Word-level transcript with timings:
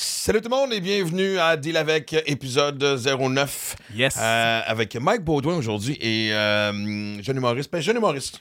Salut 0.00 0.40
tout 0.40 0.48
le 0.48 0.54
monde 0.54 0.72
et 0.72 0.80
bienvenue 0.80 1.40
à 1.40 1.56
Deal 1.56 1.76
avec 1.76 2.12
épisode 2.26 2.80
09. 2.80 3.74
Yes. 3.96 4.16
Euh, 4.16 4.60
avec 4.64 4.94
Mike 4.94 5.24
Baudouin 5.24 5.56
aujourd'hui 5.56 5.98
et 6.00 6.32
euh, 6.32 7.20
jeune 7.20 7.36
humoriste. 7.36 7.72
Ben, 7.72 7.80
jeune 7.80 7.96
humoriste. 7.96 8.40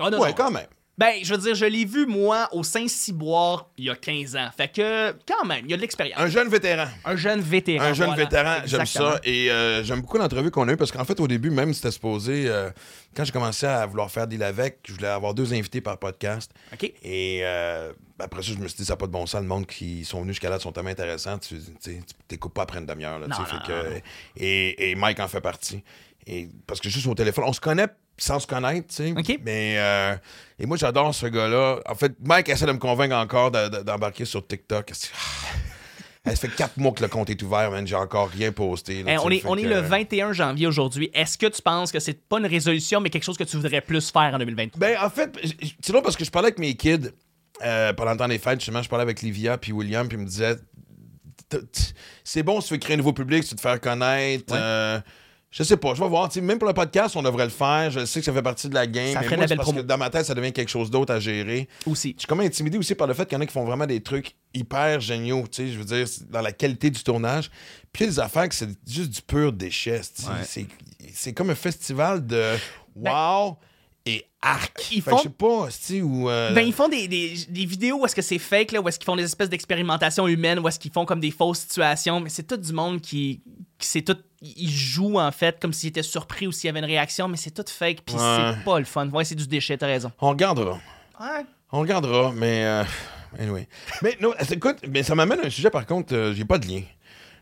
Oh, 0.00 0.10
non, 0.10 0.18
ouais, 0.18 0.30
non. 0.30 0.34
quand 0.34 0.50
même. 0.50 0.66
Ben, 0.98 1.12
je 1.22 1.34
veux 1.34 1.40
dire, 1.40 1.54
je 1.54 1.66
l'ai 1.66 1.84
vu, 1.84 2.06
moi, 2.06 2.48
au 2.52 2.62
Saint-Cyboire, 2.62 3.68
il 3.76 3.84
y 3.84 3.90
a 3.90 3.96
15 3.96 4.34
ans. 4.36 4.48
Fait 4.56 4.68
que, 4.68 5.12
quand 5.28 5.44
même, 5.44 5.66
il 5.66 5.70
y 5.70 5.74
a 5.74 5.76
de 5.76 5.82
l'expérience. 5.82 6.18
Un 6.18 6.28
jeune 6.28 6.48
vétéran. 6.48 6.86
Un 7.04 7.16
jeune 7.16 7.40
vétéran. 7.40 7.84
Un 7.84 7.92
jeune 7.92 8.06
voilà. 8.06 8.24
vétéran, 8.24 8.56
j'aime 8.64 8.86
ça. 8.86 9.20
Et 9.22 9.50
euh, 9.50 9.84
j'aime 9.84 10.00
beaucoup 10.00 10.16
l'entrevue 10.16 10.50
qu'on 10.50 10.66
a 10.68 10.72
eue 10.72 10.76
parce 10.78 10.92
qu'en 10.92 11.04
fait, 11.04 11.20
au 11.20 11.28
début, 11.28 11.50
même 11.50 11.74
c'était 11.74 11.90
supposé, 11.90 12.48
euh, 12.48 12.70
quand 13.14 13.24
j'ai 13.24 13.32
commencé 13.32 13.66
à 13.66 13.84
vouloir 13.84 14.10
faire 14.10 14.26
Deal 14.26 14.42
avec, 14.42 14.78
je 14.88 14.94
voulais 14.94 15.08
avoir 15.08 15.34
deux 15.34 15.52
invités 15.52 15.82
par 15.82 15.98
podcast. 15.98 16.50
OK. 16.72 16.90
Et 17.02 17.40
euh, 17.42 17.92
après 18.18 18.42
ça, 18.42 18.52
je 18.52 18.58
me 18.58 18.66
suis 18.66 18.78
dit, 18.78 18.86
ça 18.86 18.94
n'a 18.94 18.96
pas 18.96 19.06
de 19.06 19.12
bon 19.12 19.26
sens. 19.26 19.42
Le 19.42 19.48
monde 19.48 19.66
qui 19.66 20.02
sont 20.06 20.22
venus 20.22 20.36
jusqu'à 20.36 20.48
là 20.48 20.58
sont 20.58 20.72
tellement 20.72 20.90
intéressants. 20.90 21.38
Tu 21.38 21.56
t'écoutes 22.26 22.54
pas 22.54 22.62
après 22.62 22.78
une 22.78 22.86
demi-heure. 22.86 23.20
Et, 24.34 24.90
et 24.90 24.94
Mike 24.94 25.20
en 25.20 25.28
fait 25.28 25.42
partie. 25.42 25.82
Et, 26.26 26.48
parce 26.66 26.80
que 26.80 26.88
juste 26.88 27.06
au 27.06 27.14
téléphone, 27.14 27.44
on 27.46 27.52
se 27.52 27.60
connaît 27.60 27.88
sans 28.18 28.38
se 28.40 28.46
connaître, 28.46 28.88
tu 28.88 28.94
sais. 28.96 29.14
Mais 29.44 29.74
euh, 29.78 30.14
et 30.58 30.66
moi, 30.66 30.76
j'adore 30.76 31.14
ce 31.14 31.26
gars-là. 31.26 31.80
En 31.86 31.94
fait, 31.94 32.12
Mike 32.24 32.48
essaie 32.48 32.66
de 32.66 32.72
me 32.72 32.78
convaincre 32.78 33.14
encore 33.16 33.50
de- 33.50 33.68
de- 33.68 33.82
d'embarquer 33.82 34.24
sur 34.24 34.46
TikTok. 34.46 34.90
Ah, 36.28 36.30
Ça 36.30 36.36
fait 36.36 36.48
quatre 36.56 36.76
mois 36.76 36.90
que 36.92 37.02
le 37.02 37.08
compte 37.08 37.30
est 37.30 37.40
ouvert, 37.42 37.70
man. 37.70 37.86
J'ai 37.86 37.94
encore 37.94 38.28
rien 38.30 38.50
posté. 38.50 39.02
là, 39.04 39.12
Hey, 39.12 39.16
tu 39.16 39.20
sais, 39.22 39.26
on 39.26 39.30
est, 39.30 39.46
on 39.46 39.56
est 39.56 39.62
le 39.68 39.78
21 39.80 40.32
janvier 40.32 40.66
aujourd'hui. 40.66 41.08
Est-ce 41.14 41.38
que 41.38 41.46
tu 41.46 41.62
penses 41.62 41.92
que 41.92 42.00
c'est 42.00 42.20
pas 42.28 42.38
une 42.38 42.46
résolution, 42.46 43.00
mais 43.00 43.10
quelque 43.10 43.22
chose 43.24 43.36
que 43.38 43.44
tu 43.44 43.56
voudrais 43.56 43.80
plus 43.80 44.10
faire 44.10 44.34
en 44.34 44.38
2023? 44.38 44.80
Ben, 44.80 44.96
en 45.00 45.08
fait, 45.10 45.38
c'est 45.80 45.92
drôle 45.92 46.02
parce 46.02 46.16
que 46.16 46.24
je 46.24 46.30
parlais 46.32 46.48
avec 46.48 46.58
mes 46.58 46.74
kids 46.74 47.10
euh, 47.62 47.92
pendant 47.92 48.10
le 48.12 48.16
temps 48.16 48.26
des 48.28 48.38
fêtes. 48.38 48.58
Justement, 48.60 48.82
je 48.82 48.88
parlais 48.88 49.02
avec 49.04 49.22
Livia 49.22 49.56
puis 49.56 49.70
William, 49.72 50.08
puis 50.08 50.16
ils 50.16 50.20
me 50.22 50.26
disaient 50.26 50.56
c'est 52.24 52.42
bon 52.42 52.60
si 52.60 52.68
tu 52.68 52.74
veux 52.74 52.80
créer 52.80 52.94
un 52.94 52.96
nouveau 52.98 53.12
public, 53.12 53.42
si 53.44 53.50
tu 53.50 53.54
veux 53.54 53.56
te 53.58 53.62
faire 53.62 53.80
connaître. 53.80 54.52
Ouais. 54.52 54.58
euh, 54.60 55.00
je 55.56 55.62
sais 55.62 55.78
pas, 55.78 55.94
je 55.94 56.02
vais 56.02 56.08
voir. 56.08 56.28
Même 56.42 56.58
pour 56.58 56.68
le 56.68 56.74
podcast, 56.74 57.16
on 57.16 57.22
devrait 57.22 57.46
le 57.46 57.50
faire. 57.50 57.90
Je 57.90 58.04
sais 58.04 58.20
que 58.20 58.26
ça 58.26 58.32
fait 58.34 58.42
partie 58.42 58.68
de 58.68 58.74
la 58.74 58.86
game. 58.86 59.14
Ça 59.14 59.20
mais 59.20 59.24
ferait 59.24 59.36
moi, 59.38 59.46
de 59.46 59.50
la 59.50 59.56
belle 59.56 59.56
parce 59.56 59.68
promo. 59.70 59.82
que 59.82 59.86
dans 59.86 59.96
ma 59.96 60.10
tête, 60.10 60.26
ça 60.26 60.34
devient 60.34 60.52
quelque 60.52 60.68
chose 60.68 60.90
d'autre 60.90 61.14
à 61.14 61.18
gérer. 61.18 61.66
Aussi. 61.86 62.12
Je 62.14 62.20
suis 62.20 62.26
comme 62.26 62.40
intimidé 62.40 62.76
aussi 62.76 62.94
par 62.94 63.06
le 63.06 63.14
fait 63.14 63.24
qu'il 63.24 63.36
y 63.36 63.38
en 63.38 63.40
a 63.40 63.46
qui 63.46 63.54
font 63.54 63.64
vraiment 63.64 63.86
des 63.86 64.02
trucs 64.02 64.36
hyper 64.52 65.00
géniaux, 65.00 65.44
tu 65.50 65.62
sais, 65.62 65.72
je 65.72 65.78
veux 65.78 65.86
dire, 65.86 66.06
dans 66.28 66.42
la 66.42 66.52
qualité 66.52 66.90
du 66.90 67.02
tournage. 67.02 67.50
Puis 67.90 68.04
des 68.04 68.20
affaires 68.20 68.50
que 68.50 68.54
c'est 68.54 68.68
juste 68.86 69.08
du 69.08 69.22
pur 69.22 69.50
déchet. 69.50 70.02
Ouais. 70.28 70.66
C'est 71.14 71.32
comme 71.32 71.48
un 71.48 71.54
festival 71.54 72.26
de 72.26 72.52
Ben, 72.94 73.10
wow 73.10 73.56
et 74.06 74.24
arc. 74.40 74.88
ils 74.92 75.02
Fait 75.02 75.10
que 75.10 75.10
font- 75.10 75.16
Je 75.18 75.22
sais 75.24 75.28
pas, 75.30 75.66
tu 75.66 75.72
sais, 75.80 76.00
ou... 76.02 76.30
euh, 76.30 76.52
Ben, 76.52 76.60
ils 76.66 76.72
font 76.72 76.88
des, 76.88 77.08
des, 77.08 77.34
des 77.48 77.64
vidéos 77.66 77.98
où 78.00 78.06
est-ce 78.06 78.14
que 78.14 78.22
c'est 78.22 78.38
fake, 78.38 78.72
là, 78.72 78.80
où 78.80 78.88
est-ce 78.88 78.98
qu'ils 78.98 79.04
font 79.06 79.16
des 79.16 79.24
espèces 79.24 79.50
d'expérimentations 79.50 80.28
humaines, 80.28 80.60
où 80.60 80.68
est-ce 80.68 80.78
qu'ils 80.78 80.92
font 80.92 81.04
comme 81.04 81.20
des 81.20 81.30
fausses 81.32 81.58
situations, 81.60 82.20
mais 82.20 82.30
c'est 82.30 82.44
tout 82.44 82.56
du 82.56 82.72
monde 82.72 83.00
qui, 83.00 83.42
qui 83.78 83.86
c'est 83.88 84.02
tout, 84.02 84.16
ils 84.40 84.70
jouent 84.70 85.18
en 85.18 85.32
fait 85.32 85.58
comme 85.60 85.72
s'ils 85.72 85.88
étaient 85.88 86.02
surpris 86.04 86.46
ou 86.46 86.52
s'il 86.52 86.68
y 86.68 86.70
avait 86.70 86.78
une 86.78 86.84
réaction, 86.84 87.26
mais 87.28 87.36
c'est 87.36 87.50
tout 87.50 87.64
fake, 87.68 88.02
puis 88.06 88.14
Ouais. 88.14 88.20
c'est 88.54 88.64
pas 88.64 88.78
le 88.78 88.84
fun. 88.84 89.08
Ouais, 89.10 89.24
c'est 89.24 89.34
du 89.34 89.46
déchet, 89.48 89.76
t'as 89.76 89.86
raison. 89.88 90.12
On 90.20 90.30
regardera. 90.30 90.78
Ouais. 91.20 91.44
On 91.72 91.80
regardera, 91.80 92.32
mais... 92.32 92.64
euh, 92.64 92.84
anyway. 93.40 93.66
Mais 94.02 94.16
non, 94.20 94.32
écoute, 94.50 94.76
mais 94.88 95.02
ça 95.02 95.14
m'amène 95.16 95.40
à 95.40 95.46
un 95.46 95.50
sujet, 95.50 95.70
par 95.70 95.84
contre, 95.84 96.14
euh, 96.14 96.32
j'ai 96.32 96.44
pas 96.44 96.58
de 96.58 96.66
lien. 96.68 96.82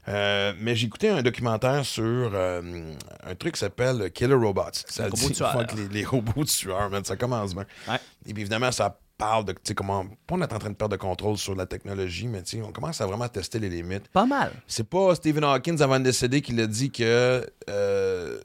Euh, 0.09 0.53
mais 0.61 0.77
j'ai 0.77 0.87
écouté 0.87 1.09
un 1.09 1.23
documentaire 1.23 1.85
sur 1.85 2.03
euh, 2.05 2.93
un 3.27 3.35
truc 3.37 3.55
qui 3.55 3.61
s'appelle 3.61 4.11
Killer 4.13 4.35
Robots. 4.35 4.63
Ça 4.87 5.09
dit 5.09 5.33
tueurs. 5.33 5.67
les, 5.77 5.89
les 5.89 6.05
robots 6.05 6.45
tueurs, 6.45 6.91
man, 6.91 7.05
ça 7.05 7.17
commence 7.17 7.55
bien. 7.55 7.65
Ouais. 7.89 7.97
Et 8.27 8.35
puis 8.35 8.43
évidemment, 8.43 8.71
ça 8.71 8.99
parle 9.17 9.45
de 9.47 9.55
comment. 9.75 10.05
On 10.31 10.43
est 10.43 10.53
en 10.53 10.59
train 10.59 10.71
de 10.71 10.75
perdre 10.75 10.95
le 10.95 10.99
contrôle 10.99 11.39
sur 11.39 11.55
la 11.55 11.65
technologie, 11.67 12.27
mais 12.29 12.43
on 12.63 12.73
commence 12.73 13.01
à 13.01 13.07
vraiment 13.07 13.29
tester 13.29 13.59
les 13.59 13.69
limites. 13.71 14.09
Pas 14.09 14.27
mal. 14.27 14.53
C'est 14.67 14.89
pas 14.89 15.15
Stephen 15.15 15.45
Hawking 15.45 15.81
avant 15.81 15.99
de 15.99 16.05
décéder 16.05 16.43
qui 16.43 16.53
l'a 16.53 16.67
dit 16.67 16.91
que 16.91 17.49
euh, 17.71 18.39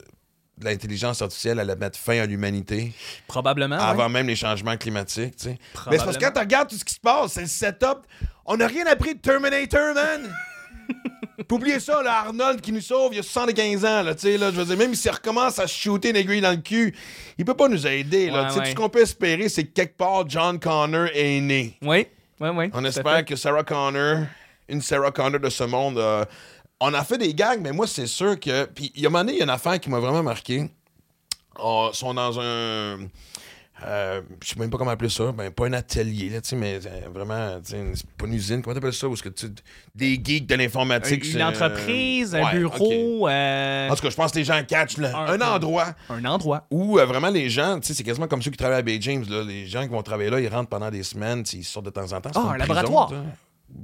l'intelligence 0.62 1.20
artificielle 1.22 1.58
allait 1.60 1.76
mettre 1.76 1.98
fin 1.98 2.20
à 2.20 2.26
l'humanité 2.26 2.92
Probablement. 3.26 3.76
avant 3.78 4.08
même 4.08 4.26
les 4.28 4.36
changements 4.36 4.76
climatiques. 4.76 5.36
tu 5.36 5.44
sais. 5.44 5.58
Mais 5.90 5.98
c'est 5.98 6.04
parce 6.04 6.16
que 6.16 6.20
Probablement. 6.20 6.20
quand 6.20 6.32
tu 6.32 6.38
regardes 6.40 6.68
tout 6.68 6.76
ce 6.76 6.84
qui 6.84 6.94
se 6.94 7.00
passe, 7.00 7.32
c'est 7.32 7.40
le 7.42 7.46
setup. 7.48 8.06
On 8.46 8.56
n'a 8.56 8.66
rien 8.66 8.86
appris 8.86 9.14
de 9.14 9.20
Terminator, 9.20 9.94
man! 9.94 10.32
Puis 11.46 11.56
oubliez 11.56 11.80
ça, 11.80 12.02
là, 12.02 12.18
Arnold 12.26 12.60
qui 12.60 12.70
nous 12.70 12.82
sauve 12.82 13.12
il 13.12 13.16
y 13.16 13.20
a 13.20 13.22
75 13.22 13.84
ans, 13.84 14.02
là, 14.02 14.14
tu 14.14 14.22
sais, 14.22 14.36
là, 14.36 14.50
je 14.50 14.56
veux 14.56 14.64
dire, 14.64 14.76
même 14.76 14.94
s'il 14.94 15.10
recommence 15.10 15.58
à 15.58 15.66
shooter 15.66 16.10
une 16.10 16.16
aiguille 16.16 16.40
dans 16.42 16.50
le 16.50 16.58
cul, 16.58 16.94
il 17.38 17.44
peut 17.46 17.54
pas 17.54 17.68
nous 17.68 17.86
aider, 17.86 18.30
là. 18.30 18.42
Ouais, 18.42 18.48
ouais. 18.48 18.64
Tout 18.64 18.70
ce 18.70 18.74
qu'on 18.74 18.88
peut 18.90 19.00
espérer, 19.00 19.48
c'est 19.48 19.64
que 19.64 19.72
quelque 19.72 19.96
part, 19.96 20.28
John 20.28 20.58
Connor 20.60 21.08
est 21.14 21.40
né. 21.40 21.78
Oui, 21.80 22.06
oui, 22.40 22.48
oui. 22.50 22.70
On 22.74 22.84
espère 22.84 23.24
que 23.24 23.36
Sarah 23.36 23.64
Connor, 23.64 24.26
une 24.68 24.82
Sarah 24.82 25.10
Connor 25.10 25.40
de 25.40 25.48
ce 25.48 25.64
monde, 25.64 25.98
euh, 25.98 26.24
on 26.80 26.92
a 26.92 27.04
fait 27.04 27.18
des 27.18 27.32
gags, 27.34 27.60
mais 27.60 27.72
moi, 27.72 27.86
c'est 27.86 28.06
sûr 28.06 28.38
que. 28.38 28.66
Puis, 28.66 28.92
il 28.94 29.02
y 29.02 29.06
a 29.06 29.08
un 29.08 29.10
moment 29.10 29.24
donné, 29.24 29.34
il 29.34 29.38
y 29.38 29.42
a 29.42 29.44
une 29.44 29.50
affaire 29.50 29.78
qui 29.80 29.88
m'a 29.88 30.00
vraiment 30.00 30.22
marqué. 30.22 30.70
Oh, 31.58 31.90
ils 31.92 31.96
sont 31.96 32.14
dans 32.14 32.38
un. 32.40 32.98
Euh, 33.86 34.20
je 34.42 34.48
sais 34.48 34.58
même 34.58 34.70
pas 34.70 34.78
comment 34.78 34.90
appeler 34.90 35.10
ça. 35.10 35.32
Ben, 35.32 35.50
pas 35.50 35.66
un 35.66 35.72
atelier, 35.72 36.28
là, 36.28 36.40
mais 36.56 36.80
euh, 36.86 37.08
vraiment, 37.12 37.58
pas 38.16 38.26
une 38.26 38.34
usine. 38.34 38.62
Comment 38.62 38.74
t'appelles 38.74 38.92
ça? 38.92 39.08
Où 39.08 39.14
est-ce 39.14 39.22
que 39.22 39.28
tu. 39.28 39.46
Des 39.94 40.20
geeks 40.22 40.46
de 40.46 40.54
l'informatique. 40.54 41.24
Une 41.32 41.40
euh, 41.40 41.48
entreprise, 41.48 42.34
un 42.34 42.42
ouais, 42.44 42.58
bureau, 42.58 43.28
euh, 43.28 43.88
En 43.88 43.94
tout 43.94 44.02
cas, 44.02 44.10
je 44.10 44.16
pense 44.16 44.32
que 44.32 44.38
les 44.38 44.44
gens 44.44 44.62
catchent, 44.64 44.98
là. 44.98 45.16
Un- 45.16 45.40
Un, 45.40 45.54
endroit 45.54 45.94
un 46.08 46.24
endroit. 46.24 46.66
où 46.70 46.98
euh, 46.98 47.06
vraiment 47.06 47.30
les 47.30 47.48
gens, 47.50 47.78
c'est 47.82 48.02
quasiment 48.02 48.28
comme 48.28 48.42
ceux 48.42 48.50
qui 48.50 48.56
travaillent 48.56 48.78
à 48.78 48.82
Bay 48.82 48.98
James, 49.00 49.24
là. 49.28 49.42
Les 49.42 49.66
gens 49.66 49.82
qui 49.82 49.88
vont 49.88 50.02
travailler 50.02 50.30
là, 50.30 50.40
ils 50.40 50.48
rentrent 50.48 50.68
pendant 50.70 50.90
des 50.90 51.02
semaines, 51.02 51.44
ils 51.52 51.64
sortent 51.64 51.86
de 51.86 51.90
temps 51.90 52.12
en 52.12 52.20
temps. 52.20 52.30
Ah, 52.34 52.38
un 52.40 52.42
prison, 52.58 52.58
laboratoire. 52.58 53.12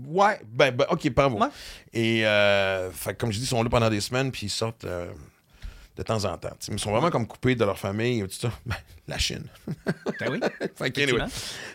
Ouais, 0.09 0.41
ben, 0.53 0.75
ben, 0.75 0.85
ok, 0.91 1.11
bravo. 1.15 1.39
Ouais. 1.39 1.47
Et, 1.93 2.27
euh, 2.27 2.91
fait 2.91 3.15
comme 3.15 3.31
je 3.31 3.39
dis, 3.39 3.45
ils 3.45 3.49
sont 3.49 3.63
là 3.63 3.71
pendant 3.71 3.89
des 3.89 4.01
semaines, 4.01 4.33
puis 4.33 4.47
ils 4.47 4.51
sortent 4.51 4.85
de 5.97 6.03
temps 6.03 6.25
en 6.25 6.37
temps. 6.37 6.51
tu 6.61 6.67
sais. 6.67 6.73
Ils 6.73 6.79
sont 6.79 6.91
vraiment 6.93 7.11
comme 7.11 7.27
coupés 7.27 7.55
de 7.55 7.65
leur 7.65 7.79
famille, 7.79 8.23
tout 8.23 8.31
ça. 8.31 8.53
Ben, 8.67 8.77
la 9.09 9.19
Chine. 9.19 9.45
Ben 10.21 10.31
oui. 10.31 10.41
Anyway. 11.03 11.25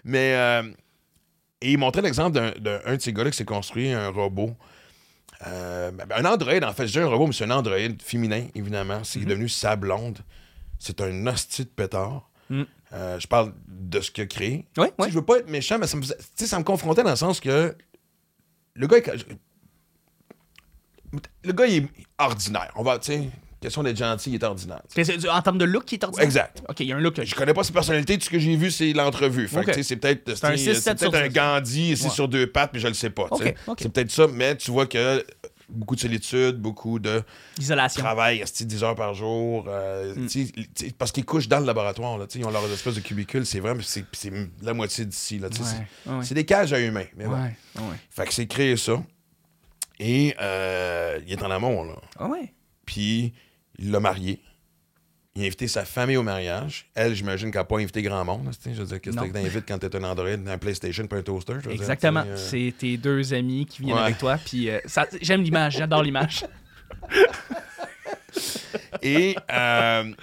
Mais, 0.04 0.34
euh, 0.36 0.64
et 1.62 1.72
il 1.74 1.78
montrait 1.78 2.02
l'exemple 2.02 2.32
d'un 2.32 2.52
d'un 2.52 2.80
un 2.86 2.96
de 2.96 3.02
ces 3.02 3.14
gars-là 3.14 3.32
qui 3.32 3.38
s'est 3.38 3.46
construit 3.46 3.92
un 3.92 4.10
robot. 4.10 4.56
Euh, 5.48 5.92
ben, 5.92 6.06
un 6.16 6.26
androïde, 6.26 6.64
en 6.64 6.74
fait, 6.74 6.88
je 6.88 6.92
dis 6.94 7.00
un 7.00 7.08
robot, 7.08 7.28
mais 7.28 7.34
c'est 7.34 7.46
un 7.46 7.52
androïde 7.52 8.02
féminin, 8.02 8.48
évidemment. 8.56 9.04
C'est 9.04 9.20
Mhm. 9.20 9.26
devenu 9.26 9.50
sa 9.50 9.76
blonde. 9.76 10.20
C'est 10.80 11.02
un 11.02 11.28
hostie 11.28 11.64
de 11.66 11.70
pétard. 11.70 12.30
Mm. 12.50 12.64
Euh, 12.94 13.20
je 13.20 13.28
parle 13.28 13.54
de 13.68 14.02
ce 14.02 14.12
qu'il 14.12 14.24
a 14.24 14.28
créé. 14.28 14.68
Oui, 14.78 14.88
oui. 15.00 15.08
Je 15.10 15.14
veux 15.16 15.26
pas 15.26 15.38
être 15.38 15.50
méchant, 15.50 15.78
mais 15.80 15.88
ça 15.88 15.96
me, 15.98 16.02
faisait- 16.02 16.18
tu 16.18 16.24
sais, 16.36 16.48
ça 16.48 16.60
me 16.60 16.64
confrontait 16.64 17.04
dans 17.04 17.12
le 17.12 17.16
sens 17.16 17.40
que 17.40 17.76
le 18.74 18.88
gars, 18.88 18.98
est- 18.98 19.26
le 21.44 21.54
gars, 21.54 21.66
il 21.68 21.84
est 21.84 21.88
ordinaire. 22.18 22.72
On 22.76 22.84
va, 22.84 23.00
tu 23.00 23.12
sais, 23.14 23.30
question 23.62 23.84
d'être 23.84 23.98
gentil, 23.98 24.32
il 24.32 24.36
est 24.36 24.44
ordinaire. 24.44 24.82
En 25.32 25.42
termes 25.42 25.58
de 25.58 25.66
look, 25.66 25.86
qui 25.86 25.96
est 25.96 26.04
ordinaire? 26.04 26.26
Exact. 26.26 26.64
Ok, 26.68 26.80
il 26.82 26.88
y 26.88 26.92
a 26.92 26.98
un 26.98 27.00
look. 27.00 27.22
Je 27.24 27.36
connais 27.36 27.54
pas 27.54 27.64
sa 27.64 27.72
personnalité, 27.74 28.18
tout 28.18 28.26
ce 28.26 28.30
que 28.30 28.40
j'ai 28.40 28.56
vu, 28.56 28.72
c'est 28.72 28.92
l'entrevue. 28.94 29.48
Fait 29.48 29.84
c'est 29.84 29.96
peut-être 29.98 30.36
C'est 30.36 30.46
un 30.46 30.52
tu 30.52 30.58
sais, 30.58 30.74
6, 30.74 30.82
c'est 30.82 30.82
7 30.92 31.00
sur 31.00 31.12
peut-être 31.12 31.24
un 31.26 31.28
10. 31.30 31.34
Gandhi 31.36 31.92
ici 31.94 32.04
Ouais. 32.06 32.10
sur 32.10 32.28
deux 32.28 32.48
pattes, 32.48 32.72
mais 32.74 32.80
je 32.80 32.88
le 32.88 32.94
sais 32.94 33.10
pas. 33.12 33.28
C'est 33.78 33.90
peut-être 33.94 34.12
ça, 34.12 34.28
mais 34.28 34.56
tu 34.58 34.72
vois 34.72 34.86
que 34.88 35.24
beaucoup 35.70 35.96
de 35.96 36.02
solitude, 36.02 36.58
beaucoup 36.58 37.00
de 37.00 37.24
Isolation. 37.58 38.02
travail, 38.02 38.40
esti, 38.40 38.66
10 38.66 38.84
heures 38.84 38.96
par 38.96 39.14
jour. 39.14 39.66
euh, 39.70 40.14
Mm. 40.16 40.28
sais, 40.28 40.48
parce 40.98 41.14
qu'ils 41.14 41.24
couchent 41.24 41.48
dans 41.48 41.62
le 41.62 41.66
laboratoire. 41.66 42.18
Là, 42.18 42.26
ils 42.36 42.44
ont 42.46 42.52
leur 42.52 42.66
espèce 42.74 42.96
de 42.96 43.00
cubicule, 43.00 43.46
c'est 43.46 43.62
vrai, 43.62 43.74
mais 43.74 43.84
c'est 43.84 44.04
la 44.62 44.74
moitié 44.74 45.06
d'ici. 45.06 45.40
Ouais, 45.40 45.48
c'est- 45.54 46.10
ouais. 46.12 46.26
Des 46.36 46.46
cages 46.46 46.74
à 46.74 46.80
humains. 46.80 47.06
Mais 47.16 47.26
bon. 47.26 47.38
Fait 48.10 48.26
que 48.26 48.34
c'est 48.34 48.48
créé 48.48 48.76
ça. 48.76 49.02
Et 50.00 50.36
euh, 50.42 51.20
il 51.26 51.32
est 51.32 51.44
en 51.44 51.52
amour, 51.52 51.86
là. 51.86 51.96
Ah 52.18 52.28
ouais? 52.28 52.54
Puis 52.86 53.34
il 53.80 53.92
l'a 53.92 54.00
marié. 54.00 54.42
Il 55.36 55.44
a 55.44 55.46
invité 55.46 55.68
sa 55.70 55.86
famille 55.86 56.18
au 56.18 56.24
mariage. 56.24 56.90
Elle, 56.94 57.16
j'imagine 57.16 57.52
qu'elle 57.52 57.62
n'a 57.62 57.66
pas 57.66 57.78
invité 57.80 58.02
grand 58.02 58.26
monde. 58.26 58.46
là. 58.46 58.52
Je 58.66 58.70
veux 58.72 58.86
dire, 58.86 59.00
qu'est-ce 59.00 59.16
que 59.16 59.32
t'invites 59.32 59.66
quand 59.66 59.78
t'es 59.80 59.96
un 59.96 60.04
Android, 60.04 60.28
un 60.28 60.58
PlayStation 60.58 61.08
pas 61.08 61.18
un 61.18 61.22
toaster? 61.22 61.54
je 61.54 61.58
veux 61.58 61.62
dire, 61.64 61.72
Exactement. 61.74 62.24
euh, 62.26 62.36
C'est 62.36 62.74
tes 62.78 62.98
deux 62.98 63.34
amis 63.34 63.66
qui 63.66 63.82
viennent 63.82 63.96
Ouais. 63.96 64.04
avec 64.04 64.18
toi. 64.18 64.38
Puis 64.38 64.70
euh, 64.70 64.80
ça- 64.86 65.08
j'aime 65.22 65.42
l'image, 65.42 65.78
j'adore 65.78 66.04
l'image. 66.04 66.46
Et, 69.02 69.36
euh, 69.52 70.14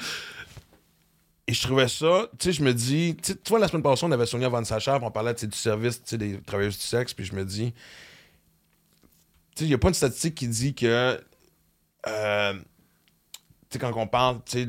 et 1.47 1.53
je 1.55 1.62
trouvais 1.62 1.89
ça, 1.89 2.29
tu 2.39 2.45
sais, 2.47 2.53
je 2.53 2.62
me 2.62 2.73
dis, 2.75 3.17
tu 3.23 3.35
vois, 3.49 3.59
la 3.59 3.69
semaine 3.69 3.83
passée, 3.83 4.05
on 4.05 4.12
avait 4.12 4.27
Sonia 4.27 4.49
Van 4.49 4.62
Sacher, 4.65 4.97
on 5.03 5.11
parlait 5.11 5.35
du 5.35 5.49
service, 5.56 6.03
tu 6.03 6.11
sais, 6.11 6.19
des 6.19 6.41
travailleuses 6.43 6.77
du 6.79 6.85
sexe, 6.85 7.15
puis 7.15 7.25
je 7.25 7.35
me 7.35 7.45
dis, 7.45 7.73
tu 7.73 7.79
sais, 9.56 9.65
il 9.65 9.69
n'y 9.69 9.75
a 9.75 9.79
pas 9.79 9.89
une 9.89 9.95
statistique 9.95 10.35
qui 10.35 10.49
dit 10.49 10.75
que, 10.75 11.19
euh, 12.06 12.55
sais, 13.70 13.79
quand 13.79 13.93
on 13.97 14.06
parle, 14.06 14.38
de, 14.55 14.65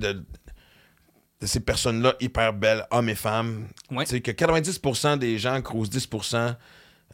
de 1.42 1.46
ces 1.46 1.60
personnes-là 1.62 2.16
hyper 2.20 2.54
belles, 2.54 2.86
hommes 2.92 3.10
et 3.10 3.16
femmes, 3.16 3.68
Ouais. 3.92 4.06
tu 4.06 4.12
sais, 4.12 4.22
que 4.22 4.32
90% 4.32 5.18
des 5.18 5.38
gens 5.40 5.62
crousent 5.62 5.90
10% 5.90 6.56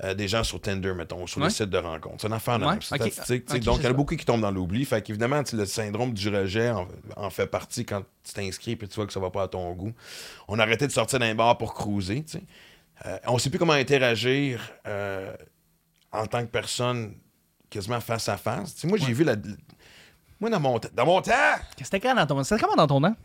euh, 0.03 0.13
des 0.13 0.27
gens 0.27 0.43
sur 0.43 0.59
Tinder, 0.59 0.93
mettons, 0.93 1.25
sur 1.25 1.39
Ouais. 1.39 1.47
les 1.47 1.53
sites 1.53 1.69
de 1.69 1.77
rencontres. 1.77 2.17
C'est 2.19 2.27
une 2.27 2.33
affaire 2.33 2.59
de 2.59 2.65
Ouais, 2.65 2.81
statistique. 2.81 3.45
donc, 3.63 3.77
il 3.79 3.83
y 3.83 3.87
en 3.87 3.91
a 3.91 3.93
beaucoup 3.93 4.17
qui 4.17 4.25
tombent 4.25 4.41
dans 4.41 4.51
l'oubli. 4.51 4.83
Fait 4.83 5.01
qu'évidemment, 5.01 5.41
le 5.53 5.65
syndrome 5.65 6.13
du 6.13 6.27
rejet 6.27 6.69
en, 6.69 6.85
en 7.15 7.29
fait 7.29 7.47
partie 7.47 7.85
quand 7.85 8.03
tu 8.23 8.33
t'inscris 8.33 8.71
et 8.73 8.77
tu 8.77 8.87
vois 8.95 9.05
que 9.07 9.13
ça 9.13 9.21
va 9.21 9.29
pas 9.29 9.43
à 9.43 9.47
ton 9.47 9.71
goût. 9.73 9.93
On 10.49 10.59
a 10.59 10.63
arrêté 10.63 10.85
de 10.85 10.91
sortir 10.91 11.19
d'un 11.19 11.33
bar 11.33 11.57
pour 11.57 11.73
cruiser. 11.73 12.25
Euh, 13.05 13.17
on 13.27 13.37
sait 13.37 13.49
plus 13.49 13.57
comment 13.59 13.71
interagir 13.73 14.59
euh, 14.85 15.33
en 16.11 16.25
tant 16.27 16.41
que 16.41 16.51
personne 16.51 17.13
quasiment 17.69 18.01
face 18.01 18.27
à 18.27 18.35
face. 18.35 18.75
Tu 18.75 18.81
sais, 18.81 18.87
moi, 18.87 18.97
j'ai 18.97 19.13
vu 19.13 19.23
la. 19.23 19.35
Moi, 20.39 20.49
dans 20.49 20.59
mon, 20.59 20.79
temps- 20.79 20.89
dans 20.93 21.05
mon 21.05 21.21
temps, 21.21 21.31
C'était 21.81 21.99
quand 21.99 22.15
dans 22.15 22.25
ton... 22.25 22.43
C'était 22.43 22.61
comment 22.61 22.75
dans 22.75 22.87
ton 22.87 23.01
temps? 23.01 23.15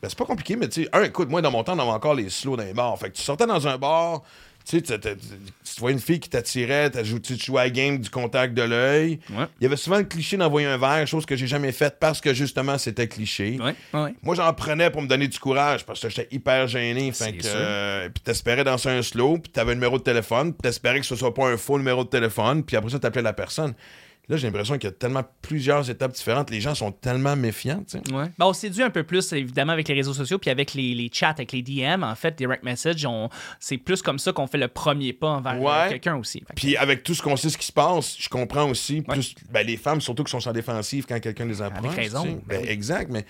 ben, 0.00 0.08
c'est 0.08 0.18
pas 0.18 0.26
compliqué, 0.26 0.54
mais 0.56 0.68
tu 0.68 0.84
sais, 0.84 0.88
un, 0.92 1.02
écoute, 1.02 1.28
moi, 1.28 1.42
dans 1.42 1.50
mon 1.50 1.64
temps, 1.64 1.74
on 1.74 1.78
avait 1.80 1.90
encore 1.90 2.14
les 2.14 2.30
slows 2.30 2.56
dans 2.56 2.62
les 2.64 2.72
bars. 2.74 2.96
Fait 2.98 3.10
que 3.10 3.16
tu 3.16 3.22
sortais 3.22 3.46
dans 3.46 3.66
un 3.66 3.78
bar, 3.78 4.22
tu 4.64 4.78
sais, 4.78 4.98
tu- 5.00 5.80
vois 5.80 5.90
une 5.90 5.98
fille 5.98 6.20
qui 6.20 6.28
t'attirait, 6.28 6.90
tu 6.90 7.36
jouais 7.36 7.60
à 7.60 7.64
la 7.64 7.70
game 7.70 7.98
du 7.98 8.08
contact 8.10 8.54
de 8.54 8.62
l'œil. 8.62 9.18
Ouais. 9.30 9.46
Il 9.60 9.64
y 9.64 9.66
avait 9.66 9.76
souvent 9.76 9.98
le 9.98 10.04
cliché 10.04 10.36
d'envoyer 10.36 10.66
un 10.68 10.76
verre, 10.76 11.04
chose 11.06 11.24
que 11.26 11.34
j'ai 11.34 11.46
jamais 11.48 11.72
faite 11.72 11.96
parce 11.98 12.20
que 12.20 12.32
justement, 12.34 12.78
c'était 12.78 13.08
cliché. 13.08 13.58
Ouais, 13.60 13.74
ouais. 13.94 14.14
Moi, 14.22 14.34
j'en 14.36 14.52
prenais 14.54 14.90
pour 14.90 15.02
me 15.02 15.08
donner 15.08 15.26
du 15.28 15.38
courage 15.40 15.84
parce 15.86 16.00
que 16.00 16.08
j'étais 16.08 16.28
hyper 16.34 16.68
gêné. 16.68 17.10
Fait 17.12 17.32
que, 17.32 17.42
euh, 17.46 18.08
puis 18.08 18.22
t'espérais 18.22 18.62
danser 18.64 18.90
un 18.90 19.02
slow, 19.02 19.38
puis 19.38 19.50
t'avais 19.50 19.72
un 19.72 19.76
numéro 19.76 19.98
de 19.98 20.02
téléphone, 20.04 20.52
puis 20.52 20.62
t'espérais 20.62 21.00
que 21.00 21.06
ce 21.06 21.16
soit 21.16 21.34
pas 21.34 21.48
un 21.48 21.56
faux 21.56 21.78
numéro 21.78 22.04
de 22.04 22.08
téléphone, 22.10 22.62
puis 22.62 22.76
après 22.76 22.90
ça, 22.90 22.98
t'appelais 23.00 23.22
la 23.22 23.32
personne. 23.32 23.74
Là, 24.28 24.36
j'ai 24.36 24.46
l'impression 24.46 24.74
qu'il 24.76 24.84
y 24.90 24.92
a 24.92 24.94
tellement 24.94 25.24
plusieurs 25.40 25.88
étapes 25.88 26.12
différentes. 26.12 26.50
Les 26.50 26.60
gens 26.60 26.74
sont 26.74 26.92
tellement 26.92 27.34
méfiants. 27.34 27.82
Ouais. 28.12 28.26
Ben, 28.38 28.44
on 28.46 28.52
séduit 28.52 28.82
un 28.82 28.90
peu 28.90 29.02
plus, 29.02 29.32
évidemment, 29.32 29.72
avec 29.72 29.88
les 29.88 29.94
réseaux 29.94 30.12
sociaux, 30.12 30.38
puis 30.38 30.50
avec 30.50 30.74
les, 30.74 30.94
les 30.94 31.08
chats, 31.12 31.30
avec 31.30 31.52
les 31.52 31.62
DM, 31.62 32.02
en 32.04 32.14
fait, 32.14 32.36
direct 32.36 32.62
message, 32.62 33.06
on... 33.06 33.30
c'est 33.58 33.78
plus 33.78 34.02
comme 34.02 34.18
ça 34.18 34.32
qu'on 34.32 34.46
fait 34.46 34.58
le 34.58 34.68
premier 34.68 35.12
pas 35.14 35.28
envers 35.28 35.54
euh, 35.54 35.58
Ouais. 35.58 35.88
quelqu'un 35.88 36.16
aussi. 36.16 36.40
Que- 36.40 36.52
Puis 36.54 36.76
avec 36.76 37.02
tout 37.04 37.14
ce 37.14 37.22
qu'on 37.22 37.36
sait, 37.36 37.48
ce 37.48 37.56
qui 37.56 37.66
se 37.66 37.72
passe, 37.72 38.16
je 38.18 38.28
comprends 38.28 38.68
aussi, 38.68 39.00
plus 39.02 39.34
ben, 39.50 39.66
les 39.66 39.76
femmes, 39.78 40.00
surtout 40.02 40.24
qui 40.24 40.30
sont 40.30 40.40
sans 40.40 40.52
défensive 40.52 41.06
quand 41.08 41.18
quelqu'un 41.20 41.46
les 41.46 41.62
approche. 41.62 41.86
Avec 41.86 41.96
raison, 41.98 42.24
ben 42.46 42.60
Ben. 42.60 42.68
Exact, 42.68 43.10
mais 43.10 43.24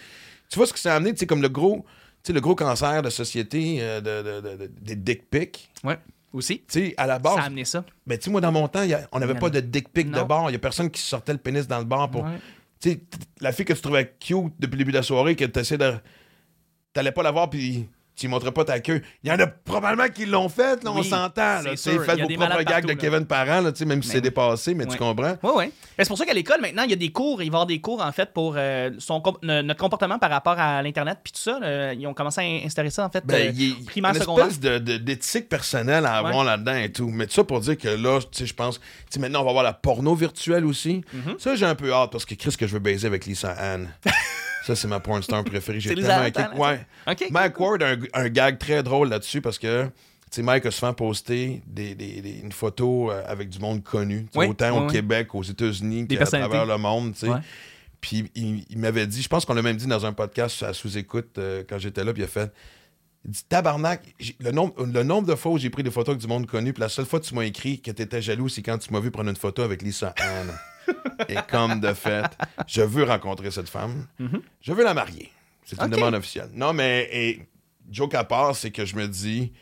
tu 0.51 0.57
vois 0.59 0.67
ce 0.67 0.73
que 0.73 0.79
ça 0.81 0.95
a 0.95 0.97
amené, 0.97 1.13
tu 1.13 1.19
sais, 1.21 1.27
comme 1.27 1.43
le 1.43 1.49
gros, 1.49 1.85
le 2.29 2.41
gros 2.41 2.55
cancer 2.57 3.01
de 3.03 3.09
société 3.11 3.79
euh, 3.81 4.01
de, 4.01 4.23
de- 4.23 4.41
de- 4.41 4.57
de- 4.67 4.73
des 4.81 4.97
dick 4.97 5.31
pics. 5.31 5.71
Ouais, 5.85 5.97
aussi. 6.33 6.59
Tu 6.61 6.65
sais, 6.89 6.95
à 6.97 7.07
la 7.07 7.19
base, 7.19 7.37
Ça 7.37 7.43
a 7.43 7.45
amené 7.47 7.65
ça. 7.65 7.85
Ben, 8.07 8.19
tu 8.19 8.25
sais, 8.25 8.31
moi, 8.31 8.41
dans 8.41 8.53
mon 8.53 8.69
temps, 8.69 8.83
y 8.83 8.95
a- 8.95 9.09
on 9.13 9.19
n'avait 9.19 9.35
pas 9.35 9.51
de 9.51 9.61
dick 9.61 9.89
pic 9.93 10.11
de 10.11 10.23
bar. 10.23 10.51
Il 10.51 10.53
y 10.53 10.57
a 10.57 10.59
personne 10.59 10.91
qui 10.91 11.01
sortait 11.01 11.33
le 11.33 11.39
pénis 11.39 11.67
dans 11.67 11.79
le 11.79 11.85
bar 11.85 12.11
pour. 12.11 12.25
Ouais. 12.25 12.39
Tu 12.81 12.91
sais, 12.93 13.01
la 13.41 13.53
fille 13.53 13.65
que 13.65 13.73
tu 13.73 13.81
trouvais 13.81 14.15
cute 14.21 14.53
depuis 14.59 14.73
le 14.73 14.79
début 14.79 14.93
de 14.93 14.99
la 14.99 15.03
soirée, 15.03 15.35
que 15.37 15.45
tu 15.45 15.59
essaies 15.59 15.79
de. 15.79 15.95
T'allais 16.93 17.13
pas 17.13 17.23
la 17.23 17.31
voir, 17.31 17.51
puis 17.51 17.89
tu 18.19 18.29
montrais 18.29 18.53
pas 18.53 18.65
ta 18.65 18.81
queue. 18.81 19.01
Il 19.23 19.31
y 19.31 19.33
en 19.33 19.39
a 19.39 19.47
probablement 19.47 20.09
qui 20.09 20.27
l'ont 20.27 20.49
fait, 20.49 20.83
là, 20.85 20.91
on 20.93 20.99
Oui, 21.01 21.09
s'entend. 21.09 21.61
c'est. 21.63 21.71
Tu 21.71 21.77
sais, 21.77 21.91
sûr. 21.93 22.05
Faites 22.05 22.17
Il 22.17 22.19
y 22.19 22.21
a 22.21 22.25
vos 22.25 22.29
des 22.29 22.35
propres 22.37 22.51
malades 22.53 22.67
gags 22.67 22.83
de 22.85 22.93
partout, 22.93 23.05
là. 23.07 23.11
Kevin 23.11 23.27
Parent, 23.27 23.61
là, 23.61 23.73
tu 23.73 23.79
sais, 23.79 23.85
même 23.85 24.03
si 24.03 24.09
Mais 24.09 24.13
c'est 24.13 24.19
oui. 24.19 24.23
dépassé, 24.23 24.75
mais 24.75 24.85
Ouais. 24.85 24.91
tu 24.93 24.99
comprends? 24.99 25.37
Oui, 25.43 25.51
oui. 25.57 25.73
C'est 25.99 26.09
pour 26.09 26.19
ça 26.19 26.27
qu'à 26.27 26.35
l'école, 26.35 26.61
maintenant, 26.61 26.83
il 26.83 26.91
y 26.91 26.93
a 26.93 26.97
des 26.97 27.11
cours. 27.13 27.43
Il 27.43 27.51
va 27.51 27.55
y 27.55 27.57
avoir 27.57 27.67
des 27.67 27.81
cours, 27.81 28.03
en 28.03 28.13
fait, 28.13 28.33
pour 28.33 28.55
euh, 28.57 28.91
son 28.99 29.23
notre 29.43 29.77
comportement 29.81 30.19
par 30.19 30.31
rapport 30.31 30.59
à 30.59 30.83
l'Internet, 30.83 31.19
puis 31.23 31.33
tout 31.33 31.41
ça. 31.41 31.59
là, 31.61 31.93
ils 31.93 32.07
ont 32.07 32.15
commencé 32.15 32.41
à 32.41 32.45
instaurer 32.67 32.91
ça, 32.91 33.05
en 33.07 33.11
fait, 33.11 33.25
Ben, 33.25 33.35
euh, 33.49 33.51
il 33.55 33.69
y 33.69 33.73
a 33.73 33.75
primaire, 33.87 34.13
une 34.15 34.21
secondaire. 34.21 34.47
espèce 34.47 34.61
de- 34.61 34.79
de- 34.79 34.97
d'éthique 34.99 35.49
personnelle 35.49 36.05
à 36.07 36.15
avoir 36.19 36.45
là-dedans 36.45 36.77
et 36.77 36.91
tout. 36.93 37.09
Mais 37.09 37.27
tout 37.27 37.35
ça 37.35 37.45
pour 37.45 37.61
dire 37.61 37.79
que 37.79 37.89
là, 37.89 38.19
tu 38.21 38.27
sais, 38.33 38.47
je 38.47 38.55
pense, 38.55 38.79
tu 38.79 38.85
sais, 39.11 39.21
maintenant, 39.21 39.41
on 39.41 39.45
va 39.45 39.51
avoir 39.51 39.65
la 39.65 39.73
porno 39.73 40.15
virtuelle 40.15 40.65
aussi. 40.65 41.03
Mm-hmm. 41.15 41.39
Ça, 41.39 41.55
j'ai 41.55 41.67
un 41.67 41.75
peu 41.75 41.93
hâte 41.93 42.11
parce 42.13 42.25
que 42.25 42.35
Chris, 42.35 42.55
que 42.59 42.67
je 42.67 42.73
veux 42.73 42.79
baiser 42.79 43.07
avec 43.07 43.27
Lisa 43.27 43.51
Anne. 43.53 43.89
ça, 44.69 44.77
c'est 44.77 44.89
ma 44.89 45.01
porn 45.01 45.23
star 45.23 45.43
préférée. 45.45 45.81
J'ai 45.81 45.95
tellement. 45.95 46.11
Anne, 46.55 46.59
Ouais. 46.59 46.81
Mike 47.31 47.59
Ward 47.61 47.83
a 47.83 47.89
un, 47.91 47.99
un 48.15 48.29
gag 48.29 48.59
très 48.59 48.83
drôle 48.83 49.09
là-dessus 49.09 49.41
parce 49.41 49.59
que, 49.59 49.89
tu 50.31 50.43
Mike 50.43 50.67
a 50.67 50.71
souvent 50.71 50.93
posté 50.93 51.63
des, 51.67 51.95
des- 51.95 52.21
des- 52.21 52.39
une 52.41 52.53
photo 52.53 53.11
euh, 53.11 53.23
avec 53.27 53.49
du 53.49 53.59
monde 53.59 53.83
connu. 53.83 54.27
tu 54.33 54.39
Oui, 54.39 54.47
Autant 54.47 54.73
oui, 54.73 54.79
au 54.79 54.87
oui. 54.87 54.93
Québec, 54.93 55.35
aux 55.35 55.43
États-Unis 55.43 56.07
qu'à 56.07 56.27
travers 56.27 56.67
le 56.67 56.77
monde, 56.79 57.15
tu 57.15 57.21
sais. 57.27 57.33
Puis 58.01 58.31
il, 58.35 58.65
il 58.71 58.79
m'avait 58.79 59.07
dit, 59.07 59.23
je 59.23 59.29
pense 59.29 59.45
qu'on 59.45 59.55
l'a 59.55 59.63
même 59.63 59.77
dit 59.79 59.87
dans 59.87 60.05
un 60.07 60.13
podcast 60.13 60.63
à 60.63 60.73
sous-écoute 60.75 61.39
euh, 61.39 61.65
quand 61.69 61.79
j'étais 61.79 62.05
là, 62.05 62.13
puis 62.13 62.23
il 62.23 62.27
a 62.27 62.29
fait 62.29 62.53
il 63.25 63.33
dit 63.33 63.43
tabarnak, 63.49 64.03
le 64.39 64.53
nombre, 64.53 64.85
le 64.87 65.03
nombre 65.03 65.27
de 65.27 65.35
fois 65.35 65.51
où 65.53 65.59
j'ai 65.59 65.71
pris 65.71 65.83
des 65.83 65.91
photos 65.91 66.11
avec 66.13 66.21
du 66.21 66.29
monde 66.29 66.47
connu, 66.47 66.73
puis 66.73 66.81
la 66.81 66.89
seule 66.89 67.07
fois 67.07 67.19
que 67.21 67.25
tu 67.25 67.35
m'as 67.35 67.43
écrit 67.45 67.81
que 67.81 67.91
t'étais 67.91 68.23
jaloux, 68.23 68.49
c'est 68.49 68.63
quand 68.63 68.79
tu 68.79 68.93
m'as 68.93 69.01
vu 69.01 69.11
prendre 69.11 69.29
une 69.31 69.37
photo 69.37 69.63
avec 69.63 69.83
Lisa 69.83 70.15
Anne. 70.19 70.53
Et 71.29 71.37
comme 71.51 71.81
de 71.81 71.93
fait, 71.93 72.27
je 72.67 72.83
veux 72.83 73.05
rencontrer 73.05 73.51
cette 73.51 73.69
femme. 73.69 74.07
Je 74.61 74.73
veux 74.73 74.85
la 74.85 74.95
marier. 74.95 75.31
C'est 75.65 75.81
une 75.81 75.91
demande 75.91 76.15
officielle. 76.15 76.51
Non, 76.55 76.73
mais 76.73 77.09
et, 77.13 77.47
joke 77.91 78.15
à 78.15 78.25
part, 78.25 78.57
c'est 78.57 78.71
que 78.71 78.85
je 78.85 78.97
me 78.97 79.07
dis, 79.07 79.53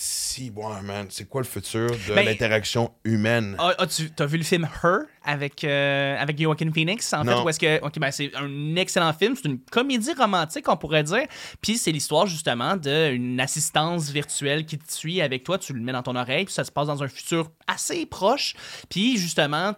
si, 0.00 0.50
bon, 0.50 0.68
man, 0.82 1.06
c'est 1.10 1.28
quoi 1.28 1.40
le 1.40 1.46
futur 1.46 1.90
de 1.90 2.14
Ben- 2.14 2.24
l'interaction 2.24 2.92
humaine? 3.04 3.56
Ah, 3.58 3.74
As-tu 3.78 4.10
as 4.18 4.26
vu 4.26 4.38
le 4.38 4.44
film 4.44 4.68
Her 4.84 5.00
avec, 5.24 5.64
euh, 5.64 6.16
avec 6.18 6.40
Joaquin 6.40 6.70
Phoenix? 6.72 7.12
En 7.12 7.24
Non. 7.24 7.38
fait, 7.38 7.42
où 7.42 7.48
est-ce 7.48 7.58
que. 7.58 7.84
ok, 7.84 7.98
ben, 7.98 8.10
c'est 8.12 8.30
un 8.36 8.76
excellent 8.76 9.12
film. 9.12 9.34
C'est 9.34 9.48
une 9.48 9.58
comédie 9.58 10.12
romantique, 10.12 10.68
on 10.68 10.76
pourrait 10.76 11.02
dire. 11.02 11.26
Puis 11.60 11.78
c'est 11.78 11.90
l'histoire, 11.90 12.26
justement, 12.26 12.76
d'une 12.76 13.40
assistance 13.40 14.10
virtuelle 14.10 14.64
qui 14.66 14.78
te 14.78 14.92
suit 14.92 15.20
avec 15.20 15.42
toi. 15.42 15.58
Tu 15.58 15.72
le 15.72 15.80
mets 15.80 15.90
dans 15.92 16.02
ton 16.04 16.14
oreille, 16.14 16.44
puis 16.44 16.54
ça 16.54 16.62
se 16.62 16.70
passe 16.70 16.86
dans 16.86 17.02
un 17.02 17.08
futur 17.08 17.50
assez 17.66 18.06
proche. 18.06 18.54
Puis, 18.88 19.18
justement, 19.18 19.72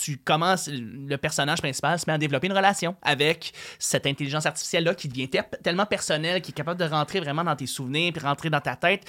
tu 0.00 0.16
commences. 0.18 0.68
Le 0.72 1.16
personnage 1.16 1.58
principal 1.58 1.98
se 1.98 2.04
met 2.06 2.12
à 2.12 2.18
développer 2.18 2.46
une 2.46 2.52
relation 2.52 2.94
avec 3.02 3.52
cette 3.80 4.06
intelligence 4.06 4.46
artificielle-là 4.46 4.94
qui 4.94 5.08
devient 5.08 5.28
te- 5.28 5.56
tellement 5.62 5.86
personnelle, 5.86 6.40
qui 6.40 6.52
est 6.52 6.54
capable 6.54 6.78
de 6.80 6.88
rentrer 6.88 7.18
vraiment 7.18 7.42
dans 7.42 7.56
tes 7.56 7.66
souvenirs, 7.66 8.12
puis 8.12 8.22
rentrer 8.24 8.48
dans 8.48 8.60
ta 8.60 8.76
tête, 8.76 9.02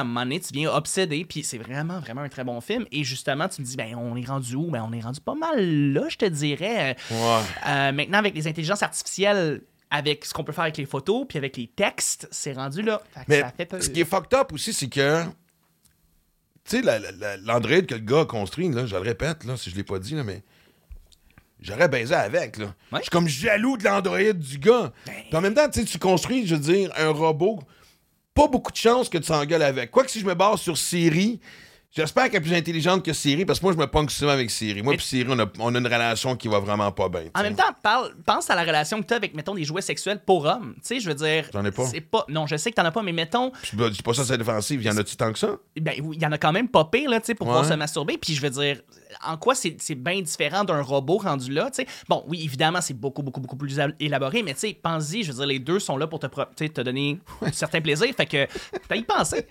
qu'à 0.00 0.04
un 0.04 0.04
moment 0.04 0.22
donné, 0.22 0.40
tu 0.40 0.52
viens 0.52 0.70
obsédé. 0.72 1.24
Puis 1.24 1.44
c'est 1.44 1.58
vraiment, 1.58 2.00
vraiment 2.00 2.22
un 2.22 2.28
très 2.28 2.44
bon 2.44 2.60
film. 2.60 2.86
Et 2.92 3.04
justement, 3.04 3.48
tu 3.48 3.60
me 3.62 3.66
dis, 3.66 3.76
ben, 3.76 3.94
on 3.96 4.16
est 4.16 4.24
rendu 4.26 4.54
où? 4.56 4.70
Ben, 4.70 4.82
on 4.88 4.92
est 4.92 5.00
rendu 5.00 5.20
pas 5.20 5.34
mal 5.34 5.60
là, 5.92 6.02
je 6.08 6.16
te 6.16 6.24
dirais. 6.26 6.96
Euh, 7.12 7.92
maintenant, 7.92 8.18
avec 8.18 8.34
les 8.34 8.46
intelligences 8.48 8.82
artificielles, 8.82 9.62
avec 9.90 10.24
ce 10.24 10.32
qu'on 10.32 10.44
peut 10.44 10.52
faire 10.52 10.62
avec 10.64 10.76
les 10.76 10.86
photos, 10.86 11.26
puis 11.28 11.36
avec 11.38 11.56
les 11.56 11.66
textes, 11.66 12.28
c'est 12.30 12.52
rendu 12.52 12.82
là. 12.82 13.00
Fait 13.14 13.20
Mais 13.28 13.40
ça 13.40 13.52
fait 13.56 13.66
peur. 13.66 13.82
ce 13.82 13.90
qui 13.90 14.00
est 14.00 14.04
fucked 14.04 14.32
up 14.38 14.52
aussi, 14.52 14.72
c'est 14.72 14.88
que. 14.88 15.24
Tu 16.64 16.76
sais, 16.76 16.82
la- 16.82 16.98
la- 16.98 17.10
la- 17.12 17.36
l'Android 17.38 17.80
que 17.82 17.94
le 17.94 18.00
gars 18.00 18.20
a 18.20 18.24
construit, 18.24 18.68
là, 18.70 18.86
je 18.86 18.94
le 18.94 19.00
répète, 19.00 19.44
là, 19.44 19.56
si 19.56 19.70
je 19.70 19.74
l'ai 19.76 19.82
pas 19.82 19.98
dit, 19.98 20.14
là, 20.14 20.22
mais. 20.22 20.42
J'aurais 21.62 21.88
baisé 21.88 22.14
avec, 22.14 22.56
là. 22.56 22.74
Je 22.92 22.98
suis 23.00 23.10
comme 23.10 23.28
jaloux 23.28 23.76
de 23.76 23.84
l'Android 23.84 24.32
du 24.32 24.58
gars. 24.58 24.92
Puis 25.04 25.36
en 25.36 25.40
même 25.42 25.52
temps, 25.54 25.68
tu 25.68 25.80
sais, 25.80 25.84
tu 25.86 25.98
construis, 25.98 26.46
je 26.46 26.54
veux 26.54 26.60
dire, 26.60 26.90
un 26.96 27.10
robot. 27.10 27.60
Pas 28.34 28.46
beaucoup 28.46 28.70
de 28.72 28.76
chances 28.76 29.08
que 29.08 29.18
tu 29.18 29.24
s'engueules 29.24 29.62
avec. 29.62 29.90
Quoique 29.90 30.10
si 30.10 30.20
je 30.20 30.26
me 30.26 30.34
base 30.34 30.60
sur 30.60 30.78
Siri, 30.78 31.40
j'espère 31.90 32.24
qu'elle 32.30 32.36
est 32.36 32.40
plus 32.40 32.54
intelligente 32.54 33.04
que 33.04 33.12
Siri, 33.12 33.44
parce 33.44 33.58
que 33.60 33.64
moi, 33.66 33.72
je 33.72 33.78
me 33.78 33.86
punk 33.86 34.10
souvent 34.10 34.32
avec 34.32 34.50
Siri. 34.50 34.82
Moi 34.82 34.94
puis 34.96 35.04
Siri, 35.04 35.26
on 35.30 35.38
a, 35.38 35.46
on 35.58 35.74
a 35.74 35.78
une 35.78 35.86
relation 35.86 36.36
qui 36.36 36.48
va 36.48 36.58
vraiment 36.60 36.90
pas 36.92 37.08
bien. 37.08 37.24
En 37.34 37.42
même 37.42 37.54
temps, 37.56 37.64
parle, 37.82 38.14
pense 38.24 38.50
à 38.50 38.54
la 38.54 38.62
relation 38.62 39.00
que 39.02 39.06
tu 39.06 39.14
as 39.14 39.16
avec, 39.16 39.34
mettons, 39.34 39.54
des 39.54 39.64
jouets 39.64 39.82
sexuels 39.82 40.20
pour 40.24 40.44
hommes. 40.44 40.74
Tu 40.76 40.80
sais, 40.82 41.00
je 41.00 41.08
veux 41.08 41.14
dire. 41.14 41.46
J'en 41.52 41.64
ai 41.64 41.70
pas. 41.70 41.86
C'est 41.86 42.00
pas. 42.00 42.24
Non, 42.28 42.46
je 42.46 42.56
sais 42.56 42.70
que 42.70 42.76
t'en 42.76 42.84
as 42.84 42.90
pas, 42.92 43.02
mais 43.02 43.12
mettons, 43.12 43.52
Je 43.62 43.88
dis 43.88 44.02
pas 44.02 44.14
ça, 44.14 44.24
c'est 44.24 44.38
défensif. 44.38 44.82
Y 44.82 44.90
en 44.90 44.96
a-tu 44.96 45.16
tant 45.16 45.32
que 45.32 45.38
ça? 45.38 45.56
ben, 45.80 45.94
il 46.12 46.20
y 46.22 46.26
en 46.26 46.32
a 46.32 46.38
quand 46.38 46.52
même 46.52 46.68
pas 46.68 46.84
pire, 46.84 47.10
là, 47.10 47.20
tu 47.20 47.26
sais, 47.26 47.34
pour 47.34 47.46
pouvoir 47.46 47.64
se 47.64 47.74
masturber. 47.74 48.18
Puis 48.18 48.34
je 48.34 48.40
veux 48.40 48.50
dire, 48.50 48.80
en 49.26 49.36
quoi 49.36 49.54
c'est 49.54 49.94
bien 49.94 50.20
différent 50.20 50.64
d'un 50.64 50.82
robot 50.82 51.18
rendu 51.18 51.52
là, 51.52 51.70
tu 51.70 51.82
sais? 51.82 51.86
Bon, 52.08 52.24
oui, 52.28 52.42
évidemment, 52.44 52.80
c'est 52.80 52.94
beaucoup, 52.94 53.22
beaucoup, 53.22 53.40
beaucoup 53.40 53.56
plus 53.56 53.78
éla- 53.78 53.94
élaboré, 53.98 54.42
mais 54.42 54.54
tu 54.54 54.60
sais, 54.60 54.78
pense-y, 54.80 55.22
je 55.24 55.32
veux 55.32 55.38
dire, 55.38 55.46
les 55.46 55.58
deux 55.58 55.78
sont 55.80 55.96
là 55.96 56.06
pour 56.06 56.18
te, 56.20 56.26
te 56.66 56.80
donner 56.82 57.18
certains 57.52 57.80
plaisirs. 57.80 58.14
Fait 58.16 58.26
que 58.26 58.46
t'as 58.88 58.96
y 58.96 59.02
pensé. 59.02 59.46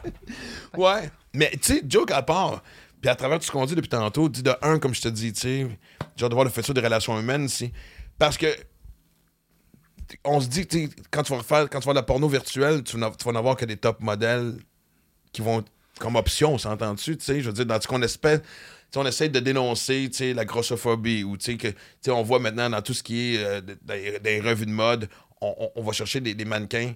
Ouais. 0.78 1.10
Mais, 1.34 1.52
tu 1.62 1.74
sais, 1.76 1.84
joke 1.88 2.12
à 2.12 2.22
part, 2.22 2.64
puis 3.02 3.10
à 3.10 3.16
travers 3.16 3.40
tout 3.40 3.46
ce 3.46 3.52
qu'on 3.52 3.66
dit 3.66 3.76
depuis 3.76 3.90
tantôt, 3.90 4.30
dis 4.30 4.44
de 4.44 4.54
un, 4.62 4.80
comme 4.80 4.94
je 4.94 5.02
te 5.02 5.08
dis, 5.08 5.32
tu 5.34 5.40
sais, 5.42 5.68
hâte 6.22 6.30
de 6.30 6.34
voir 6.34 6.44
le 6.46 6.52
futur 6.52 6.74
des 6.74 6.82
relations 6.82 7.18
humaines 7.20 7.46
ici. 7.46 7.72
Parce 8.18 8.38
que, 8.38 8.48
on 10.24 10.42
se 10.42 10.48
dit, 10.48 10.66
tu 10.68 10.90
quand 11.12 11.24
tu 11.24 11.34
vas 11.36 11.44
faire, 11.44 11.70
quand 11.70 11.80
tu 11.80 11.86
vas 11.88 11.94
de 11.94 12.00
la 12.00 12.04
porno 12.04 12.28
virtuelle, 12.28 12.84
tu, 12.84 12.98
vas- 12.98 13.12
tu 13.12 13.24
vas 13.26 13.32
n'avoir 13.32 13.56
que 13.56 13.66
des 13.66 13.78
top 13.78 14.00
modèles 14.02 14.56
qui 15.32 15.42
vont, 15.42 15.64
comme 16.00 16.16
option, 16.16 16.54
on 16.54 16.58
s'entend 16.58 16.94
dessus, 16.96 17.16
tu 17.18 17.26
sais, 17.26 17.42
je 17.42 17.48
veux 17.48 17.54
dire, 17.54 17.66
dans 17.66 17.80
ce 17.80 17.88
qu'on 17.88 18.02
espère. 18.02 18.42
on 18.96 19.06
essaie 19.06 19.30
de 19.30 19.40
dénoncer 19.40 20.10
la 20.34 20.46
grossophobie 20.46 21.24
ou 21.24 21.38
que 21.38 21.74
on 22.12 22.24
voit 22.24 22.40
maintenant 22.40 22.70
dans 22.72 22.82
tout 22.82 22.94
ce 22.96 23.04
qui 23.04 23.36
est 23.36 23.44
euh, 23.44 23.62
des, 24.22 24.42
revues 24.42 24.66
de 24.66 24.72
mode, 24.72 25.08
on, 25.42 25.72
on- 25.76 25.84
va 25.84 25.92
chercher 25.94 26.20
des 26.22 26.46
mannequins, 26.46 26.94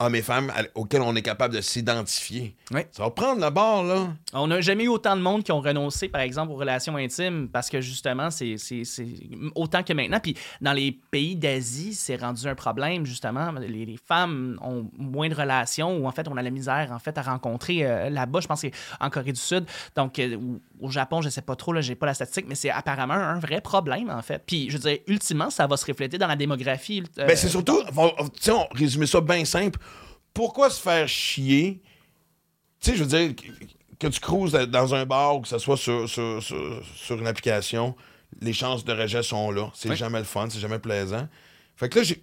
hommes 0.00 0.14
et 0.14 0.22
femmes, 0.22 0.52
auxquels 0.76 1.02
on 1.02 1.14
est 1.16 1.22
capable 1.22 1.54
de 1.56 1.60
s'identifier. 1.60 2.54
Ça 2.92 3.02
va 3.02 3.10
prendre 3.10 3.40
la 3.40 3.50
barre, 3.50 3.82
là. 3.82 4.08
On 4.32 4.46
n'a 4.46 4.60
jamais 4.60 4.84
eu 4.84 4.88
autant 4.88 5.16
de 5.16 5.20
monde 5.22 5.42
qui 5.42 5.50
ont 5.50 5.60
renoncé, 5.60 6.08
par 6.08 6.20
exemple, 6.20 6.52
aux 6.52 6.56
relations 6.56 6.94
intimes 6.96 7.48
parce 7.48 7.68
que 7.68 7.80
justement, 7.80 8.30
c'est 8.30 8.54
autant 9.54 9.82
que 9.82 9.92
maintenant. 9.92 10.20
Puis 10.20 10.36
dans 10.60 10.72
les 10.72 10.92
pays 11.10 11.34
d'Asie, 11.36 11.94
c'est 11.94 12.16
rendu 12.16 12.46
un 12.46 12.54
problème, 12.54 13.04
justement. 13.06 13.50
Les, 13.52 13.68
les 13.86 13.96
femmes 13.96 14.58
ont 14.62 14.88
moins 14.96 15.28
de 15.28 15.34
relations 15.34 15.96
ou 15.98 16.06
en 16.06 16.12
fait, 16.12 16.28
on 16.28 16.36
a 16.36 16.42
la 16.42 16.50
misère 16.50 16.90
en 16.92 16.98
fait 16.98 17.16
à 17.18 17.22
rencontrer 17.22 17.84
euh, 17.84 18.10
là-bas. 18.10 18.40
Je 18.40 18.46
pense 18.46 18.62
que 18.62 18.68
en 19.00 19.10
Corée 19.10 19.32
du 19.32 19.40
Sud. 19.40 19.64
Donc, 19.96 20.18
euh, 20.18 20.36
au 20.80 20.90
Japon, 20.90 21.22
je 21.22 21.28
sais 21.28 21.42
pas 21.42 21.56
trop, 21.56 21.72
là, 21.72 21.80
j'ai 21.80 21.94
pas 21.96 22.06
la 22.06 22.14
statistique, 22.14 22.46
mais 22.48 22.54
c'est 22.54 22.70
apparemment 22.70 23.14
un 23.14 23.38
vrai 23.40 23.60
problème, 23.60 24.10
en 24.10 24.22
fait. 24.22 24.42
Puis, 24.46 24.70
je 24.70 24.76
veux 24.76 24.82
dire, 24.90 24.98
ultimement, 25.08 25.50
ça 25.50 25.66
va 25.66 25.76
se 25.76 25.84
refléter 25.86 26.18
dans 26.18 26.26
la 26.28 26.36
démographie. 26.36 27.02
euh, 27.18 27.26
Ben, 27.26 27.36
c'est 27.36 27.48
surtout, 27.48 27.80
on- 27.96 28.12
on- 28.18 28.28
tu 28.28 28.42
sais, 28.42 28.52
on 28.52 28.66
résumait 28.72 29.06
ça 29.06 29.20
bien 29.20 29.44
simple. 29.44 29.78
Pourquoi 30.38 30.70
se 30.70 30.80
faire 30.80 31.08
chier? 31.08 31.80
Tu 32.80 32.90
sais, 32.92 32.96
je 32.96 33.02
veux 33.02 33.08
dire, 33.08 33.34
que, 33.98 34.06
tu 34.06 34.20
cruises 34.20 34.52
dans 34.52 34.94
un 34.94 35.04
bar 35.04 35.34
ou 35.36 35.40
que 35.40 35.48
ce 35.48 35.58
soit 35.58 35.76
sur, 35.76 36.08
sur, 36.08 36.40
sur- 36.40 36.80
sur 36.94 37.18
une 37.18 37.26
application, 37.26 37.96
les 38.40 38.52
chances 38.52 38.84
de 38.84 38.92
rejet 38.92 39.24
sont 39.24 39.50
là. 39.50 39.68
C'est 39.74 39.88
Oui. 39.90 39.96
jamais 39.96 40.18
le 40.20 40.24
fun, 40.24 40.46
c'est 40.48 40.60
jamais 40.60 40.78
plaisant. 40.78 41.26
Fait 41.74 41.88
que 41.88 41.98
là, 41.98 42.04
je 42.04 42.14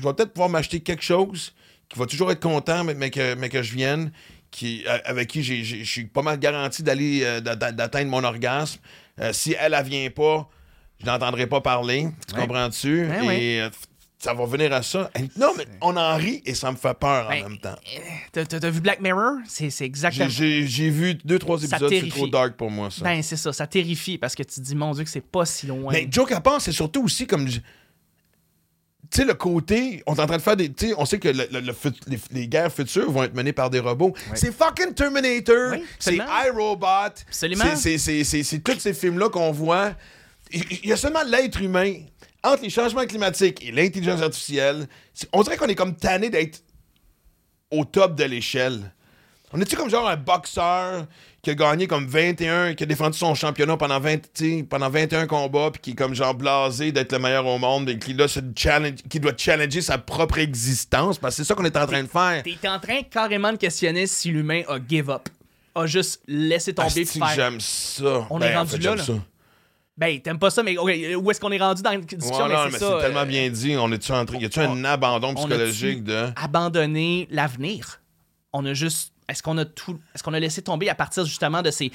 vais 0.00 0.12
peut-être 0.12 0.32
pouvoir 0.32 0.48
m'acheter 0.48 0.80
quelque 0.80 1.04
chose 1.04 1.54
qui 1.88 1.96
va 2.00 2.06
toujours 2.06 2.32
être 2.32 2.42
content, 2.42 2.82
mais, 2.82 2.94
mais 2.94 3.10
que, 3.10 3.34
mais 3.36 3.48
que 3.48 3.62
je 3.62 3.72
vienne, 3.74 4.10
qui, 4.50 4.82
euh, 4.88 4.98
avec 5.04 5.28
qui 5.28 5.44
je 5.44 5.84
suis 5.84 6.06
pas 6.06 6.22
mal 6.22 6.40
garanti 6.40 6.82
d'aller 6.82 7.20
euh, 7.22 7.40
d'a- 7.40 7.70
d'atteindre 7.70 8.10
mon 8.10 8.24
orgasme. 8.24 8.80
Euh, 9.20 9.32
si 9.32 9.54
elle, 9.56 9.74
elle 9.74 9.86
vient 9.86 10.10
pas, 10.10 10.48
je 10.98 11.06
n'entendrai 11.06 11.46
pas 11.46 11.60
parler. 11.60 12.08
Tu 12.26 12.34
Ouais. 12.34 12.40
comprends-tu? 12.40 13.06
Ouais, 13.06 13.24
et 13.40 13.62
ouais. 13.62 13.70
Ça 14.22 14.32
va 14.34 14.44
venir 14.46 14.72
à 14.72 14.82
ça. 14.82 15.10
Non, 15.36 15.52
mais 15.56 15.66
on 15.80 15.96
en 15.96 16.16
rit 16.16 16.42
et 16.46 16.54
ça 16.54 16.70
me 16.70 16.76
fait 16.76 16.94
peur 16.94 17.28
Ben, 17.28 17.44
en 17.44 17.48
même 17.48 17.58
temps. 17.58 17.74
T'as- 18.32 18.44
T'as 18.46 18.70
vu 18.70 18.80
Black 18.80 19.00
Mirror? 19.00 19.38
C'est 19.48 19.68
exactement. 19.80 20.28
J'ai 20.28 20.66
j'ai 20.66 20.90
vu 20.90 21.14
deux, 21.24 21.38
trois 21.40 21.58
épisodes, 21.58 21.90
c'est 21.90 22.08
trop 22.08 22.28
dark 22.28 22.56
pour 22.56 22.70
moi, 22.70 22.88
ça. 22.90 23.02
Ben, 23.02 23.20
c'est 23.22 23.36
ça, 23.36 23.52
ça 23.52 23.66
terrifie 23.66 24.18
parce 24.18 24.34
que 24.36 24.42
tu 24.44 24.54
te 24.56 24.60
dis, 24.60 24.76
mon 24.76 24.92
Dieu, 24.92 25.02
que 25.04 25.10
c'est 25.10 25.20
pas 25.26 25.44
si 25.44 25.66
loin. 25.66 25.92
Mais 25.92 26.06
Joe 26.10 26.28
Capon, 26.28 26.58
c'est 26.60 26.70
surtout 26.72 27.02
aussi 27.04 27.26
comme. 27.26 27.48
Tu 27.48 27.60
sais, 29.10 29.24
le 29.26 29.34
côté. 29.34 30.02
On 30.06 30.14
est 30.14 30.20
en 30.20 30.26
train 30.26 30.36
de 30.38 30.42
faire 30.42 30.56
des. 30.56 30.72
Tu 30.72 30.88
sais, 30.88 30.94
on 30.96 31.04
sait 31.04 31.18
que 31.18 31.28
le- 31.28 31.48
le- 31.50 31.60
le 31.60 31.72
fut- 31.72 31.90
les, 32.06 32.18
les 32.30 32.48
guerres 32.48 32.72
futures 32.72 33.10
vont 33.10 33.24
être 33.24 33.34
menées 33.34 33.52
par 33.52 33.68
des 33.70 33.80
robots. 33.80 34.14
C'est 34.34 34.52
fucking 34.54 34.94
Terminator. 34.94 35.72
Oui, 35.72 35.84
c'est 35.98 36.16
iRobot. 36.46 36.86
Absolument. 36.86 37.64
c'est- 37.76 37.98
c'est- 37.98 38.58
tous 38.60 38.78
ces 38.78 38.94
films-là 38.94 39.28
qu'on 39.28 39.50
voit. 39.52 39.92
Il 40.52 40.62
il 40.82 40.88
y 40.90 40.92
a 40.92 40.96
seulement 40.96 41.22
l'être 41.24 41.60
humain. 41.60 41.92
Entre 42.44 42.62
les 42.62 42.70
changements 42.70 43.06
climatiques 43.06 43.64
et 43.64 43.70
l'intelligence 43.70 44.20
artificielle, 44.20 44.88
on 45.32 45.42
dirait 45.42 45.56
qu'on 45.56 45.68
est 45.68 45.74
comme 45.76 45.94
tanné 45.96 46.28
d'être 46.30 46.62
au 47.70 47.84
top 47.84 48.16
de 48.16 48.24
l'échelle. 48.24 48.92
On 49.54 49.60
est-tu 49.60 49.76
comme 49.76 49.90
genre 49.90 50.08
un 50.08 50.16
boxeur 50.16 51.06
qui 51.42 51.50
a 51.50 51.54
gagné 51.54 51.86
comme 51.86 52.06
21, 52.06 52.74
qui 52.74 52.84
a 52.84 52.86
défendu 52.86 53.18
son 53.18 53.34
championnat 53.34 53.76
pendant, 53.76 54.00
20, 54.00 54.16
tu 54.16 54.58
sais, 54.58 54.62
pendant 54.62 54.88
21 54.88 55.26
combats, 55.26 55.70
puis 55.72 55.80
qui 55.82 55.90
est 55.90 55.94
comme 55.94 56.14
genre 56.14 56.34
blasé 56.34 56.90
d'être 56.90 57.12
le 57.12 57.18
meilleur 57.18 57.44
au 57.46 57.58
monde, 57.58 57.90
et 57.90 57.98
qui, 57.98 58.14
là, 58.14 58.28
se 58.28 58.40
challenge, 58.56 59.00
qui 59.10 59.20
doit 59.20 59.32
challenger 59.36 59.82
sa 59.82 59.98
propre 59.98 60.38
existence, 60.38 61.18
parce 61.18 61.36
que 61.36 61.42
c'est 61.42 61.48
ça 61.48 61.54
qu'on 61.54 61.64
est 61.64 61.76
en 61.76 61.86
train 61.86 62.02
de 62.02 62.08
faire. 62.08 62.42
T'es 62.42 62.66
en 62.68 62.78
train 62.80 63.02
carrément 63.02 63.52
de 63.52 63.58
questionner 63.58 64.06
si 64.06 64.30
l'humain 64.30 64.62
a 64.68 64.78
give 64.88 65.10
up. 65.10 65.28
A 65.74 65.86
juste 65.86 66.22
laissé 66.26 66.72
tomber 66.74 67.04
faire. 67.04 67.28
j'aime 67.34 67.60
ça. 67.60 68.26
On 68.30 68.38
Ben, 68.38 68.46
est 68.46 68.54
en 68.54 68.58
rendu 68.60 68.70
fait, 68.72 68.78
là, 68.78 68.82
j'aime 68.82 68.96
là. 68.96 69.04
ça. 69.04 69.12
Ben, 70.02 70.20
t'aimes 70.20 70.38
pas 70.40 70.50
ça, 70.50 70.64
mais 70.64 70.76
où 70.76 71.30
est-ce 71.30 71.40
qu'on 71.40 71.52
est 71.52 71.58
rendu 71.58 71.80
dans 71.80 71.92
la 71.92 71.98
discussion? 71.98 72.34
Voilà, 72.34 72.64
mais 72.64 72.72
mais 72.72 72.78
c'est 72.78 72.84
c'est 72.84 72.90
ça. 72.90 73.00
tellement 73.00 73.20
euh, 73.20 73.24
bien 73.24 73.48
dit. 73.50 73.76
On 73.78 73.92
est-tu 73.92 74.10
en 74.10 74.24
train. 74.24 74.36
Y 74.36 74.46
a-tu 74.46 74.58
un 74.58 74.84
abandon 74.84 75.28
on 75.28 75.34
psychologique 75.34 76.02
de. 76.02 76.26
abandonné 76.34 77.28
l'avenir? 77.30 78.00
On 78.52 78.66
a 78.66 78.74
juste. 78.74 79.12
Est-ce 79.28 79.44
qu'on 79.44 79.56
a 79.58 79.64
tout. 79.64 80.00
Est-ce 80.12 80.24
qu'on 80.24 80.34
a 80.34 80.40
laissé 80.40 80.60
tomber 80.60 80.88
à 80.88 80.96
partir 80.96 81.24
justement 81.24 81.62
de 81.62 81.70
ces 81.70 81.92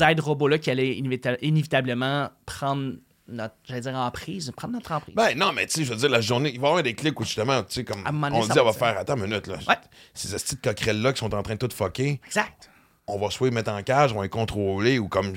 aides 0.00 0.20
robots-là 0.20 0.56
qui 0.56 0.70
allaient 0.70 0.94
inévita- 0.94 1.36
inévitablement 1.42 2.30
prendre 2.46 2.94
notre. 3.28 3.54
J'allais 3.64 3.82
dire 3.82 3.96
emprise. 3.96 4.50
Prendre 4.56 4.72
notre 4.72 4.90
emprise? 4.92 5.14
Ben 5.14 5.36
non, 5.36 5.52
mais 5.52 5.66
tu 5.66 5.74
sais, 5.74 5.84
je 5.84 5.90
veux 5.90 5.98
dire, 5.98 6.08
la 6.08 6.22
journée, 6.22 6.52
il 6.54 6.58
va 6.58 6.68
y 6.68 6.70
avoir 6.70 6.82
des 6.82 6.94
clics 6.94 7.20
où 7.20 7.24
justement, 7.24 7.62
tu 7.64 7.74
sais, 7.74 7.84
comme 7.84 8.02
on 8.06 8.46
dit, 8.46 8.58
on 8.58 8.64
va 8.64 8.72
faire, 8.72 8.96
attends 8.96 9.16
une 9.16 9.24
minute, 9.26 9.46
là. 9.46 9.58
Ouais. 9.68 9.76
Ces 10.14 10.34
petites 10.34 10.62
coquerelles-là 10.62 11.12
qui 11.12 11.18
sont 11.18 11.34
en 11.34 11.42
train 11.42 11.56
de 11.56 11.58
tout 11.66 11.76
fucker, 11.76 12.18
exact. 12.26 12.70
on 13.06 13.18
va 13.18 13.28
soit 13.28 13.48
les 13.48 13.54
mettre 13.54 13.70
en 13.72 13.82
cage, 13.82 14.12
on 14.12 14.16
va 14.16 14.22
les 14.22 14.30
contrôler 14.30 14.98
ou 14.98 15.08
comme. 15.08 15.34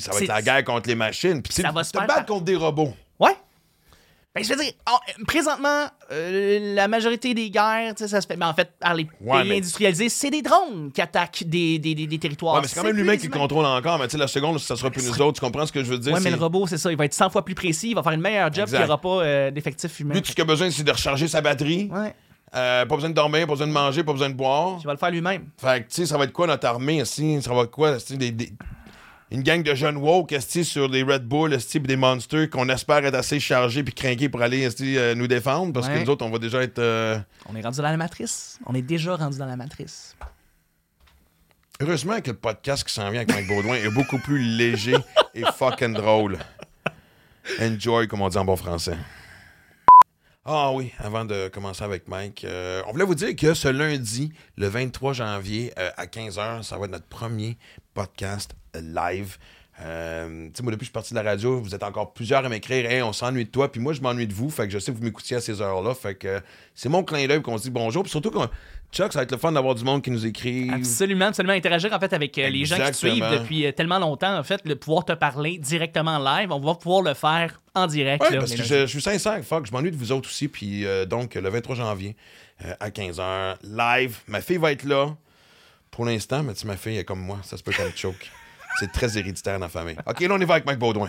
Ça 0.00 0.10
va 0.12 0.18
être 0.20 0.28
la 0.28 0.42
guerre 0.42 0.64
contre 0.64 0.88
les 0.88 0.94
machines. 0.94 1.42
Puis 1.42 1.52
Ça 1.54 1.70
va 1.70 1.84
se 1.84 1.92
te 1.92 1.98
battre 1.98 2.26
contre 2.26 2.44
des 2.44 2.56
robots. 2.56 2.92
Ouais. 3.20 3.30
Ben, 4.34 4.44
je 4.44 4.50
veux 4.50 4.62
dire, 4.62 4.72
on- 4.88 5.24
présentement, 5.24 5.86
euh, 6.12 6.74
la 6.74 6.86
majorité 6.86 7.32
des 7.34 7.50
guerres, 7.50 7.94
ça 7.96 8.06
se 8.20 8.26
fait. 8.26 8.36
Ben, 8.36 8.46
en 8.48 8.54
fait, 8.54 8.70
par 8.78 8.94
les 8.94 9.08
Ouais, 9.20 9.40
pays 9.40 9.48
mais- 9.48 9.56
industrialisés, 9.56 10.08
c'est 10.10 10.30
des 10.30 10.42
drones 10.42 10.92
qui 10.92 11.00
attaquent 11.00 11.44
des, 11.44 11.78
des, 11.78 11.94
des, 11.94 12.06
des 12.06 12.18
territoires. 12.18 12.54
Ouais, 12.56 12.60
mais 12.60 12.68
c'est 12.68 12.78
quand 12.78 12.86
même 12.86 12.94
l'humain 12.96 13.16
qui 13.16 13.28
contrôle 13.28 13.64
encore, 13.64 13.98
mais 13.98 14.06
tu 14.06 14.12
sais, 14.12 14.18
la 14.18 14.28
seconde, 14.28 14.58
ça 14.60 14.76
sera 14.76 14.90
plus 14.90 15.06
nous 15.08 15.22
autres. 15.22 15.40
Tu 15.40 15.44
comprends 15.44 15.66
ce 15.66 15.72
que 15.72 15.82
je 15.82 15.88
veux 15.90 15.98
dire? 15.98 16.12
Ouais, 16.12 16.20
mais 16.20 16.30
le 16.30 16.36
robot, 16.36 16.66
c'est 16.66 16.78
ça. 16.78 16.90
Il 16.92 16.98
va 16.98 17.06
être 17.06 17.14
100 17.14 17.30
fois 17.30 17.44
plus 17.44 17.54
précis. 17.54 17.90
Il 17.90 17.94
va 17.94 18.02
faire 18.02 18.12
une 18.12 18.20
meilleure 18.20 18.52
job. 18.52 18.66
puis 18.66 18.74
Il 18.74 18.78
n'y 18.78 18.84
aura 18.84 19.00
pas 19.00 19.22
euh, 19.22 19.50
d'effectifs 19.50 19.98
humains. 20.00 20.14
Lui, 20.14 20.22
tout 20.22 20.28
ce 20.30 20.34
qu'il 20.34 20.42
a 20.42 20.46
besoin, 20.46 20.70
c'est 20.70 20.84
de 20.84 20.92
recharger 20.92 21.26
sa 21.26 21.40
batterie. 21.40 21.88
Ouais. 21.90 22.14
Euh, 22.54 22.86
pas 22.86 22.94
besoin 22.94 23.10
de 23.10 23.14
dormir, 23.14 23.46
pas 23.46 23.52
besoin 23.52 23.66
de 23.66 23.72
manger, 23.72 24.04
pas 24.04 24.12
besoin 24.12 24.28
de 24.30 24.34
boire. 24.34 24.76
Il 24.80 24.86
va 24.86 24.92
le 24.92 24.98
faire 24.98 25.10
lui-même. 25.10 25.46
Fait 25.58 25.82
que, 25.82 25.88
tu 25.88 25.96
sais, 25.96 26.06
ça 26.06 26.16
va 26.16 26.24
être 26.24 26.32
quoi 26.32 26.46
notre 26.46 26.66
armée, 26.66 27.00
ici? 27.00 27.42
Ça 27.42 27.52
va 27.52 27.62
être 27.62 27.70
quoi, 27.70 27.96
des, 28.10 28.30
des- 28.30 28.52
Une 29.30 29.42
gang 29.42 29.62
de 29.62 29.74
jeunes 29.74 29.98
woke, 29.98 30.34
sur 30.40 30.88
des 30.88 31.02
Red 31.02 31.24
Bull, 31.26 31.54
pis 31.58 31.80
des 31.80 31.96
Monsters 31.96 32.48
qu'on 32.48 32.68
espère 32.70 33.04
être 33.04 33.14
assez 33.14 33.38
chargés 33.38 33.82
puis 33.82 33.92
craqués 33.92 34.30
pour 34.30 34.40
aller, 34.40 34.66
euh, 34.80 35.14
nous 35.14 35.26
défendre, 35.26 35.72
parce 35.74 35.88
que 35.88 35.98
nous 35.98 36.08
autres, 36.08 36.24
on 36.24 36.30
va 36.30 36.38
déjà 36.38 36.62
être... 36.62 36.78
euh, 36.78 37.18
On 37.46 37.54
est 37.54 37.60
rendu 37.60 37.76
dans 37.76 37.82
la 37.82 37.96
matrice. 37.98 38.58
On 38.64 38.74
est 38.74 38.80
déjà 38.82 39.16
rendu 39.16 39.38
dans 39.38 39.44
la 39.46 39.56
matrice. 39.56 40.16
Heureusement 41.80 42.20
que 42.20 42.30
le 42.30 42.36
podcast 42.36 42.84
qui 42.86 42.92
s'en 42.92 43.10
vient 43.10 43.20
avec 43.20 43.32
Mike 43.32 43.46
Baudouin 43.48 43.74
est 43.74 43.90
beaucoup 43.90 44.18
plus 44.18 44.38
léger 44.40 44.96
et 45.34 45.42
fucking 45.56 45.92
drôle. 45.94 46.38
Enjoy, 47.60 48.08
comme 48.08 48.22
on 48.22 48.28
dit 48.28 48.38
en 48.38 48.44
bon 48.44 48.56
français. 48.56 48.96
Ah 50.50 50.72
oui, 50.72 50.92
avant 50.98 51.26
de 51.26 51.48
commencer 51.48 51.84
avec 51.84 52.08
Mike, 52.08 52.44
euh, 52.44 52.80
on 52.88 52.92
voulait 52.92 53.04
vous 53.04 53.14
dire 53.14 53.36
que 53.36 53.52
ce 53.52 53.68
lundi, 53.68 54.32
le 54.56 54.66
23 54.66 55.12
janvier 55.12 55.72
euh, 55.78 55.90
à 55.98 56.06
15h, 56.06 56.62
ça 56.62 56.78
va 56.78 56.86
être 56.86 56.92
notre 56.92 57.06
premier 57.06 57.58
podcast 57.98 58.54
live. 58.74 59.38
Euh, 59.80 60.46
tu 60.46 60.50
sais, 60.54 60.62
moi, 60.62 60.70
depuis 60.70 60.78
que 60.78 60.84
je 60.84 60.84
suis 60.86 60.92
parti 60.92 61.14
de 61.14 61.18
la 61.18 61.24
radio, 61.24 61.60
vous 61.60 61.74
êtes 61.74 61.82
encore 61.82 62.12
plusieurs 62.12 62.44
à 62.44 62.48
m'écrire 62.48 62.88
Hey, 62.88 63.02
on 63.02 63.12
s'ennuie 63.12 63.44
de 63.44 63.50
toi, 63.50 63.70
puis 63.72 63.80
moi, 63.80 63.92
je 63.92 64.00
m'ennuie 64.00 64.28
de 64.28 64.32
vous. 64.32 64.50
Fait 64.50 64.66
que 64.68 64.72
je 64.72 64.78
sais 64.78 64.92
que 64.92 64.96
vous 64.96 65.02
m'écoutiez 65.02 65.36
à 65.36 65.40
ces 65.40 65.60
heures-là. 65.60 65.94
Fait 65.94 66.14
que 66.14 66.28
euh, 66.28 66.40
c'est 66.76 66.88
mon 66.88 67.02
clin 67.02 67.26
d'œil 67.26 67.42
qu'on 67.42 67.58
se 67.58 67.64
dit 67.64 67.70
bonjour. 67.70 68.04
Puis 68.04 68.10
surtout, 68.10 68.30
qu'on- 68.30 68.48
Chuck, 68.92 69.12
ça 69.12 69.18
va 69.18 69.22
être 69.24 69.32
le 69.32 69.36
fun 69.38 69.50
d'avoir 69.52 69.74
du 69.74 69.82
monde 69.84 70.02
qui 70.02 70.12
nous 70.12 70.24
écrit. 70.26 70.70
Absolument, 70.70 71.26
absolument. 71.26 71.54
Interagir 71.54 71.92
en 71.92 71.98
fait 71.98 72.12
avec 72.12 72.38
euh, 72.38 72.48
les 72.48 72.64
gens 72.64 72.76
qui 72.76 72.90
te 72.92 72.96
suivent 72.96 73.24
depuis 73.32 73.66
euh, 73.66 73.72
tellement 73.72 73.98
longtemps, 73.98 74.38
en 74.38 74.42
fait, 74.44 74.60
le 74.64 74.76
pouvoir 74.76 75.04
te 75.04 75.12
parler 75.12 75.58
directement 75.58 76.18
live, 76.18 76.52
on 76.52 76.60
va 76.60 76.74
pouvoir 76.76 77.02
le 77.02 77.14
faire 77.14 77.60
en 77.74 77.86
direct. 77.88 78.22
Ouais, 78.22 78.30
là, 78.30 78.38
parce 78.38 78.52
que 78.54 78.62
je, 78.62 78.80
je 78.82 78.86
suis 78.86 79.02
sincère, 79.02 79.42
fuck, 79.44 79.66
je 79.66 79.72
m'ennuie 79.72 79.90
de 79.90 79.96
vous 79.96 80.12
autres 80.12 80.28
aussi. 80.28 80.46
Puis 80.48 80.86
euh, 80.86 81.04
donc, 81.04 81.34
le 81.34 81.48
23 81.48 81.74
janvier 81.74 82.14
à 82.80 82.90
15h, 82.90 83.56
live. 83.62 84.18
Ma 84.28 84.40
fille 84.40 84.56
va 84.56 84.72
être 84.72 84.84
là 84.84 85.14
pour 85.98 86.06
l'instant, 86.06 86.44
mais 86.44 86.52
tu 86.54 86.60
sais, 86.60 86.66
ma 86.68 86.76
fille 86.76 86.96
est 86.96 87.02
comme 87.02 87.18
moi, 87.18 87.38
ça 87.42 87.56
se 87.56 87.62
peut 87.64 87.72
qu'elle 87.72 87.90
choke. 87.96 88.30
C'est 88.78 88.92
très 88.92 89.18
héréditaire 89.18 89.58
dans 89.58 89.64
la 89.64 89.68
famille. 89.68 89.96
OK, 90.06 90.20
là, 90.20 90.28
on 90.30 90.38
y 90.38 90.44
va 90.44 90.54
avec 90.54 90.64
Mike 90.64 90.78
Baudouin. 90.78 91.08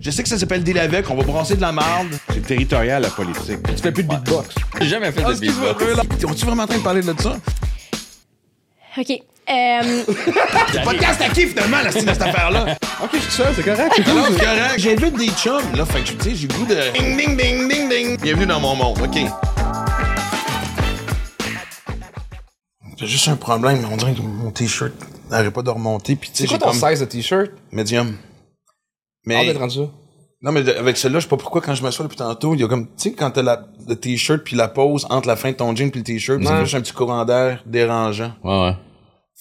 Je 0.00 0.10
sais 0.10 0.22
que 0.22 0.30
ça 0.30 0.38
s'appelle 0.38 0.64
Deal 0.64 0.78
avec, 0.78 1.10
on 1.10 1.14
va 1.14 1.24
brasser 1.24 1.56
de 1.56 1.60
la 1.60 1.72
marde. 1.72 2.08
C'est 2.32 2.46
territorial, 2.46 3.02
la 3.02 3.10
politique. 3.10 3.58
Tu 3.62 3.76
fais 3.82 3.92
plus 3.92 4.02
de 4.02 4.08
beatbox. 4.08 4.54
J'ai 4.80 4.88
jamais 4.88 5.12
fait 5.12 5.22
de 5.22 5.30
Excuse-moi, 5.30 5.74
beatbox. 5.74 5.94
là. 5.94 6.02
On-tu 6.30 6.46
vraiment 6.46 6.62
en 6.62 6.66
train 6.66 6.78
de 6.78 6.82
parler 6.82 7.02
de 7.02 7.14
ça? 7.20 7.36
OK. 8.96 9.10
Euh, 9.10 9.22
Le 10.08 10.84
podcast 10.84 11.20
à 11.20 11.28
qui, 11.28 11.46
finalement, 11.46 11.82
la 11.84 11.90
style 11.90 12.06
de 12.06 12.12
cette 12.14 12.22
affaire-là? 12.22 12.78
Ok, 13.02 13.10
je 13.12 13.18
suis 13.18 13.32
seul, 13.32 13.52
c'est 13.54 13.62
correct. 13.62 13.92
c'est 13.94 14.04
cool. 14.04 14.22
c'est 14.38 14.42
correct. 14.42 14.74
J'invite 14.78 15.16
des 15.18 15.28
chums, 15.32 15.76
là. 15.76 15.84
Fait 15.84 16.00
que, 16.00 16.12
tu 16.12 16.30
sais, 16.30 16.34
j'ai 16.34 16.48
le 16.48 16.54
goût 16.54 16.64
de. 16.64 16.92
Ding, 16.94 17.14
ding, 17.18 17.36
ding, 17.36 17.68
ding, 17.68 17.88
ding. 17.90 18.18
Bienvenue 18.22 18.46
dans 18.46 18.60
mon 18.60 18.74
monde, 18.74 19.02
OK. 19.02 19.59
J'ai 23.00 23.06
juste 23.06 23.28
un 23.28 23.36
problème. 23.36 23.78
On 23.90 23.96
dirait 23.96 24.12
que 24.12 24.20
mon 24.20 24.50
t-shirt 24.50 24.92
n'arrête 25.30 25.50
pas 25.54 25.62
de 25.62 25.70
remonter. 25.70 26.16
Puis, 26.16 26.30
tu 26.30 26.36
sais, 26.36 26.42
C'est 26.42 26.58
quoi 26.58 26.58
ton 26.72 26.78
comme. 26.78 26.90
size 26.90 27.00
de 27.00 27.06
t-shirt? 27.06 27.50
Medium. 27.72 28.14
Mais. 29.26 29.46
d'être 29.46 29.58
rendu 29.58 29.80
là. 29.80 29.86
non, 30.42 30.52
mais 30.52 30.68
avec 30.76 30.96
celui-là, 30.96 31.20
je 31.20 31.24
sais 31.24 31.28
pas 31.30 31.36
pourquoi, 31.36 31.60
quand 31.62 31.74
je 31.74 31.82
m'assois 31.82 32.04
depuis 32.04 32.16
tantôt, 32.18 32.54
il 32.54 32.60
y 32.60 32.64
a 32.64 32.68
comme. 32.68 32.86
Tu 32.86 32.92
sais, 32.96 33.12
quand 33.12 33.30
t'as 33.30 33.42
la, 33.42 33.66
le 33.88 33.96
t-shirt 33.96 34.42
puis 34.44 34.54
la 34.56 34.68
pause 34.68 35.06
entre 35.10 35.28
la 35.28 35.36
fin 35.36 35.50
de 35.50 35.56
ton 35.56 35.74
jean 35.74 35.90
puis 35.90 36.00
le 36.00 36.04
t-shirt, 36.04 36.42
ça 36.44 36.56
fait 36.58 36.64
juste 36.64 36.74
un 36.74 36.80
petit 36.82 36.92
courant 36.92 37.24
d'air 37.24 37.62
dérangeant. 37.66 38.32
Ouais, 38.44 38.60
ouais. 38.66 38.76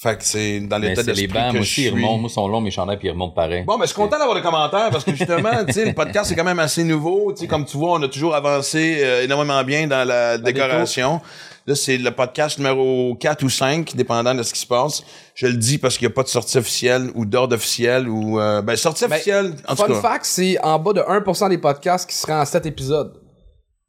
Fait 0.02 0.18
que 0.18 0.24
c'est 0.24 0.62
dans 0.62 0.78
l'état 0.78 1.04
c'est 1.04 1.08
les 1.12 1.24
d'esprit 1.24 1.28
bancs, 1.28 1.52
que 1.52 1.52
moi 1.52 1.52
je 1.56 1.60
aussi, 1.60 1.82
ils 1.82 1.86
suis. 1.88 1.94
remontent. 1.94 2.18
Moi, 2.20 2.30
ils 2.30 2.34
sont 2.34 2.48
longs, 2.48 2.62
mes 2.62 2.72
chandails, 2.72 2.98
puis 2.98 3.10
ils 3.10 3.12
remontent 3.12 3.34
pareil. 3.34 3.64
Bon, 3.66 3.78
mais 3.78 3.84
je 3.84 3.88
suis 3.88 3.96
content 3.98 4.18
d'avoir 4.18 4.34
des 4.38 4.42
commentaires 4.42 4.90
parce 4.92 5.04
que 5.04 5.14
justement, 5.14 5.66
tu 5.68 5.74
sais, 5.74 5.84
le 5.84 5.92
podcast 5.94 6.30
c'est 6.30 6.36
quand 6.36 6.46
même 6.46 6.60
assez 6.60 6.86
nouveau. 6.86 7.34
Tu 7.34 7.42
sais, 7.42 7.48
comme 7.48 7.66
tu 7.66 7.76
vois, 7.76 7.92
on 8.00 8.02
a 8.04 8.08
toujours 8.08 8.34
avancé 8.34 9.00
euh, 9.04 9.24
énormément 9.26 9.62
bien 9.66 9.88
dans 9.88 10.08
la 10.08 10.38
décoration. 10.38 11.20
Là, 11.68 11.76
c'est 11.76 11.98
le 11.98 12.12
podcast 12.12 12.58
numéro 12.58 13.16
4 13.20 13.44
ou 13.44 13.50
5, 13.50 13.96
dépendant 13.96 14.34
de 14.34 14.44
ce 14.44 14.54
qui 14.54 14.60
se 14.62 14.66
passe. 14.68 15.04
Je 15.36 15.48
le 15.48 15.54
dis 15.54 15.78
parce 15.78 15.98
qu'il 15.98 16.08
n'y 16.08 16.12
a 16.14 16.16
pas 16.16 16.24
de 16.24 16.28
sortie 16.30 16.58
officielle 16.58 17.12
ou 17.16 17.26
d'ordre 17.26 17.56
officiel 17.56 18.08
ou... 18.10 18.40
euh, 18.40 18.62
ben, 18.62 18.76
sortie 18.76 19.06
Ben, 19.08 19.14
officielle, 19.14 19.54
en 19.68 19.76
tout 19.76 19.84
Fun 19.84 19.88
cas. 19.88 20.02
fact, 20.02 20.26
c'est 20.26 20.60
en 20.64 20.80
bas 20.80 20.94
de 20.94 21.02
1% 21.02 21.50
des 21.50 21.58
podcasts 21.58 22.10
qui 22.10 22.16
seraient 22.16 22.34
en 22.34 22.46
7 22.46 22.66
épisodes. 22.66 23.14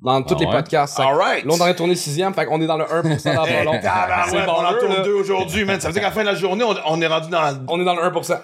Dans 0.03 0.23
tous 0.23 0.35
Ah 0.39 0.41
les 0.41 0.47
podcasts. 0.51 0.97
Fait 0.97 1.03
que 1.03 1.09
Alright. 1.09 1.45
Là, 1.45 1.53
on 1.55 1.61
aurait 1.61 1.77
tourné 1.77 1.93
le 1.93 1.99
sixième, 1.99 2.33
fait 2.33 2.47
qu'on 2.47 2.61
est 2.63 2.67
dans 2.67 2.79
le 2.79 2.85
1% 2.85 3.35
dans 3.35 3.45
pas 3.45 3.65
long. 3.65 3.79
Ah, 3.85 4.27
ouais, 4.33 4.47
bon, 4.47 4.53
on 4.57 4.65
en 4.65 4.79
tourne 4.79 4.95
là. 4.95 5.03
deux 5.03 5.13
aujourd'hui, 5.13 5.65
man. 5.67 5.79
Ça 5.79 5.89
veut 5.89 5.93
dire 5.93 6.01
qu'à 6.03 6.09
la 6.09 6.15
fin 6.15 6.23
de 6.23 6.27
la 6.29 6.35
journée, 6.35 6.65
on, 6.65 6.75
on 6.87 7.01
est 7.03 7.07
rendu 7.07 7.29
dans... 7.29 7.43
On 7.69 7.79
est 7.81 7.85
dans 7.85 7.95
le 7.95 8.03
1%. 8.03 8.39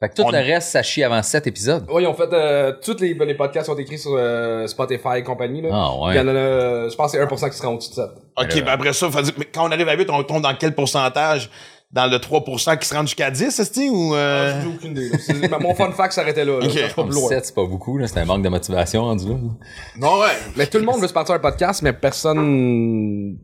Fait 0.00 0.08
que 0.10 0.14
tout 0.14 0.22
On- 0.22 0.30
le 0.30 0.38
reste, 0.38 0.68
ça 0.68 0.82
chie 0.82 1.02
avant 1.02 1.20
7 1.22 1.46
épisodes. 1.48 1.84
Oui, 1.92 2.04
ils 2.04 2.06
ont 2.06 2.14
fait, 2.14 2.32
euh, 2.32 2.72
tous 2.84 2.96
les, 3.00 3.14
les 3.14 3.34
podcasts 3.34 3.66
sont 3.66 3.76
écrits 3.76 3.98
sur 3.98 4.12
euh, 4.16 4.66
Spotify 4.68 5.16
et 5.18 5.22
compagnie, 5.24 5.60
là. 5.60 5.70
Ah, 5.72 6.00
ouais. 6.00 6.14
Il 6.14 6.16
y 6.18 6.20
en 6.20 6.28
a, 6.28 6.30
euh, 6.30 6.88
je 6.90 6.94
pense 6.94 7.10
que 7.12 7.18
c'est 7.18 7.24
1% 7.24 7.50
qui 7.50 7.56
sera 7.56 7.70
au-dessus 7.72 7.90
de 7.90 7.94
7. 7.96 8.04
OK, 8.40 8.54
ben 8.64 8.68
après 8.68 8.92
ça, 8.92 9.10
faut 9.10 9.20
dire- 9.22 9.34
mais 9.38 9.46
quand 9.46 9.66
on 9.68 9.72
arrive 9.72 9.88
à 9.88 9.94
8, 9.94 10.08
on 10.10 10.22
tombe 10.22 10.42
dans 10.42 10.54
quel 10.54 10.74
pourcentage? 10.74 11.50
Dans 11.90 12.06
le 12.06 12.18
3% 12.18 12.76
qui 12.76 12.86
se 12.86 12.94
rend 12.94 13.00
jusqu'à 13.00 13.30
10, 13.30 13.58
est 13.58 13.88
ou... 13.88 14.14
Euh... 14.14 14.60
J'ai 14.62 14.68
aucune 14.68 14.90
idée. 14.90 15.10
Mon 15.58 15.74
fun 15.74 15.90
fact 15.92 16.12
s'arrêtait 16.12 16.44
là. 16.44 16.58
là. 16.58 16.66
Ok. 16.66 16.70
Je 16.70 16.78
cherche 16.78 16.94
pas 16.94 17.02
plus 17.04 17.14
loin. 17.14 17.28
7, 17.30 17.46
c'est 17.46 17.54
pas 17.54 17.64
beaucoup, 17.64 17.96
là. 17.96 18.06
C'est 18.06 18.20
un 18.20 18.26
manque 18.26 18.42
de 18.44 18.48
motivation 18.50 19.02
rendu 19.04 19.26
là. 19.30 19.34
Non, 19.96 20.20
ouais. 20.20 20.26
Mais 20.54 20.66
tout 20.66 20.76
le 20.76 20.84
monde 20.84 21.00
veut 21.00 21.08
se 21.08 21.14
partir 21.14 21.34
un 21.34 21.38
podcast, 21.38 21.80
mais 21.82 21.94
personne. 21.94 23.38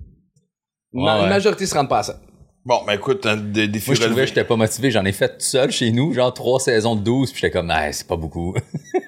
Ma- 0.92 1.16
Ouais, 1.16 1.22
ouais. 1.24 1.28
Majorité 1.30 1.66
se 1.66 1.74
rend 1.74 1.86
pas 1.86 2.00
à 2.00 2.02
ça. 2.04 2.20
Bon, 2.66 2.80
ben 2.86 2.94
écoute, 2.94 3.26
un 3.26 3.36
des 3.36 3.68
défis 3.68 3.90
Moi, 3.90 3.96
je 3.96 4.04
trouvais 4.04 4.22
que 4.22 4.28
j'étais 4.28 4.44
pas 4.44 4.56
motivé. 4.56 4.90
J'en 4.90 5.04
ai 5.04 5.12
fait 5.12 5.28
tout 5.28 5.44
seul 5.44 5.70
chez 5.70 5.92
nous, 5.92 6.14
genre 6.14 6.32
trois 6.32 6.58
saisons 6.58 6.96
de 6.96 7.02
12, 7.02 7.30
puis 7.30 7.40
j'étais 7.42 7.50
comme, 7.50 7.70
ah, 7.70 7.92
c'est 7.92 8.06
pas 8.06 8.16
beaucoup. 8.16 8.54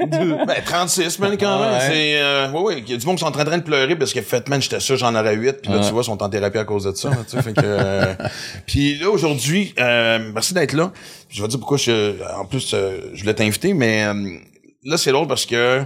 Ben, 0.09 0.63
36, 0.65 1.19
man, 1.19 1.37
quand 1.39 1.59
même. 1.59 1.73
Ouais. 1.73 1.81
C'est, 1.81 2.21
euh, 2.21 2.51
ouais, 2.53 2.61
ouais. 2.61 2.79
Il 2.81 2.91
y 2.91 2.95
a 2.95 2.97
du 2.99 3.07
monde 3.07 3.17
qui 3.17 3.21
sont 3.21 3.29
en 3.29 3.33
train 3.33 3.57
de 3.59 3.63
pleurer 3.63 3.97
parce 3.97 4.13
que, 4.13 4.21
fait, 4.21 4.47
man, 4.49 4.61
j'étais 4.61 4.79
sûr, 4.79 4.97
j'en 4.97 5.15
aurais 5.15 5.35
8. 5.35 5.63
Puis 5.63 5.73
là, 5.73 5.81
tu 5.81 5.91
vois, 5.91 6.03
ils 6.03 6.05
sont 6.05 6.23
en 6.23 6.29
thérapie 6.29 6.59
à 6.59 6.65
cause 6.65 6.85
de 6.85 6.93
ça. 6.95 7.09
là, 7.11 7.17
tu 7.25 7.31
sais, 7.37 7.43
fait 7.43 7.55
que, 7.55 7.61
euh, 7.65 8.15
puis 8.67 8.99
là, 8.99 9.09
aujourd'hui, 9.11 9.75
euh, 9.81 10.31
merci 10.35 10.53
d'être 10.55 10.75
là. 10.75 10.93
Je 11.29 11.41
vais 11.41 11.49
te 11.49 11.53
dire 11.53 11.59
pourquoi 11.59 11.79
je, 11.79 12.15
en 12.39 12.45
plus, 12.45 12.73
euh, 12.75 13.11
je 13.15 13.23
voulais 13.23 13.35
t'inviter, 13.35 13.73
mais, 13.73 14.05
euh, 14.05 14.39
là, 14.85 14.97
c'est 14.99 15.13
drôle 15.13 15.29
parce 15.29 15.47
que, 15.47 15.83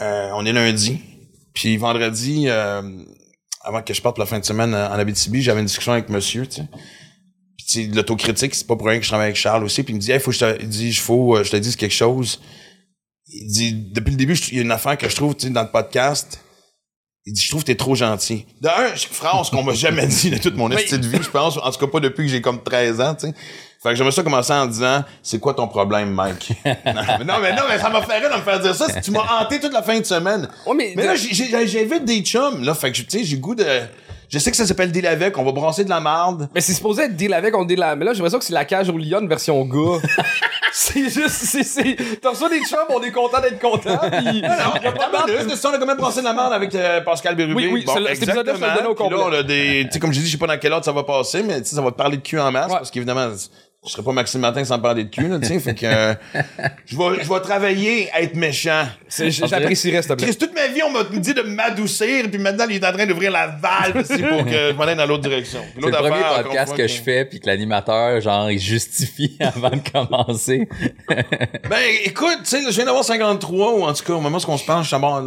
euh, 0.00 0.30
on 0.34 0.44
est 0.44 0.52
lundi. 0.52 1.00
Puis 1.54 1.76
vendredi, 1.78 2.44
euh, 2.48 2.82
avant 3.62 3.82
que 3.82 3.92
je 3.94 4.00
parte 4.02 4.14
pour 4.16 4.22
la 4.22 4.28
fin 4.28 4.38
de 4.38 4.44
semaine 4.44 4.74
en 4.74 4.92
Abitibi, 4.92 5.42
j'avais 5.42 5.60
une 5.60 5.66
discussion 5.66 5.92
avec 5.92 6.10
monsieur, 6.10 6.46
tu 6.46 6.56
sais. 6.56 6.68
L'autocritique, 7.94 8.54
c'est 8.54 8.66
pas 8.66 8.76
pour 8.76 8.86
rien 8.86 8.98
que 8.98 9.04
je 9.04 9.08
travaille 9.10 9.26
avec 9.26 9.36
Charles 9.36 9.64
aussi. 9.64 9.82
Puis 9.82 9.92
il 9.92 9.96
me 9.96 10.00
dit, 10.00 10.10
hey, 10.12 10.20
faut 10.20 10.30
que 10.30 10.36
je 10.36 10.44
te, 10.44 10.62
il 10.62 10.68
dit, 10.68 10.94
faut, 10.94 11.36
euh, 11.36 11.44
je 11.44 11.50
te 11.50 11.56
dise 11.56 11.76
quelque 11.76 11.94
chose. 11.94 12.40
Il 13.26 13.46
dit, 13.48 13.72
depuis 13.92 14.12
le 14.12 14.16
début, 14.16 14.34
je- 14.34 14.50
il 14.50 14.56
y 14.56 14.58
a 14.58 14.62
une 14.62 14.72
affaire 14.72 14.96
que 14.96 15.08
je 15.08 15.14
trouve, 15.14 15.36
dans 15.36 15.62
le 15.62 15.68
podcast. 15.70 16.40
Il 17.26 17.34
dit, 17.34 17.42
je 17.42 17.50
trouve 17.50 17.60
que 17.62 17.66
t'es 17.66 17.74
trop 17.74 17.94
gentil. 17.94 18.46
De 18.62 18.68
un, 18.68 18.96
phrase 18.96 19.50
qu'on 19.50 19.62
m'a 19.62 19.74
jamais 19.74 20.06
dit 20.06 20.30
de 20.30 20.38
toute 20.38 20.56
mon 20.56 20.70
style 20.78 20.98
de 21.00 21.06
vie, 21.08 21.18
je 21.22 21.28
pense. 21.28 21.58
En 21.58 21.70
tout 21.70 21.78
cas, 21.78 21.86
pas 21.86 22.00
depuis 22.00 22.24
que 22.24 22.32
j'ai 22.32 22.40
comme 22.40 22.62
13 22.62 23.00
ans, 23.02 23.14
tu 23.14 23.26
sais. 23.26 23.34
Fait 23.82 23.90
que 23.90 23.94
j'aimerais 23.96 24.12
ça 24.12 24.22
commencer 24.24 24.52
en 24.54 24.66
disant, 24.66 25.04
c'est 25.22 25.38
quoi 25.38 25.52
ton 25.54 25.68
problème, 25.68 26.10
Mike? 26.12 26.50
non, 26.64 26.74
mais 26.84 26.94
non, 27.24 27.34
mais 27.40 27.52
non, 27.54 27.62
mais 27.68 27.78
ça 27.78 27.90
m'a 27.90 28.02
fait 28.02 28.18
rire 28.18 28.30
de 28.30 28.36
me 28.36 28.42
faire 28.42 28.58
dire 28.60 28.74
ça. 28.74 29.00
Tu 29.00 29.10
m'as 29.12 29.40
hanté 29.42 29.60
toute 29.60 29.72
la 29.74 29.82
fin 29.82 30.00
de 30.00 30.04
semaine. 30.06 30.48
Ouais, 30.66 30.74
mais- 30.74 30.94
mais 30.96 31.04
là, 31.04 31.14
j'ai- 31.14 31.32
j'ai- 31.34 31.66
j'invite 31.68 32.04
des 32.04 32.20
chums, 32.22 32.64
là. 32.64 32.74
Fait 32.74 32.90
que, 32.90 32.96
tu 33.02 33.06
sais, 33.08 33.22
j'ai 33.24 33.36
goût 33.36 33.54
de, 33.54 33.64
je 34.28 34.38
sais 34.38 34.50
que 34.50 34.56
ça 34.56 34.66
s'appelle 34.66 34.92
deal 34.92 35.06
avec, 35.06 35.36
on 35.38 35.44
va 35.44 35.52
brasser 35.52 35.84
de 35.84 35.90
la 35.90 36.00
marde. 36.00 36.48
Mais 36.54 36.60
c'est 36.60 36.74
supposé 36.74 37.04
être 37.04 37.16
deal 37.16 37.32
avec, 37.32 37.56
on 37.56 37.64
deal 37.64 37.82
avec. 37.82 37.98
Mais 37.98 38.04
là, 38.04 38.12
j'ai 38.12 38.18
l'impression 38.18 38.38
que 38.38 38.44
c'est 38.44 38.52
la 38.52 38.64
cage 38.64 38.88
au 38.90 38.98
lion 38.98 39.26
version 39.26 39.64
gars. 39.64 39.98
c'est 40.72 41.04
juste, 41.08 41.28
c'est, 41.30 41.62
c'est. 41.64 41.96
T'as 42.20 42.30
reçu 42.30 42.48
des 42.50 42.60
chums, 42.64 42.78
on 42.90 43.02
est 43.02 43.10
content 43.10 43.40
d'être 43.40 43.58
content. 43.58 43.98
Pis... 43.98 44.42
Non, 44.42 44.80
y 44.82 44.86
a 44.86 44.92
pas 44.92 45.06
de 45.06 45.12
marde. 45.12 45.30
là, 45.30 45.40
c'est 45.48 45.56
ça, 45.56 45.70
on 45.70 45.74
a 45.74 45.78
quand 45.78 45.86
même 45.86 45.96
brassé 45.96 46.20
de 46.20 46.24
la 46.24 46.34
merde 46.34 46.52
avec 46.52 46.74
euh, 46.74 47.00
Pascal 47.00 47.34
Bérubé. 47.36 47.54
Oui, 47.54 47.70
oui, 47.72 47.84
c'est 47.86 48.14
je 48.14 48.20
te 48.30 48.36
le 48.38 48.44
donne 48.44 48.86
au 48.86 48.94
Puis 48.94 49.04
là, 49.04 49.16
complet. 49.16 49.18
on 49.24 49.32
a 49.32 49.42
des, 49.42 49.84
tu 49.86 49.92
sais, 49.92 49.98
comme 49.98 50.12
je 50.12 50.20
dis, 50.20 50.26
je 50.26 50.32
sais 50.32 50.38
pas 50.38 50.46
dans 50.46 50.58
quel 50.58 50.72
ordre 50.72 50.84
ça 50.84 50.92
va 50.92 51.02
passer, 51.04 51.42
mais 51.42 51.60
tu 51.62 51.68
sais, 51.68 51.76
ça 51.76 51.82
va 51.82 51.90
te 51.90 51.96
parler 51.96 52.18
de 52.18 52.22
cul 52.22 52.38
en 52.38 52.50
masse, 52.52 52.66
Ouais. 52.70 52.78
parce 52.78 52.90
qu'évidemment, 52.90 53.28
je 53.86 53.92
serais 53.92 54.02
pas 54.02 54.12
Maxime 54.12 54.40
Martin 54.40 54.64
sans 54.64 54.78
parler 54.80 55.04
de 55.04 55.08
cul, 55.08 55.28
là, 55.28 55.38
tu 55.38 55.46
sais, 55.46 55.60
fait 55.60 55.74
que, 55.74 55.86
euh, 55.86 56.14
je 56.84 56.96
vais, 56.96 57.22
je 57.22 57.32
vais 57.32 57.40
travailler 57.40 58.10
à 58.12 58.22
être 58.22 58.34
méchant. 58.34 58.86
J'apprécierais, 59.08 60.02
s'il 60.02 60.10
te 60.10 60.14
plaît. 60.14 60.34
Toute 60.34 60.52
ma 60.52 60.66
vie, 60.66 60.82
on 60.82 60.90
m'a 60.90 61.04
dit 61.04 61.32
de 61.32 61.42
m'adoucir, 61.42 62.28
puis 62.28 62.38
maintenant, 62.38 62.66
il 62.68 62.76
est 62.76 62.86
en 62.86 62.92
train 62.92 63.06
d'ouvrir 63.06 63.30
la 63.30 63.46
valve 63.46 64.00
ici 64.02 64.20
pour 64.20 64.44
que 64.44 64.72
je 64.72 64.72
m'en 64.74 64.82
aille 64.82 64.96
dans 64.96 65.06
l'autre 65.06 65.22
direction. 65.22 65.60
C'est 65.74 65.86
le 65.86 65.92
premier 65.92 66.08
affaire, 66.10 66.42
podcast 66.42 66.76
que 66.76 66.88
je 66.88 67.00
fais, 67.00 67.24
puis 67.24 67.38
que 67.38 67.46
l'animateur, 67.46 68.20
genre, 68.20 68.50
il 68.50 68.58
justifie 68.58 69.36
avant 69.40 69.70
de 69.70 69.88
commencer. 69.90 70.68
Ben, 71.68 71.82
écoute, 72.04 72.38
tu 72.44 72.50
sais, 72.50 72.62
je 72.62 72.74
viens 72.74 72.84
d'avoir 72.84 73.04
53, 73.04 73.74
ou 73.74 73.82
en 73.82 73.92
tout 73.92 74.04
cas, 74.04 74.14
au 74.14 74.20
moment 74.20 74.38
où 74.38 74.50
on 74.50 74.56
se 74.56 74.64
penche, 74.64 74.84
je 74.84 74.94
suis 74.94 74.98
mort. 74.98 75.22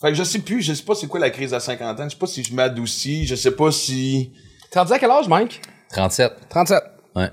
Fait 0.00 0.08
que 0.08 0.14
je 0.14 0.24
sais 0.24 0.38
plus, 0.38 0.62
je 0.62 0.72
sais 0.72 0.82
pas 0.82 0.94
c'est 0.94 1.06
quoi 1.06 1.20
la 1.20 1.30
crise 1.30 1.52
à 1.52 1.60
50 1.60 2.00
ans, 2.00 2.04
je 2.04 2.10
sais 2.10 2.16
pas 2.16 2.26
si 2.26 2.42
je 2.42 2.54
m'adoucis, 2.54 3.26
je 3.26 3.34
sais 3.34 3.50
pas 3.50 3.70
si... 3.70 4.32
T'es 4.70 4.78
rendu 4.78 4.92
à 4.92 4.98
quel 4.98 5.10
âge, 5.10 5.28
Mike? 5.28 5.60
37. 5.92 6.32
37. 6.48 6.78
Ouais. 7.16 7.28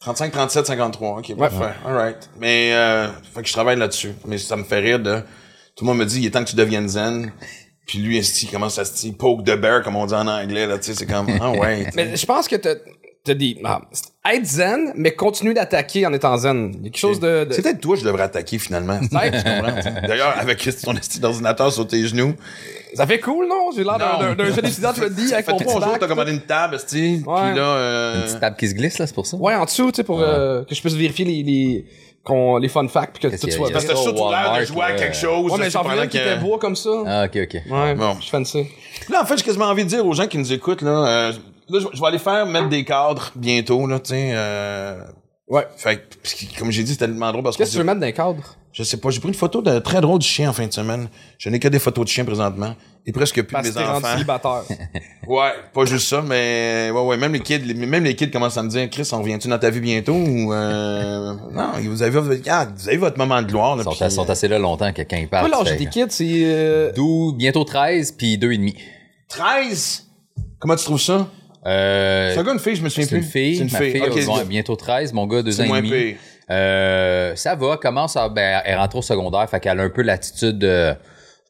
35, 0.00 0.32
37, 0.32 0.66
53. 0.66 1.18
OK, 1.18 1.36
parfait. 1.36 1.74
All 1.84 1.94
right. 1.94 2.30
Mais, 2.38 2.72
euh, 2.72 3.08
fait 3.34 3.42
que 3.42 3.48
je 3.48 3.52
travaille 3.52 3.78
là-dessus. 3.78 4.14
Mais 4.26 4.38
ça 4.38 4.56
me 4.56 4.64
fait 4.64 4.78
rire 4.78 5.00
de... 5.00 5.20
Tout 5.74 5.84
le 5.84 5.86
monde 5.86 5.98
me 5.98 6.06
dit, 6.06 6.20
il 6.20 6.26
est 6.26 6.30
temps 6.30 6.44
que 6.44 6.50
tu 6.50 6.56
deviennes 6.56 6.88
zen. 6.88 7.32
Puis 7.86 7.98
lui, 7.98 8.18
il 8.18 8.50
commence 8.50 8.78
à 8.78 8.84
se 8.84 8.94
dire 9.00 9.14
poke 9.18 9.44
the 9.44 9.56
bear, 9.56 9.82
comme 9.82 9.96
on 9.96 10.06
dit 10.06 10.14
en 10.14 10.26
anglais, 10.26 10.66
là, 10.66 10.78
tu 10.78 10.84
sais, 10.84 10.94
c'est 10.94 11.06
comme, 11.06 11.26
ah 11.40 11.50
ouais. 11.58 11.88
Mais 11.94 12.16
je 12.16 12.26
pense 12.26 12.46
que 12.46 12.56
t'as, 12.56 12.74
t'as 13.24 13.34
dit, 13.34 13.58
ah, 13.64 13.80
être 14.32 14.44
zen, 14.46 14.92
mais 14.96 15.12
continuer 15.12 15.54
d'attaquer 15.54 16.06
en 16.06 16.12
étant 16.12 16.36
zen. 16.36 16.70
Il 16.74 16.76
y 16.78 16.80
a 16.80 16.90
quelque 16.90 16.98
chose 16.98 17.20
de, 17.20 17.44
de- 17.44 17.52
C'est 17.52 17.62
peut-être 17.62 17.80
toi 17.80 17.94
que 17.94 18.00
je 18.00 18.06
devrais 18.06 18.22
attaquer, 18.24 18.58
finalement. 18.58 18.98
Peut-être. 19.10 19.44
Tu 19.44 19.50
comprends? 19.50 20.06
D'ailleurs, 20.08 20.34
avec 20.38 20.58
ton 20.82 20.94
esti 20.96 21.20
d'ordinateur 21.20 21.72
sur 21.72 21.86
tes 21.86 22.06
genoux. 22.06 22.34
Ça 22.94 23.06
fait 23.06 23.20
cool, 23.20 23.46
non? 23.48 23.70
J'ai 23.76 23.84
l'air 23.84 23.98
d'un, 23.98 24.44
jeune 24.54 24.66
étudiant, 24.66 24.92
tu 24.94 25.00
le 25.02 25.10
dis, 25.10 25.32
avec 25.32 25.44
Fait 25.46 25.52
mon 25.52 25.58
trois 25.58 25.80
jours, 25.80 25.98
t'as 26.00 26.06
commandé 26.08 26.32
une 26.32 26.40
table, 26.40 26.76
esti. 26.76 27.22
Ouais. 27.26 27.34
Puis 27.50 27.56
là, 27.58 27.62
euh, 27.62 28.22
Petite 28.24 28.40
table 28.40 28.56
qui 28.56 28.68
se 28.68 28.74
glisse, 28.74 28.98
là, 28.98 29.06
c'est 29.06 29.14
pour 29.14 29.26
ça? 29.26 29.36
Ouais, 29.36 29.54
en 29.54 29.64
dessous, 29.66 29.90
tu 29.92 29.96
sais, 29.96 30.04
pour 30.04 30.20
euh, 30.22 30.64
que 30.64 30.74
je 30.74 30.80
puisse 30.80 30.94
vérifier 30.94 31.24
les, 31.26 31.42
les, 31.42 31.84
qu'on, 32.24 32.56
les 32.56 32.68
fun 32.68 32.88
facts 32.88 33.18
puis 33.18 33.30
que 33.30 33.36
tout 33.36 33.50
soit 33.50 33.70
Parce 33.70 33.84
que 33.84 33.94
surtout 33.94 34.30
l'air 34.30 34.56
de 34.58 34.64
jouer 34.64 34.82
à 34.82 34.88
là. 34.90 34.94
quelque 34.96 35.16
chose. 35.16 35.52
Ouais, 35.52 35.58
mais 35.58 35.70
j'en 35.70 35.82
voulais 35.82 36.08
qui 36.08 36.16
était 36.16 36.36
beau 36.38 36.56
comme 36.58 36.76
ça. 36.76 36.90
Ah, 37.06 37.24
ok, 37.26 37.38
ok. 37.44 37.60
Ouais, 37.70 37.94
Bon. 37.94 38.16
je 38.20 38.28
fais 38.30 38.44
ça. 38.44 38.58
Là, 39.10 39.22
en 39.22 39.26
fait, 39.26 39.36
j'ai 39.38 39.44
quasiment 39.44 39.66
envie 39.66 39.84
de 39.84 39.88
dire 39.90 40.04
aux 40.06 40.14
gens 40.14 40.26
qui 40.26 40.38
nous 40.38 40.50
écoutent, 40.52 40.82
là, 40.82 41.06
euh, 41.06 41.32
là, 41.70 41.80
je 41.80 41.86
je 41.96 42.00
vais 42.00 42.06
aller 42.06 42.18
faire 42.18 42.46
mettre 42.46 42.68
des 42.68 42.84
cadres 42.84 43.30
bientôt, 43.36 43.86
là, 43.86 43.98
tu 44.00 44.10
sais. 44.10 44.30
Euh, 44.34 45.00
Ouais. 45.50 45.66
fait 45.78 45.96
que, 45.96 46.14
que, 46.54 46.58
comme 46.58 46.70
j'ai 46.70 46.82
dit, 46.82 46.92
c'était 46.92 47.06
tellement 47.06 47.32
drôle 47.32 47.42
parce 47.42 47.56
que 47.56 47.62
Qu'est-ce 47.62 47.70
que 47.70 47.76
tu 47.76 47.78
veux 47.78 47.84
mettre 47.84 48.00
dans 48.00 48.06
les 48.06 48.12
cadres? 48.12 48.54
je 48.70 48.82
sais 48.82 48.98
pas, 48.98 49.08
j'ai 49.10 49.18
pris 49.18 49.28
une 49.30 49.34
photo 49.34 49.62
de 49.62 49.78
très 49.78 50.00
drôle 50.02 50.18
du 50.18 50.26
chien 50.26 50.50
en 50.50 50.52
fin 50.52 50.66
de 50.66 50.72
semaine. 50.72 51.08
Je 51.38 51.48
n'ai 51.48 51.58
que 51.58 51.68
des 51.68 51.78
photos 51.78 52.04
de 52.04 52.10
chiens 52.10 52.24
présentement. 52.26 52.74
Et 53.06 53.12
presque 53.12 53.36
plus 53.42 53.44
Parce 53.52 53.66
de 53.68 53.72
que 53.72 53.78
mes 53.78 53.84
t'es 53.84 53.90
rendu 53.90 54.04
enfants. 54.04 54.12
célibataire. 54.14 54.62
Ouais, 55.26 55.52
pas 55.74 55.84
juste 55.86 56.06
ça, 56.08 56.20
mais 56.22 56.90
ouais, 56.92 57.00
ouais, 57.00 57.16
même 57.16 57.32
les 57.32 57.40
kids, 57.40 57.58
les- 57.58 57.74
même 57.74 58.04
les 58.04 58.14
kids 58.14 58.30
commencent 58.30 58.56
à 58.58 58.62
me 58.62 58.68
dire, 58.68 58.88
Chris, 58.90 59.08
on 59.12 59.18
revient-tu 59.22 59.48
dans 59.48 59.58
ta 59.58 59.68
vie 59.70 59.80
bientôt 59.80 60.14
ou 60.14 60.52
euh, 60.52 61.34
non, 61.52 61.72
vous 61.82 62.02
avez, 62.02 62.18
votre- 62.20 62.42
ah, 62.50 62.66
vous 62.76 62.88
avez 62.88 62.96
votre 62.98 63.16
moment 63.18 63.40
de 63.42 63.46
gloire. 63.46 63.76
Là, 63.76 63.82
Ils 63.82 63.84
sont, 63.84 64.04
puis, 64.04 64.10
sont 64.10 64.28
assez 64.30 64.48
là 64.48 64.58
longtemps 64.58 64.92
que 64.92 65.02
quand 65.02 65.16
ils 65.16 65.28
l'âge 65.32 65.50
tu 65.64 65.64
fais- 65.70 65.76
des 65.76 65.86
kids, 65.86 66.04
c'est... 66.10 66.42
Euh... 66.44 66.92
12, 66.92 67.34
bientôt 67.36 67.64
13, 67.64 68.12
puis 68.12 68.36
2 68.38 68.52
et 68.52 68.58
demi. 68.58 68.74
13. 69.28 70.06
Comment 70.58 70.76
tu 70.76 70.84
trouves 70.84 71.00
ça? 71.00 71.28
Euh, 71.66 72.32
C'est 72.32 72.38
un 72.40 72.44
gars, 72.44 72.52
une 72.52 72.58
fille, 72.58 72.76
je 72.76 72.82
me 72.82 72.88
souviens 72.88 73.08
c'est 73.08 73.16
une 73.16 73.22
plus. 73.22 73.30
fille. 73.30 73.56
C'est 73.56 73.64
une 73.64 73.72
ma 73.72 73.78
fille. 73.78 73.90
fille, 73.92 74.02
Ok, 74.02 74.14
ouais, 74.14 74.22
c'est- 74.22 74.44
bientôt 74.48 74.76
13. 74.76 75.12
Mon 75.12 75.26
gars, 75.26 75.42
2 75.42 75.60
ans 75.60 75.74
et 75.74 75.82
demi. 75.82 75.90
pire. 75.90 76.16
Euh, 76.50 77.32
ça 77.36 77.54
va, 77.56 77.76
commence 77.76 78.16
à, 78.16 78.28
ben, 78.28 78.62
elle 78.64 78.78
rentre 78.78 78.96
au 78.96 79.02
secondaire, 79.02 79.48
fait 79.50 79.60
qu'elle 79.60 79.78
a 79.80 79.82
un 79.82 79.90
peu 79.90 80.02
l'attitude 80.02 80.58
de, 80.58 80.94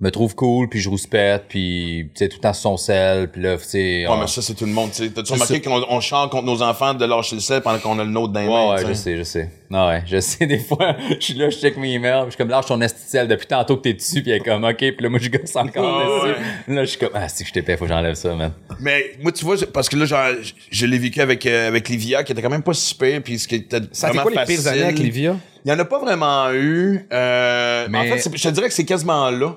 me 0.01 0.11
trouve 0.13 0.37
cool, 0.37 0.69
puis 0.69 0.79
je 0.79 0.89
rouspète, 0.89 1.47
puis, 1.49 2.09
tu 2.15 2.19
sais, 2.25 2.29
tout 2.29 2.37
le 2.37 2.43
temps 2.43 2.53
sur 2.53 2.63
son 2.63 2.77
sel, 2.77 3.29
puis 3.33 3.43
là, 3.43 3.57
tu 3.57 3.65
sais, 3.65 3.79
Ouais, 4.07 4.07
on- 4.09 4.19
mais 4.21 4.29
ça, 4.29 4.41
c'est 4.41 4.55
tout 4.55 4.65
le 4.65 4.71
monde. 4.71 4.93
tu 4.93 5.03
sais. 5.03 5.11
T'as-tu 5.11 5.33
remarqué 5.33 5.61
qu'on 5.61 5.83
on 5.89 6.01
chante 6.01 6.31
contre 6.31 6.45
nos 6.45 6.63
enfants 6.63 6.95
de 6.95 7.05
lâcher 7.05 7.35
le 7.35 7.41
sel 7.41 7.63
pendant 7.63 7.81
qu'on 7.81 7.99
a 7.99 8.05
le 8.05 8.11
nôtre 8.11 8.33
dans 8.33 8.39
les 8.41 8.47
Ouais, 8.47 8.53
mains? 8.53 8.75
ouais, 8.77 8.85
je 8.87 8.93
sais? 8.93 9.17
je 9.17 9.25
sais. 9.25 9.51
Non, 9.71 9.89
ouais, 9.89 10.05
je 10.07 10.21
sais, 10.21 10.47
des 10.47 10.61
fois, 10.61 10.95
je 11.19 11.25
suis 11.25 11.35
là, 11.35 11.51
je 11.51 11.59
check 11.59 11.77
mes 11.79 11.95
emails, 11.95 12.13
puis 12.21 12.27
je 12.27 12.31
suis 12.31 12.39
comme, 12.39 12.49
lâche 12.49 12.67
ton 12.67 12.81
esticelle 12.81 13.27
depuis 13.27 13.49
tantôt 13.49 13.77
que 13.77 13.83
t'es 13.83 13.93
dessus, 13.95 14.23
puis 14.23 14.31
elle 14.31 14.37
est 14.37 14.45
comme, 14.45 14.63
ok, 14.63 14.77
puis 14.77 14.97
là, 15.01 15.09
moi, 15.09 15.19
je 15.21 15.31
gosse 15.31 15.57
encore 15.57 16.23
dessus. 16.27 16.37
Là, 16.69 16.85
je 16.85 16.91
suis 16.91 16.99
comme, 16.99 17.11
ah, 17.15 17.29
si 17.29 17.45
je 17.45 17.53
t'épais, 17.53 17.77
faut 17.77 17.87
que 17.87 17.91
j'enlève 17.91 18.15
ça, 18.15 18.33
man. 18.37 18.53
Mais 18.79 19.17
moi, 19.21 19.33
tu 19.33 19.45
vois, 19.45 19.57
parce 19.75 19.89
que 19.89 19.97
là, 19.97 20.05
genre, 20.05 20.29
je, 20.41 20.53
je 20.71 20.87
l'ai 20.87 20.99
vécu 20.99 21.21
avec, 21.21 21.45
euh, 21.45 21.67
avec 21.67 21.89
Livia, 21.89 22.23
qui 22.23 22.31
était 22.31 22.41
quand 22.43 22.51
même 22.51 22.63
pas 22.63 22.73
si 22.75 22.95
pire, 22.95 23.21
puis 23.25 23.37
ce 23.41 23.49
qui 23.49 23.57
était 23.57 23.81
Ça 23.91 24.07
vraiment 24.07 24.23
quoi 24.23 24.31
les 24.31 24.37
facile. 24.37 24.59
pires 24.63 24.69
années 24.71 24.83
avec 24.85 24.99
Livia? 25.01 25.35
Il 25.65 25.73
y 25.73 25.75
en 25.75 25.79
a 25.81 25.85
pas 25.85 25.99
vraiment 25.99 26.53
eu. 26.53 27.05
Euh, 27.13 27.89
Mais- 27.91 27.99
En 27.99 28.03
fait, 28.05 28.19
c'est- 28.21 28.37
je 28.37 28.43
te 28.49 28.55
dirais 28.55 28.69
que 28.69 28.75
c'est 28.75 28.85
quasiment 28.85 29.29
là. 29.31 29.57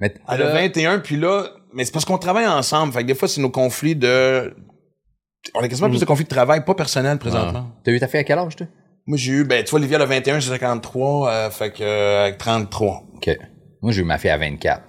Mais, 0.00 0.14
Elle 0.28 0.42
a 0.42 0.54
là, 0.54 0.60
21, 0.60 1.00
puis 1.00 1.16
là, 1.16 1.46
mais 1.72 1.84
c'est 1.84 1.92
parce 1.92 2.04
qu'on 2.04 2.18
travaille 2.18 2.46
ensemble. 2.46 2.92
Fait 2.92 3.02
que 3.02 3.06
des 3.06 3.14
fois, 3.14 3.28
c'est 3.28 3.40
nos 3.40 3.50
conflits 3.50 3.96
de... 3.96 4.54
On 5.54 5.60
a 5.60 5.68
quasiment 5.68 5.88
plus 5.88 6.00
de 6.00 6.04
conflits 6.04 6.24
de 6.24 6.28
travail, 6.28 6.64
pas 6.64 6.74
personnel 6.74 7.18
présentement. 7.18 7.70
T'as 7.84 7.92
eu 7.92 8.00
ta 8.00 8.08
fille 8.08 8.20
à 8.20 8.24
quel 8.24 8.38
âge, 8.38 8.56
toi? 8.56 8.66
Moi, 9.06 9.16
j'ai 9.16 9.32
eu, 9.32 9.44
ben, 9.44 9.64
tu 9.64 9.70
vois, 9.70 9.80
Livia, 9.80 9.96
elle 9.96 10.02
a 10.02 10.06
21, 10.06 10.38
j'ai 10.38 10.50
53, 10.50 11.30
euh, 11.30 11.50
fait 11.50 11.70
que, 11.70 11.82
euh, 11.82 12.24
avec 12.24 12.36
33. 12.36 13.04
Ok. 13.16 13.30
Moi, 13.80 13.92
j'ai 13.92 14.02
eu 14.02 14.04
ma 14.04 14.18
fille 14.18 14.30
à 14.30 14.36
24. 14.36 14.82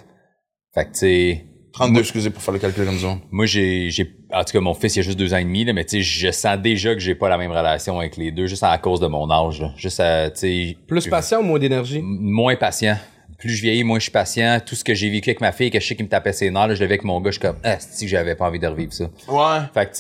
Fait 0.74 0.86
que, 0.86 0.92
tu 0.92 1.00
sais, 1.00 1.46
32, 1.72 2.00
excusez 2.02 2.30
pour 2.30 2.42
faire 2.42 2.54
le 2.54 2.60
calcul 2.60 2.86
comme 2.86 3.00
ça. 3.00 3.18
Moi, 3.32 3.46
j'ai, 3.46 3.90
j'ai, 3.90 4.12
en 4.34 4.44
tout 4.44 4.52
cas, 4.52 4.60
mon 4.60 4.74
fils, 4.74 4.98
il 4.98 5.00
a 5.00 5.02
juste 5.04 5.18
deux 5.18 5.34
ans 5.34 5.38
et 5.38 5.46
demi, 5.46 5.64
là, 5.64 5.72
mais 5.72 5.86
tu 5.86 5.98
sais, 5.98 6.02
je 6.02 6.32
sens 6.32 6.58
déjà 6.58 6.94
que 6.94 7.00
j'ai 7.00 7.16
pas 7.16 7.30
la 7.30 7.38
même 7.38 7.52
relation 7.52 7.98
avec 7.98 8.18
les 8.18 8.32
deux, 8.32 8.48
juste 8.48 8.64
à 8.64 8.78
cause 8.78 9.00
de 9.00 9.08
mon 9.08 9.32
âge, 9.32 9.62
là. 9.62 9.72
Juste 9.78 10.02
à, 10.02 10.30
tu 10.32 10.40
sais. 10.40 10.78
Plus 10.86 11.08
patient 11.08 11.40
ou 11.40 11.44
moins 11.44 11.60
d'énergie? 11.60 12.02
Moins 12.04 12.58
patient. 12.58 12.98
Plus 13.40 13.50
je 13.52 13.62
vieillis, 13.62 13.84
moins 13.84 14.00
je 14.00 14.04
suis 14.04 14.12
patient. 14.12 14.60
Tout 14.66 14.76
ce 14.76 14.84
que 14.84 14.94
j'ai 14.94 15.10
vécu 15.10 15.30
avec 15.30 15.40
ma 15.42 15.52
fille, 15.52 15.72
que 15.72 15.80
je 15.80 15.88
sais 15.88 15.96
qu'il 15.96 16.06
me 16.06 16.10
tapait 16.10 16.34
ses 16.34 16.52
nerfs, 16.52 16.68
là, 16.68 16.76
je 16.76 16.82
l'avais 16.82 16.94
avec 16.96 17.04
mon 17.06 17.22
gars, 17.22 17.32
je 17.32 17.40
suis 17.40 17.42
comme, 17.48 17.58
ah, 17.64 17.80
si 17.80 18.08
j'avais 18.08 18.36
pas 18.36 18.46
envie 18.48 18.60
de 18.60 18.68
revivre 18.68 18.92
ça. 18.94 19.06
Ouais. 19.28 19.60
Fait 19.74 19.86
que, 19.86 19.92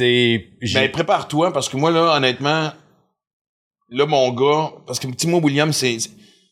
tu 0.61 0.67
sais, 0.67 0.73
Ben, 0.79 0.91
prépare-toi, 0.91 1.53
parce 1.53 1.69
que 1.69 1.77
moi, 1.77 1.89
là, 1.91 2.15
honnêtement, 2.17 2.71
là, 3.89 4.05
mon 4.05 4.29
gars, 4.31 4.71
parce 4.85 4.99
que, 4.99 5.07
petit 5.07 5.27
moi, 5.27 5.39
William, 5.41 5.71
c'est, 5.73 5.97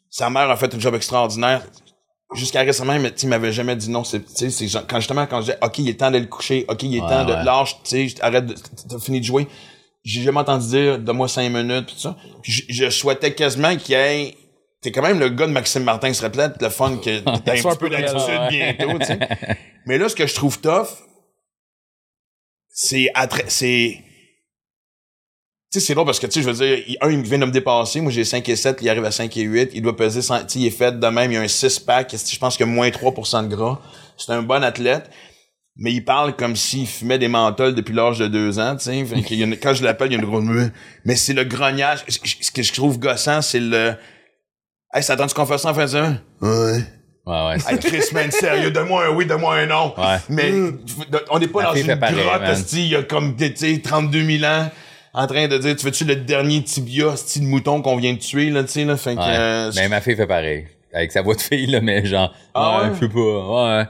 sa 0.09 0.29
mère 0.29 0.49
a 0.49 0.55
fait 0.55 0.73
un 0.73 0.79
job 0.79 0.95
extraordinaire. 0.95 1.61
Jusqu'à 2.33 2.61
récemment, 2.61 2.93
il 2.93 2.99
m'a- 3.01 3.11
tu 3.11 3.19
sais, 3.19 3.27
il 3.27 3.29
m'avait 3.29 3.53
jamais 3.53 3.75
dit 3.75 3.89
non. 3.89 4.03
C'est, 4.03 4.19
tu 4.25 4.49
sais, 4.49 4.49
c'est 4.49 4.67
quand 4.87 4.97
justement, 4.99 5.25
quand 5.27 5.41
je 5.41 5.51
dis, 5.51 5.57
OK, 5.61 5.79
il 5.79 5.89
est 5.89 5.93
temps 5.93 6.07
d'aller 6.11 6.19
le 6.21 6.25
coucher, 6.27 6.65
OK, 6.67 6.83
il 6.83 6.95
est 6.97 7.01
Ouais, 7.01 7.07
temps 7.07 7.23
de 7.25 7.31
ouais. 7.33 7.43
lâche, 7.43 7.77
tu 7.85 8.09
sais, 8.09 8.15
arrête 8.21 8.45
de, 8.45 8.55
t'as 8.89 8.99
fini 8.99 9.21
de 9.21 9.25
jouer. 9.25 9.47
J'ai 10.03 10.23
jamais 10.23 10.39
entendu 10.39 10.67
dire, 10.67 10.99
donne-moi 10.99 11.27
cinq 11.29 11.49
minutes, 11.49 11.85
pis 11.87 11.93
tout 11.95 11.99
ça. 12.01 12.17
Je, 12.43 12.61
je 12.69 12.89
souhaitais 12.89 13.33
quasiment 13.33 13.75
qu'il 13.77 13.91
y 13.95 13.97
ait, 13.97 14.35
t'es 14.81 14.91
quand 14.91 15.01
même 15.01 15.19
le 15.19 15.29
gars 15.29 15.47
de 15.47 15.51
Maxime 15.51 15.83
Martin, 15.83 16.13
serait 16.13 16.31
peut-être 16.31 16.61
le 16.61 16.69
fun 16.69 16.97
que 16.97 17.03
t'aies 17.39 17.59
un 17.59 17.61
petit 17.71 17.77
peu 17.77 17.89
d'attitude 17.89 18.47
bientôt, 18.49 18.99
tu 18.99 19.05
sais. 19.05 19.19
Mais 19.85 19.97
là, 19.97 20.09
ce 20.09 20.15
que 20.15 20.27
je 20.27 20.33
trouve 20.35 20.59
tough, 20.59 20.87
c'est 22.69 23.07
c'est 23.47 24.03
tu 25.69 25.79
sais, 25.81 25.85
c'est 25.87 25.93
drôle 25.95 26.05
parce 26.05 26.19
que, 26.21 26.27
tu 26.27 26.31
sais, 26.33 26.41
je 26.43 26.49
veux 26.49 26.53
dire, 26.65 26.81
il- 26.87 26.97
un, 27.01 27.09
il 27.11 27.21
vient 27.23 27.39
de 27.39 27.45
me 27.45 27.51
dépasser. 27.51 27.99
Moi, 27.99 28.09
j'ai 28.09 28.23
5 28.23 28.47
et 28.47 28.55
7, 28.55 28.77
il 28.81 28.89
arrive 28.89 29.03
à 29.03 29.11
5 29.11 29.35
et 29.35 29.41
8. 29.41 29.71
Il 29.73 29.81
doit 29.81 29.97
peser, 29.97 30.21
100 30.21 30.39
tu 30.39 30.43
sais, 30.47 30.59
il 30.59 30.65
est 30.67 30.69
fait 30.69 30.97
de 30.97 31.07
même. 31.07 31.29
Il 31.29 31.35
y 31.35 31.37
a 31.37 31.41
un 31.41 31.45
6-pack. 31.45 32.09
Je 32.15 32.39
pense 32.39 32.55
qu'il 32.55 32.63
a 32.63 32.67
moins 32.67 32.87
3% 32.89 33.49
de 33.49 33.53
gras? 33.53 33.81
C'est 34.17 34.31
un 34.31 34.43
bon 34.43 34.63
athlète. 34.63 35.09
mais 35.75 35.91
il 35.93 36.05
parle 36.05 36.37
comme 36.37 36.55
s'il 36.55 36.87
fumait 36.87 37.19
des 37.19 37.27
menthols 37.27 37.75
depuis 37.75 37.93
l'âge 37.93 38.17
de 38.17 38.27
deux 38.27 38.59
ans, 38.59 38.77
tu 38.77 38.85
sais. 38.85 39.57
Quand 39.61 39.73
je 39.73 39.83
l'appelle, 39.83 40.07
il 40.07 40.13
y 40.13 40.15
a 40.15 40.19
une 40.19 40.25
grosse... 40.25 40.45
Mais 41.03 41.17
c'est 41.17 41.33
le 41.33 41.43
grognage. 41.43 42.05
Ce 42.07 42.49
que 42.51 42.63
je 42.63 42.73
trouve 42.73 42.97
gossant, 42.97 43.41
c'est 43.41 43.59
le... 43.59 43.93
Hey, 44.93 45.03
ça 45.03 45.13
attend 45.13 45.27
qu'on 45.27 45.45
fasse 45.45 45.61
ça 45.63 45.71
en 45.71 45.73
fin 45.73 45.83
de 45.85 45.89
semaine? 45.89 46.19
Ouais. 46.41 46.79
Ouais, 47.25 47.47
ouais. 47.49 47.57
Hey, 47.69 47.77
Chris, 47.79 48.03
man, 48.13 48.31
sérieux, 48.31 48.71
donne-moi 48.71 49.07
un 49.07 49.09
oui, 49.09 49.25
donne-moi 49.25 49.55
un 49.55 49.65
non. 49.65 49.93
Ouais. 49.97 50.15
Mais 50.29 50.51
on 51.29 51.39
n'est 51.39 51.47
pas 51.47 51.59
Ma 51.59 51.65
dans 51.69 51.73
une 51.75 51.85
fait 51.85 51.95
pareil, 51.97 52.15
grotte, 52.23 52.73
il 52.73 52.87
y 52.87 52.95
a 52.95 53.03
comme, 53.03 53.35
tu 53.35 53.51
sais, 53.55 53.81
32 53.83 54.23
000 54.39 54.45
ans, 54.49 54.69
en 55.13 55.27
train 55.27 55.47
de 55.49 55.57
dire, 55.57 55.75
tu 55.75 55.85
veux-tu 55.85 56.05
le 56.05 56.15
dernier 56.15 56.63
tibia, 56.63 57.17
style 57.17 57.43
mouton 57.47 57.81
qu'on 57.81 57.97
vient 57.97 58.13
de 58.13 58.19
tuer, 58.19 58.49
là, 58.49 58.63
tu 58.63 58.69
sais, 58.69 58.85
là, 58.85 58.95
fait 58.95 59.15
que... 59.15 59.19
Ouais. 59.19 59.25
euh, 59.27 59.71
Mais 59.75 59.89
ma 59.89 59.99
fille 59.99 60.15
fait 60.15 60.27
pareil. 60.27 60.67
Avec 60.93 61.11
sa 61.11 61.21
voix 61.21 61.35
de 61.35 61.41
fille, 61.41 61.67
là, 61.67 61.81
mais 61.81 62.05
genre, 62.05 62.33
Ah 62.53 62.77
ouais, 62.83 62.87
ouais? 62.89 62.95
je 62.95 62.99
sais 63.05 63.11
pas, 63.11 63.77
ouais. 63.79 63.85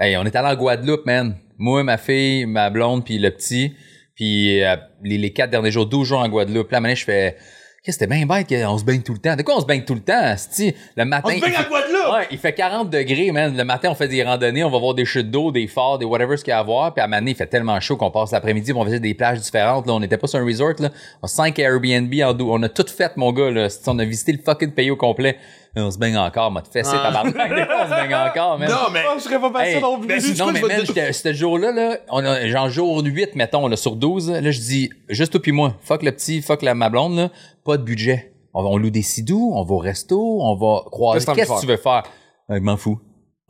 Hey, 0.00 0.16
on 0.16 0.24
est 0.24 0.34
allé 0.34 0.48
en 0.48 0.54
Guadeloupe, 0.56 1.04
man. 1.04 1.36
Moi, 1.58 1.82
ma 1.84 1.98
fille, 1.98 2.46
ma 2.46 2.70
blonde, 2.70 3.04
puis 3.04 3.18
le 3.18 3.30
petit. 3.30 3.74
Puis 4.14 4.62
euh, 4.64 4.76
les, 5.04 5.18
les 5.18 5.32
quatre 5.32 5.50
derniers 5.50 5.70
jours, 5.70 5.84
12 5.86 6.08
jours 6.08 6.20
en 6.20 6.28
Guadeloupe. 6.28 6.70
Là, 6.70 6.80
donné, 6.80 6.96
je 6.96 7.04
fais... 7.04 7.36
Qu'est-ce 7.84 7.98
que 7.98 8.04
c'était 8.04 8.14
bien 8.16 8.26
bête 8.26 8.48
qu'on 8.48 8.78
se 8.78 8.84
baigne 8.84 9.02
tout 9.02 9.12
le 9.12 9.18
temps. 9.18 9.34
De 9.34 9.42
quoi 9.42 9.56
on 9.56 9.60
se 9.60 9.66
baigne 9.66 9.82
tout 9.82 9.94
le 9.94 10.00
temps, 10.02 10.20
asti? 10.22 10.72
Le 10.96 11.04
matin... 11.04 11.30
On 11.34 11.36
se 11.36 11.40
baigne 11.40 11.54
à 11.56 11.64
fait- 11.64 11.68
Guadeloupe! 11.68 12.12
Ouais, 12.14 12.28
il 12.30 12.38
fait 12.38 12.52
40 12.52 12.88
degrés, 12.90 13.32
man. 13.32 13.56
Le 13.56 13.64
matin, 13.64 13.88
on 13.90 13.96
fait 13.96 14.06
des 14.06 14.22
randonnées, 14.22 14.62
on 14.62 14.70
va 14.70 14.78
voir 14.78 14.94
des 14.94 15.04
chutes 15.04 15.32
d'eau, 15.32 15.50
des 15.50 15.66
forts, 15.66 15.98
des 15.98 16.04
whatever 16.04 16.36
ce 16.36 16.44
qu'il 16.44 16.52
y 16.52 16.54
a 16.54 16.60
à 16.60 16.62
voir. 16.62 16.94
Puis 16.94 17.02
à 17.02 17.08
donné, 17.08 17.32
il 17.32 17.36
fait 17.36 17.48
tellement 17.48 17.80
chaud 17.80 17.96
qu'on 17.96 18.12
passe 18.12 18.30
l'après-midi, 18.30 18.72
on 18.72 18.84
faisait 18.84 19.00
des 19.00 19.14
plages 19.14 19.40
différentes. 19.40 19.88
Là, 19.88 19.94
on 19.94 19.98
n'était 20.00 20.16
pas 20.16 20.28
sur 20.28 20.38
un 20.38 20.44
resort, 20.44 20.74
là. 20.78 20.90
On 21.22 21.24
a 21.24 21.28
5 21.28 21.58
Airbnb 21.58 22.14
en 22.24 22.32
dou- 22.34 22.52
On 22.52 22.62
a 22.62 22.68
tout 22.68 22.86
fait, 22.86 23.16
mon 23.16 23.32
gars, 23.32 23.50
là. 23.50 23.66
On 23.88 23.98
a 23.98 24.04
visité 24.04 24.30
le 24.30 24.38
fucking 24.44 24.70
pays 24.70 24.92
au 24.92 24.96
complet. 24.96 25.36
On 25.74 25.90
se 25.90 25.98
baigne 25.98 26.18
encore, 26.18 26.50
m'a 26.50 26.62
fessé, 26.62 26.90
Ah. 26.94 27.02
tabarnak. 27.04 27.34
Des 27.54 27.64
fois, 27.64 27.74
on 27.80 27.84
se 27.84 27.90
baigne 27.90 28.14
encore, 28.14 28.58
man. 28.58 28.68
Non, 28.68 28.90
mais... 28.92 29.00
Oh, 29.08 29.14
je 29.16 29.22
serais 29.22 29.40
pas 29.40 29.50
passé 29.50 29.70
Hey, 29.76 29.80
non 29.80 29.98
plus. 29.98 30.06
ben, 30.08 30.20
Non, 30.38 30.44
quoi, 30.44 30.52
mais 30.52 30.60
te- 30.80 30.84
j'étais- 30.86 31.12
ce 31.14 31.32
jour-là, 31.32 31.72
là, 31.72 31.96
on 32.10 32.22
a, 32.24 32.46
genre 32.46 32.68
jour 32.68 33.00
8, 33.02 33.34
mettons, 33.36 33.66
là, 33.68 33.76
sur 33.76 33.96
12, 33.96 34.30
là, 34.30 34.50
je 34.50 34.60
dis, 34.60 34.90
juste 35.08 35.32
toi 35.32 35.40
puis 35.40 35.52
moi, 35.52 35.74
fuck 35.80 36.02
le 36.02 36.12
petit, 36.12 36.42
fuck 36.42 36.60
la, 36.62 36.74
ma 36.74 36.90
blonde, 36.90 37.16
là, 37.16 37.30
pas 37.64 37.78
de 37.78 37.82
budget. 37.84 38.34
On, 38.52 38.62
va- 38.62 38.68
on 38.68 38.76
loue 38.76 38.90
des 38.90 39.00
sidous, 39.02 39.52
on 39.54 39.64
va 39.64 39.74
au 39.74 39.78
resto, 39.78 40.38
on 40.42 40.54
va 40.56 40.82
croiser. 40.90 41.24
Qu'est-ce 41.34 41.48
que 41.50 41.60
tu 41.60 41.66
de 41.66 41.70
veux 41.72 41.78
faire? 41.78 42.02
Euh, 42.50 42.56
je 42.56 42.60
m'en 42.60 42.76
fous. 42.76 43.00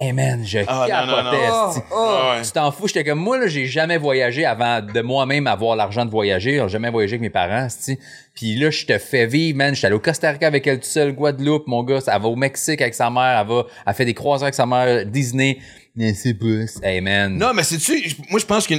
Hey 0.01 0.13
man, 0.13 0.45
je 0.45 0.59
Ah, 0.67 0.87
non, 0.91 1.07
non, 1.07 1.17
capotais, 1.23 1.49
non. 1.49 1.69
esti. 1.71 1.81
Ah, 1.93 2.35
ouais. 2.37 2.43
Tu 2.43 2.51
t'en 2.51 2.73
fous, 2.73 2.89
j'étais 2.89 3.05
comme 3.05 3.21
moi 3.21 3.39
là, 3.39 3.47
j'ai 3.47 3.67
jamais 3.67 3.99
voyagé 3.99 4.45
avant 4.45 4.81
de 4.81 5.01
moi-même 5.01 5.47
avoir 5.47 5.77
l'argent 5.77 6.05
de 6.05 6.11
voyager, 6.11 6.59
j'ai 6.61 6.69
jamais 6.69 6.91
voyagé 6.91 7.13
avec 7.15 7.21
mes 7.21 7.31
parents, 7.31 7.67
esti. 7.67 7.99
Puis 8.35 8.57
là, 8.57 8.71
je 8.71 8.85
te 8.85 8.99
fais 8.99 9.27
vivre, 9.27 9.57
man, 9.59 9.75
j'étais 9.75 9.87
allé 9.89 9.95
au 9.97 10.01
Costa 10.01 10.31
Rica 10.33 10.47
avec 10.49 10.67
elle 10.67 10.81
tout 10.81 10.87
seul, 10.87 11.13
Guadeloupe, 11.13 11.69
mon 11.69 11.85
gars, 11.85 12.01
elle 12.05 12.21
va 12.21 12.27
au 12.29 12.35
Mexique 12.35 12.81
avec 12.81 12.95
sa 12.95 13.11
mère, 13.11 13.41
elle 13.43 13.47
va 13.47 13.65
elle 13.87 13.95
fait 13.95 14.05
des 14.05 14.15
croisières 14.15 14.47
avec 14.47 14.55
sa 14.55 14.67
mère, 14.67 15.07
Disney. 15.07 15.59
Mais 15.95 16.15
c'est 16.15 16.35
pas 16.35 16.47
hey 16.83 17.01
man. 17.01 17.37
Non, 17.37 17.53
mais 17.55 17.63
c'est-tu... 17.63 18.09
je- 18.09 18.17
Moi, 18.31 18.41
je 18.41 18.47
pense 18.47 18.67
que... 18.67 18.75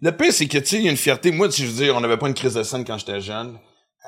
Le 0.00 0.12
pire, 0.12 0.32
c'est 0.32 0.46
que, 0.46 0.58
tu 0.58 0.66
sais, 0.66 0.76
il 0.76 0.84
y 0.84 0.88
a 0.88 0.92
une 0.92 0.96
fierté. 0.96 1.32
Moi, 1.32 1.48
tu 1.48 1.64
veux 1.64 1.72
dire, 1.84 1.96
on 1.96 2.00
n'avait 2.00 2.18
pas 2.18 2.28
une 2.28 2.34
crise 2.34 2.54
de 2.54 2.62
scène 2.62 2.84
quand 2.84 2.98
j'étais 2.98 3.20
jeune. 3.20 3.58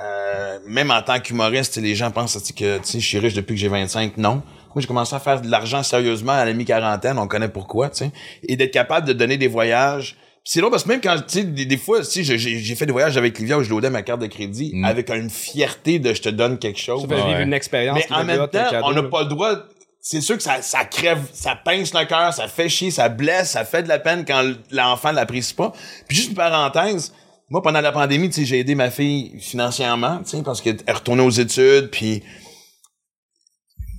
Euh, 0.01 0.59
même 0.69 0.93
en 0.93 1.03
tant 1.03 1.19
qu'humoriste, 1.19 1.73
tu 1.75 1.81
sais, 1.81 1.85
les 1.85 1.97
gens 1.97 2.13
pensent 2.13 2.35
tu 2.35 2.39
sais, 2.47 2.53
que, 2.53 2.79
tu 2.79 2.85
sais, 2.85 3.01
je 3.01 3.07
suis 3.09 3.19
riche 3.19 3.35
depuis 3.35 3.55
que 3.57 3.61
j'ai 3.61 3.67
25. 3.67 4.17
Non. 4.17 4.41
Moi, 4.75 4.81
j'ai 4.83 4.87
commencé 4.87 5.15
à 5.15 5.19
faire 5.21 5.41
de 5.41 5.49
l'argent 5.51 5.83
sérieusement 5.83 6.33
à 6.33 6.45
la 6.45 6.53
mi-quarantaine. 6.53 7.19
On 7.19 7.27
connaît 7.27 7.49
pourquoi, 7.49 7.91
tu 7.91 7.99
sais. 8.05 8.11
Et 8.47 8.57
d'être 8.57 8.73
capable 8.73 9.07
de 9.07 9.13
donner 9.13 9.37
des 9.37 9.49
voyages... 9.49 10.17
C'est 10.43 10.61
drôle 10.61 10.71
parce 10.71 10.85
que 10.85 10.89
même 10.89 11.03
quand, 11.03 11.17
tu 11.17 11.23
sais, 11.41 11.45
des, 11.45 11.67
des 11.67 11.77
fois, 11.77 11.99
tu 12.01 12.07
sais, 12.07 12.25
j'ai- 12.25 12.39
j'ai 12.39 12.59
j'ai 12.59 12.75
fait 12.75 12.87
des 12.87 12.93
voyages 12.93 13.17
avec 13.19 13.39
Livia 13.39 13.59
où 13.59 13.63
je 13.63 13.69
loadais 13.69 13.91
ma 13.91 14.01
carte 14.03 14.21
de 14.23 14.27
crédit 14.27 14.71
Mm. 14.73 14.85
avec 14.87 15.11
une 15.11 15.29
fierté 15.29 15.99
de 15.99 16.15
je 16.15 16.23
te 16.23 16.29
donne 16.31 16.59
quelque 16.59 16.81
chose. 16.81 17.03
Ça 17.03 17.09
fait 17.09 17.15
vivre 17.17 17.29
Ouais. 17.29 17.43
une 17.43 17.53
expérience. 17.53 17.99
Mais 17.99 18.17
en 18.17 18.25
même 18.25 18.39
temps, 18.49 18.71
cadeau, 18.71 18.87
on 18.87 18.93
n'a 18.93 19.03
pas 19.03 19.21
le 19.23 19.29
droit. 19.29 19.51
C'est 20.01 20.23
sûr 20.23 20.39
que 20.39 20.43
ça, 20.43 20.63
ça 20.63 20.87
crève, 20.87 21.19
ça 21.35 21.55
pince 21.63 21.93
le 21.93 22.07
cœur, 22.07 22.33
ça 22.33 22.49
fait 22.49 22.71
chier, 22.71 22.91
ça 22.91 23.11
blesse, 23.11 23.51
ça 23.51 23.67
fait 23.67 23.83
de 23.83 23.89
la 23.89 23.99
peine 23.99 24.25
quand 24.27 24.43
l'enfant 24.71 25.13
l'apprécie 25.13 25.53
pas. 25.53 25.73
Puis 26.09 26.17
juste 26.17 26.31
une 26.31 26.37
parenthèse, 26.37 27.13
moi 27.51 27.61
pendant 27.61 27.83
la 27.83 27.93
pandémie, 27.93 28.31
tu 28.31 28.41
sais, 28.41 28.47
j'ai 28.47 28.61
aidé 28.61 28.75
ma 28.75 28.91
fille 28.91 29.35
financièrement, 29.41 30.21
tu 30.25 30.39
sais, 30.39 30.43
parce 30.43 30.63
qu'elle 30.63 30.79
est 30.87 30.91
retournée 30.93 31.23
aux 31.23 31.29
études, 31.31 31.91
puis 31.91 32.23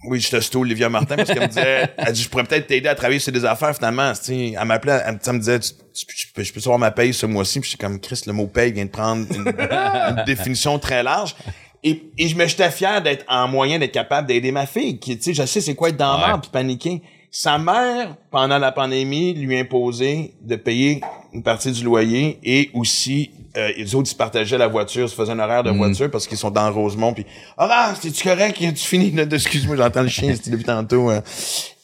oui, 0.05 0.19
je 0.19 0.29
te 0.35 0.57
Olivia 0.57 0.89
Martin 0.89 1.15
parce 1.15 1.29
qu'elle 1.29 1.41
me 1.43 1.47
disait, 1.47 1.89
elle 1.97 2.13
dit, 2.13 2.23
je 2.23 2.29
pourrais 2.29 2.43
peut-être 2.43 2.67
t'aider 2.67 2.87
à 2.89 2.95
travailler 2.95 3.19
sur 3.19 3.31
des 3.31 3.45
affaires 3.45 3.75
finalement. 3.75 4.11
Tu 4.13 4.19
sais, 4.23 4.53
elle 4.59 4.67
m'appelait, 4.67 4.99
elle, 5.05 5.13
me- 5.13 5.19
elle 5.25 5.33
me 5.33 5.39
disait, 5.39 5.59
tu, 5.59 5.73
tu- 6.05 6.43
je 6.43 6.53
peux 6.53 6.59
savoir 6.59 6.79
ma 6.79 6.91
paye 6.91 7.13
ce 7.13 7.25
mois-ci? 7.25 7.59
Puis 7.59 7.69
j'étais 7.71 7.83
comme, 7.85 7.99
Chris, 7.99 8.21
le 8.25 8.33
mot 8.33 8.47
paye 8.47 8.71
vient 8.71 8.85
de 8.85 8.89
prendre 8.89 9.25
une, 9.33 9.47
une 10.17 10.23
définition 10.25 10.79
très 10.79 11.03
large. 11.03 11.35
Et, 11.83 12.11
et 12.17 12.27
je 12.27 12.35
me 12.35 12.45
j'étais 12.47 12.69
fier 12.71 13.01
d'être 13.01 13.25
en 13.27 13.47
moyen 13.47 13.79
d'être 13.79 13.91
capable 13.91 14.27
d'aider 14.27 14.51
ma 14.51 14.65
fille, 14.65 14.99
qui, 14.99 15.17
tu 15.17 15.23
sais, 15.23 15.33
je 15.33 15.45
sais 15.47 15.61
c'est 15.61 15.75
quoi 15.75 15.89
être 15.89 15.97
dans 15.97 16.19
Ouais. 16.19 16.27
merde 16.27 16.41
puis 16.41 16.51
paniquer. 16.51 17.01
Sa 17.33 17.57
mère, 17.57 18.15
pendant 18.29 18.57
la 18.57 18.71
pandémie, 18.73 19.33
lui 19.33 19.57
imposait 19.57 20.33
de 20.41 20.55
payer 20.57 20.99
une 21.33 21.43
partie 21.43 21.71
du 21.71 21.83
loyer 21.83 22.37
et 22.43 22.69
aussi, 22.73 23.31
euh, 23.57 23.71
les 23.77 23.95
autres, 23.95 24.07
ils 24.09 24.11
se 24.11 24.15
partageaient 24.15 24.57
la 24.57 24.67
voiture, 24.67 25.03
ils 25.05 25.09
se 25.09 25.15
faisaient 25.15 25.31
un 25.31 25.39
horaire 25.39 25.63
de 25.63 25.71
voiture 25.71 26.09
parce 26.11 26.27
qu'ils 26.27 26.37
sont 26.37 26.51
dans 26.51 26.71
Rosemont. 26.71 27.13
Puis, 27.13 27.25
ah, 27.57 27.93
c'est-tu 27.99 28.27
correct? 28.27 28.57
Tu 28.57 28.75
finis? 28.75 29.13
Excuse-moi, 29.19 29.75
j'entends 29.75 30.03
le 30.03 30.07
chien, 30.09 30.33
c'était 30.35 30.51
depuis 30.51 30.63
tantôt. 30.65 31.09
hein. 31.09 31.21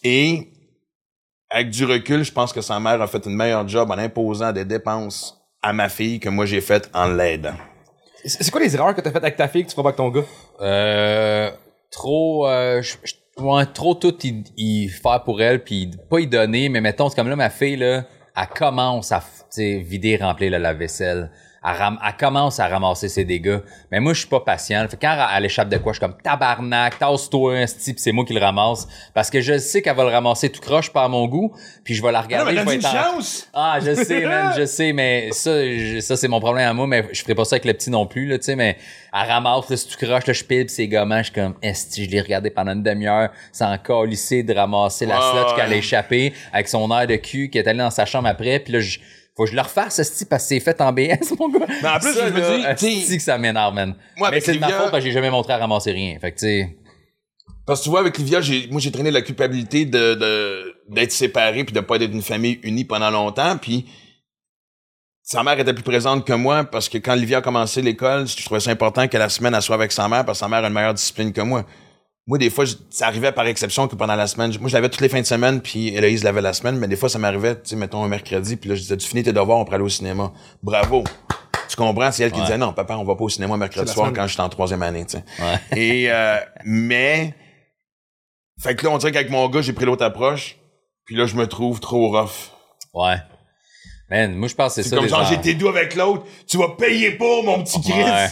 Et 0.03 0.47
avec 1.49 1.69
du 1.69 1.85
recul, 1.85 2.23
je 2.23 2.31
pense 2.31 2.51
que 2.53 2.61
sa 2.61 2.79
mère 2.79 3.01
a 3.01 3.07
fait 3.07 3.25
une 3.25 3.35
meilleure 3.35 3.67
job 3.67 3.89
en 3.91 3.97
imposant 3.97 4.51
des 4.51 4.65
dépenses 4.65 5.37
à 5.61 5.73
ma 5.73 5.89
fille 5.89 6.19
que 6.19 6.29
moi 6.29 6.45
j'ai 6.45 6.61
faites 6.61 6.89
en 6.93 7.07
l'aidant. 7.07 7.55
C'est 8.25 8.49
quoi 8.51 8.59
les 8.61 8.73
erreurs 8.75 8.93
que 8.95 9.01
t'as 9.01 9.11
faites 9.11 9.23
avec 9.23 9.37
ta 9.37 9.47
fille 9.47 9.63
que 9.63 9.69
tu 9.69 9.75
feras 9.75 9.83
pas 9.83 9.89
avec 9.89 9.97
ton 9.97 10.09
gars? 10.09 10.25
Euh, 10.61 11.51
trop, 11.91 12.47
euh, 12.47 12.81
je- 12.81 12.95
je- 13.03 13.41
ouais, 13.41 13.65
trop 13.67 13.93
tout 13.93 14.13
y, 14.25 14.43
y 14.57 14.89
faire 14.89 15.23
pour 15.23 15.41
elle, 15.41 15.63
puis 15.63 15.89
pas 16.09 16.19
y 16.19 16.27
donner, 16.27 16.67
mais 16.69 16.81
mettons, 16.81 17.09
c'est 17.09 17.15
comme 17.15 17.29
là, 17.29 17.35
ma 17.37 17.49
fille, 17.49 17.77
là, 17.77 18.05
elle 18.35 18.47
commence 18.55 19.11
à, 19.11 19.23
vider, 19.57 20.17
remplir 20.17 20.51
le 20.51 20.57
lave-vaisselle. 20.57 21.31
Elle, 21.69 21.75
ram- 21.75 21.99
elle 22.05 22.13
commence 22.17 22.59
à 22.59 22.67
ramasser 22.67 23.09
ses 23.09 23.25
dégâts. 23.25 23.59
Mais 23.91 23.99
moi, 23.99 24.13
je 24.13 24.19
suis 24.19 24.27
pas 24.29 24.39
patient. 24.39 24.87
Fait 24.87 24.97
quand 25.01 25.11
elle, 25.13 25.37
elle 25.37 25.45
échappe 25.45 25.69
de 25.69 25.77
quoi, 25.77 25.91
je 25.93 25.97
suis 25.99 26.07
comme 26.07 26.15
tabarnak, 26.21 26.97
tasse-toi, 26.99 27.61
esti, 27.61 27.93
puis 27.93 28.01
c'est 28.01 28.11
moi 28.11 28.23
qui 28.25 28.33
le 28.33 28.39
ramasse. 28.39 28.87
Parce 29.13 29.29
que 29.29 29.41
je 29.41 29.57
sais 29.57 29.81
qu'elle 29.81 29.95
va 29.95 30.03
le 30.03 30.11
ramasser 30.11 30.49
tout 30.49 30.61
croche 30.61 30.91
par 30.93 31.09
mon 31.09 31.27
goût, 31.27 31.53
puis 31.83 31.93
je 31.95 32.01
vais 32.03 32.11
la 32.11 32.21
regarder. 32.21 32.55
je 32.55 32.61
vais 32.61 32.75
être 32.75 32.85
en- 32.85 32.91
chance! 33.15 33.49
ah, 33.53 33.79
je 33.83 33.93
sais, 34.03 34.21
man, 34.25 34.53
je 34.57 34.65
sais, 34.65 34.93
mais 34.93 35.29
ça, 35.31 35.51
je- 35.65 35.99
ça 35.99 36.15
c'est 36.15 36.27
mon 36.27 36.39
problème 36.39 36.67
à 36.69 36.73
moi, 36.73 36.87
mais 36.87 37.05
je 37.11 37.21
ferai 37.21 37.35
pas 37.35 37.45
ça 37.45 37.55
avec 37.55 37.65
le 37.65 37.73
petit 37.73 37.89
non 37.89 38.05
plus, 38.05 38.27
là, 38.27 38.37
tu 38.37 38.45
sais, 38.45 38.55
mais 38.55 38.77
elle 39.13 39.27
ramasse, 39.27 39.69
là, 39.69 39.77
si 39.77 39.87
tu 39.87 39.97
croches, 39.97 40.25
là, 40.27 40.33
je 40.33 40.43
pile, 40.43 40.65
pis 40.67 40.73
c'est 40.73 40.87
gommant, 40.87 41.17
je 41.19 41.23
suis 41.23 41.33
comme, 41.33 41.55
esti, 41.61 42.05
je 42.05 42.09
l'ai 42.09 42.21
regardé 42.21 42.49
pendant 42.49 42.73
une 42.73 42.83
demi-heure, 42.83 43.29
sans 43.51 43.75
lycée 44.05 44.43
de 44.43 44.53
ramasser 44.53 45.05
la 45.05 45.17
ouais. 45.17 45.55
qu'elle 45.55 45.73
a 45.73 45.75
échappé, 45.75 46.33
avec 46.53 46.67
son 46.67 46.89
air 46.97 47.07
de 47.07 47.15
cul, 47.15 47.49
qui 47.49 47.57
est 47.57 47.67
allé 47.67 47.79
dans 47.79 47.89
sa 47.89 48.05
chambre 48.05 48.27
après, 48.27 48.59
puis 48.59 48.73
là, 48.73 48.79
je, 48.79 48.99
faut 49.37 49.43
que 49.45 49.51
je 49.51 49.55
le 49.55 49.61
refasse, 49.61 49.99
esti, 49.99 50.25
parce 50.25 50.43
que 50.43 50.49
c'est 50.49 50.59
fait 50.59 50.81
en 50.81 50.91
BS, 50.91 51.35
mon 51.39 51.49
gars. 51.49 51.67
Mais 51.81 51.89
en 51.89 51.99
plus, 51.99 52.13
Ça, 52.13 52.27
je 52.27 52.33
me 52.33 52.75
dis, 52.75 53.17
que 53.17 53.23
ça 53.23 53.37
m'énerve, 53.37 53.73
man. 53.75 53.95
Moi, 54.17 54.31
mais 54.31 54.41
c'est 54.41 54.55
de 54.55 54.59
ma 54.59 54.69
faute, 54.69 54.89
parce 54.89 55.03
que 55.03 55.09
j'ai 55.09 55.11
jamais 55.13 55.29
montré 55.29 55.53
à 55.53 55.57
ramasser 55.57 55.91
rien, 55.91 56.17
fait 56.19 56.31
que, 56.31 56.39
tu 56.39 56.45
sais, 56.45 56.77
Parce 57.65 57.79
que 57.79 57.83
tu 57.83 57.89
vois, 57.91 57.99
avec 57.99 58.17
Livia, 58.17 58.41
j'ai, 58.41 58.67
moi, 58.71 58.81
j'ai 58.81 58.91
traîné 58.91 59.11
la 59.11 59.21
culpabilité 59.21 59.85
de, 59.85 60.15
de, 60.15 60.75
d'être 60.89 61.11
séparé 61.11 61.63
puis 61.63 61.73
de 61.73 61.79
pas 61.81 61.97
être 61.97 62.11
une 62.11 62.23
famille 62.23 62.59
unie 62.63 62.83
pendant 62.83 63.11
longtemps. 63.11 63.57
Puis 63.57 63.85
sa 65.21 65.43
mère 65.43 65.59
était 65.59 65.73
plus 65.73 65.83
présente 65.83 66.25
que 66.25 66.33
moi 66.33 66.63
parce 66.63 66.89
que 66.89 66.97
quand 66.97 67.13
Livia 67.13 67.39
a 67.39 67.41
commencé 67.41 67.81
l'école, 67.81 68.27
je 68.27 68.43
trouvais 68.43 68.61
ça 68.61 68.71
important 68.71 69.07
que 69.07 69.17
la 69.17 69.29
semaine, 69.29 69.53
elle 69.53 69.61
soit 69.61 69.75
avec 69.75 69.91
sa 69.91 70.07
mère 70.07 70.25
parce 70.25 70.39
que 70.39 70.45
sa 70.45 70.49
mère 70.49 70.63
a 70.63 70.67
une 70.67 70.73
meilleure 70.73 70.93
discipline 70.93 71.31
que 71.31 71.41
moi. 71.41 71.65
Moi, 72.27 72.37
des 72.37 72.49
fois, 72.49 72.65
je- 72.65 72.75
ça 72.89 73.07
arrivait 73.07 73.31
par 73.31 73.47
exception 73.47 73.87
que 73.87 73.95
pendant 73.95 74.15
la 74.15 74.27
semaine, 74.27 74.51
je- 74.51 74.59
moi, 74.59 74.67
je 74.69 74.73
l'avais 74.75 74.89
toutes 74.89 74.99
les 75.01 75.07
fins 75.09 75.21
de 75.21 75.25
semaine, 75.25 75.61
puis 75.61 75.89
Héloïse 75.95 76.23
l'avait 76.25 76.41
la 76.41 76.51
semaine, 76.53 76.77
mais 76.77 76.87
des 76.87 76.97
fois, 76.97 77.07
ça 77.07 77.17
m'arrivait, 77.19 77.55
tu 77.55 77.61
sais, 77.69 77.75
mettons 77.77 78.03
un 78.03 78.07
mercredi, 78.09 78.57
puis 78.57 78.69
là, 78.69 78.75
je 78.75 78.81
disais, 78.81 78.97
tu 78.97 79.07
finis 79.07 79.23
tes 79.23 79.31
devoirs, 79.31 79.57
on 79.59 79.63
pourrait 79.63 79.75
aller 79.75 79.85
au 79.85 79.89
cinéma. 79.89 80.33
Bravo! 80.61 81.03
Tu 81.69 81.75
comprends? 81.77 82.11
C'est 82.11 82.23
elle 82.23 82.31
qui 82.31 82.39
Ouais. 82.39 82.45
disait, 82.45 82.57
non, 82.57 82.73
papa, 82.73 82.95
on 82.97 83.03
va 83.05 83.15
pas 83.15 83.23
au 83.23 83.29
cinéma 83.29 83.55
mercredi 83.57 83.87
C'est 83.87 83.93
soir 83.93 84.11
quand 84.13 84.27
j'étais 84.27 84.41
en 84.41 84.49
troisième 84.49 84.83
année, 84.83 85.05
tu 85.05 85.17
sais. 85.17 85.23
ouais. 85.39 85.77
Et, 85.79 86.11
euh, 86.11 86.37
mais, 86.65 87.33
fait 88.61 88.75
que 88.75 88.85
là, 88.85 88.91
on 88.91 88.97
dirait 88.97 89.11
qu'avec 89.13 89.29
mon 89.29 89.47
gars, 89.49 89.61
j'ai 89.61 89.73
pris 89.73 89.85
l'autre 89.85 90.03
approche, 90.03 90.57
puis 91.05 91.15
là, 91.15 91.25
je 91.27 91.35
me 91.35 91.47
trouve 91.47 91.79
trop 91.79 92.09
rough. 92.09 92.51
Ouais. 92.93 93.17
Man, 94.09 94.35
moi, 94.35 94.47
je 94.47 94.55
pense 94.55 94.75
que 94.75 94.81
c'est 94.81 94.83
C'est 94.83 94.89
ça. 94.89 94.95
comme 94.97 95.05
les 95.05 95.09
genre, 95.11 95.31
été 95.33 95.53
doux 95.53 95.67
avec 95.67 95.95
l'autre, 95.95 96.25
tu 96.47 96.57
vas 96.57 96.69
payer 96.77 97.11
pour, 97.11 97.43
mon 97.43 97.63
petit 97.63 97.81
Chris! 97.81 98.03
Ouais. 98.03 98.27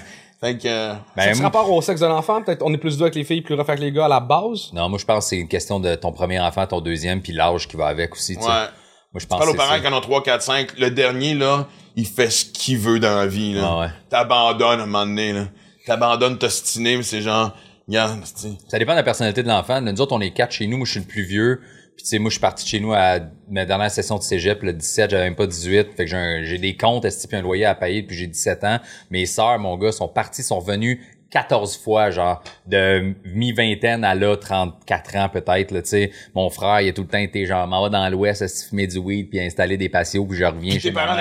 Fait 0.46 0.58
que, 0.58 0.68
euh, 0.68 0.94
Ben, 1.16 1.34
ça 1.34 1.44
rapport 1.44 1.72
au 1.72 1.82
sexe 1.82 2.02
de 2.02 2.06
l'enfant, 2.06 2.42
peut-être 2.42 2.62
on 2.64 2.72
est 2.74 2.78
plus 2.78 2.98
doux 2.98 3.04
avec 3.04 3.16
les 3.16 3.24
filles, 3.24 3.42
plus 3.42 3.56
rough 3.56 3.68
avec 3.68 3.80
les 3.80 3.92
gars 3.92 4.06
à 4.06 4.10
la 4.10 4.20
base. 4.20 4.72
Non, 4.74 4.90
moi, 4.90 5.00
je 5.00 5.06
pense 5.06 5.26
que 5.26 5.30
c'est 5.30 5.38
une 5.38 5.48
question 5.48 5.80
de 5.80 5.96
ton 5.96 6.12
premier 6.12 6.40
enfant, 6.40 6.68
ton 6.68 6.82
deuxième, 6.82 7.22
puis 7.22 7.34
l'âge 7.34 7.68
qui 7.68 7.78
va 7.78 7.88
avec 7.88 8.14
aussi, 8.14 8.36
tu 8.36 8.44
sais. 8.44 8.48
ouais. 8.48 8.54
Moi, 8.54 8.68
je 9.16 9.20
Tu 9.22 9.28
pense 9.28 9.40
parles 9.40 9.50
aux 9.50 9.54
parents 9.56 9.80
qui 9.80 9.88
en 9.88 9.94
ont 9.94 10.02
3, 10.02 10.24
4, 10.24 10.42
5. 10.42 10.78
Le 10.78 10.92
dernier, 10.92 11.34
là, 11.34 11.68
il 11.96 12.06
fait 12.06 12.30
ce 12.30 12.46
qu'il 12.46 12.78
veut 12.78 13.00
dans 13.00 13.16
la 13.16 13.28
vie, 13.28 13.54
là. 13.54 13.62
Ah 13.66 13.80
ouais. 13.80 13.88
T'abandonnes 14.10 14.82
à 14.82 14.84
un 14.84 14.86
moment 14.86 15.06
donné, 15.06 15.32
là. 15.32 15.46
T'abandonnes 15.86 16.38
t'ostiner, 16.38 16.98
mais 16.98 17.04
c'est 17.04 17.22
genre, 17.22 17.56
tu 17.90 17.96
sais. 17.96 18.50
Ça 18.68 18.78
dépend 18.78 18.92
de 18.92 18.98
la 18.98 19.04
personnalité 19.04 19.42
de 19.42 19.48
l'enfant. 19.48 19.80
Nous 19.82 20.02
autres, 20.02 20.14
on 20.14 20.20
est 20.22 20.32
quatre 20.32 20.52
chez 20.52 20.68
nous. 20.68 20.78
Moi, 20.78 20.86
je 20.86 20.92
suis 20.92 21.00
le 21.00 21.06
plus 21.06 21.24
vieux. 21.24 21.62
Puis, 21.96 22.04
tu 22.04 22.10
sais, 22.10 22.20
moi, 22.20 22.30
je 22.30 22.34
suis 22.34 22.42
parti 22.42 22.66
de 22.66 22.70
chez 22.70 22.80
nous 22.80 22.94
à 22.94 23.20
ma 23.50 23.66
dernière 23.66 23.90
session 23.90 24.18
de 24.18 24.24
cégep, 24.24 24.64
le 24.64 24.74
17, 24.74 25.12
j'avais 25.12 25.24
même 25.24 25.36
pas 25.36 25.48
18. 25.48 25.94
Fait 25.96 26.06
que 26.06 26.44
j'ai 26.44 26.58
des 26.58 26.76
comptes, 26.76 27.06
esti, 27.06 27.28
puis 27.28 27.38
un 27.38 27.42
loyer 27.42 27.66
à 27.66 27.76
payer 27.76 28.02
depuis 28.02 28.18
j'ai 28.18 28.28
17 28.28 28.64
ans. 28.66 28.80
Mes 29.12 29.26
sœurs, 29.26 29.60
mon 29.60 29.78
gars, 29.78 29.92
sont 29.94 30.10
partis, 30.10 30.44
sont 30.44 30.60
venus 30.60 31.00
14 31.36 31.78
fois, 31.84 32.12
genre, 32.12 32.42
de 32.66 33.14
mi-vingtaine 33.26 34.06
à 34.06 34.16
là, 34.16 34.38
34 34.38 35.16
ans 35.18 35.28
peut-être, 35.30 35.72
là, 35.72 35.82
tu 35.82 35.90
sais. 35.90 36.12
Mon 36.34 36.50
frère, 36.50 36.80
il 36.80 36.88
a 36.88 36.94
tout 36.94 37.02
le 37.02 37.10
temps 37.10 37.18
été 37.18 37.46
genre, 37.46 37.68
m'en 37.68 37.82
va 37.82 37.90
dans 37.90 38.10
l'Ouest, 38.10 38.42
à 38.42 38.48
se 38.48 38.70
fumer 38.70 38.88
du 38.88 38.98
weed, 39.00 39.30
puis 39.30 39.42
installer 39.42 39.76
des 39.76 39.90
patios, 39.90 40.24
puis 40.26 40.38
je 40.38 40.46
reviens 40.46 40.72
Puis 40.72 40.80
chez 40.80 40.90
tes 40.90 40.94
parents 40.94 41.18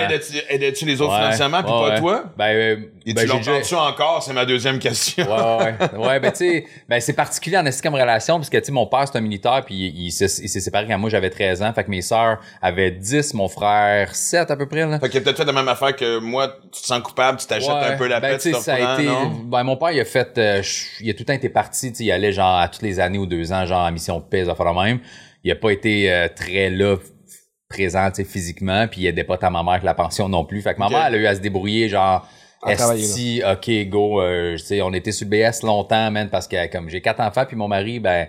aidaient-tu 0.48 0.84
les 0.86 1.00
autres 1.00 1.12
Ouais. 1.14 1.18
financièrement, 1.20 1.62
puis 1.64 1.72
Ouais, 1.72 1.78
pas 1.80 1.94
ouais. 1.94 2.00
toi? 2.00 2.24
Ben, 2.38 2.44
euh, 2.46 2.76
Et 3.06 3.12
ben, 3.12 3.26
tu 3.26 3.36
déjà- 3.36 3.52
l'entends-tu 3.52 3.74
encore? 3.74 4.22
C'est 4.22 4.32
ma 4.32 4.44
deuxième 4.44 4.78
question. 4.78 5.24
Ouais, 5.26 5.74
ouais, 5.98 5.98
ouais, 6.06 6.20
ben 6.20 6.30
tu 6.30 6.38
sais, 6.38 6.64
ben 6.88 7.00
c'est 7.00 7.12
particulier 7.12 7.58
en 7.58 7.64
comme 7.82 7.94
relation 7.94 8.36
parce 8.36 8.48
que 8.48 8.56
tu 8.58 8.66
sais 8.66 8.72
mon 8.72 8.86
père 8.86 9.04
c'est 9.10 9.18
un 9.18 9.20
militaire 9.20 9.62
puis 9.66 9.74
il, 9.74 10.06
il 10.06 10.12
s'est 10.12 10.28
séparé 10.28 10.86
quand 10.88 10.96
moi 10.98 11.10
j'avais 11.10 11.28
13 11.28 11.60
ans, 11.62 11.72
fait 11.74 11.84
que 11.84 11.90
mes 11.90 12.02
sœurs 12.02 12.38
avaient 12.62 12.92
10, 12.92 13.34
mon 13.34 13.48
frère 13.48 14.14
7 14.14 14.50
à 14.50 14.56
peu 14.56 14.66
près 14.66 14.86
là. 14.86 14.98
Fait 15.00 15.08
qu'il 15.08 15.18
a 15.18 15.22
peut-être 15.22 15.36
fait 15.38 15.44
la 15.44 15.52
même 15.52 15.68
affaire 15.68 15.94
que 15.96 16.18
moi, 16.18 16.48
tu 16.72 16.80
te 16.80 16.86
sens 16.86 17.00
coupable, 17.02 17.38
tu 17.38 17.46
t'achètes 17.46 17.68
un 17.68 17.96
peu 17.96 18.06
la 18.06 18.20
ben, 18.20 18.32
pète, 18.32 18.40
tu 18.42 18.54
ça 18.54 18.74
a 18.74 18.94
été 19.00 19.08
ben 19.44 19.64
mon 19.64 19.76
père 19.76 19.90
il 19.90 20.00
a 20.00 20.03
fait 20.04 20.38
euh, 20.38 20.62
il 21.00 21.10
a 21.10 21.14
tout 21.14 21.20
le 21.20 21.24
temps 21.26 21.32
été 21.32 21.48
parti, 21.48 21.88
il 21.88 22.12
allait 22.12 22.32
genre 22.32 22.58
à 22.58 22.68
toutes 22.68 22.82
les 22.82 23.00
années 23.00 23.18
ou 23.18 23.26
deux 23.26 23.52
ans 23.52 23.66
genre 23.66 23.86
en 23.86 23.92
mission 23.92 24.18
de 24.18 24.24
paix, 24.24 24.44
la 24.44 24.72
même. 24.84 25.00
Il 25.42 25.50
a 25.50 25.56
pas 25.56 25.70
été 25.70 26.12
euh, 26.12 26.28
très 26.34 26.70
là 26.70 26.96
présent 27.68 28.10
physiquement 28.24 28.86
puis 28.88 29.02
il 29.02 29.06
aidait 29.06 29.24
pas 29.24 29.36
tant 29.38 29.50
ma 29.50 29.62
mère 29.62 29.72
avec 29.72 29.84
la 29.84 29.94
pension 29.94 30.28
non 30.28 30.44
plus. 30.44 30.62
Fait 30.62 30.74
que 30.74 30.78
ma 30.78 30.86
Ok. 30.86 30.92
mère 30.92 31.06
elle 31.06 31.14
a 31.14 31.18
eu 31.18 31.26
à 31.26 31.34
se 31.34 31.40
débrouiller 31.40 31.88
genre 31.88 32.26
À 32.62 32.72
Esti, 32.72 33.42
ok, 33.44 33.88
go, 33.88 34.22
euh, 34.22 34.56
tu 34.56 34.64
sais, 34.64 34.80
on 34.82 34.92
était 34.94 35.12
sur 35.12 35.26
le 35.30 35.36
BS 35.50 35.62
longtemps, 35.64 36.10
man, 36.10 36.30
parce 36.30 36.48
que 36.48 36.70
comme 36.72 36.88
j'ai 36.88 37.02
quatre 37.02 37.20
enfants, 37.20 37.44
puis 37.46 37.56
mon 37.56 37.68
mari, 37.68 38.00
ben, 38.00 38.28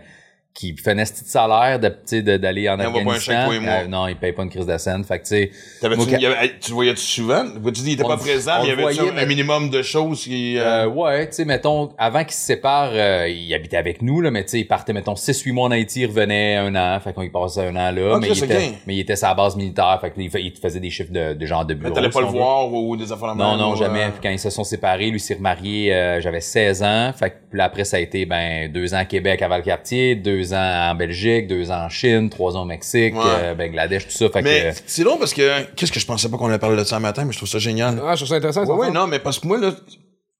qui 0.56 0.74
fait 0.78 0.91
un 0.91 0.98
esti 1.00 1.22
de 1.26 1.28
salaire 1.28 1.80
de, 1.82 2.38
d'aller 2.38 2.70
en 2.70 2.80
Afghanistan. 2.80 3.50
Euh, 3.52 3.88
non, 3.88 4.08
il 4.08 4.15
paye 4.15 4.32
pas 4.32 4.44
une 4.44 4.50
crise 4.50 4.65
de 4.65 4.78
scène. 4.78 5.04
Fait 5.04 5.20
que, 5.20 5.24
tu 5.26 5.30
sais, 5.30 5.52
Moi, 5.84 6.06
tu 6.08 6.70
le 6.70 6.74
voyais-tu 6.74 7.02
souvent? 7.02 7.44
Tu 7.65 7.72
dis, 7.72 7.91
il 7.91 7.94
était 7.96 8.04
pas 8.04 8.15
présent, 8.15 8.54
mais 8.60 8.63
il 8.63 8.70
y 8.70 8.72
avait 8.72 8.82
voyait, 8.82 9.02
un 9.02 9.12
mais- 9.13 9.26
minimum 9.26 9.70
de 9.70 9.82
choses 9.82 10.24
qui... 10.24 10.58
euh, 10.58 10.86
Euh, 10.86 10.88
ouais, 10.88 11.28
tu 11.28 11.36
sais, 11.36 11.46
mettons, 11.46 11.89
avant 11.98 12.24
qu'il 12.24 12.34
se 12.34 12.39
sépare, 12.39 12.91
euh, 12.94 13.28
il 13.28 13.54
habitait 13.54 13.76
avec 13.76 14.02
nous, 14.02 14.22
là, 14.22 14.32
mais 14.32 14.44
tu 14.46 14.52
sais, 14.52 14.60
il 14.62 14.65
partait, 14.68 14.94
mettons, 14.94 15.15
6-8 15.15 15.52
mois 15.52 15.68
en 15.68 15.72
Haïti, 15.72 16.02
il 16.02 16.06
revenait 16.08 16.56
un 16.56 16.74
an, 16.76 17.00
fait 17.02 17.12
qu'on 17.12 17.22
y 17.24 17.30
passait 17.30 17.68
un 17.68 17.76
an 17.76 17.91
là, 17.91 18.15
Ok, 18.15 18.22
mais, 18.22 18.28
il 18.30 18.38
était, 18.44 18.58
bien. 18.58 18.72
mais 18.88 18.96
il 18.96 19.00
était 19.02 19.15
sur 19.18 19.28
la 19.28 19.34
base 19.36 19.58
militaire, 19.58 19.98
fait 20.00 20.12
qu'il 20.12 20.24
il 20.24 20.52
faisait 20.58 20.80
des 20.80 20.89
chiffres 20.89 21.12
de, 21.12 21.34
de 21.34 21.46
genre 21.46 21.65
de 21.65 21.74
mais 21.74 21.82
bureau. 21.82 21.96
T'allais 21.96 22.10
pas 22.10 22.22
le 22.22 22.28
voir 22.28 22.72
ou, 22.72 22.91
ou 22.91 22.96
des 22.96 23.12
affaires 23.12 23.34
de 23.36 23.39
Non, 23.39 23.58
non, 23.58 23.74
ou, 23.74 23.76
jamais. 23.76 24.04
euh, 24.06 24.10
Puis 24.10 24.20
quand 24.24 24.30
ils 24.30 24.39
se 24.39 24.50
sont 24.50 24.63
séparés, 24.63 25.10
lui 25.10 25.20
s'est 25.20 25.34
remarié, 25.36 25.94
euh, 25.94 26.22
j'avais 26.22 26.39
16 26.41 26.82
ans. 26.82 27.12
Fait 27.13 27.32
que 27.32 27.36
là, 27.58 27.65
après, 27.65 27.84
ça 27.84 27.98
a 27.98 28.00
été 28.00 28.26
ben 28.26 28.72
deux 28.72 28.94
ans 28.94 29.00
à 29.00 29.06
Québec 29.06 29.41
à 29.41 29.48
Valcartier, 29.50 30.15
deux 30.15 30.44
ans 30.53 30.91
en 30.91 30.95
Belgique, 30.95 31.47
deux 31.47 31.71
ans 31.71 31.86
en 31.86 31.89
Chine, 31.89 32.29
trois 32.29 32.55
ans 32.55 32.62
au 32.63 32.65
Mexique, 32.65 33.15
Ouais. 33.15 33.21
euh, 33.25 33.55
Bangladesh, 33.55 34.05
tout 34.08 34.12
ça. 34.12 34.29
Fait 34.29 34.41
Mais 34.41 34.71
que 34.73 34.79
c'est 34.86 35.03
drôle 35.03 35.19
parce 35.19 35.34
que... 35.34 35.63
Qu'est-ce 35.75 35.91
que 35.91 35.99
je 35.99 36.05
pensais 36.05 36.29
pas 36.29 36.38
qu'on 36.38 36.47
allait 36.47 36.60
parler 36.60 36.77
de 36.77 36.84
ça 36.84 36.97
un 36.97 36.99
matin, 36.99 37.25
mais 37.25 37.31
je 37.34 37.38
trouve 37.38 37.49
ça 37.49 37.60
génial. 37.60 38.01
Ah, 38.05 38.12
je 38.15 38.19
trouve 38.21 38.29
ça 38.29 38.36
intéressant. 38.36 38.62
Ouais, 38.62 38.67
ça, 38.67 38.73
ouais, 38.73 38.91
non, 38.91 39.08
mais 39.08 39.19
parce 39.19 39.39
que 39.39 39.47
moi, 39.47 39.58
là, 39.58 39.71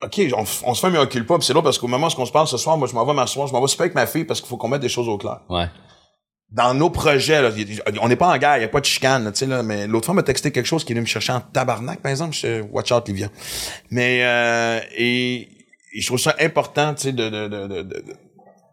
OK, 0.04 0.22
on, 0.38 0.46
se 0.76 0.82
fait 0.82 0.90
mais 0.92 0.98
on 0.98 1.02
recule 1.02 1.26
pas, 1.26 1.38
puis 1.38 1.48
c'est 1.48 1.54
là 1.54 1.62
parce 1.62 1.78
qu'au 1.80 1.88
moment 1.88 2.08
où 2.08 2.22
on 2.22 2.26
se 2.26 2.32
parle 2.32 2.48
ce 2.48 2.58
soir, 2.58 2.78
moi, 2.78 2.88
je 2.88 2.94
m'en 2.94 3.06
vais 3.06 3.14
m'asseoir, 3.14 3.48
je 3.48 3.54
m'en 3.54 3.62
vais 3.62 3.68
super 3.68 3.86
avec 3.86 3.96
ma 3.96 4.06
fille 4.06 4.26
parce 4.26 4.42
qu'il 4.42 4.50
faut 4.50 4.58
qu'on 4.58 4.68
mette 4.68 4.82
des 4.82 4.90
choses 4.90 5.08
au 5.08 5.18
clair. 5.18 5.40
ouais. 5.50 5.66
Dans 6.52 6.74
nos 6.76 6.92
projets, 6.92 7.42
là, 7.42 7.50
on 8.02 8.08
n'est 8.08 8.16
pas 8.16 8.28
en 8.28 8.38
guerre, 8.38 8.58
il 8.58 8.60
n'y 8.60 8.66
a 8.66 8.70
pas 8.70 8.80
de 8.80 8.86
chicane, 8.86 9.26
là, 9.26 9.32
tu 9.32 9.40
sais, 9.40 9.46
là, 9.48 9.64
mais 9.64 9.88
l'autre 9.88 10.06
fois, 10.06 10.14
m'a 10.14 10.22
texté 10.24 10.52
quelque 10.52 10.68
chose 10.68 10.86
qui 10.86 10.94
est 10.94 10.96
venu 10.96 11.02
me 11.02 11.08
chercher 11.08 11.34
en 11.34 11.42
tabarnak, 11.42 12.02
par 12.02 12.12
exemple, 12.12 12.34
je 12.36 12.62
watch 12.72 12.92
out, 12.92 13.08
Livia. 13.08 13.30
Mais, 13.90 14.20
euh, 14.24 14.80
et, 14.96 15.50
et 15.94 16.02
je 16.02 16.06
trouve 16.06 16.20
ça 16.20 16.36
important, 16.40 16.94
tu 16.94 17.02
sais, 17.02 17.12
de, 17.14 17.30
de, 17.30 17.48
de, 17.48 17.68
de, 17.68 17.82
de- 17.82 18.04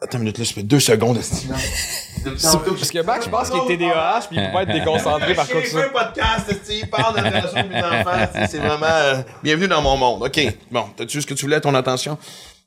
Attends 0.03 0.19
une 0.19 0.25
minute, 0.25 0.39
là, 0.39 0.45
ça 0.45 0.55
fait 0.55 0.63
deux 0.65 0.81
secondes. 0.81 1.17
Parce 2.25 2.91
que 2.91 3.03
Max, 3.03 3.25
je 3.25 3.31
pense 3.31 3.51
qu'il 3.51 3.61
est 3.61 3.77
TDAH 3.77 4.27
puis 4.29 4.37
il 4.37 4.47
peut 4.47 4.53
pas 4.53 4.63
être 4.63 4.73
déconcentré 4.73 5.35
par 5.35 5.49
contre 5.49 5.61
J'ai 5.61 5.71
fait 5.71 5.85
un 5.85 5.89
podcast, 5.89 6.61
il 6.71 6.91
parle 6.91 7.17
de 7.17 7.23
la 7.23 7.31
relation 7.31 7.63
de 7.63 7.69
mes 7.69 7.83
enfants, 7.83 8.47
c'est 8.49 8.59
vraiment 8.59 8.87
euh, 8.87 9.23
bienvenue 9.43 9.69
dans 9.69 9.83
mon 9.83 9.97
monde? 9.97 10.23
OK. 10.23 10.41
Bon, 10.71 10.87
t'as-tu 10.97 11.21
ce 11.21 11.27
que 11.27 11.35
tu 11.35 11.45
voulais, 11.45 11.61
ton 11.61 11.75
attention? 11.75 12.19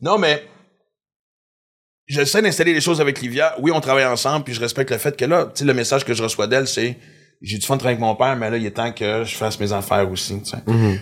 Non, 0.02 0.18
mais 0.18 0.46
j'essaie 2.08 2.42
d'installer 2.42 2.74
les 2.74 2.82
choses 2.82 3.02
avec 3.02 3.22
Livia. 3.22 3.56
Oui, 3.60 3.72
on 3.74 3.82
travaille 3.82 4.06
ensemble, 4.06 4.44
puis 4.46 4.54
je 4.54 4.62
respecte 4.62 4.92
le 4.92 4.98
fait 4.98 5.16
que 5.16 5.26
là, 5.26 5.46
tu 5.46 5.60
sais, 5.60 5.66
le 5.66 5.74
message 5.74 6.06
que 6.06 6.14
je 6.14 6.24
reçois 6.24 6.48
d'elle, 6.48 6.68
c'est 6.68 6.98
j'ai 7.42 7.58
du 7.58 7.66
fun 7.66 7.76
de 7.76 7.80
travailler 7.80 7.98
avec 7.98 8.06
mon 8.06 8.16
père, 8.16 8.36
mais 8.36 8.50
là, 8.50 8.58
il 8.58 8.66
est 8.66 8.72
temps 8.72 8.92
que 8.92 9.24
je 9.24 9.36
fasse 9.36 9.60
mes 9.60 9.72
affaires 9.74 10.10
aussi, 10.10 10.42
tu 10.42 10.52
sais. 10.52 10.58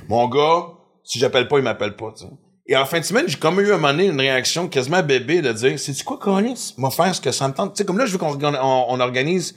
Mon 0.08 0.28
gars, 0.28 0.66
si 1.04 1.20
j'appelle 1.20 1.48
pas, 1.48 1.58
il 1.58 1.64
m'appelle 1.64 1.96
pas, 1.96 2.12
tu 2.18 2.26
sais. 2.26 2.32
Et 2.66 2.78
en 2.78 2.86
fin 2.86 3.00
de 3.00 3.06
semaine, 3.06 3.26
j'ai 3.28 3.38
comme 3.38 3.60
eu 3.60 3.72
à 3.72 3.76
un 3.76 3.78
moment 3.78 3.90
donné 3.92 4.06
une 4.06 4.20
réaction 4.20 4.70
quasiment 4.70 5.04
bébé 5.04 5.42
de 5.42 5.52
dire, 5.52 5.78
c'est 5.78 5.92
tu 5.94 6.04
quoi, 6.06 6.18
Colis? 6.18 6.74
M'a 6.78 6.90
faire 6.90 7.14
ce 7.14 7.20
que 7.20 7.32
ça 7.32 7.48
me 7.48 7.54
tente. 7.54 7.74
Tu 7.74 7.80
sais, 7.80 7.86
comme 7.86 7.98
là, 7.98 8.06
je 8.06 8.14
veux 8.14 8.18
qu'on 8.18 8.30
organ- 8.32 8.58
on, 8.62 8.86
on 8.90 9.00
organise 9.02 9.54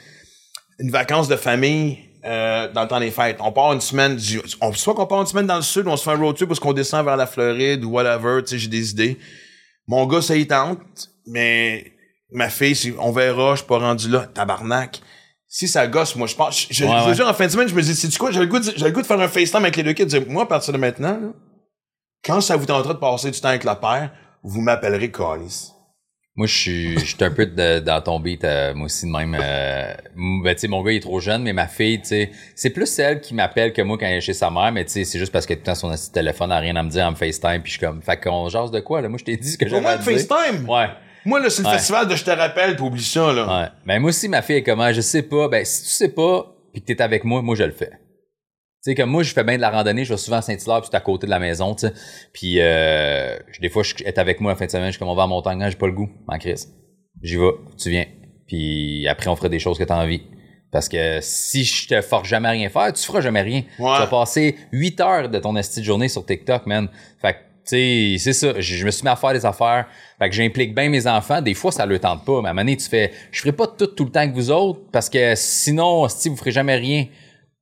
une 0.80 0.90
vacance 0.90 1.28
de 1.28 1.36
famille 1.36 1.98
euh, 2.24 2.70
dans 2.72 2.82
le 2.82 2.88
temps 2.88 2.98
des 2.98 3.12
fêtes. 3.12 3.36
On 3.40 3.52
part 3.52 3.72
une 3.72 3.80
semaine, 3.80 4.16
du, 4.16 4.40
on, 4.60 4.72
soit 4.72 4.94
qu'on 4.94 5.06
part 5.06 5.20
une 5.20 5.26
semaine 5.28 5.46
dans 5.46 5.56
le 5.56 5.62
sud, 5.62 5.86
on 5.86 5.96
se 5.96 6.02
fait 6.02 6.10
un 6.10 6.16
road 6.18 6.34
trip 6.34 6.48
parce 6.48 6.58
qu'on 6.58 6.72
descend 6.72 7.04
vers 7.04 7.16
la 7.16 7.26
Floride 7.26 7.84
ou 7.84 7.90
whatever, 7.90 8.42
tu 8.42 8.50
sais, 8.50 8.58
j'ai 8.58 8.68
des 8.68 8.90
idées. 8.90 9.16
Mon 9.86 10.04
gars, 10.06 10.20
ça 10.20 10.34
y 10.36 10.44
tente, 10.48 10.80
mais 11.28 11.92
ma 12.32 12.48
fille, 12.50 12.92
on 12.98 13.12
verra, 13.12 13.52
je 13.52 13.58
suis 13.58 13.66
pas 13.68 13.78
rendu 13.78 14.08
là, 14.08 14.26
tabarnak. 14.34 15.00
Si 15.46 15.68
ça 15.68 15.86
gosse, 15.86 16.16
moi, 16.16 16.26
je 16.26 16.34
pense, 16.34 16.66
je, 16.68 16.74
je, 16.74 16.84
Ouais, 16.84 16.90
je 16.90 17.02
veux 17.04 17.08
ouais. 17.10 17.14
dire, 17.14 17.28
en 17.28 17.32
fin 17.34 17.46
de 17.46 17.52
semaine, 17.52 17.68
je 17.68 17.74
me 17.74 17.80
dis, 17.82 17.94
c'est 17.94 18.14
quoi, 18.18 18.32
j'ai 18.32 18.40
le 18.40 18.46
goût 18.46 18.58
de, 18.58 18.64
j'ai 18.76 18.84
le 18.84 18.90
goût 18.90 19.00
de 19.00 19.06
faire 19.06 19.20
un 19.20 19.28
FaceTime 19.28 19.62
avec 19.62 19.76
les 19.76 19.84
deux 19.84 19.92
kids, 19.92 20.06
dire, 20.06 20.22
moi, 20.26 20.42
à 20.42 20.46
partir 20.46 20.72
de 20.72 20.78
maintenant, 20.78 21.12
là, 21.12 21.28
quand 22.26 22.40
ça 22.40 22.56
vous 22.56 22.66
tentera 22.66 22.92
de 22.94 22.98
passer 22.98 23.30
du 23.30 23.40
temps 23.40 23.48
avec 23.48 23.64
la 23.64 23.76
père, 23.76 24.10
vous 24.42 24.60
m'appellerez 24.60 25.10
Callis. 25.10 25.72
Moi, 26.38 26.46
je 26.46 26.54
suis, 26.54 26.98
je 26.98 27.04
suis 27.16 27.24
un 27.24 27.30
peu 27.30 27.46
de- 27.46 27.78
dans 27.78 28.02
ton 28.02 28.20
beat, 28.20 28.44
euh, 28.44 28.74
moi 28.74 28.84
aussi 28.86 29.06
de 29.06 29.10
même. 29.10 29.34
Euh, 29.40 29.94
ben, 30.44 30.54
tu 30.54 30.60
sais, 30.60 30.68
mon 30.68 30.82
gars, 30.82 30.92
il 30.92 30.96
est 30.96 31.00
trop 31.00 31.18
jeune, 31.18 31.42
mais 31.42 31.54
ma 31.54 31.66
fille, 31.66 31.98
tu 32.02 32.08
sais, 32.08 32.30
c'est 32.54 32.68
plus 32.68 32.98
elle 32.98 33.22
qui 33.22 33.32
m'appelle 33.32 33.72
que 33.72 33.80
moi 33.80 33.96
quand 33.98 34.04
elle 34.04 34.18
est 34.18 34.20
chez 34.20 34.34
sa 34.34 34.50
mère, 34.50 34.70
mais 34.70 34.84
tu 34.84 34.90
sais, 34.92 35.04
c'est 35.04 35.18
juste 35.18 35.32
parce 35.32 35.46
que 35.46 35.54
tout 35.54 35.60
le 35.60 35.64
temps, 35.64 35.74
son 35.74 35.88
assis 35.88 36.08
de 36.10 36.14
téléphone 36.14 36.52
a 36.52 36.58
rien 36.58 36.76
à 36.76 36.82
me 36.82 36.90
dire, 36.90 37.04
elle 37.06 37.12
me 37.12 37.16
FaceTime, 37.16 37.62
puis 37.62 37.72
je 37.72 37.78
suis 37.78 37.86
comme, 37.86 38.02
fait 38.02 38.18
qu'on 38.22 38.50
jase 38.50 38.70
de 38.70 38.80
quoi, 38.80 39.00
là? 39.00 39.08
Moi, 39.08 39.16
je 39.18 39.24
t'ai 39.24 39.36
dit 39.38 39.50
ce 39.50 39.56
que 39.56 39.66
j'avais 39.66 39.86
à 39.86 39.96
dire. 39.96 40.04
FaceTime! 40.12 40.68
Ouais. 40.68 40.88
Moi, 41.24 41.40
là, 41.40 41.48
c'est 41.48 41.62
le 41.62 41.68
Ouais. 41.68 41.74
festival 41.74 42.06
de 42.06 42.14
Je 42.14 42.24
te 42.24 42.30
rappelle, 42.30 42.76
puis 42.76 42.84
oublie 42.84 43.02
ça, 43.02 43.32
là. 43.32 43.62
Ouais. 43.62 43.68
Ben 43.86 43.98
moi 43.98 44.10
aussi, 44.10 44.28
ma 44.28 44.42
fille 44.42 44.56
est 44.56 44.62
comment? 44.62 44.92
Je 44.92 45.00
sais 45.00 45.22
pas. 45.22 45.48
Ben 45.48 45.64
si 45.64 45.84
tu 45.84 45.88
sais 45.88 46.08
pas, 46.10 46.54
puis 46.72 46.82
que 46.82 46.86
t'es 46.86 47.00
avec 47.02 47.24
moi, 47.24 47.40
moi 47.40 47.56
je 47.56 47.64
le 47.64 47.72
fais. 47.72 47.92
Tu 48.86 48.92
sais, 48.92 48.94
comme 48.94 49.10
moi, 49.10 49.24
je 49.24 49.32
fais 49.32 49.42
bien 49.42 49.56
de 49.56 49.60
la 49.60 49.70
randonnée, 49.70 50.04
je 50.04 50.12
vais 50.12 50.16
souvent 50.16 50.36
à 50.36 50.42
Saint-Hilaire, 50.42 50.80
puis 50.80 50.90
c'est 50.92 50.96
à 50.96 51.00
côté 51.00 51.26
de 51.26 51.32
la 51.32 51.40
maison, 51.40 51.74
tu 51.74 51.88
sais. 51.88 51.92
Puis 52.32 52.60
euh, 52.60 53.36
des 53.60 53.68
fois, 53.68 53.82
je 53.82 53.96
est 54.04 54.16
avec 54.16 54.40
moi 54.40 54.52
la 54.52 54.56
fin 54.56 54.66
de 54.66 54.70
semaine, 54.70 54.86
je 54.86 54.90
suis 54.92 54.98
comme 55.00 55.08
on 55.08 55.16
va 55.16 55.24
à 55.24 55.26
la 55.26 55.30
montagne, 55.30 55.60
Ah, 55.60 55.68
j'ai 55.68 55.74
pas 55.74 55.88
le 55.88 55.92
goût, 55.92 56.08
en 56.28 56.38
crise. 56.38 56.72
J'y 57.20 57.36
vais, 57.36 57.50
tu 57.76 57.90
viens. 57.90 58.04
Puis 58.46 59.08
après, 59.08 59.28
on 59.28 59.34
fera 59.34 59.48
des 59.48 59.58
choses 59.58 59.76
que 59.76 59.82
t'as 59.82 60.00
envie. 60.00 60.22
Parce 60.70 60.88
que 60.88 61.18
si 61.20 61.64
je 61.64 61.88
te 61.88 62.00
force 62.00 62.28
jamais 62.28 62.46
à 62.46 62.52
rien 62.52 62.68
faire, 62.68 62.92
tu 62.92 63.02
feras 63.04 63.20
jamais 63.20 63.42
rien. 63.42 63.62
Ouais. 63.80 63.94
Tu 63.96 64.00
vas 64.02 64.06
passer 64.06 64.54
8 64.70 65.00
heures 65.00 65.28
de 65.30 65.38
ton 65.40 65.56
esti 65.56 65.80
de 65.80 65.84
journée 65.84 66.08
sur 66.08 66.24
TikTok, 66.24 66.66
man. 66.66 66.88
Fait 67.20 67.32
que, 67.32 67.38
tu 67.38 67.38
sais, 67.64 68.16
c'est 68.20 68.32
ça. 68.34 68.60
Je, 68.60 68.76
je 68.76 68.86
me 68.86 68.92
suis 68.92 69.02
mis 69.02 69.08
à 69.08 69.16
faire 69.16 69.32
des 69.32 69.44
affaires. 69.44 69.86
Fait 70.20 70.28
que 70.28 70.34
j'implique 70.36 70.76
bien 70.76 70.88
mes 70.90 71.08
enfants. 71.08 71.42
Des 71.42 71.54
fois, 71.54 71.72
ça 71.72 71.86
le 71.86 71.98
tente 71.98 72.24
pas. 72.24 72.40
Mais 72.40 72.48
à 72.48 72.50
un 72.50 72.54
moment 72.54 72.60
donné, 72.62 72.76
tu 72.76 72.88
fais, 72.88 73.10
je 73.32 73.40
ferai 73.40 73.50
pas 73.50 73.66
tout, 73.66 73.88
tout 73.88 74.04
le 74.04 74.12
temps 74.12 74.20
avec 74.20 74.32
vous 74.32 74.52
autres. 74.52 74.78
Parce 74.92 75.10
que 75.10 75.34
sinon, 75.34 76.08
si 76.08 76.28
vous 76.28 76.36
ferez 76.36 76.52
jamais 76.52 76.76
rien. 76.76 77.06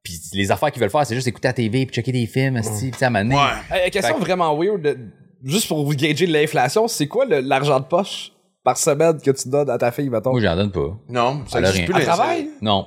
Puis 0.05 0.21
les 0.35 0.53
affaires 0.53 0.71
qu'ils 0.71 0.81
veulent 0.81 0.91
faire, 0.91 1.05
c'est 1.07 1.15
juste 1.15 1.27
écouter 1.27 1.49
la 1.49 1.55
TV 1.55 1.87
puis 1.87 1.95
checker 1.97 2.13
des 2.13 2.27
films. 2.27 2.61
Puis 2.61 2.93
sais, 2.97 3.05
à 3.05 3.09
un 3.09 3.11
moment 3.11 3.25
donné, 3.25 3.35
Ouais. 3.37 3.77
Hey, 3.85 3.91
question 3.91 4.15
Fait 4.15 4.21
que- 4.21 4.25
vraiment 4.27 4.55
weird, 4.57 4.83
de- 4.83 4.99
juste 5.43 5.67
pour 5.67 5.83
vous 5.85 5.95
gager 5.95 6.27
de 6.27 6.33
l'inflation, 6.33 6.87
c'est 6.89 7.07
quoi 7.09 7.25
le- 7.25 7.41
l'argent 7.41 7.81
de 7.81 7.87
poche 7.87 8.31
par 8.63 8.77
semaine 8.77 9.19
que 9.21 9.31
tu 9.31 9.49
donnes 9.49 9.71
à 9.71 9.79
ta 9.79 9.91
fille, 9.91 10.11
mettons? 10.11 10.31
moi, 10.33 10.41
j'en 10.43 10.57
donne 10.57 10.71
pas. 10.71 10.97
Non, 11.09 11.43
ça 11.49 11.59
Elle 11.59 11.65
a 11.65 11.69
existe 11.71 11.75
rien. 11.77 11.85
plus. 11.87 11.95
Elle 11.95 11.99
les- 12.01 12.05
travaille? 12.07 12.49
Non. 12.61 12.87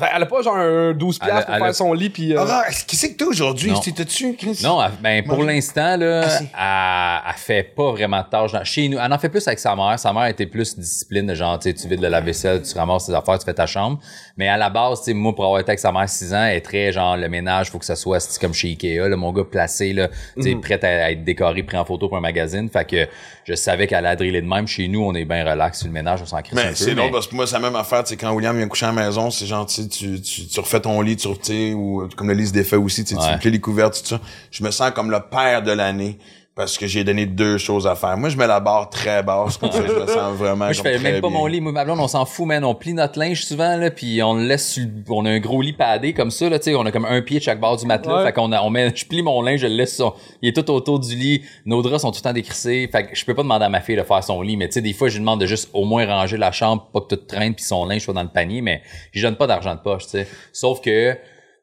Elle 0.00 0.22
a 0.22 0.26
pas 0.26 0.42
genre 0.42 0.56
un 0.56 0.92
12$ 0.92 1.18
Elle 1.22 1.28
a- 1.30 1.32
piastres 1.32 1.46
pour 1.46 1.54
elle 1.56 1.62
a- 1.62 1.64
faire 1.66 1.74
son 1.74 1.92
lit 1.92 2.10
pis... 2.10 2.34
euh, 2.34 2.44
Ah, 2.48 2.64
qu'est-ce 2.86 3.06
que 3.06 3.16
t'as 3.16 3.24
aujourd'hui? 3.26 3.70
Non. 3.70 3.80
T'as-tu, 3.80 4.34
Chris? 4.34 4.60
Non, 4.64 4.82
elle- 4.82 4.90
ben 5.00 5.24
pour 5.24 5.42
l'instant 5.44 5.96
là, 5.96 6.26
Ah, 6.54 7.22
elle, 7.26 7.30
elle 7.30 7.38
fait 7.40 7.62
pas 7.62 7.92
vraiment 7.92 8.20
de 8.22 8.26
tâches 8.28 8.52
dans- 8.52 8.64
chez 8.64 8.88
nous. 8.88 8.98
Elle 8.98 9.12
en 9.12 9.18
fait 9.18 9.28
plus 9.28 9.46
avec 9.46 9.58
sa 9.58 9.76
mère. 9.76 9.98
Sa 9.98 10.12
mère 10.12 10.26
était 10.26 10.46
plus 10.46 10.76
discipline 10.78 11.26
de 11.26 11.34
genre 11.34 11.58
tu 11.58 11.68
sais, 11.70 11.74
tu 11.74 11.88
vides 11.88 12.00
la 12.00 12.20
vaisselle, 12.20 12.62
tu 12.62 12.76
ramasses 12.76 13.06
tes 13.06 13.14
affaires, 13.14 13.38
tu 13.38 13.44
fais 13.44 13.54
ta 13.54 13.66
chambre. 13.66 13.98
Mais 14.36 14.48
à 14.48 14.56
la 14.56 14.68
base, 14.70 15.00
tu 15.00 15.04
sais 15.06 15.14
moi 15.14 15.34
pour 15.34 15.44
avoir 15.44 15.60
été 15.60 15.70
avec 15.70 15.78
sa 15.78 15.92
mère 15.92 16.08
6 16.08 16.34
ans, 16.34 16.44
elle 16.44 16.56
est 16.56 16.60
très 16.60 16.90
genre 16.92 17.16
le 17.16 17.28
ménage, 17.28 17.70
faut 17.70 17.78
que 17.78 17.84
ça 17.84 17.96
soit 17.96 18.20
c'est 18.20 18.40
comme 18.40 18.54
chez 18.54 18.68
Ikea, 18.68 19.08
là, 19.08 19.16
mon 19.16 19.32
gars 19.32 19.44
placé 19.44 19.92
là, 19.92 20.08
tu 20.36 20.42
sais 20.42 20.54
prêt 20.56 20.84
à, 20.84 21.06
à 21.06 21.10
être 21.12 21.24
décoré, 21.24 21.62
pris 21.62 21.76
en 21.76 21.84
photo 21.84 22.08
pour 22.08 22.16
un 22.16 22.20
magazine. 22.20 22.68
Fait 22.68 22.84
que 22.84 23.06
je 23.44 23.54
savais 23.54 23.86
qu'elle 23.86 24.04
allait 24.06 24.16
driller 24.16 24.40
de 24.42 24.46
même. 24.48 24.66
Chez 24.66 24.88
nous, 24.88 25.02
on 25.04 25.14
est 25.14 25.24
bien 25.24 25.44
relax 25.48 25.78
sur 25.78 25.86
le 25.86 25.92
ménage, 25.92 26.20
on 26.22 26.26
s'en 26.26 26.40
crisse 26.42 26.58
un 26.58 26.68
peu. 26.70 26.74
c'est 26.74 26.86
mais- 26.86 26.94
drôle 26.94 27.10
parce 27.12 27.26
que 27.28 27.34
moi, 27.36 27.46
c'est 27.46 27.54
la 27.54 27.60
même 27.60 27.76
affaire, 27.76 28.02
tu 28.04 28.10
sais, 28.10 28.16
quand 28.16 28.32
William 28.32 28.56
vient 28.56 28.66
coucher 28.68 28.86
à 28.86 28.92
la 28.92 29.04
maison, 29.06 29.30
c'est 29.30 29.46
genre, 29.46 29.66
tu, 29.88 30.20
tu, 30.20 30.46
tu, 30.46 30.60
refais 30.60 30.80
ton 30.80 31.00
lit, 31.00 31.16
tu 31.16 31.28
ou 31.74 32.08
comme 32.16 32.28
le 32.28 32.34
lit 32.34 32.48
se 32.48 32.52
défait 32.52 32.76
aussi, 32.76 33.04
tu 33.04 33.14
Ouais. 33.14 33.32
tu 33.32 33.38
plies 33.38 33.50
les 33.50 33.60
couvertes, 33.60 34.00
tout 34.02 34.08
ça. 34.08 34.20
Je 34.50 34.64
me 34.64 34.70
sens 34.70 34.90
comme 34.92 35.10
le 35.10 35.20
père 35.20 35.62
de 35.62 35.72
l'année 35.72 36.18
parce 36.56 36.78
que 36.78 36.86
j'ai 36.86 37.02
donné 37.02 37.26
deux 37.26 37.58
choses 37.58 37.84
à 37.86 37.96
faire. 37.96 38.16
Moi, 38.16 38.28
je 38.28 38.36
mets 38.36 38.46
la 38.46 38.60
barre 38.60 38.88
très 38.88 39.24
basse, 39.24 39.56
comme 39.56 39.72
ça, 39.72 39.84
je 39.84 39.92
me 39.92 40.06
sens 40.06 40.36
vraiment 40.36 40.66
Moi, 40.66 40.72
je 40.72 40.82
fais 40.82 40.98
même 41.00 41.20
pas 41.20 41.28
bien. 41.28 41.36
mon 41.38 41.46
lit. 41.46 41.60
Moi, 41.60 41.72
ma 41.72 41.84
blonde, 41.84 41.98
on 41.98 42.06
s'en 42.06 42.24
fout, 42.24 42.46
man. 42.46 42.64
On 42.64 42.76
plie 42.76 42.92
notre 42.94 43.18
linge 43.18 43.44
souvent, 43.44 43.76
là, 43.76 43.90
puis 43.90 44.22
on 44.22 44.34
le 44.34 44.44
laisse 44.44 44.72
sur 44.74 44.84
le- 44.84 44.90
On 45.12 45.24
a 45.26 45.30
un 45.30 45.40
gros 45.40 45.60
lit 45.62 45.72
padé 45.72 46.12
comme 46.12 46.30
ça, 46.30 46.48
là, 46.48 46.58
tu 46.60 46.66
sais. 46.66 46.74
On 46.76 46.86
a 46.86 46.92
comme 46.92 47.06
un 47.06 47.22
pied 47.22 47.38
de 47.40 47.44
chaque 47.44 47.58
bord 47.58 47.76
du 47.76 47.86
matelas. 47.86 48.18
Ouais. 48.18 48.24
Fait 48.26 48.32
qu'on 48.32 48.52
a, 48.52 48.62
on 48.62 48.70
met, 48.70 48.90
je 48.94 49.04
plie 49.04 49.22
mon 49.22 49.42
linge, 49.42 49.60
je 49.60 49.66
le 49.66 49.74
laisse 49.74 49.96
sur- 49.96 50.16
Il 50.42 50.48
est 50.48 50.52
tout 50.52 50.70
autour 50.70 51.00
du 51.00 51.16
lit. 51.16 51.42
Nos 51.66 51.82
draps 51.82 52.02
sont 52.02 52.12
tout 52.12 52.18
le 52.18 52.22
temps 52.22 52.32
décrissés. 52.32 52.88
Fait 52.92 53.06
que 53.06 53.16
je 53.16 53.24
peux 53.24 53.34
pas 53.34 53.42
demander 53.42 53.64
à 53.64 53.68
ma 53.68 53.80
fille 53.80 53.96
de 53.96 54.02
faire 54.04 54.22
son 54.22 54.40
lit, 54.40 54.56
mais 54.56 54.68
tu 54.68 54.74
sais, 54.74 54.80
des 54.80 54.92
fois, 54.92 55.08
je 55.08 55.14
lui 55.14 55.20
demande 55.20 55.40
de 55.40 55.46
juste 55.46 55.70
au 55.72 55.84
moins 55.84 56.06
ranger 56.06 56.36
la 56.36 56.52
chambre, 56.52 56.88
pas 56.92 57.00
que 57.00 57.14
tout 57.14 57.16
traîne, 57.26 57.54
puis 57.54 57.64
son 57.64 57.84
linge 57.84 58.02
soit 58.02 58.14
dans 58.14 58.22
le 58.22 58.28
panier, 58.28 58.60
mais 58.60 58.80
je 59.12 59.20
donne 59.26 59.36
pas 59.36 59.48
d'argent 59.48 59.74
de 59.74 59.80
poche, 59.80 60.04
tu 60.04 60.10
sais. 60.10 60.28
Sauf 60.52 60.80
que, 60.80 61.16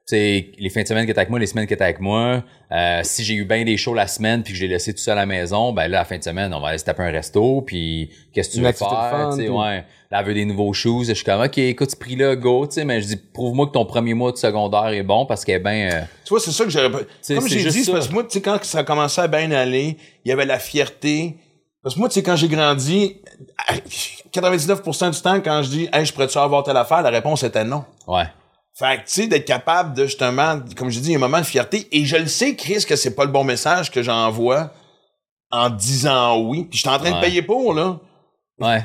sais, 0.06 0.52
les 0.58 0.70
fins 0.70 0.82
de 0.84 0.88
semaine 0.88 1.06
que 1.06 1.12
t'es 1.12 1.18
avec 1.20 1.30
moi, 1.30 1.40
les 1.40 1.46
semaines 1.48 1.68
que 1.68 1.76
t'es 1.76 1.84
avec 1.84 2.00
moi, 2.00 2.44
euh, 2.72 3.00
si 3.04 3.24
j'ai 3.24 3.34
eu 3.36 3.46
bien 3.46 3.64
des 3.64 3.78
shows 3.78 3.94
la 3.94 4.08
semaine 4.08 4.44
puis 4.44 4.54
que 4.54 4.58
je 4.60 4.64
l'ai 4.64 4.70
laissé 4.70 4.94
tout 4.94 5.00
seul 5.00 5.14
à 5.18 5.22
la 5.22 5.26
maison, 5.26 5.72
ben 5.74 5.84
là, 5.84 6.00
la 6.00 6.06
fin 6.06 6.18
de 6.18 6.24
semaine, 6.24 6.54
on 6.54 6.60
va 6.60 6.70
aller 6.70 6.78
se 6.78 6.86
taper 6.86 7.04
un 7.04 7.12
resto 7.12 7.62
puis 7.62 8.10
qu'est-ce 8.34 8.50
que 8.50 8.54
tu 8.56 8.62
veux 8.62 8.72
faire, 8.72 8.88
fun, 8.90 9.38
ouais. 9.38 9.86
Là, 10.10 10.20
elle 10.20 10.26
veut 10.26 10.34
des 10.34 10.44
nouveaux 10.46 10.74
shoes. 10.74 11.06
Je 11.08 11.14
suis 11.14 11.24
comme, 11.24 11.42
OK, 11.42 11.58
écoute, 11.58 11.92
ce 11.92 11.96
prix-là, 11.96 12.36
go, 12.36 12.68
tu 12.68 12.74
sais, 12.74 12.86
mais 12.86 13.02
je 13.02 13.08
dis, 13.08 13.16
prouve-moi 13.16 13.68
que 13.68 13.72
ton 13.72 13.86
premier 13.86 14.14
mois 14.14 14.32
de 14.34 14.38
secondaire 14.38 14.88
est 14.88 15.04
bon 15.04 15.26
parce 15.26 15.46
qu'elle 15.46 15.56
est 15.56 15.60
bien... 15.64 15.90
euh, 15.94 16.02
Tu 16.26 16.30
vois, 16.32 16.40
c'est 16.42 16.52
ça 16.52 16.66
que 16.66 16.70
j'aurais 16.70 16.92
pas. 16.92 17.00
Comme 17.28 17.48
j'ai 17.48 17.64
dit, 17.70 17.90
parce 17.92 18.08
que 18.10 18.14
moi, 18.14 18.24
tu 18.24 18.32
sais, 18.32 18.42
quand 18.42 18.62
ça 18.64 18.80
a 18.80 18.84
commencé 18.84 19.22
à 19.22 19.28
bien 19.28 19.50
aller, 19.52 19.98
il 20.26 20.30
y 20.30 20.32
avait 20.34 20.46
la 20.46 20.60
fierté. 20.60 21.38
Parce 21.84 21.96
que 21.96 22.00
moi, 22.00 22.10
tu 22.10 22.16
sais, 22.16 22.24
quand 22.24 22.36
j'ai 22.36 22.48
grandi, 22.50 23.22
99% 24.34 25.12
du 25.14 25.22
temps, 25.22 25.40
quand 25.42 25.64
je 25.64 25.70
dis, 25.70 25.90
hey, 25.94 26.06
je 26.06 26.14
pourrais-tu 26.14 26.38
avoir 26.38 26.64
telle 26.64 26.78
affaire, 26.78 27.02
la 27.02 27.10
réponse 27.10 27.44
était 27.44 27.64
non. 27.64 27.84
ouais. 28.08 28.26
Fait 28.82 28.98
que, 28.98 29.02
tu 29.08 29.22
sais, 29.22 29.28
d'être 29.28 29.46
capable 29.46 29.94
de, 29.96 30.06
justement, 30.06 30.60
comme 30.76 30.90
je 30.90 31.00
dis, 31.00 31.16
un 31.16 31.20
moment 31.20 31.38
de 31.40 31.46
fierté. 31.46 31.88
Et 31.92 32.04
je 32.06 32.18
le 32.18 32.26
sais, 32.28 32.56
Chris, 32.56 32.84
que 32.88 32.96
c'est 32.96 33.16
pas 33.16 33.26
le 33.26 33.32
bon 33.32 33.44
message 33.44 33.92
que 33.92 34.02
j'envoie 34.04 34.72
en 35.52 35.70
disant 35.70 36.40
oui. 36.42 36.64
Puis 36.70 36.78
je 36.78 36.82
suis 36.82 36.90
en 36.90 36.98
train 36.98 37.12
Ouais. 37.12 37.20
de 37.20 37.26
payer 37.26 37.42
pour, 37.44 37.74
là. 37.74 38.00
Ouais. 38.60 38.84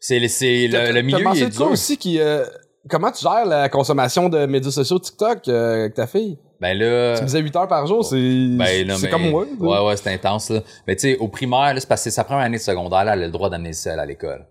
C'est, 0.00 0.18
le, 0.18 0.92
le 0.92 1.02
milieu, 1.02 1.24
il 1.34 1.42
est 1.42 1.48
dur. 1.56 1.70
aussi 1.70 1.96
qui. 1.98 2.20
euh, 2.20 2.44
comment 2.88 3.10
tu 3.12 3.22
gères 3.22 3.44
la 3.44 3.68
consommation 3.68 4.28
de 4.28 4.46
médias 4.46 4.70
sociaux 4.70 4.98
TikTok 4.98 5.46
euh, 5.48 5.80
avec 5.80 5.94
ta 5.94 6.06
fille? 6.06 6.38
Ben 6.60 6.76
là... 6.78 7.14
Tu 7.16 7.22
me 7.22 7.26
disais 7.26 7.40
8 7.40 7.56
heures 7.56 7.68
par 7.68 7.86
jour, 7.86 8.04
c'est 8.04 8.16
Ben, 8.16 8.66
c'est 8.66 9.02
mais- 9.02 9.10
comme 9.10 9.30
moi. 9.30 9.46
Ouais, 9.58 9.86
ouais, 9.86 9.96
c'est 9.96 10.12
intense, 10.12 10.50
là. 10.50 10.60
Mais 10.86 10.94
tu 10.96 11.02
sais, 11.12 11.16
au 11.18 11.28
primaire, 11.28 11.72
là, 11.74 11.80
c'est 11.80 11.88
parce 11.88 12.00
que 12.02 12.10
c'est 12.10 12.14
sa 12.16 12.24
première 12.24 12.44
année 12.44 12.58
de 12.58 12.62
secondaire, 12.62 13.04
là, 13.04 13.14
elle 13.14 13.22
a 13.22 13.26
le 13.26 13.32
droit 13.32 13.48
d'amener 13.48 13.70
le 13.70 13.74
sel 13.74 13.98
à 13.98 14.04
l'école. 14.04 14.46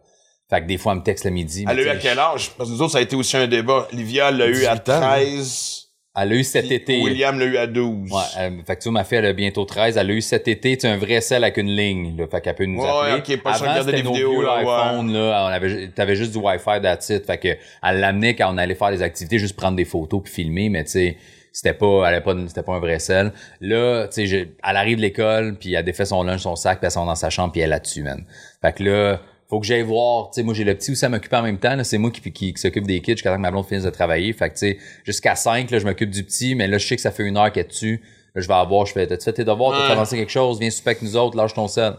Fait 0.49 0.61
que 0.61 0.65
des 0.67 0.77
fois, 0.77 0.93
elle 0.93 0.99
me 0.99 1.03
texte 1.03 1.25
le 1.25 1.31
midi. 1.31 1.65
Elle 1.69 1.79
a 1.79 1.81
eu 1.83 1.89
à 1.89 1.95
quel 1.95 2.17
âge? 2.17 2.51
Parce 2.57 2.69
que 2.69 2.75
nous 2.75 2.81
autres, 2.81 2.93
ça 2.93 2.97
a 2.97 3.01
été 3.01 3.15
aussi 3.15 3.37
un 3.37 3.47
débat. 3.47 3.87
Livia 3.93 4.31
l'a 4.31 4.47
eu 4.47 4.65
à 4.65 4.75
18 4.75 4.89
ans, 4.89 4.99
13. 5.01 5.85
Elle 6.21 6.31
a 6.33 6.35
eu 6.35 6.43
cet 6.43 6.71
été. 6.71 7.01
William 7.01 7.37
l'a 7.39 7.45
eu 7.45 7.55
à 7.57 7.67
12. 7.67 8.11
Ouais, 8.11 8.19
elle- 8.37 8.63
fait 8.65 8.75
que 8.75 8.81
tu 8.81 8.89
vois, 8.89 8.93
ma 8.93 9.03
fille, 9.03 9.19
elle 9.19 9.27
a 9.27 9.33
bientôt 9.33 9.63
13. 9.63 9.95
Elle 9.95 10.09
a 10.09 10.13
eu 10.13 10.21
cet 10.21 10.47
été, 10.47 10.75
tu 10.75 10.81
sais, 10.81 10.87
un 10.87 10.97
vrai 10.97 11.21
sel 11.21 11.43
avec 11.43 11.57
une 11.57 11.69
ligne, 11.69 12.17
là. 12.17 12.25
Fait 12.27 12.41
qu'elle 12.41 12.55
peut 12.55 12.65
nous 12.65 12.81
Ouais, 12.81 12.89
appeler. 12.89 13.35
ok, 13.35 13.43
pas 13.43 13.51
Avant, 13.51 13.69
regarder 13.69 13.91
des 13.91 14.03
nos 14.03 14.11
vidéos, 14.11 14.41
là, 14.41 14.55
ouais. 14.55 14.61
iPhone, 14.91 15.13
là. 15.13 15.45
On 15.45 15.53
avait, 15.53 15.87
t'avais 15.89 16.15
juste 16.15 16.31
du 16.31 16.39
Wi-Fi 16.39 16.79
it. 16.83 17.25
Fait 17.25 17.37
que, 17.37 17.47
elle 17.83 17.99
l'amenait 17.99 18.35
quand 18.35 18.51
on 18.53 18.57
allait 18.57 18.75
faire 18.75 18.89
des 18.91 19.03
activités, 19.03 19.37
juste 19.37 19.55
prendre 19.55 19.77
des 19.77 19.85
photos 19.85 20.21
puis 20.23 20.33
filmer, 20.33 20.69
mais 20.69 20.83
tu 20.83 20.89
sais, 20.91 21.17
c'était 21.53 21.73
pas, 21.73 22.05
elle 22.07 22.15
avait 22.15 22.21
pas, 22.23 22.35
c'était 22.47 22.63
pas 22.63 22.73
un 22.73 22.79
vrai 22.79 22.97
sel. 22.99 23.31
Là, 23.61 24.07
tu 24.07 24.27
sais, 24.27 24.49
elle 24.63 24.75
arrive 24.77 24.97
de 24.97 25.01
l'école 25.03 25.57
puis 25.59 25.75
elle 25.75 25.85
défait 25.85 26.05
son 26.05 26.23
lunch, 26.23 26.41
son 26.41 26.55
sac, 26.55 26.79
puis 26.79 26.87
elle 26.87 26.91
s'en 26.91 27.05
va 27.05 27.11
dans 27.11 27.15
sa 27.15 27.29
chambre 27.29 27.51
puis 27.51 27.61
elle 27.61 27.67
est 27.67 27.69
là-dessus, 27.69 28.01
man. 28.03 28.25
Fait 28.61 28.73
que 28.73 28.83
là, 28.83 29.21
faut 29.49 29.59
que 29.59 29.65
j'aille 29.65 29.81
voir, 29.81 30.29
tu 30.29 30.35
sais, 30.35 30.43
moi 30.43 30.53
j'ai 30.53 30.63
le 30.63 30.75
petit 30.75 30.91
aussi 30.91 31.03
à 31.05 31.09
m'occuper 31.09 31.37
en 31.37 31.41
même 31.41 31.57
temps, 31.57 31.75
là, 31.75 31.83
c'est 31.83 31.97
moi 31.97 32.11
qui, 32.11 32.21
qui, 32.21 32.53
qui 32.53 32.61
s'occupe 32.61 32.85
des 32.85 33.01
kids 33.01 33.13
jusqu'à 33.13 33.31
temps 33.31 33.37
que 33.37 33.41
ma 33.41 33.51
blonde 33.51 33.65
finisse 33.65 33.83
de 33.83 33.89
travailler. 33.89 34.31
Fait 34.33 34.49
que 34.49 34.53
tu 34.53 34.59
sais, 34.59 34.77
jusqu'à 35.03 35.35
5, 35.35 35.71
là, 35.71 35.79
je 35.79 35.85
m'occupe 35.85 36.11
du 36.11 36.23
petit, 36.23 36.53
mais 36.53 36.67
là, 36.67 36.77
je 36.77 36.87
sais 36.87 36.95
que 36.95 37.01
ça 37.01 37.11
fait 37.11 37.23
une 37.23 37.35
heure 37.35 37.51
qu'elle 37.51 37.65
est 37.65 37.69
dessus. 37.69 38.01
Là, 38.35 38.41
je 38.41 38.47
vais 38.47 38.53
avoir, 38.53 38.85
je 38.85 38.93
fais, 38.93 39.07
t'as-tu 39.07 39.23
fait 39.23 39.33
tes 39.33 39.43
devoirs, 39.43 39.71
t'as 39.71 39.93
avancé 39.93 40.17
quelque 40.17 40.31
chose, 40.31 40.59
viens 40.59 40.69
souper 40.69 40.91
avec 40.91 41.01
nous 41.01 41.17
autres, 41.17 41.35
lâche 41.35 41.55
ton 41.55 41.67
sel. 41.67 41.95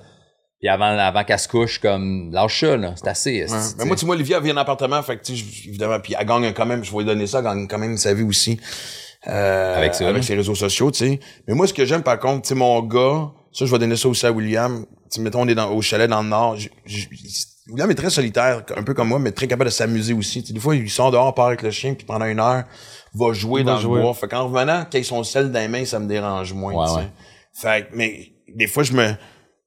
Puis 0.60 0.68
avant, 0.68 0.96
avant 0.96 1.24
qu'elle 1.24 1.38
se 1.38 1.48
couche, 1.48 1.80
comme, 1.80 2.30
lâche 2.32 2.60
ça, 2.60 2.76
là, 2.76 2.94
c'est 2.94 3.08
assez. 3.08 3.44
Ouais. 3.44 3.58
Mais 3.78 3.84
moi, 3.86 3.96
tu 3.96 4.04
vois, 4.04 4.14
Olivia 4.14 4.38
vient 4.38 4.54
en 4.54 4.58
appartement, 4.58 5.02
fait 5.02 5.16
que, 5.16 5.24
tu 5.24 5.36
sais, 5.36 5.68
évidemment, 5.68 5.98
puis 6.00 6.14
elle 6.18 6.26
gagne 6.26 6.52
quand 6.52 6.66
même, 6.66 6.84
je 6.84 6.92
vais 6.92 6.98
lui 6.98 7.04
donner 7.06 7.26
ça, 7.26 7.38
elle 7.38 7.44
gagne 7.44 7.66
quand 7.66 7.78
même 7.78 7.96
sa 7.96 8.14
vie 8.14 8.22
aussi. 8.22 8.60
Euh, 9.26 9.76
Avec 9.76 9.94
ça, 9.94 10.08
Avec 10.08 10.22
ses 10.22 10.34
réseaux 10.34 10.54
sociaux, 10.54 10.90
tu 10.90 10.98
sais. 10.98 11.20
Mais 11.48 11.54
moi, 11.54 11.66
ce 11.66 11.74
que 11.74 11.84
j'aime, 11.84 12.02
par 12.02 12.18
contre, 12.20 12.42
tu 12.42 12.48
sais, 12.48 12.54
mon 12.54 12.80
gars, 12.82 13.32
ça, 13.52 13.64
je 13.66 13.72
vais 13.72 13.78
donner 13.78 13.96
ça 13.96 14.08
aussi 14.08 14.24
à 14.24 14.32
William. 14.32 14.86
Tu 15.12 15.20
mettons, 15.20 15.42
on 15.42 15.48
est 15.48 15.54
dans, 15.54 15.70
au 15.72 15.82
chalet 15.82 16.08
dans 16.08 16.22
le 16.22 16.28
Nord. 16.28 16.56
j- 16.56 16.70
j- 16.86 17.08
William 17.68 17.90
est 17.90 17.94
très 17.94 18.10
solitaire, 18.10 18.62
un 18.76 18.82
peu 18.82 18.94
comme 18.94 19.08
moi, 19.08 19.18
mais 19.18 19.30
très 19.32 19.46
capable 19.46 19.70
de 19.70 19.74
s'amuser 19.74 20.12
aussi. 20.12 20.40
Tu 20.42 20.48
sais, 20.48 20.52
des 20.54 20.60
fois, 20.60 20.74
il 20.74 20.90
sort 20.90 21.10
dehors, 21.10 21.34
part 21.34 21.46
avec 21.48 21.62
le 21.62 21.70
chien, 21.70 21.94
puis 21.94 22.04
pendant 22.06 22.24
une 22.26 22.40
heure, 22.40 22.64
va 23.14 23.32
jouer 23.32 23.62
va 23.62 23.72
dans 23.74 23.78
jouer. 23.80 23.96
le 23.98 24.02
bois. 24.04 24.14
Fait 24.14 24.28
qu'en 24.28 24.48
revenant, 24.48 24.84
qu'ils 24.86 25.04
sont 25.04 25.22
sel 25.24 25.50
dans 25.52 25.58
les 25.60 25.68
mains, 25.68 25.84
ça 25.84 25.98
me 25.98 26.06
dérange 26.08 26.52
moins, 26.52 26.74
Ouais, 26.74 26.96
ouais. 27.02 27.08
Fait 27.52 27.88
que, 27.88 27.96
mais, 27.96 28.32
des 28.54 28.66
fois, 28.66 28.82
je 28.82 28.92
me, 28.92 29.12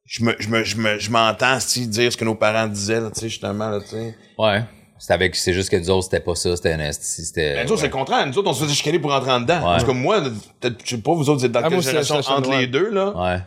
je 0.05 0.23
me, 0.23 0.35
je 0.39 0.49
me, 0.49 0.63
je 0.63 0.77
me, 0.77 0.99
je 0.99 1.11
m'entends, 1.11 1.57
dire 1.87 2.11
ce 2.11 2.17
que 2.17 2.25
nos 2.25 2.35
parents 2.35 2.67
disaient, 2.67 2.99
là, 2.99 3.09
tu 3.13 3.21
sais, 3.21 3.29
justement, 3.29 3.69
là, 3.69 3.79
tu 3.81 3.89
sais. 3.89 4.15
Ouais. 4.37 4.63
C'est 4.99 5.13
avec, 5.13 5.35
c'est 5.35 5.53
juste 5.53 5.69
que 5.69 5.75
nous 5.75 5.89
autres, 5.89 6.05
c'était 6.05 6.21
pas 6.21 6.35
ça, 6.35 6.55
c'était 6.55 6.73
un 6.73 6.91
c'était. 6.93 7.55
Ben, 7.55 7.65
nous 7.65 7.71
autres, 7.73 7.81
c'est 7.81 7.87
ouais. 7.87 7.89
le 7.89 7.93
contraire. 7.93 8.25
Nous 8.27 8.37
autres, 8.37 8.49
on 8.49 8.53
se 8.53 8.63
faisait 8.63 8.73
chicaner 8.75 8.99
pour 8.99 9.11
rentrer 9.11 9.31
en 9.31 9.41
dedans. 9.41 9.59
Parce 9.61 9.83
que 9.83 9.91
moi, 9.91 10.21
peut-être, 10.61 10.77
je 10.83 10.95
sais 10.95 11.01
pas, 11.01 11.13
vous 11.13 11.29
autres, 11.29 11.39
vous 11.39 11.45
êtes 11.45 11.51
dans 11.51 11.59
Ah, 11.61 11.69
quelle 11.69 11.81
génération 11.81 12.21
je 12.21 12.29
entre 12.29 12.49
ouais. 12.49 12.59
les 12.61 12.67
deux, 12.67 12.89
là. 12.89 13.09
Ouais. 13.15 13.39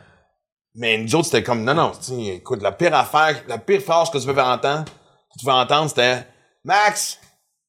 Mais 0.77 0.99
nous 0.99 1.15
autres, 1.15 1.27
c'était 1.27 1.43
comme, 1.43 1.65
non, 1.65 1.75
non, 1.75 1.91
tu 1.93 2.13
sais, 2.13 2.23
écoute, 2.37 2.63
la 2.63 2.73
pire 2.73 2.95
affaire, 2.95 3.37
la 3.49 3.59
pire 3.59 3.81
phrase 3.81 4.11
que 4.11 4.19
tu 4.19 4.27
pouvais 4.27 4.43
entendre, 4.43 4.85
que 4.85 5.39
tu 5.39 5.45
pouvais 5.45 5.57
entendre, 5.57 5.89
c'était, 5.89 6.19
Max, 6.65 7.19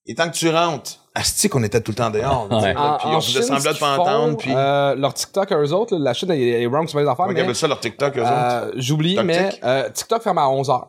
il 0.06 0.12
est 0.12 0.16
temps 0.16 0.30
que 0.30 0.36
tu 0.36 0.50
rentres. 0.50 0.92
Asti 1.16 1.50
qu'on 1.50 1.64
était 1.64 1.82
tout 1.82 1.92
le 1.92 1.96
temps 1.96 2.10
dehors. 2.12 2.48
là, 2.50 2.58
tu 2.58 2.62
sais, 2.64 2.68
Ouais. 2.68 2.74
là, 2.76 2.98
Puis 3.00 3.08
on 3.10 3.22
faisait 3.22 3.32
Chine, 3.42 3.56
semblant 3.56 3.72
de 3.72 3.76
ce 3.76 3.80
pas 3.80 3.98
entendre, 3.98 4.38
puis. 4.38 4.52
euh, 4.54 4.96
leur 4.96 5.14
TikTok 5.14 5.52
à 5.52 5.58
eux 5.58 5.74
autres, 5.74 5.96
là, 5.96 6.00
la 6.04 6.14
Chine 6.14 6.30
est, 6.32 6.62
est 6.62 6.68
wrong 6.68 6.88
sur 6.88 7.00
les 7.00 7.06
affaires, 7.06 7.16
Comment 7.26 7.30
ils 7.32 7.36
mais 7.36 7.42
appellent 7.42 7.56
ça 7.56 7.68
leur 7.68 7.80
TikTok, 7.80 8.18
eux 8.18 8.22
autres? 8.22 8.32
euh, 8.32 8.72
j'oublie, 8.76 9.10
TikTok? 9.16 9.26
mais 9.26 9.50
euh, 9.64 9.90
TikTok 9.90 10.22
ferme 10.22 10.38
à 10.38 10.46
11h. 10.48 10.88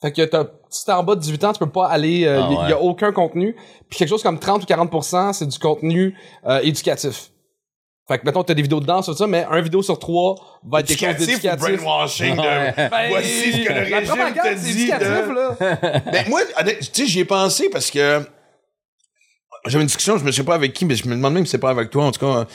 Fait 0.00 0.12
que 0.12 0.22
t'as, 0.22 0.44
si 0.70 0.84
t'es 0.84 0.92
en 0.92 1.02
bas 1.02 1.16
de 1.16 1.20
18 1.20 1.44
ans, 1.44 1.52
tu 1.52 1.58
peux 1.58 1.70
pas 1.70 1.86
aller, 1.88 2.20
il 2.20 2.28
Ah, 2.28 2.48
y, 2.50 2.54
ouais. 2.56 2.68
y 2.70 2.72
a 2.72 2.80
aucun 2.80 3.12
contenu. 3.12 3.54
Puis 3.90 3.98
quelque 3.98 4.08
chose 4.08 4.22
comme 4.22 4.38
30 4.38 4.62
ou 4.62 4.66
40%, 4.66 5.32
c'est 5.32 5.46
du 5.46 5.58
contenu 5.58 6.16
euh, 6.46 6.60
éducatif. 6.60 7.30
Fait 8.08 8.18
que 8.18 8.24
mettons 8.24 8.42
t'as 8.42 8.54
des 8.54 8.62
vidéos 8.62 8.80
de 8.80 8.86
danse 8.86 9.04
sur 9.04 9.16
ça, 9.16 9.26
mais 9.26 9.44
un 9.50 9.60
vidéo 9.60 9.82
sur 9.82 9.98
trois 9.98 10.34
va 10.66 10.80
être 10.80 10.86
quelque 10.88 11.00
chose 11.00 11.28
éducatif 11.28 11.28
ou 11.28 11.66
d'éducatif. 11.66 11.82
brainwashing 11.84 12.36
de. 12.36 12.88
Ben, 12.90 13.08
voici 13.10 13.52
ce 13.52 13.58
que 13.68 13.72
le 13.72 13.80
régime 13.80 14.34
te 14.34 14.54
dit 14.64 14.86
de... 14.86 15.34
là. 15.34 16.00
Ben, 16.12 16.28
moi, 16.28 16.40
tu 16.64 16.76
sais, 16.92 17.06
j'y 17.06 17.20
ai 17.20 17.24
pensé 17.26 17.68
parce 17.68 17.90
que 17.90 18.22
j'avais 19.66 19.82
une 19.82 19.86
discussion, 19.88 20.16
je 20.18 20.24
me 20.24 20.32
sais 20.32 20.44
pas 20.44 20.54
avec 20.54 20.72
qui, 20.72 20.84
mais 20.86 20.96
je 20.96 21.06
me 21.06 21.14
demande 21.14 21.34
même 21.34 21.44
si 21.44 21.50
c'est 21.52 21.58
pas 21.58 21.70
avec 21.70 21.90
toi, 21.90 22.04
en 22.06 22.12
tout 22.12 22.20
cas. 22.20 22.44
Tu 22.46 22.50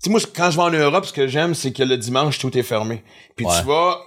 sais, 0.00 0.10
moi, 0.10 0.18
quand 0.34 0.50
je 0.50 0.56
vais 0.56 0.62
en 0.62 0.70
Europe, 0.70 1.04
ce 1.06 1.12
que 1.12 1.28
j'aime, 1.28 1.54
c'est 1.54 1.72
que 1.72 1.84
le 1.84 1.96
dimanche, 1.96 2.38
tout 2.40 2.56
est 2.58 2.62
fermé. 2.64 3.04
Puis 3.36 3.46
Ouais. 3.46 3.52
tu 3.60 3.66
vas, 3.66 3.98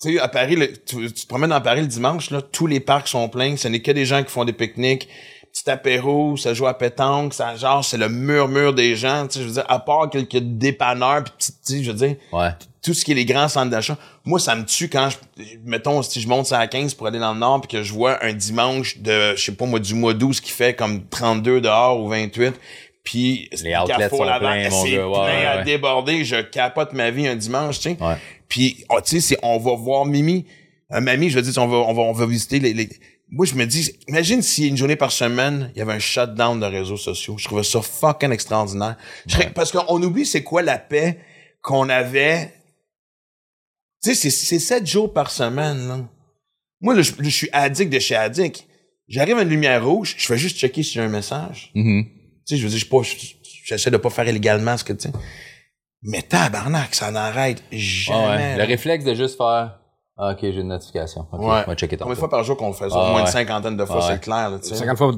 tu 0.00 0.14
sais, 0.14 0.18
à 0.18 0.28
Paris, 0.28 0.56
le- 0.56 0.72
tu, 0.72 1.12
tu 1.12 1.22
te 1.24 1.26
promènes 1.28 1.50
dans 1.50 1.60
Paris 1.60 1.82
le 1.82 1.86
dimanche, 1.86 2.30
là, 2.30 2.40
tous 2.40 2.66
les 2.66 2.80
parcs 2.80 3.08
sont 3.08 3.28
pleins, 3.28 3.56
ce 3.58 3.68
n'est 3.68 3.82
que 3.82 3.90
des 3.92 4.06
gens 4.06 4.22
qui 4.22 4.30
font 4.30 4.46
des 4.46 4.54
pique-niques, 4.54 5.08
petit 5.64 5.70
apéro, 5.70 6.36
ça 6.36 6.52
joue 6.54 6.66
à 6.66 6.74
pétanque, 6.76 7.34
ça, 7.34 7.56
genre, 7.56 7.84
c'est 7.84 7.96
le 7.96 8.08
murmure 8.08 8.74
des 8.74 8.96
gens, 8.96 9.26
tu 9.26 9.34
sais, 9.34 9.40
je 9.42 9.46
veux 9.48 9.54
dire, 9.54 9.64
à 9.68 9.78
part 9.78 10.10
quelques 10.10 10.36
dépanneurs, 10.38 11.24
petit- 11.24 11.52
sais, 11.62 11.82
je 11.82 11.90
veux 11.90 11.96
dire, 11.96 12.16
Ouais. 12.32 12.50
tout 12.82 12.92
ce 12.92 13.04
qui 13.04 13.12
est 13.12 13.14
les 13.14 13.24
grands 13.24 13.48
centres 13.48 13.70
d'achat. 13.70 13.96
Moi, 14.24 14.38
ça 14.38 14.54
me 14.54 14.64
tue 14.64 14.88
quand 14.90 15.08
je, 15.10 15.16
mettons, 15.64 16.02
si 16.02 16.20
je 16.20 16.28
monte 16.28 16.46
ça 16.46 16.58
à 16.58 16.66
15 16.66 16.92
pour 16.94 17.06
aller 17.06 17.18
dans 17.18 17.32
le 17.32 17.38
nord 17.40 17.62
puis 17.62 17.78
que 17.78 17.82
je 17.82 17.92
vois 17.92 18.22
un 18.24 18.32
dimanche 18.34 18.98
de, 18.98 19.34
je 19.36 19.42
sais 19.42 19.52
pas 19.52 19.64
moi, 19.66 19.80
du 19.80 19.94
mois 19.94 20.12
12 20.14 20.40
qui 20.40 20.50
fait 20.50 20.74
comme 20.74 21.06
32 21.08 21.60
dehors 21.62 21.98
ou 22.00 22.08
28 22.08 22.54
puis 23.02 23.48
Les 23.62 23.74
outlets 23.76 24.08
sont 24.08 24.16
pleins, 24.18 24.70
mon 24.70 24.82
c'est 24.84 24.90
gars. 24.92 25.06
Ouais, 25.08 25.12
plein 25.12 25.24
ouais, 25.24 25.46
à 25.46 25.56
ouais. 25.58 25.64
déborder, 25.64 26.24
je 26.24 26.36
capote 26.42 26.92
ma 26.94 27.10
vie 27.10 27.26
un 27.26 27.36
dimanche, 27.36 27.76
tu 27.80 27.90
sais. 27.90 27.96
Ouais. 28.02 28.16
Puis, 28.48 28.84
oh, 28.90 28.98
tu 29.02 29.16
sais, 29.16 29.20
c'est- 29.20 29.38
on 29.42 29.58
va 29.58 29.74
voir 29.74 30.04
Mimi. 30.06 30.44
Euh, 30.92 31.00
mamie, 31.00 31.28
je 31.30 31.36
veux 31.38 31.42
dire, 31.42 31.62
on 31.62 31.66
va, 31.66 31.76
on 31.78 31.92
va, 31.94 32.02
on 32.02 32.12
va 32.12 32.26
visiter 32.26 32.60
les, 32.60 32.72
les- 32.74 32.88
Moi, 33.30 33.46
je 33.46 33.54
me 33.54 33.64
dis, 33.66 33.90
imagine 34.06 34.42
si 34.42 34.68
une 34.68 34.76
journée 34.76 34.96
par 34.96 35.10
semaine, 35.10 35.70
il 35.74 35.78
y 35.78 35.82
avait 35.82 35.94
un 35.94 35.98
shutdown 35.98 36.60
de 36.60 36.66
réseaux 36.66 36.96
sociaux. 36.96 37.36
Je 37.38 37.44
trouvais 37.46 37.62
ça 37.64 37.80
fucking 37.82 38.30
extraordinaire. 38.30 38.96
Je 39.26 39.38
Parce 39.54 39.72
qu'on 39.72 40.02
oublie 40.02 40.26
c'est 40.26 40.42
quoi 40.44 40.62
la 40.62 40.78
paix 40.78 41.18
qu'on 41.62 41.88
avait. 41.88 42.52
Tu 44.02 44.14
sais, 44.14 44.30
c'est, 44.30 44.58
sept 44.58 44.86
jours 44.86 45.12
par 45.12 45.30
semaine, 45.30 45.88
là. 45.88 46.00
Moi, 46.80 46.94
là, 46.94 47.00
je, 47.02 47.12
je 47.18 47.28
suis 47.30 47.48
addict 47.52 47.90
de 47.90 47.98
chez 47.98 48.14
addict. 48.14 48.66
J'arrive 49.08 49.38
à 49.38 49.42
une 49.42 49.48
lumière 49.48 49.84
rouge, 49.84 50.14
je 50.18 50.26
fais 50.26 50.36
juste 50.38 50.58
checker 50.58 50.82
si 50.82 50.92
j'ai 50.92 51.00
un 51.00 51.08
message. 51.08 51.70
Mhm. 51.74 52.04
Tu 52.04 52.10
sais, 52.46 52.56
je 52.58 52.64
veux 52.64 52.68
dire, 52.70 52.78
je 52.78 52.86
pas, 52.86 53.02
je- 53.02 53.16
j'essaie 53.64 53.90
de 53.90 53.96
pas 53.96 54.10
faire 54.10 54.28
illégalement 54.28 54.76
ce 54.76 54.84
que, 54.84 54.92
tu 54.92 55.08
sais. 55.08 55.14
Mais 56.02 56.20
tabarnak, 56.20 56.94
ça 56.94 57.10
n'arrête 57.10 57.62
Ouais, 57.72 57.78
jamais. 57.78 58.26
ouais. 58.26 58.56
Le 58.58 58.64
réflexe 58.64 59.04
de 59.04 59.14
juste 59.14 59.38
faire. 59.38 59.80
Ah, 60.16 60.30
ok, 60.30 60.38
j'ai 60.42 60.60
une 60.60 60.68
notification. 60.68 61.22
Ouais. 61.32 61.38
on 61.40 61.48
va 61.48 61.74
checker 61.74 61.96
ton 61.96 62.04
Combien 62.04 62.14
de 62.14 62.18
fois 62.20 62.30
par 62.30 62.44
jour 62.44 62.56
qu'on 62.56 62.72
fait? 62.72 62.88
Ça? 62.88 62.96
Ah, 62.96 63.02
Au 63.02 63.06
moins 63.06 63.14
ouais. 63.16 63.20
une 63.22 63.26
cinquantaine 63.26 63.76
de 63.76 63.84
fois, 63.84 63.96
Ah, 64.00 64.06
ouais. 64.06 64.12
c'est 64.14 64.20
clair, 64.20 64.50
là, 64.50 64.58
tu 64.62 64.68
sais. 64.68 64.76
50 64.76 64.96
fois 64.96 65.12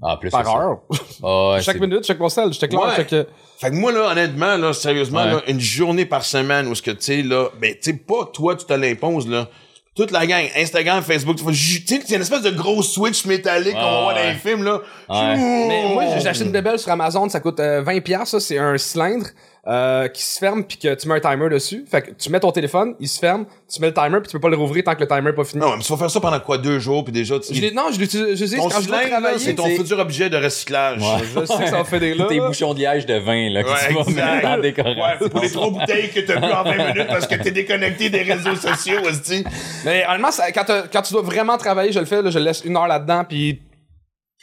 Ah, 0.00 0.16
plus 0.20 0.30
par 0.30 0.48
heure? 0.56 0.78
Ah, 1.24 1.50
ouais, 1.54 1.62
chaque 1.62 1.80
minute, 1.80 2.04
chaque 2.06 2.18
conseil, 2.18 2.52
chaque 2.52 2.70
clair, 2.70 2.82
Ouais. 2.82 2.94
chaque... 2.96 3.08
Fait 3.08 3.70
que 3.70 3.74
moi, 3.74 3.90
là, 3.90 4.12
honnêtement, 4.12 4.56
là, 4.56 4.72
sérieusement, 4.72 5.24
Ouais. 5.24 5.32
là, 5.32 5.42
une 5.48 5.58
journée 5.58 6.06
par 6.06 6.24
semaine 6.24 6.68
où 6.68 6.74
ce 6.76 6.82
que, 6.82 6.92
tu 6.92 7.02
sais, 7.02 7.22
là, 7.22 7.48
ben, 7.60 7.72
tu 7.74 7.90
sais, 7.90 7.94
pas 7.94 8.26
toi, 8.32 8.54
tu 8.54 8.64
te 8.64 8.72
l'imposes, 8.74 9.26
là. 9.28 9.48
Toute 9.96 10.12
la 10.12 10.24
gang, 10.28 10.44
Instagram, 10.56 11.02
Facebook, 11.02 11.34
tu 11.38 11.54
sais, 11.54 12.00
c'est 12.06 12.14
une 12.14 12.20
espèce 12.22 12.42
de 12.42 12.50
gros 12.50 12.84
switch 12.84 13.24
métallique 13.26 13.74
qu'on 13.74 13.80
Ouais, 13.80 14.02
voit 14.04 14.14
dans 14.14 14.20
les 14.28 14.34
films, 14.34 14.62
là. 14.62 14.74
Ouais. 15.08 15.36
Mais 15.36 15.88
moi, 15.92 16.04
j'ai 16.16 16.28
acheté 16.28 16.44
une 16.44 16.52
bébelle 16.52 16.78
sur 16.78 16.92
Amazon, 16.92 17.28
ça 17.28 17.40
coûte 17.40 17.58
euh, 17.58 17.82
20 17.82 18.00
pièces, 18.04 18.28
ça, 18.28 18.38
c'est 18.38 18.58
un 18.58 18.78
cylindre 18.78 19.26
euh, 19.66 20.08
qui 20.08 20.22
se 20.22 20.38
ferme 20.38 20.64
puis 20.64 20.78
que 20.78 20.94
tu 20.94 21.08
mets 21.08 21.16
un 21.16 21.20
timer 21.32 21.48
dessus. 21.50 21.84
Fait 21.90 22.00
que 22.02 22.10
tu 22.12 22.30
mets 22.30 22.40
ton 22.40 22.52
téléphone, 22.52 22.94
il 23.00 23.08
se 23.08 23.18
ferme, 23.18 23.44
tu 23.70 23.80
mets 23.80 23.88
le 23.88 23.94
timer 23.94 24.18
puis 24.20 24.28
tu 24.28 24.32
peux 24.32 24.40
pas 24.40 24.48
le 24.48 24.56
rouvrir 24.56 24.84
tant 24.84 24.94
que 24.94 25.00
le 25.00 25.08
timer 25.08 25.30
est 25.30 25.34
pas 25.34 25.44
fini. 25.44 25.60
Non, 25.60 25.76
mais 25.76 25.82
tu 25.82 25.92
vas 25.92 25.98
faire 25.98 26.10
ça 26.10 26.20
pendant 26.20 26.40
quoi? 26.40 26.56
Deux 26.58 26.78
jours, 26.78 27.04
puis 27.04 27.12
déjà, 27.12 27.38
tu 27.38 27.54
Je 27.54 27.74
non, 27.74 27.90
je 27.92 27.98
l'utilise, 27.98 28.34
je 28.38 28.46
sais, 28.46 28.56
ton 28.56 28.68
quand 28.68 28.80
je 28.80 28.88
travailler, 28.88 29.38
c'est 29.38 29.54
ton 29.54 29.66
futur 29.68 29.98
objet 29.98 30.30
de 30.30 30.36
recyclage. 30.36 31.00
Ouais. 31.02 31.24
Je 31.34 31.44
sais 31.46 31.64
que 31.64 31.68
ça 31.70 31.76
va 31.78 31.84
faire 31.84 32.00
des 32.00 32.14
là. 32.14 32.26
Tes 32.28 32.40
bouchons 32.40 32.72
de 32.72 32.78
liège 32.78 33.04
de 33.06 33.14
vin, 33.18 33.50
là, 33.50 33.62
que 33.64 33.68
Ouais, 33.68 33.88
tu 33.88 33.94
vas 33.94 34.00
exact. 34.02 34.34
mettre 34.34 34.48
en 34.48 34.58
décoration. 34.58 35.04
Ouais, 35.24 35.28
pour 35.30 35.40
les 35.40 35.50
trois 35.50 35.70
bouteilles 35.70 36.10
que 36.10 36.20
t'as 36.20 36.36
bu 36.40 36.46
en 36.52 36.62
20 36.64 36.76
minutes 36.94 37.08
parce 37.08 37.26
que 37.26 37.34
t'es 37.34 37.50
déconnecté 37.50 38.08
des 38.10 38.22
réseaux 38.22 38.56
sociaux, 38.56 39.00
aussi. 39.04 39.44
Mais 39.84 40.04
honnêtement, 40.06 40.30
ça- 40.30 40.50
quand, 40.52 41.02
tu 41.02 41.12
dois 41.12 41.22
vraiment 41.22 41.58
travailler, 41.58 41.92
je 41.92 41.98
le 42.00 42.06
fais, 42.06 42.22
là, 42.22 42.30
je 42.30 42.38
laisse 42.38 42.62
une 42.64 42.76
heure 42.76 42.86
là-dedans 42.88 43.24
puis 43.28 43.60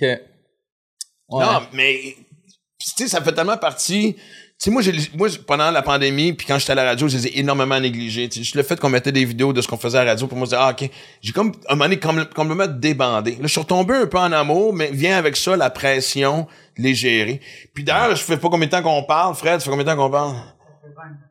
Ok. 0.01 0.07
Ouais. 1.29 1.43
Non, 1.45 1.61
mais 1.73 1.99
tu 2.77 2.91
sais, 2.97 3.07
ça 3.07 3.21
fait 3.21 3.31
tellement 3.33 3.57
partie. 3.57 4.15
Tu 4.57 4.65
sais, 4.65 4.71
moi, 4.71 4.81
moi, 5.17 5.27
pendant 5.45 5.69
la 5.69 5.81
pandémie, 5.81 6.31
puis 6.31 6.47
quand 6.47 6.57
j'étais 6.57 6.71
à 6.71 6.75
la 6.75 6.85
radio, 6.85 7.09
je 7.09 7.17
les 7.17 7.27
ai 7.27 7.39
énormément 7.39 7.77
négligés. 7.77 8.29
Tu 8.29 8.45
sais, 8.45 8.57
le 8.57 8.63
fait 8.63 8.79
qu'on 8.79 8.87
mettait 8.89 9.11
des 9.11 9.25
vidéos 9.25 9.51
de 9.51 9.61
ce 9.61 9.67
qu'on 9.67 9.77
faisait 9.77 9.97
à 9.97 10.03
la 10.05 10.11
radio, 10.11 10.27
pour 10.27 10.37
moi, 10.37 10.45
disais, 10.47 10.55
ah, 10.57 10.69
OK, 10.71 10.89
j'ai 11.21 11.33
comme, 11.33 11.51
un 11.67 11.73
moment 11.75 11.85
donné, 11.85 11.99
comme- 11.99 12.25
complètement 12.33 12.67
débandé. 12.67 13.31
Là, 13.31 13.37
je 13.43 13.47
suis 13.47 13.59
retombé 13.59 13.93
un 13.95 14.07
peu 14.07 14.17
en 14.17 14.31
amour, 14.31 14.73
mais 14.73 14.89
vient 14.93 15.17
avec 15.17 15.35
ça 15.35 15.57
la 15.57 15.69
pression 15.69 16.47
de 16.77 16.83
les 16.83 16.93
gérer. 16.95 17.41
Puis 17.73 17.83
d'ailleurs, 17.83 18.15
je 18.15 18.23
fais 18.23 18.37
pas 18.37 18.47
combien 18.49 18.67
de 18.67 18.71
temps 18.71 18.81
qu'on 18.81 19.03
parle, 19.03 19.35
Fred, 19.35 19.59
ça 19.59 19.65
fait 19.65 19.69
combien 19.71 19.83
de 19.83 19.89
temps 19.89 19.97
qu'on 19.97 20.09
parle? 20.09 20.35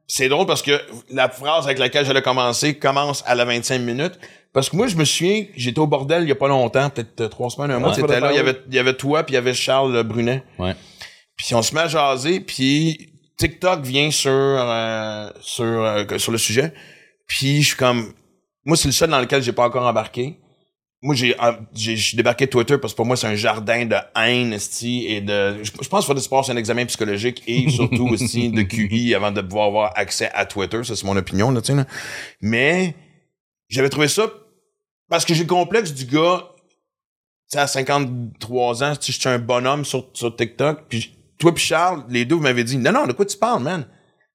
C'est 0.07 0.29
drôle 0.29 0.47
parce 0.47 0.61
que 0.61 0.79
la 1.11 1.31
phrase 1.31 1.65
avec 1.65 1.79
laquelle 1.79 2.05
j'allais 2.05 2.21
commencer 2.21 2.75
commence 2.79 3.25
à 3.27 3.35
la 3.35 3.47
25 3.47 3.79
minutes. 3.79 4.19
Parce 4.53 4.69
que 4.69 4.77
moi, 4.77 4.87
je 4.87 4.97
me 4.97 5.05
souviens, 5.07 5.47
j'étais 5.57 5.79
au 5.79 5.87
bordel 5.87 6.25
il 6.25 6.29
y 6.29 6.33
a 6.33 6.37
pas 6.37 6.47
longtemps, 6.47 6.91
peut-être 6.91 7.21
euh, 7.23 7.29
trois 7.29 7.49
semaines, 7.49 7.71
un 7.71 7.79
mois, 7.79 7.89
Ouais. 7.89 7.95
c'était 7.97 8.21
là, 8.21 8.31
il 8.33 8.37
y 8.37 8.39
avait, 8.39 8.61
il 8.69 8.75
y 8.75 8.79
avait 8.79 8.95
toi, 8.95 9.23
puis 9.25 9.33
il 9.33 9.37
y 9.37 9.39
avait 9.39 9.55
Charles 9.55 10.03
Brunet. 10.05 10.45
Ouais. 10.59 10.75
Puis 11.37 11.55
on 11.55 11.63
se 11.63 11.75
met 11.75 11.81
à 11.81 11.89
jaser, 11.89 12.39
puis 12.41 13.14
TikTok 13.37 13.83
vient 13.83 14.11
sur 14.11 14.31
euh, 14.31 15.31
sur 15.41 15.65
euh, 15.65 16.19
sur 16.19 16.33
le 16.33 16.39
sujet. 16.39 16.73
Puis 17.27 17.63
je 17.63 17.69
suis 17.69 17.77
comme 17.77 18.13
moi 18.65 18.77
c'est 18.77 18.89
le 18.89 18.93
seul 18.93 19.11
dans 19.11 19.21
lequel 19.21 19.43
j'ai 19.43 19.53
pas 19.53 19.65
encore 19.65 19.87
embarqué. 19.87 20.39
Moi 21.03 21.15
j'ai 21.15 21.37
j'ai 21.75 22.17
débarqué 22.17 22.47
Twitter 22.47 22.79
parce 22.79 22.93
que 22.95 22.97
pour 22.97 23.07
moi 23.07 23.17
c'est 23.17 23.27
un 23.27 23.35
jardin 23.35 23.85
de 23.85 23.97
haine 24.17 24.53
esti, 24.53 25.07
et 25.07 25.21
de 25.21 25.63
je, 25.63 25.71
je 25.83 25.89
pense 25.89 26.07
qu'il 26.07 26.15
faut 26.15 26.21
se 26.21 26.29
passer 26.29 26.53
un 26.53 26.57
examen 26.57 26.87
psychologique 26.87 27.43
et 27.47 27.69
surtout 27.71 28.09
aussi 28.09 28.51
de 28.51 28.63
QI 28.63 29.15
avant 29.15 29.31
de 29.31 29.41
pouvoir 29.41 29.67
avoir 29.67 29.93
accès 29.97 30.31
à 30.33 30.47
Twitter, 30.47 30.83
ça 30.85 30.97
c'est 30.97 31.07
mon 31.07 31.17
opinion 31.17 31.51
là, 31.51 31.61
tu 31.61 31.69
sais 31.69 31.75
là. 31.75 31.87
Mais 32.41 32.95
j'avais 33.69 33.91
trouvé 33.91 34.09
ça 34.09 34.31
parce 35.11 35.25
que 35.25 35.35
j'ai 35.35 35.43
le 35.43 35.49
complexe 35.49 35.93
du 35.93 36.07
gars 36.07 36.51
tu 37.51 37.59
sais, 37.59 37.59
à 37.59 37.67
53 37.67 38.83
ans, 38.85 38.95
sais, 38.95 39.13
je 39.13 39.21
suis 39.21 39.29
un 39.29 39.39
bonhomme 39.39 39.85
sur, 39.85 40.09
sur 40.15 40.35
TikTok, 40.35 40.85
puis 40.89 41.15
toi 41.45 41.55
puis 41.55 41.63
Charles, 41.65 42.05
les 42.09 42.25
deux, 42.25 42.37
vous 42.37 42.41
m'avez 42.41 42.65
dit, 42.65 42.79
non, 42.79 42.91
non, 42.91 43.07
de 43.07 43.13
quoi 43.13 43.27
tu 43.27 43.37
parles, 43.37 43.63
man? 43.63 43.87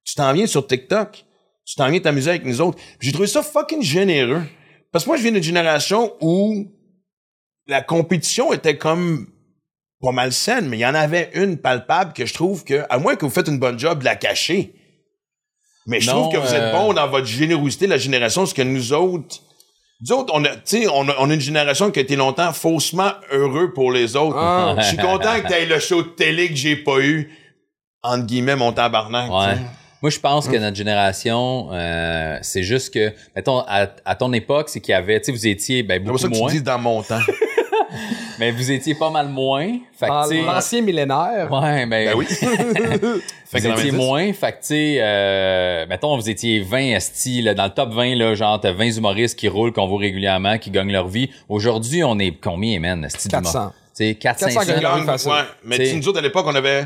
Tu 0.04 0.14
t'en 0.14 0.32
viens 0.32 0.46
sur 0.46 0.64
TikTok. 0.64 1.24
Tu 1.66 1.74
t'en 1.74 1.90
viens 1.90 1.98
t'amuser 1.98 2.30
avec 2.30 2.44
nous 2.44 2.60
autres. 2.60 2.78
J'ai 3.00 3.10
trouvé 3.10 3.26
ça 3.26 3.42
fucking 3.42 3.82
généreux. 3.82 4.42
Parce 4.92 5.04
que 5.04 5.10
moi, 5.10 5.16
je 5.16 5.22
viens 5.22 5.32
d'une 5.32 5.42
génération 5.42 6.14
où 6.20 6.70
la 7.66 7.82
compétition 7.82 8.52
était 8.52 8.78
comme 8.78 9.26
pas 10.00 10.12
mal 10.12 10.32
saine, 10.32 10.68
mais 10.68 10.76
il 10.76 10.80
y 10.80 10.86
en 10.86 10.94
avait 10.94 11.32
une 11.34 11.58
palpable 11.58 12.12
que 12.12 12.26
je 12.26 12.32
trouve 12.32 12.62
que, 12.62 12.84
à 12.88 12.98
moins 12.98 13.16
que 13.16 13.24
vous 13.24 13.30
faites 13.30 13.48
une 13.48 13.58
bonne 13.58 13.78
job 13.78 13.98
de 13.98 14.04
la 14.04 14.14
cacher, 14.14 14.72
mais 15.86 16.00
je 16.00 16.10
Non, 16.10 16.20
trouve 16.20 16.32
que 16.32 16.38
vous 16.38 16.54
êtes 16.54 16.62
euh, 16.62 16.72
bon 16.72 16.92
dans 16.92 17.08
votre 17.08 17.26
générosité, 17.26 17.88
la 17.88 17.98
génération, 17.98 18.46
ce 18.46 18.54
que 18.54 18.62
nous 18.62 18.92
autres, 18.92 19.40
nous 20.02 20.12
autres, 20.12 20.32
on 20.34 20.44
a, 20.44 20.50
tu 20.50 20.82
sais, 20.82 20.88
on 20.88 21.08
a, 21.08 21.14
on 21.18 21.28
a 21.28 21.34
une 21.34 21.40
génération 21.40 21.90
qui 21.90 21.98
a 21.98 22.02
été 22.02 22.16
longtemps 22.16 22.52
faussement 22.52 23.12
heureux 23.32 23.72
pour 23.72 23.92
les 23.92 24.16
autres. 24.16 24.36
Ah. 24.38 24.76
Je 24.80 24.86
suis 24.86 24.96
content 24.96 25.40
que 25.42 25.48
t'aies 25.48 25.66
le 25.66 25.78
show 25.78 26.02
de 26.02 26.08
télé 26.08 26.48
que 26.48 26.56
j'ai 26.56 26.76
pas 26.76 27.00
eu, 27.00 27.30
entre 28.02 28.24
guillemets, 28.24 28.56
mon 28.56 28.72
tabarnak. 28.72 29.30
Ouais. 29.30 29.56
tu. 29.56 29.60
Moi, 30.02 30.08
je 30.08 30.18
pense 30.18 30.48
que 30.48 30.56
notre 30.56 30.78
génération, 30.78 31.68
euh, 31.72 32.38
c'est 32.40 32.62
juste 32.62 32.94
que, 32.94 33.12
mettons, 33.36 33.58
à, 33.68 33.88
à 34.06 34.14
ton 34.14 34.32
époque, 34.32 34.70
c'est 34.70 34.80
qu'il 34.80 34.92
y 34.92 34.94
avait, 34.94 35.20
tu 35.20 35.26
sais, 35.26 35.32
vous 35.32 35.46
étiez 35.46 35.82
ben, 35.82 35.96
C'est 35.96 36.00
pour 36.00 36.12
beaucoup 36.12 36.18
ça 36.18 36.28
que 36.28 36.32
tu 36.32 36.40
moins, 36.40 36.50
dis 36.50 36.62
dans 36.62 36.78
mon 36.78 37.02
temps. 37.02 37.20
mais 38.40 38.50
vous 38.50 38.70
étiez 38.72 38.94
pas 38.96 39.10
mal 39.10 39.28
moins. 39.28 39.68
Fait 39.92 40.06
que, 40.06 40.28
tu 40.28 40.36
sais, 40.36 40.42
L'ancien 40.42 40.80
millénaire. 40.82 41.48
ouais, 41.52 41.86
ben, 41.86 42.06
ben 42.06 42.14
oui. 42.16 42.26
Vous 43.52 43.66
étiez 43.66 43.90
moins, 43.90 44.32
fait 44.32 44.52
que, 44.52 44.56
tu 44.58 44.66
sais, 44.66 44.96
euh, 45.00 45.84
mettons, 45.88 46.16
vous 46.16 46.30
étiez 46.30 46.60
20 46.62 46.94
esti, 46.94 47.42
là, 47.42 47.52
dans 47.52 47.64
le 47.64 47.70
top 47.70 47.90
20, 47.92 48.14
là, 48.14 48.34
genre, 48.36 48.60
t'as 48.60 48.70
20 48.72 48.96
humoristes 48.98 49.36
qui 49.36 49.48
roulent, 49.48 49.72
qu'on 49.72 49.88
voit 49.88 49.98
régulièrement, 49.98 50.56
qui 50.58 50.70
gagnent 50.70 50.92
leur 50.92 51.08
vie. 51.08 51.30
Aujourd'hui, 51.48 52.04
on 52.04 52.16
est 52.20 52.30
combien, 52.40 52.78
man, 52.78 53.04
esti, 53.04 53.26
d'humoristes? 53.28 53.52
400. 53.54 53.72
Tu 53.96 54.04
sais, 54.06 54.14
400, 54.14 54.46
400 54.46 54.60
500. 54.60 54.72
gagnants. 54.80 54.96
Gang, 54.98 55.06
facile. 55.06 55.30
ouais. 55.32 55.36
Mais 55.64 55.78
T'sais- 55.78 55.90
tu 55.90 55.96
nous 55.96 56.08
autres, 56.08 56.18
à 56.20 56.22
l'époque, 56.22 56.46
on 56.48 56.54
avait. 56.54 56.84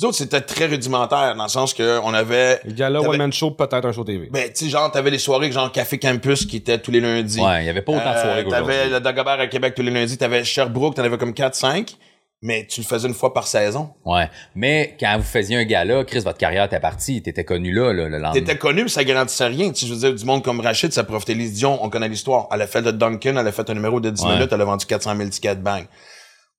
Nous 0.00 0.06
autres, 0.08 0.16
c'était 0.18 0.40
très 0.40 0.66
rudimentaire, 0.66 1.34
dans 1.34 1.42
le 1.42 1.48
sens 1.48 1.74
que 1.74 1.98
on 2.04 2.14
avait. 2.14 2.60
Le 2.64 2.72
gars-là, 2.72 3.00
T'avais- 3.00 3.10
One 3.14 3.18
Man 3.18 3.32
Show, 3.32 3.50
peut-être 3.50 3.84
un 3.84 3.92
show 3.92 4.04
TV. 4.04 4.28
Ben, 4.30 4.44
tu 4.52 4.64
sais, 4.66 4.70
genre, 4.70 4.90
t'avais 4.92 5.10
les 5.10 5.18
soirées, 5.18 5.50
genre 5.50 5.72
Café 5.72 5.98
Campus 5.98 6.46
qui 6.46 6.58
étaient 6.58 6.78
tous 6.78 6.92
les 6.92 7.00
lundis. 7.00 7.40
Ouais, 7.40 7.64
il 7.64 7.66
y 7.66 7.68
avait 7.68 7.82
pas 7.82 7.92
autant 7.92 8.14
de 8.14 8.18
soirées 8.18 8.40
Euh, 8.40 8.44
qu'aujourd'hui. 8.44 8.74
T'avais 8.74 8.88
le 8.90 9.00
Dagobert 9.00 9.40
à 9.40 9.46
Québec 9.48 9.74
tous 9.74 9.82
les 9.82 9.90
lundis. 9.90 10.16
T'avais 10.16 10.44
Sherbrooke, 10.44 10.94
t'en 10.94 11.02
avais 11.02 11.18
comme 11.18 11.32
4-5. 11.34 11.96
Mais 12.40 12.64
tu 12.70 12.80
le 12.82 12.86
faisais 12.86 13.08
une 13.08 13.14
fois 13.14 13.34
par 13.34 13.48
saison. 13.48 13.90
Ouais. 14.04 14.30
Mais 14.54 14.96
quand 15.00 15.12
vous 15.16 15.24
faisiez 15.24 15.56
un 15.56 15.64
gala, 15.64 16.04
Chris, 16.04 16.20
votre 16.20 16.38
carrière 16.38 16.62
était 16.66 16.78
partie, 16.78 17.20
t'étais 17.20 17.42
connu 17.42 17.72
là, 17.72 17.92
là, 17.92 18.04
le 18.04 18.10
lendemain. 18.18 18.30
T'étais 18.30 18.56
connu, 18.56 18.84
mais 18.84 18.88
ça 18.88 19.02
garantissait 19.02 19.48
rien. 19.48 19.70
Tu 19.72 19.80
sais, 19.80 19.86
je 19.88 19.94
veux 19.94 19.98
dire, 19.98 20.14
du 20.14 20.24
monde 20.24 20.44
comme 20.44 20.60
Rachid, 20.60 20.92
ça 20.92 21.02
profitait 21.02 21.34
les 21.34 21.48
Dion, 21.50 21.80
on 21.82 21.90
connaît 21.90 22.08
l'histoire. 22.08 22.46
Elle 22.52 22.62
a 22.62 22.68
fait 22.68 22.80
le 22.82 22.92
Duncan, 22.92 23.34
elle 23.36 23.38
a 23.48 23.50
fait 23.50 23.68
un 23.68 23.74
numéro 23.74 23.98
de 23.98 24.10
10 24.10 24.22
Ouais. 24.22 24.34
minutes, 24.34 24.50
elle 24.52 24.60
a 24.60 24.64
vendu 24.64 24.86
400 24.86 25.16
000 25.16 25.28
tickets 25.30 25.58
de 25.58 25.64
bang. 25.64 25.84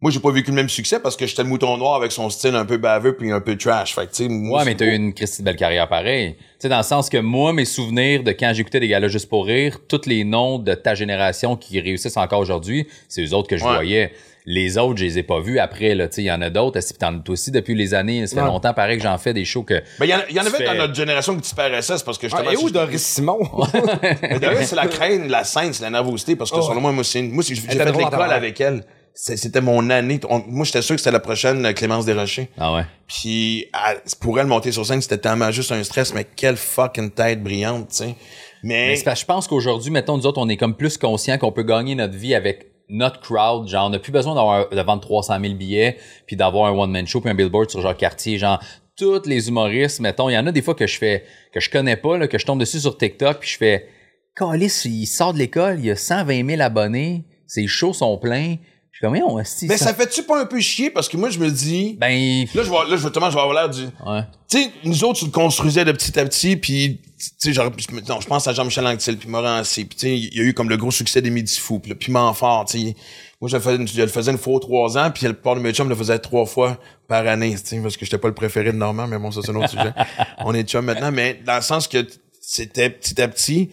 Moi, 0.01 0.11
j'ai 0.11 0.21
pas 0.21 0.31
vécu 0.31 0.51
le 0.51 0.55
même 0.55 0.69
succès 0.69 1.01
parce 1.01 1.17
que 1.17 1.27
j'étais 1.27 1.43
le 1.43 1.49
mouton 1.49 1.75
noir 1.75 1.95
avec 1.95 2.13
son 2.13 2.29
style 2.29 2.55
un 2.55 2.63
peu 2.63 2.77
baveux 2.77 3.17
puis 3.17 3.33
un 3.33 3.41
peu 3.41 3.57
trash. 3.57 3.93
Fait 3.95 4.05
que, 4.05 4.11
tu 4.15 4.23
sais, 4.23 4.29
moi, 4.29 4.59
Ouais, 4.59 4.65
mais 4.65 4.75
t'as 4.75 4.85
eu 4.85 4.95
une 4.95 5.13
Christy 5.13 5.41
de 5.41 5.45
belle 5.45 5.57
carrière 5.57 5.89
pareil. 5.89 6.35
Tu 6.37 6.43
sais, 6.59 6.69
dans 6.69 6.77
le 6.77 6.83
sens 6.83 7.09
que 7.09 7.17
moi, 7.17 7.51
mes 7.51 7.65
souvenirs 7.65 8.23
de 8.23 8.31
quand 8.31 8.53
j'écoutais 8.53 8.79
des 8.79 8.87
galas 8.87 9.09
juste 9.09 9.27
pour 9.27 9.45
rire, 9.45 9.77
tous 9.89 10.03
les 10.05 10.23
noms 10.23 10.57
de 10.57 10.73
ta 10.73 10.95
génération 10.95 11.57
qui 11.57 11.81
réussissent 11.81 12.15
encore 12.15 12.39
aujourd'hui, 12.39 12.87
c'est 13.09 13.25
eux 13.25 13.33
autres 13.33 13.49
que 13.49 13.57
je 13.57 13.65
Ouais. 13.65 13.73
voyais. 13.75 14.13
Les 14.45 14.77
autres, 14.77 14.97
je 14.97 15.03
les 15.03 15.19
ai 15.19 15.23
pas 15.23 15.41
vus 15.41 15.59
après, 15.59 15.93
là. 15.95 16.07
Tu 16.07 16.15
sais, 16.15 16.21
il 16.21 16.27
y 16.27 16.31
en 16.31 16.41
a 16.41 16.49
d'autres. 16.49 16.77
Est-ce 16.77 16.93
que 16.93 16.97
t'en 16.99 17.13
as 17.17 17.29
aussi 17.29 17.51
depuis 17.51 17.75
les 17.75 17.93
années? 17.93 18.25
Ça 18.25 18.35
fait 18.37 18.41
Ouais. 18.41 18.47
longtemps, 18.47 18.73
pareil, 18.73 18.95
que 18.97 19.03
j'en 19.03 19.17
fais 19.17 19.33
des 19.33 19.43
shows 19.43 19.63
que. 19.63 19.73
Ben, 19.99 20.05
il 20.05 20.09
y 20.11 20.13
en, 20.15 20.19
il 20.29 20.35
y 20.37 20.39
en 20.39 20.43
Tu 20.43 20.47
avait 20.47 20.57
fais- 20.59 20.65
dans 20.65 20.75
notre 20.75 20.95
génération 20.95 21.35
qui 21.35 21.41
disparaissaient, 21.41 21.97
c'est 21.97 22.05
parce 22.05 22.17
que 22.17 22.27
justement. 22.29 22.47
Ah, 22.49 22.53
et 22.53 22.57
où 22.57 22.69
Doris 22.69 23.01
Simon? 23.05 23.37
Mais 24.21 24.39
d'ailleurs, 24.39 24.63
c'est 24.63 24.77
la 24.77 24.87
crainte, 24.87 25.27
la 25.27 25.43
scène, 25.43 25.73
c'est 25.73 25.83
la 25.83 25.89
nervosité, 25.89 26.37
parce 26.37 26.51
que 26.51 26.57
Oh. 26.57 26.61
selon 26.61 26.79
moi, 26.79 26.93
moi, 26.93 27.03
c'est 27.03 27.19
une- 27.19 27.31
moi, 27.31 27.43
j'ai 27.45 27.53
fait 27.55 27.75
l'école 27.91 28.31
avec 28.31 28.61
elle. 28.61 28.85
C'était 29.21 29.59
mon 29.59 29.89
année. 29.89 30.17
On- 30.29 30.41
moi, 30.47 30.65
j'étais 30.65 30.81
sûr 30.81 30.95
que 30.95 31.01
c'était 31.01 31.11
la 31.11 31.19
prochaine 31.19 31.65
euh, 31.65 31.73
Clémence 31.73 32.05
Desrochers. 32.05 32.47
Ah 32.57 32.73
ouais. 32.73 32.83
Puis, 33.05 33.65
elle- 33.73 34.01
pour 34.21 34.39
elle, 34.39 34.47
monter 34.47 34.71
sur 34.71 34.85
scène, 34.85 35.01
c'était 35.01 35.17
tellement 35.17 35.51
juste 35.51 35.73
un 35.73 35.83
stress, 35.83 36.13
mais 36.13 36.23
quelle 36.23 36.55
fucking 36.55 37.11
tête 37.11 37.43
brillante, 37.43 37.89
tu 37.89 37.95
sais. 37.97 38.15
Mais 38.63 38.87
Mais, 38.87 38.95
c'est 38.95 39.03
parce 39.03 39.19
que 39.19 39.21
je 39.21 39.25
pense 39.25 39.47
qu'aujourd'hui, 39.49 39.91
mettons, 39.91 40.15
nous 40.17 40.25
autres, 40.25 40.39
on 40.41 40.47
est 40.47 40.55
comme 40.55 40.73
plus 40.75 40.97
conscients 40.97 41.37
qu'on 41.37 41.51
peut 41.51 41.63
gagner 41.63 41.95
notre 41.95 42.15
vie 42.15 42.33
avec 42.33 42.67
notre 42.87 43.19
crowd. 43.19 43.67
Genre, 43.67 43.87
on 43.87 43.89
n'a 43.89 43.99
plus 43.99 44.13
besoin 44.13 44.35
d'avoir, 44.35 44.69
de 44.69 44.81
vendre 44.81 45.01
300 45.01 45.37
000 45.41 45.53
billets, 45.55 45.97
puis 46.25 46.37
d'avoir 46.37 46.71
un 46.73 46.77
one-man 46.77 47.05
show, 47.05 47.19
puis 47.19 47.29
un 47.29 47.35
billboard 47.35 47.69
sur 47.69 47.81
genre 47.81 47.95
quartier. 47.97 48.37
Genre, 48.37 48.61
tous 48.97 49.23
les 49.25 49.49
humoristes, 49.49 49.99
mettons, 49.99 50.29
il 50.29 50.33
y 50.33 50.37
en 50.37 50.47
a 50.47 50.51
des 50.53 50.61
fois 50.61 50.75
que 50.75 50.87
je 50.87 50.97
fais, 50.97 51.25
que 51.53 51.59
je 51.59 51.69
connais 51.69 51.97
pas, 51.97 52.17
là, 52.17 52.29
que 52.29 52.37
je 52.37 52.45
tombe 52.45 52.59
dessus 52.59 52.79
sur 52.79 52.97
TikTok, 52.97 53.39
puis 53.39 53.49
je 53.49 53.57
fais, 53.57 53.87
Calis, 54.35 54.81
il 54.85 55.05
sort 55.07 55.33
de 55.33 55.39
l'école, 55.39 55.79
il 55.83 55.91
a 55.91 55.95
120 55.97 56.47
000 56.49 56.61
abonnés, 56.61 57.25
ses 57.47 57.67
shows 57.67 57.91
sont 57.93 58.17
pleins. 58.17 58.55
Je 58.91 58.97
suis 58.97 59.01
comme, 59.05 59.13
mais 59.13 59.21
on 59.21 59.35
mais 59.35 59.77
ça 59.77 59.93
fait-tu 59.93 60.23
pas 60.23 60.41
un 60.41 60.45
peu 60.45 60.59
chier? 60.59 60.89
Parce 60.89 61.07
que 61.07 61.15
moi, 61.15 61.29
je 61.29 61.39
me 61.39 61.49
dis, 61.49 61.95
Ben, 61.99 62.45
là, 62.53 62.63
je 62.63 62.69
vois, 62.69 62.85
là, 62.85 62.97
justement, 62.97 63.29
je 63.29 63.35
vais 63.35 63.41
avoir 63.41 63.53
l'air 63.53 63.69
du, 63.69 63.83
ouais. 63.83 64.23
tu 64.49 64.61
sais, 64.61 64.71
nous 64.83 65.03
autres, 65.03 65.19
tu 65.19 65.25
le 65.25 65.31
construisais 65.31 65.85
de 65.85 65.91
petit 65.91 66.19
à 66.19 66.25
petit, 66.25 66.57
puis 66.57 66.99
tu 67.17 67.29
sais, 67.37 67.53
genre, 67.53 67.71
non, 68.07 68.19
je 68.19 68.27
pense 68.27 68.47
à 68.47 68.53
Jean-Michel 68.53 68.87
Anctil, 68.87 69.17
puis 69.17 69.29
Morancy, 69.29 69.85
puis 69.85 69.97
tu 69.97 70.07
sais, 70.07 70.17
il 70.17 70.33
y 70.33 70.39
a 70.41 70.43
eu 70.43 70.53
comme 70.53 70.69
le 70.69 70.77
gros 70.77 70.91
succès 70.91 71.21
des 71.21 71.29
Midi 71.29 71.55
Fous, 71.57 71.79
puis 71.79 71.89
le 71.89 71.97
Piment 71.97 72.33
Fort, 72.33 72.65
tu 72.65 72.79
sais. 72.79 72.95
Moi, 73.41 73.49
je 73.49 73.55
le, 73.55 73.61
faisais, 73.61 73.87
je 73.87 74.01
le 74.01 74.07
faisais 74.07 74.31
une 74.31 74.37
fois 74.37 74.55
aux 74.55 74.59
trois 74.59 74.97
ans, 74.97 75.11
puis 75.11 75.25
le 75.25 75.33
part 75.33 75.55
de 75.55 75.61
mes 75.61 75.71
chums 75.71 75.87
le 75.87 75.95
faisait 75.95 76.19
trois 76.19 76.45
fois 76.45 76.77
par 77.07 77.25
année, 77.25 77.55
tu 77.55 77.65
sais, 77.65 77.79
parce 77.79 77.95
que 77.95 78.05
j'étais 78.05 78.17
pas 78.17 78.27
le 78.27 78.33
préféré 78.33 78.71
de 78.71 78.77
Normand, 78.77 79.07
mais 79.07 79.17
bon, 79.17 79.31
ça, 79.31 79.41
c'est 79.41 79.51
un 79.51 79.55
autre 79.55 79.69
sujet. 79.69 79.93
On 80.39 80.53
est 80.53 80.63
chums 80.67 80.83
maintenant, 80.83 81.11
mais 81.11 81.39
dans 81.45 81.55
le 81.55 81.61
sens 81.61 81.87
que 81.87 82.05
c'était 82.41 82.89
petit 82.89 83.21
à 83.21 83.27
petit, 83.27 83.69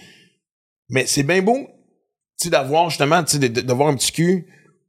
mais 0.89 1.07
c'est 1.07 1.25
bien 1.25 1.43
beau, 1.43 1.67
tu 2.39 2.45
sais, 2.45 2.51
d'avoir 2.51 2.91
justement, 2.91 3.25
tu 3.25 3.39
sais, 3.39 3.49
d'avoir 3.49 3.89
un 3.89 3.97
petit 3.97 4.12
cul, 4.12 4.47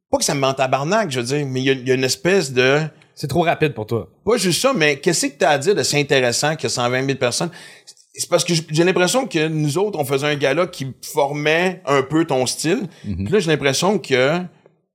pas 0.10 0.18
que 0.18 0.24
ça 0.24 0.34
me 0.34 0.40
mente 0.40 0.58
tabarnak, 0.58 1.12
je 1.12 1.20
veux 1.20 1.26
dire, 1.26 1.46
mais 1.46 1.62
il 1.62 1.66
y 1.66 1.70
a- 1.70 1.74
y 1.74 1.92
a 1.92 1.96
une 1.96 2.04
espèce 2.04 2.52
de... 2.54 2.82
C'est 3.16 3.28
trop 3.28 3.42
rapide 3.42 3.74
pour 3.74 3.86
toi. 3.88 4.10
Pas 4.26 4.38
juste 4.38 4.62
ça, 4.62 4.74
mais 4.74 5.00
qu'est-ce 5.00 5.26
que 5.28 5.38
t'as 5.38 5.50
à 5.52 5.58
dire 5.58 5.74
de 5.76 5.82
c'est 5.84 6.00
intéressant 6.00 6.56
que 6.56 6.68
120 6.70 7.06
000 7.06 7.18
personnes? 7.18 7.50
C'est 8.14 8.30
parce 8.30 8.44
que 8.44 8.54
j'ai 8.72 8.84
l'impression 8.84 9.28
que 9.28 9.48
nous 9.48 9.78
autres, 9.78 10.00
on 10.00 10.06
faisait 10.06 10.28
un 10.28 10.36
gala 10.36 10.68
qui 10.68 10.88
formait 11.14 11.82
un 11.86 12.02
peu 12.04 12.26
ton 12.26 12.46
style. 12.46 12.88
Puis 13.04 13.28
là, 13.30 13.40
j'ai 13.40 13.50
l'impression 13.52 14.00
que 14.00 14.40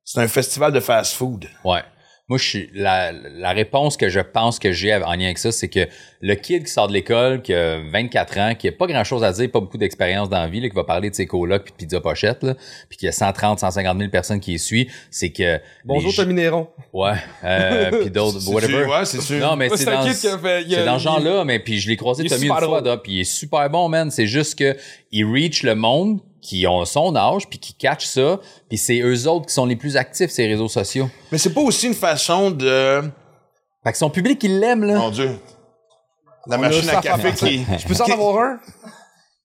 c'est 0.05 0.21
un 0.21 0.29
festival 0.29 0.73
de 0.73 0.81
fast-food. 0.81 1.47
Ouais. 1.65 1.83
Moi, 2.33 2.39
je 2.39 2.49
suis, 2.49 2.71
la, 2.73 3.13
la 3.13 3.51
réponse 3.51 3.99
que 3.99 4.09
je 4.09 4.21
pense 4.21 4.59
que 4.59 4.73
j'ai 4.73 4.95
en 4.95 5.13
lien 5.13 5.27
avec 5.27 5.37
ça, 5.37 5.53
c'est 5.53 5.69
que 5.69 5.87
le 6.23 6.35
kid 6.35 6.65
qui 6.65 6.73
sort 6.73 6.89
de 6.89 6.95
l'école, 6.95 7.43
qui 7.43 7.53
a 7.53 7.79
24 7.91 8.39
ans, 8.39 8.55
qui 8.55 8.69
a 8.69 8.73
pas 8.73 8.87
grand 8.87 9.05
chose 9.05 9.23
à 9.23 9.33
dire, 9.33 9.51
pas 9.51 9.61
beaucoup 9.61 9.77
d'expérience 9.77 10.31
dans 10.31 10.39
la 10.41 10.47
vie, 10.49 10.63
là, 10.63 10.71
qui 10.71 10.75
va 10.75 10.85
parler 10.85 11.11
de 11.11 11.15
ses 11.15 11.27
colocs 11.27 11.65
puis 11.65 11.73
de 11.73 11.77
pizza 11.77 12.01
pochette, 12.01 12.43
là, 12.43 12.55
puis 12.89 12.97
qui 12.97 13.07
a 13.07 13.13
130, 13.13 13.59
150 13.61 13.99
000 13.99 14.11
personnes 14.11 14.41
qui 14.41 14.53
les 14.53 14.59
suivent, 14.59 14.91
c'est 15.11 15.29
que... 15.29 15.61
Bonjour, 15.85 16.09
les- 16.11 16.17
Tommy 16.17 16.33
Néron. 16.33 16.69
Ouais. 16.95 17.13
Euh, 17.45 17.91
puis 18.01 18.11
d'autres, 18.11 18.41
C'est 18.41 18.51
whatever. 18.51 18.73
sûr, 18.85 18.89
ouais, 18.89 19.05
c'est 19.05 19.21
sûr. 19.21 19.39
Non, 19.47 19.57
mais 19.57 19.69
c'est 19.69 19.77
c'est 19.77 19.89
un 19.91 20.01
dans, 20.01 20.09
kid 20.11 20.19
qui 20.19 20.29
a 20.29 20.39
fait- 20.39 20.63
il 20.63 20.75
a- 20.75 20.79
c'est 20.79 20.85
dans 20.87 20.99
ce 20.99 21.03
il- 21.03 21.05
genre-là, 21.05 21.45
mais 21.45 21.59
puis 21.59 21.81
je 21.81 21.89
l'ai 21.91 21.97
croisé 21.99 22.25
Tommy 22.25 22.47
une 22.47 22.55
fois, 22.55 22.81
là, 22.81 22.97
puis 22.97 23.13
il 23.13 23.21
est 23.21 23.25
super 23.25 23.69
bon, 23.69 23.91
man. 23.91 24.11
C'est 24.11 24.27
juste 24.27 24.59
que 24.59 24.75
il 25.11 25.27
reach 25.27 25.65
le 25.65 25.75
monde 25.75 26.21
qui 26.43 26.67
ont 26.67 26.85
son 26.85 27.17
âge 27.17 27.49
puis 27.49 27.59
qui 27.59 27.73
catch 27.73 28.05
ça, 28.05 28.39
puis 28.69 28.77
c'est 28.77 29.01
eux 29.01 29.29
autres 29.29 29.47
qui 29.47 29.55
sont 29.55 29.65
les 29.65 29.77
plus 29.77 29.97
actifs 29.97 30.31
ces 30.31 30.47
réseaux 30.47 30.69
sociaux. 30.69 31.09
Mais 31.31 31.39
c'est 31.39 31.55
pas 31.55 31.63
aussi 31.63 31.87
une 31.87 31.95
façon 31.95 32.51
de... 32.51 33.03
Fait 33.85 33.93
que 33.93 33.99
son 33.99 34.11
public 34.11 34.43
il 34.45 34.61
l'aime 34.61 34.85
là. 34.85 34.97
Mon 34.97 35.11
Dieu. 35.11 35.39
La 36.47 36.59
On 36.59 36.61
machine 36.61 36.91
à 36.91 37.01
café 37.01 37.33
qui... 37.33 37.65
Je 37.79 37.87
peux 37.87 37.95
en 38.03 38.13
avoir 38.13 38.45
un? 38.45 38.61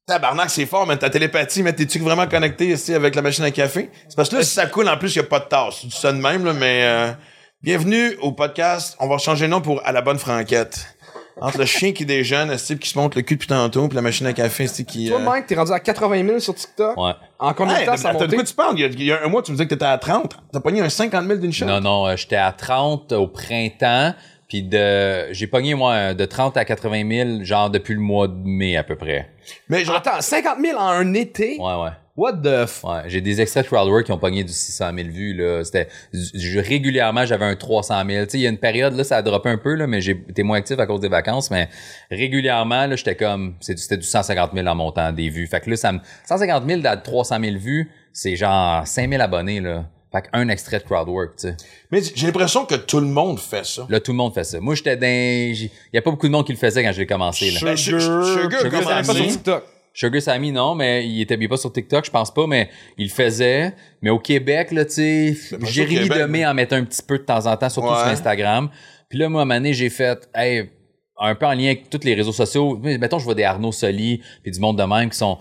Tabarnak, 0.08 0.50
c'est 0.50 0.66
fort, 0.66 0.88
mais 0.88 0.98
ta 0.98 1.10
télépathie, 1.10 1.64
mais 1.64 1.74
t'es-tu 1.74 2.00
vraiment 2.00 2.28
connecté 2.28 2.68
ici 2.70 2.94
avec 2.94 3.14
la 3.14 3.22
machine 3.22 3.44
à 3.44 3.52
café? 3.52 3.90
C'est 4.08 4.16
parce 4.16 4.30
que 4.30 4.38
là, 4.38 4.44
si 4.44 4.54
ça 4.54 4.66
coule, 4.66 4.90
en 4.90 4.98
plus, 4.98 5.14
il 5.14 5.18
y 5.18 5.22
a 5.22 5.24
pas 5.24 5.40
de 5.40 5.46
tasse. 5.46 5.82
Tu 5.82 6.08
de 6.08 6.12
même, 6.12 6.44
là, 6.44 6.54
mais... 6.54 6.84
Euh, 6.84 7.12
Bienvenue 7.64 8.16
au 8.22 8.34
podcast. 8.34 8.96
On 9.00 9.08
va 9.08 9.18
changer 9.18 9.48
de 9.48 9.52
nom 9.52 9.62
pour 9.62 9.84
À 9.84 9.92
la 9.92 10.02
bonne 10.02 10.20
franquette. 10.20 10.96
Entre 11.40 11.58
le 11.60 11.66
chien 11.66 11.92
qui 11.92 12.06
déjeune, 12.06 12.56
type 12.56 12.80
qui 12.80 12.90
se 12.90 12.98
monte 12.98 13.16
le 13.16 13.22
cul 13.22 13.36
depuis 13.36 13.48
tantôt, 13.48 13.88
puis 13.88 13.96
la 13.96 14.02
machine 14.02 14.26
à 14.28 14.34
café, 14.34 14.68
c'est 14.68 14.84
qui. 14.84 15.08
Toi, 15.10 15.20
euh, 15.20 15.24
Mike, 15.24 15.48
t'es 15.48 15.56
rendu 15.56 15.72
à 15.72 15.80
80 15.80 16.26
000 16.26 16.40
sur 16.40 16.56
TikTok. 16.56 16.98
Ouais. 16.98 17.12
En 17.40 17.54
combien 17.54 17.76
de 17.76 17.80
Hey, 17.82 17.86
temps 17.86 17.98
ça 17.98 18.10
a 18.10 18.14
de 18.14 18.34
quoi 18.36 18.44
tu 18.44 18.54
parles? 18.54 18.74
Il 18.78 18.82
y, 18.82 18.86
a, 18.86 18.88
il 18.88 19.04
y 19.04 19.12
a 19.12 19.24
un 19.24 19.28
mois, 19.28 19.42
tu 19.44 19.52
me 19.52 19.56
disais 19.58 19.66
que 19.66 19.74
t'étais 19.74 19.86
à 19.86 19.98
30. 19.98 20.36
T'as 20.52 20.60
pogné 20.60 20.82
un 20.82 20.90
50 20.90 21.28
000 21.28 21.40
d'une 21.40 21.54
shot? 21.54 21.66
Non, 21.66 21.80
non, 21.80 22.08
euh, 22.08 22.16
j'étais 22.16 22.36
à 22.38 22.52
30 22.52 23.12
au 23.14 23.28
printemps, 23.28 24.14
puis 24.48 24.64
de, 24.64 25.32
j'ai 25.34 25.48
pogné, 25.48 25.76
moi, 25.76 26.14
de 26.14 26.26
30 26.26 26.58
à 26.58 26.66
80 26.66 27.10
000, 27.38 27.44
genre 27.44 27.70
depuis 27.70 27.94
le 27.94 28.00
mois 28.02 28.28
de 28.28 28.36
mai, 28.44 28.76
à 28.78 28.84
peu 28.84 28.96
près. 28.96 29.30
Mais 29.70 29.86
je 29.86 29.92
Attends, 29.92 30.20
50 30.22 30.58
000 30.62 30.78
en 30.80 30.88
un 30.88 31.14
été? 31.14 31.58
Ouais, 31.60 31.76
ouais. 31.76 31.90
What 32.18 32.34
the 32.44 32.66
f... 32.66 32.84
Ouais, 32.84 33.04
j'ai 33.06 33.22
des 33.22 33.40
extraits 33.42 33.66
de 33.66 33.70
crowdwork 33.70 34.06
qui 34.08 34.12
ont 34.12 34.18
pogné 34.18 34.44
du 34.44 34.52
600 34.52 34.90
000 34.96 35.08
vues, 35.10 35.34
là. 35.36 35.64
C'était, 35.64 35.88
je- 36.12 36.60
régulièrement, 36.60 37.26
j'avais 37.28 37.46
un 37.46 37.56
300 37.56 38.04
000. 38.10 38.26
Tu 38.26 38.32
sais, 38.32 38.38
il 38.40 38.42
y 38.42 38.48
a 38.48 38.50
une 38.50 38.58
période, 38.58 38.96
là, 38.96 39.04
ça 39.04 39.18
a 39.18 39.22
droppé 39.22 39.50
un 39.50 39.58
peu, 39.60 39.76
là, 39.76 39.86
mais 39.86 40.02
j'ai 40.02 40.12
été 40.28 40.42
moins 40.42 40.58
actif 40.58 40.80
à 40.80 40.88
cause 40.88 41.00
des 41.00 41.10
vacances, 41.10 41.52
mais 41.52 41.70
régulièrement, 42.10 42.88
là, 42.88 42.96
j'étais 42.96 43.16
comme, 43.16 43.56
c'était 43.62 43.98
du 43.98 44.04
150 44.08 44.52
000 44.54 44.66
en 44.68 44.76
montant 44.76 45.12
des 45.14 45.30
vues. 45.30 45.46
Fait 45.48 45.60
que 45.62 45.70
là, 45.70 45.76
ça 45.76 45.92
me, 45.92 46.00
150 46.28 46.64
000 46.68 46.82
à 46.86 46.98
300 46.98 47.38
000 47.40 47.58
vues, 47.58 47.92
c'est 48.14 48.36
genre 48.36 48.86
5 48.88 49.10
000 49.10 49.22
abonnés, 49.22 49.60
là. 49.60 49.86
Fait 50.12 50.22
qu'un 50.32 50.48
extrait 50.48 50.80
de 50.80 50.84
crowdwork, 50.86 51.36
tu 51.38 51.50
sais. 51.50 51.58
Mais 51.92 52.00
j'ai 52.16 52.26
l'impression 52.28 52.66
que 52.66 52.76
tout 52.76 53.02
le 53.02 53.06
monde 53.08 53.40
fait 53.40 53.66
ça. 53.66 53.86
Là, 53.90 54.00
tout 54.00 54.12
le 54.14 54.18
monde 54.18 54.34
fait 54.34 54.46
ça. 54.46 54.60
Moi, 54.60 54.74
j'étais 54.74 54.96
dans, 54.96 55.06
il 55.06 55.70
y 55.94 55.98
a 55.98 56.02
pas 56.02 56.12
beaucoup 56.12 56.28
de 56.28 56.32
monde 56.32 56.46
qui 56.46 56.54
le 56.54 56.58
faisait 56.58 56.82
quand 56.82 56.94
j'ai 56.94 57.06
commencé, 57.06 57.52
là. 57.52 57.60
Ben, 57.62 57.76
Sugar- 57.76 58.02
Sugar 58.02 58.24
Sugar, 58.26 58.60
a 58.60 58.64
Sugar, 58.64 58.82
commencé. 58.82 59.08
pas 59.08 59.14
sur 59.14 59.28
TikTok. 59.28 59.64
Sugar 59.64 59.77
Sammy, 60.20 60.52
non, 60.52 60.76
mais 60.76 61.08
il 61.08 61.22
était 61.22 61.38
bien 61.38 61.48
pas 61.48 61.58
sur 61.58 61.72
TikTok, 61.74 62.06
je 62.06 62.12
pense 62.12 62.32
pas, 62.34 62.46
mais 62.48 62.70
il 62.98 63.08
le 63.08 63.12
faisait. 63.14 63.74
Mais 64.02 64.10
au 64.10 64.20
Québec, 64.20 64.72
là, 64.72 64.86
tu 64.86 64.92
sais, 64.92 65.34
sûr 65.34 65.58
Jérémy 65.66 66.08
Demé 66.10 66.46
en 66.46 66.54
mettait 66.54 66.76
un 66.76 66.84
petit 66.84 67.02
peu 67.02 67.18
de 67.18 67.24
temps 67.24 67.46
en 67.48 67.58
temps, 67.58 67.70
surtout 67.70 67.90
Ouais. 67.90 67.96
sur 67.98 68.08
Instagram. 68.08 68.70
Puis 69.10 69.18
là, 69.18 69.28
moi, 69.30 69.42
à 69.42 69.44
un 69.44 69.46
moment 69.46 69.60
donné, 69.60 69.74
j'ai 69.74 69.90
fait, 69.90 70.30
hey, 70.36 70.70
un 71.20 71.34
peu 71.34 71.48
en 71.48 71.54
lien 71.54 71.66
avec 71.66 71.90
tous 71.90 72.04
les 72.04 72.14
réseaux 72.14 72.32
sociaux. 72.32 72.78
Mettons, 72.82 73.18
je 73.18 73.24
vois 73.26 73.34
des 73.34 73.44
Arnaud 73.44 73.72
Soli, 73.72 74.22
puis 74.44 74.52
du 74.52 74.60
monde 74.60 74.78
de 74.78 74.84
même 74.84 75.10
qui 75.10 75.18
sont 75.18 75.40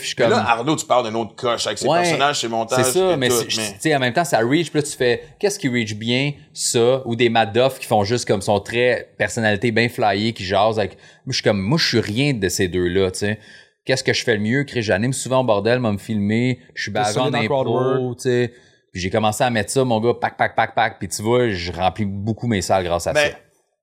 Je 0.00 0.06
suis 0.06 0.14
Mais 0.18 0.24
comme... 0.24 0.30
là, 0.32 0.44
Arnaud, 0.48 0.76
tu 0.76 0.86
parles 0.86 1.04
d'un 1.10 1.14
autre 1.14 1.34
coche 1.34 1.66
avec 1.66 1.78
ses 1.78 1.86
Ouais, 1.86 2.02
personnages, 2.02 2.40
ses 2.40 2.48
montages. 2.48 2.84
C'est 2.84 2.92
ça, 2.98 3.12
et 3.12 3.16
mais, 3.16 3.28
tout, 3.28 3.48
sais, 3.48 3.94
en 3.94 3.98
même 3.98 4.12
temps, 4.12 4.24
ça 4.24 4.38
reach, 4.38 4.70
puis 4.70 4.80
là, 4.80 4.86
tu 4.86 4.96
fais, 4.96 5.22
qu'est-ce 5.38 5.58
qui 5.58 5.68
reach 5.68 5.94
bien, 5.94 6.32
ça, 6.52 7.02
ou 7.06 7.14
des 7.16 7.28
Madoff 7.28 7.78
qui 7.78 7.86
font 7.86 8.04
juste 8.04 8.26
comme 8.26 8.42
son 8.42 8.60
très 8.60 9.12
personnalité 9.18 9.70
bien 9.70 9.88
flyée, 9.88 10.32
qui 10.32 10.44
jasent 10.44 10.78
avec, 10.78 10.92
moi, 11.24 11.30
je 11.32 11.34
suis 11.34 11.42
comme, 11.42 11.60
moi, 11.60 11.78
je 11.78 11.86
suis 11.86 12.00
rien 12.00 12.32
de 12.34 12.48
ces 12.48 12.68
deux-là, 12.68 13.10
tu 13.10 13.20
sais. 13.20 13.38
Qu'est-ce 13.84 14.02
que 14.02 14.12
je 14.12 14.24
fais 14.24 14.34
le 14.34 14.40
mieux? 14.42 14.64
Chris, 14.64 14.82
j'anime 14.82 15.12
souvent 15.12 15.40
au 15.42 15.44
bordel, 15.44 15.78
m'a 15.78 15.92
me 15.92 15.98
filmer, 15.98 16.58
je 16.74 16.82
suis 16.82 16.90
bagué 16.90 17.10
en 17.10 17.12
solide 17.12 17.34
en 17.36 17.38
impro, 17.38 17.62
crowdwork. 17.62 18.16
tu 18.16 18.22
sais. 18.22 18.52
Puis 18.92 19.00
j'ai 19.02 19.10
commencé 19.10 19.44
à 19.44 19.50
mettre 19.50 19.70
ça, 19.70 19.84
mon 19.84 20.00
gars, 20.00 20.14
pack, 20.20 20.36
pack, 20.36 20.56
pack, 20.56 20.74
pack, 20.74 20.98
puis 20.98 21.06
tu 21.08 21.22
vois, 21.22 21.50
je 21.50 21.70
remplis 21.70 22.04
beaucoup 22.06 22.46
mes 22.48 22.62
salles 22.62 22.82
grâce 22.84 23.06
à 23.06 23.12
Ben, 23.12 23.30
ça. 23.30 23.36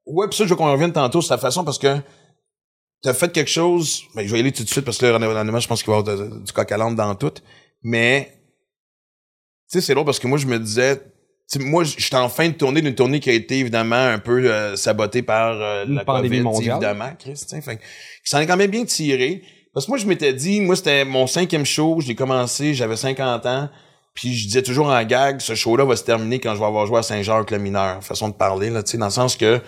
ouais, 0.07 0.27
pis 0.27 0.35
ça, 0.35 0.43
je 0.43 0.49
veux 0.49 0.55
qu'on 0.55 0.71
revienne 0.71 0.91
tantôt 0.91 1.21
sur 1.21 1.29
ta 1.35 1.37
façon 1.39 1.63
parce 1.63 1.77
que 1.77 1.95
t'as 3.03 3.13
fait 3.13 3.31
quelque 3.31 3.49
chose. 3.51 4.03
Ben, 4.15 4.25
je 4.25 4.31
vais 4.31 4.37
y 4.37 4.41
aller 4.41 4.51
tout 4.51 4.63
de 4.63 4.69
suite 4.69 4.85
parce 4.85 4.97
que 4.97 5.05
là, 5.05 5.15
honnêtement, 5.17 5.59
je 5.59 5.67
pense 5.67 5.83
qu'il 5.83 5.91
va 5.91 5.97
y 5.97 5.99
avoir 5.99 6.17
de- 6.17 6.39
du 6.43 6.51
coq 6.51 6.71
à 6.71 6.77
l'âne 6.77 6.95
dans 6.95 7.13
tout. 7.15 7.33
Mais, 7.83 8.31
tu 9.71 9.79
sais, 9.79 9.81
c'est 9.85 9.93
drôle 9.93 10.05
parce 10.05 10.19
que 10.19 10.27
moi, 10.27 10.37
je 10.37 10.47
me 10.47 10.57
disais, 10.57 11.01
moi, 11.59 11.83
j'étais 11.83 12.15
en 12.15 12.29
fin 12.29 12.47
de 12.47 12.53
tournée 12.53 12.81
d'une 12.81 12.95
tournée 12.95 13.19
qui 13.19 13.29
a 13.29 13.33
été 13.33 13.59
évidemment 13.59 13.95
un 13.95 14.17
peu 14.19 14.49
euh, 14.51 14.75
sabotée 14.75 15.21
par 15.21 15.59
euh, 15.61 15.85
la 15.87 16.03
pandémie 16.05 16.37
COVID, 16.37 16.41
mondiale. 16.43 16.77
évidemment, 16.77 17.11
Chris, 17.19 17.33
tu 17.33 17.47
sais. 17.47 17.61
Fait 17.61 17.75
que 17.77 17.81
ça 18.23 18.37
en 18.37 18.41
est 18.41 18.47
quand 18.47 18.57
même 18.57 18.71
bien 18.71 18.85
tiré. 18.85 19.43
Parce 19.73 19.85
que 19.85 19.91
moi, 19.91 19.97
je 19.97 20.05
m'étais 20.07 20.33
dit, 20.33 20.61
moi, 20.61 20.75
c'était 20.75 21.03
mon 21.03 21.27
cinquième 21.27 21.65
show, 21.65 21.99
j'ai 21.99 22.15
commencé, 22.15 22.73
j'avais 22.73 22.95
50 22.95 23.45
ans. 23.45 23.69
Puis 24.13 24.33
je 24.35 24.45
disais 24.45 24.61
toujours 24.61 24.87
en 24.87 25.03
gag, 25.03 25.41
ce 25.41 25.55
show-là 25.55 25.85
va 25.85 25.95
se 25.95 26.03
terminer 26.03 26.39
quand 26.39 26.53
je 26.53 26.59
vais 26.59 26.65
avoir 26.65 26.85
joué 26.85 26.99
à 26.99 27.03
Saint-Jacques 27.03 27.49
le 27.49 27.57
mineur. 27.57 28.03
Façon 28.03 28.29
de 28.29 28.35
parler, 28.35 28.69
là, 28.69 28.83
tu 28.83 28.91
sais, 28.91 28.97
dans 28.99 29.07
le 29.07 29.11
sens 29.11 29.35
que 29.35 29.59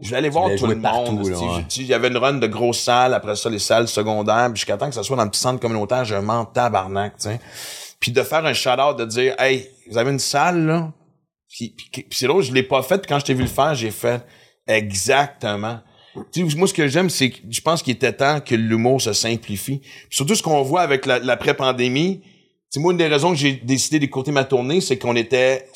je 0.00 0.10
vais 0.10 0.16
aller 0.16 0.28
voir 0.28 0.44
voulais 0.44 0.56
tout 0.58 0.66
le 0.66 0.74
monde. 0.76 1.24
sais. 1.24 1.32
ouais. 1.44 1.64
Il 1.76 1.86
y 1.86 1.94
avait 1.94 2.08
une 2.08 2.16
run 2.16 2.34
de 2.34 2.46
grosses 2.46 2.80
salles, 2.80 3.14
après 3.14 3.36
ça, 3.36 3.48
les 3.50 3.58
salles 3.58 3.88
secondaires, 3.88 4.46
puis 4.48 4.56
jusqu'à 4.60 4.76
temps 4.76 4.88
que 4.88 4.94
ça 4.94 5.02
soit 5.02 5.16
dans 5.16 5.24
le 5.24 5.30
petit 5.30 5.40
centre 5.40 5.60
communautaire, 5.60 6.04
je 6.04 6.14
m'en 6.16 6.44
tabarnak, 6.44 7.16
tu 7.18 7.28
sais. 7.28 7.40
Puis 7.98 8.12
de 8.12 8.22
faire 8.22 8.44
un 8.46 8.52
shout-out, 8.54 8.96
de 8.98 9.04
dire, 9.04 9.34
hey, 9.38 9.68
vous 9.90 9.98
avez 9.98 10.10
une 10.10 10.18
salle, 10.18 10.66
là? 10.66 10.92
Puis, 11.50 11.74
puis, 11.76 11.88
puis 12.04 12.06
c'est 12.18 12.26
drôle, 12.26 12.42
je 12.42 12.52
l'ai 12.52 12.62
pas 12.62 12.82
fait, 12.82 12.98
puis 12.98 13.08
quand 13.08 13.18
je 13.18 13.24
t'ai 13.26 13.34
vu 13.34 13.42
le 13.42 13.48
faire, 13.48 13.74
j'ai 13.74 13.90
fait 13.90 14.22
exactement. 14.66 15.80
Tu 16.32 16.48
sais, 16.48 16.56
moi, 16.56 16.66
ce 16.66 16.74
que 16.74 16.88
j'aime, 16.88 17.08
c'est 17.10 17.30
que 17.30 17.36
je 17.48 17.60
pense 17.60 17.82
qu'il 17.82 17.92
était 17.92 18.12
temps 18.12 18.40
que 18.40 18.54
l'humour 18.54 19.00
se 19.00 19.12
simplifie. 19.12 19.78
Puis 19.78 20.08
surtout, 20.10 20.34
ce 20.34 20.42
qu'on 20.42 20.62
voit 20.62 20.80
avec 20.82 21.06
la- 21.06 21.18
l'après-pandémie, 21.20 22.22
c'est 22.72 22.78
moi, 22.80 22.92
une 22.92 22.98
des 22.98 23.08
raisons 23.08 23.30
que 23.30 23.36
j'ai 23.36 23.52
décidé 23.52 23.98
d'écouter 23.98 24.30
ma 24.30 24.44
tournée, 24.44 24.80
c'est 24.80 24.96
qu'on 24.96 25.16
était, 25.16 25.66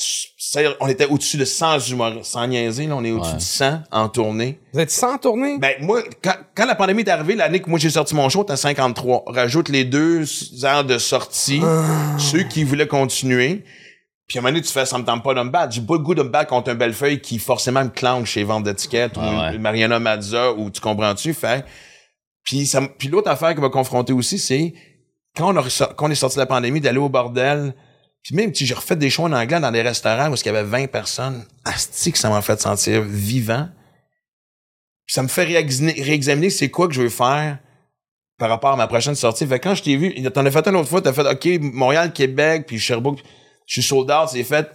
on 0.81 0.87
était 0.87 1.07
au-dessus 1.07 1.37
de 1.37 1.45
100 1.45 1.81
humoristes. 1.91 2.25
Sans 2.31 2.47
niaiser, 2.47 2.87
là, 2.87 2.95
on 2.97 3.05
est 3.05 3.11
au-dessus 3.11 3.31
Ouais. 3.33 3.37
de 3.37 3.43
100 3.43 3.83
en 3.91 4.09
tournée. 4.09 4.61
Vous 4.73 4.79
êtes 4.81 4.93
sans 4.93 5.19
tournée? 5.19 5.59
Ben, 5.59 5.75
moi, 5.81 6.03
quand, 6.23 6.35
quand 6.55 6.67
la 6.67 6.77
pandémie 6.77 7.03
est 7.03 7.09
arrivée, 7.09 7.35
l'année 7.35 7.61
que 7.61 7.69
moi 7.69 7.79
j'ai 7.81 7.91
sorti 7.91 8.15
mon 8.15 8.29
show, 8.29 8.45
t'as 8.45 8.57
53. 8.57 9.25
Rajoute 9.27 9.69
les 9.71 9.85
deux 9.85 10.25
heures 10.65 10.85
de 10.85 10.99
sortie, 10.99 11.61
ceux 12.19 12.45
qui 12.45 12.63
voulaient 12.63 12.87
continuer. 12.89 13.65
Puis 14.29 14.39
à 14.39 14.41
un 14.41 14.43
moment 14.43 14.53
donné, 14.53 14.63
tu 14.65 14.73
fais, 14.73 14.87
ça 14.87 14.97
me 14.97 15.05
tente 15.05 15.23
pas 15.23 15.35
de 15.35 15.41
me 15.43 15.51
battre. 15.51 15.73
J'ai 15.75 15.83
pas 15.83 15.95
le 15.95 15.99
goût 16.01 16.15
de 16.15 16.23
me 16.23 16.29
battre 16.31 16.49
contre 16.49 16.71
un 16.71 16.75
Bellefeuille 16.77 17.21
qui 17.21 17.39
forcément 17.39 17.85
me 17.85 17.91
clenche 17.91 18.31
chez 18.31 18.45
vente 18.45 18.65
d'étiquettes 18.65 19.15
Ah 19.17 19.21
ou 19.21 19.41
ouais. 19.41 19.55
une 19.57 19.61
Mariana 19.61 19.99
Mazza 19.99 20.53
ou 20.53 20.71
tu 20.71 20.81
comprends-tu? 20.81 21.35
Fait, 21.35 21.65
puis 22.45 22.67
ça, 22.67 22.81
me- 22.81 22.89
puis 22.89 23.09
l'autre 23.09 23.29
affaire 23.31 23.55
qui 23.55 23.61
va 23.61 23.69
confronter 23.69 24.13
aussi, 24.15 24.39
c'est 24.39 24.73
quand 25.37 25.53
on, 25.55 25.57
a, 25.57 25.63
quand 25.97 26.07
on 26.07 26.11
est 26.11 26.15
sorti 26.15 26.37
de 26.37 26.41
la 26.41 26.47
pandémie, 26.47 26.81
d'aller 26.81 26.99
au 26.99 27.09
bordel. 27.09 27.75
Puis 28.23 28.35
même 28.35 28.55
si 28.55 28.65
j'ai 28.65 28.75
refait 28.75 28.97
des 28.97 29.11
shows 29.11 29.25
en 29.25 29.33
anglais 29.33 29.61
dans 29.61 29.71
des 29.71 29.83
restaurants 29.83 30.31
où 30.31 30.35
il 30.35 30.47
y 30.47 30.49
avait 30.49 30.63
20 30.63 30.87
personnes, 30.91 31.45
asti 31.65 32.11
que 32.13 32.19
ça 32.19 32.31
m'a 32.31 32.41
fait 32.41 32.59
sentir 32.61 33.03
vivant. 33.03 33.69
Puis 35.07 35.15
ça 35.15 35.23
me 35.23 35.29
fait 35.29 35.45
réexaminer, 35.45 36.01
réexaminer 36.03 36.51
c'est 36.51 36.71
quoi 36.71 36.89
que 36.89 36.95
je 36.95 37.03
veux 37.03 37.11
faire 37.11 37.59
par 38.39 38.49
rapport 38.49 38.73
à 38.73 38.77
ma 38.77 38.87
prochaine 38.87 39.15
sortie. 39.15 39.47
Fait 39.47 39.59
que 39.61 39.65
quand 39.69 39.75
je 39.75 39.83
t'ai 39.83 39.97
vu, 39.97 40.15
t'en 40.33 40.45
as 40.47 40.51
fait 40.51 40.67
une 40.67 40.77
autre 40.77 40.89
fois, 40.89 41.03
t'as 41.03 41.13
fait 41.13 41.27
OK, 41.27 41.61
Montréal, 41.75 42.13
Québec, 42.13 42.65
puis 42.67 42.79
Sherbrooke, 42.79 43.21
je 43.67 43.81
suis 43.81 43.83
sold 43.83 44.11
out, 44.11 44.29
c'est 44.31 44.43
fait. 44.45 44.69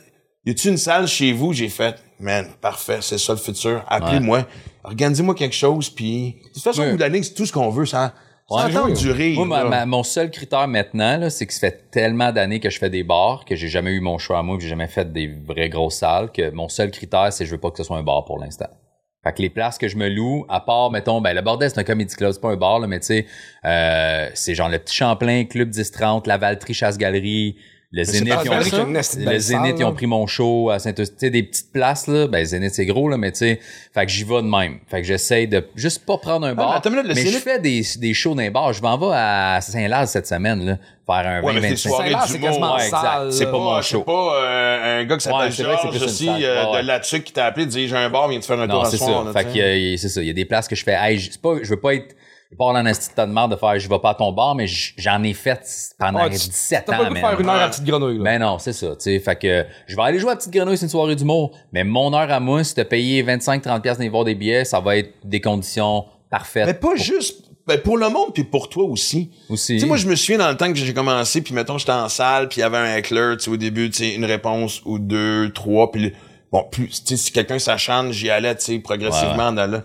Y 0.46 0.52
a-tu 0.52 0.70
une 0.70 0.78
salle 0.78 1.08
chez 1.08 1.34
vous? 1.34 1.52
J'ai 1.52 1.70
fait, 1.70 1.96
man, 2.20 2.48
parfait, 2.62 3.00
c'est 3.02 3.18
ça 3.18 3.34
le 3.34 3.40
futur. 3.40 3.84
Appelez-moi, 3.88 4.46
organisez-moi 4.84 5.36
quelque 5.36 5.56
chose, 5.56 5.90
puis 5.90 6.38
de 6.48 6.54
toute 6.54 6.64
façon, 6.64 6.82
Ouais. 6.82 6.88
au 6.94 6.98
bout 6.98 7.04
de 7.04 7.24
c'est 7.24 7.34
tout 7.34 7.46
ce 7.46 7.52
qu'on 7.52 7.70
veut, 7.70 7.86
ça. 7.86 8.14
Ouais, 8.50 8.62
ça 8.62 8.68
attend 8.68 8.86
oui. 8.86 8.94
du 8.94 9.12
rire. 9.12 9.36
Moi, 9.36 9.46
ma- 9.48 9.64
là. 9.64 9.70
ma- 9.70 9.86
mon 9.86 10.04
seul 10.04 10.32
critère 10.32 10.68
maintenant, 10.68 11.18
là, 11.18 11.30
c'est 11.30 11.46
que 11.46 11.54
ça 11.54 11.60
fait 11.60 11.90
tellement 11.92 12.32
d'années 12.32 12.60
que 12.60 12.70
je 12.70 12.80
fais 12.80 12.90
des 12.90 13.04
bars, 13.04 13.46
que 13.46 13.56
j'ai 13.56 13.68
jamais 13.68 13.92
eu 13.92 14.00
mon 14.00 14.18
choix 14.18 14.40
à 14.40 14.44
moi, 14.44 14.58
que 14.58 14.64
j'ai 14.64 14.70
jamais 14.70 14.88
fait 14.88 15.12
des 15.12 15.28
vraies 15.28 15.70
grosses 15.70 15.96
salles, 15.98 16.32
que 16.32 16.50
mon 16.52 16.68
seul 16.70 16.92
critère, 16.92 17.32
c'est 17.32 17.44
que 17.44 17.48
je 17.50 17.56
veux 17.56 17.60
pas 17.62 17.72
que 17.72 17.78
ce 17.78 17.84
soit 17.84 17.98
un 17.98 18.04
bar 18.04 18.26
pour 18.26 18.40
l'instant. 18.40 18.70
Fait 19.24 19.34
que 19.34 19.42
les 19.42 19.50
places 19.50 19.78
que 19.78 19.88
je 19.90 19.98
me 19.98 20.08
loue, 20.08 20.46
à 20.48 20.62
part, 20.62 20.92
mettons, 20.92 21.20
ben, 21.20 21.34
le 21.34 21.42
bordel, 21.42 21.70
c'est 21.70 21.80
un 21.80 21.84
comedy 21.84 22.16
club, 22.16 22.32
c'est 22.32 22.40
pas 22.42 22.52
un 22.52 22.56
bar, 22.56 22.80
là, 22.80 22.88
mais 22.88 23.02
tu 23.02 23.08
sais, 23.08 23.26
euh, 23.66 24.30
c'est 24.34 24.56
genre 24.56 24.70
le 24.70 24.80
Petit 24.80 24.96
Champlain, 24.96 25.44
Club 25.44 25.70
10-30, 25.70 26.26
la 26.26 26.38
Valtrie 26.38 26.74
Chasse-Galerie, 26.74 27.58
le 27.92 28.04
Zénith, 28.04 28.36
ils 28.46 28.52
ont 28.52 28.60
pris, 28.60 28.70
ça? 28.70 28.84
Une 28.84 28.96
esti 28.96 29.18
de 29.18 29.22
le 29.24 29.30
belle 29.30 29.40
Zénith, 29.40 29.66
salle, 29.66 29.80
ils 29.80 29.84
ont 29.84 29.90
là. 29.90 29.96
pris 29.96 30.06
mon 30.06 30.28
show 30.28 30.70
à 30.70 30.78
Saint-Eustache. 30.78 31.18
Tu 31.18 31.26
sais, 31.26 31.30
des 31.32 31.42
petites 31.42 31.72
places, 31.72 32.06
là, 32.06 32.28
ben, 32.28 32.46
Zénith, 32.46 32.72
c'est 32.76 32.86
gros, 32.86 33.10
là, 33.10 33.18
mais 33.18 33.32
tu 33.32 33.40
sais, 33.40 33.60
fait 33.94 34.06
que 34.06 34.12
j'y 34.12 34.24
vais 34.24 34.44
de 34.44 34.48
même. 34.48 34.80
Fait 34.88 35.02
que 35.02 35.08
j'essaye 35.08 35.48
de 35.48 35.68
juste 35.76 36.06
pas 36.06 36.20
prendre 36.20 36.46
un 36.46 36.52
mais 36.52 36.56
bar. 36.56 36.82
minute, 36.86 37.08
le 37.08 37.16
mais 37.16 37.26
je 37.26 37.38
fais 37.40 37.58
des, 37.58 37.82
des 37.98 38.14
shows 38.14 38.36
dans 38.36 38.44
les 38.44 38.52
bars. 38.52 38.74
Je 38.74 38.82
m'en 38.84 38.96
vais 38.96 39.16
à 39.16 39.60
Saint-Laz 39.62 40.12
cette 40.12 40.28
semaine, 40.28 40.64
là, 40.64 40.78
faire 41.08 41.32
un 41.32 41.42
Ouais, 41.42 41.54
mais 41.54 41.62
20 41.62 41.76
c'est 41.78 41.90
25 41.90 41.90
soirée 41.90 42.10
Saint-Laz, 42.12 42.28
c'est 42.30 42.36
ouais. 42.44 43.32
C'est 43.32 43.46
pas 43.46 43.52
mon 43.58 43.82
show. 43.82 43.98
C'est 43.98 44.06
pas 44.06 44.36
euh, 44.36 45.02
un 45.02 45.06
gars 45.06 45.18
qui 45.18 45.24
s'appelle 45.24 45.40
Ouais, 45.40 45.52
c'est 45.52 45.64
vrai 45.64 45.76
que 45.76 45.82
c'est 45.82 45.88
Georges 45.88 45.98
plus 45.98 46.04
une 46.24 46.30
aussi, 46.30 46.46
euh, 46.46 46.82
de 46.82 46.86
là-dessus 46.86 47.24
qui 47.24 47.34
t'a 47.34 47.46
appelé, 47.48 47.66
dit 47.66 47.88
j'ai 47.88 47.96
un 47.98 48.10
bar, 48.12 48.28
viens 48.28 48.40
te 48.40 48.46
faire 48.46 48.60
un 48.60 48.68
tour 48.68 48.86
c'est 48.86 48.98
soir. 48.98 49.34
Fait 49.34 49.46
que, 49.46 49.60
euh, 49.60 49.98
c'est 49.98 50.10
ça. 50.10 50.22
Il 50.22 50.28
y 50.28 50.32
a 50.32 50.34
des 50.34 50.46
places 50.46 50.68
que 50.68 50.76
je 50.76 50.84
fais, 50.84 50.94
hey, 50.94 51.18
je, 51.18 51.32
c'est 51.32 51.42
pas, 51.42 51.56
je 51.64 51.70
veux 51.70 51.80
pas 51.80 51.96
être, 51.96 52.16
je 52.50 52.56
veux 52.56 52.58
pas 52.58 52.70
avoir 52.70 52.88
esti 52.88 53.10
de 53.16 53.50
de 53.50 53.56
faire, 53.56 53.80
je 53.80 53.88
vais 53.88 54.00
pas 54.00 54.10
à 54.10 54.16
ton 54.16 54.32
bar, 54.32 54.56
mais 54.56 54.66
j'en 54.68 55.22
ai 55.22 55.34
fait 55.34 55.62
pendant 56.00 56.24
Ouais, 56.24 56.30
tu- 56.32 56.50
17 56.50 56.84
T'as 56.88 56.94
ans, 56.94 56.98
pas 56.98 57.04
le 57.04 57.10
goût 57.10 57.14
de 57.14 57.20
faire 57.20 57.40
une 57.40 57.50
heure 57.50 57.62
à 57.62 57.70
petite 57.70 57.84
grenouille, 57.84 58.18
là. 58.18 58.24
Ben 58.24 58.40
non, 58.40 58.58
c'est 58.58 58.74
ça, 58.74 58.88
tu 58.96 58.96
sais. 59.02 59.20
Fait 59.20 59.36
que 59.36 59.66
je 59.86 59.96
vais 59.96 60.02
aller 60.02 60.18
jouer 60.18 60.32
à 60.32 60.36
Petite 60.36 60.52
Grenouille, 60.52 60.78
c'est 60.78 60.86
une 60.86 60.90
soirée 60.90 61.16
d'humour. 61.16 61.52
Mais 61.74 61.84
mon 61.84 62.12
heure 62.12 62.32
à 62.32 62.40
moi, 62.40 62.64
si 62.64 62.74
t'as 62.74 62.86
payé 62.86 63.22
25-30$ 63.24 63.82
piastres 63.82 64.00
d'aller 64.00 64.10
voir 64.10 64.24
des 64.24 64.34
billets, 64.34 64.66
ça 64.66 64.80
va 64.80 64.98
être 64.98 65.14
des 65.24 65.42
conditions 65.42 66.06
parfaites. 66.32 66.66
Mais 66.66 66.74
pas 66.74 66.96
juste 66.96 67.44
ben, 67.68 67.80
pour 67.80 67.98
le 68.00 68.10
monde 68.10 68.34
puis 68.34 68.44
pour 68.46 68.68
toi 68.68 68.84
aussi. 68.86 69.30
aussi. 69.48 69.74
Tu 69.76 69.82
sais, 69.82 69.86
moi, 69.86 69.98
je 69.98 70.08
me 70.08 70.16
souviens 70.16 70.40
dans 70.40 70.50
le 70.50 70.58
temps 70.58 70.74
que 70.74 70.80
j'ai 70.80 70.94
commencé, 70.94 71.42
puis 71.42 71.54
mettons, 71.54 71.78
j'étais 71.78 71.92
en 71.92 72.10
salle, 72.10 72.50
puis 72.50 72.58
il 72.58 72.62
y 72.62 72.64
avait 72.64 72.78
un 72.78 72.96
heckler, 72.96 73.36
tu 73.38 73.44
sais, 73.44 73.52
au 73.52 73.58
début, 73.58 73.92
tu 73.92 73.98
sais, 74.00 74.16
une 74.16 74.26
réponse 74.26 74.82
ou 74.86 74.98
deux, 74.98 75.52
trois, 75.54 75.92
puis 75.92 76.12
bon, 76.52 76.64
plus, 76.72 76.88
tu 76.88 77.16
sais, 77.16 77.18
si 77.18 77.32
quelqu'un 77.32 77.60
s'acharne, 77.60 78.12
j'y 78.12 78.32
allais, 78.32 78.56
tu 78.56 78.66
sais, 78.66 78.80
progressivement 78.80 79.52
dans 79.52 79.70
le... 79.70 79.84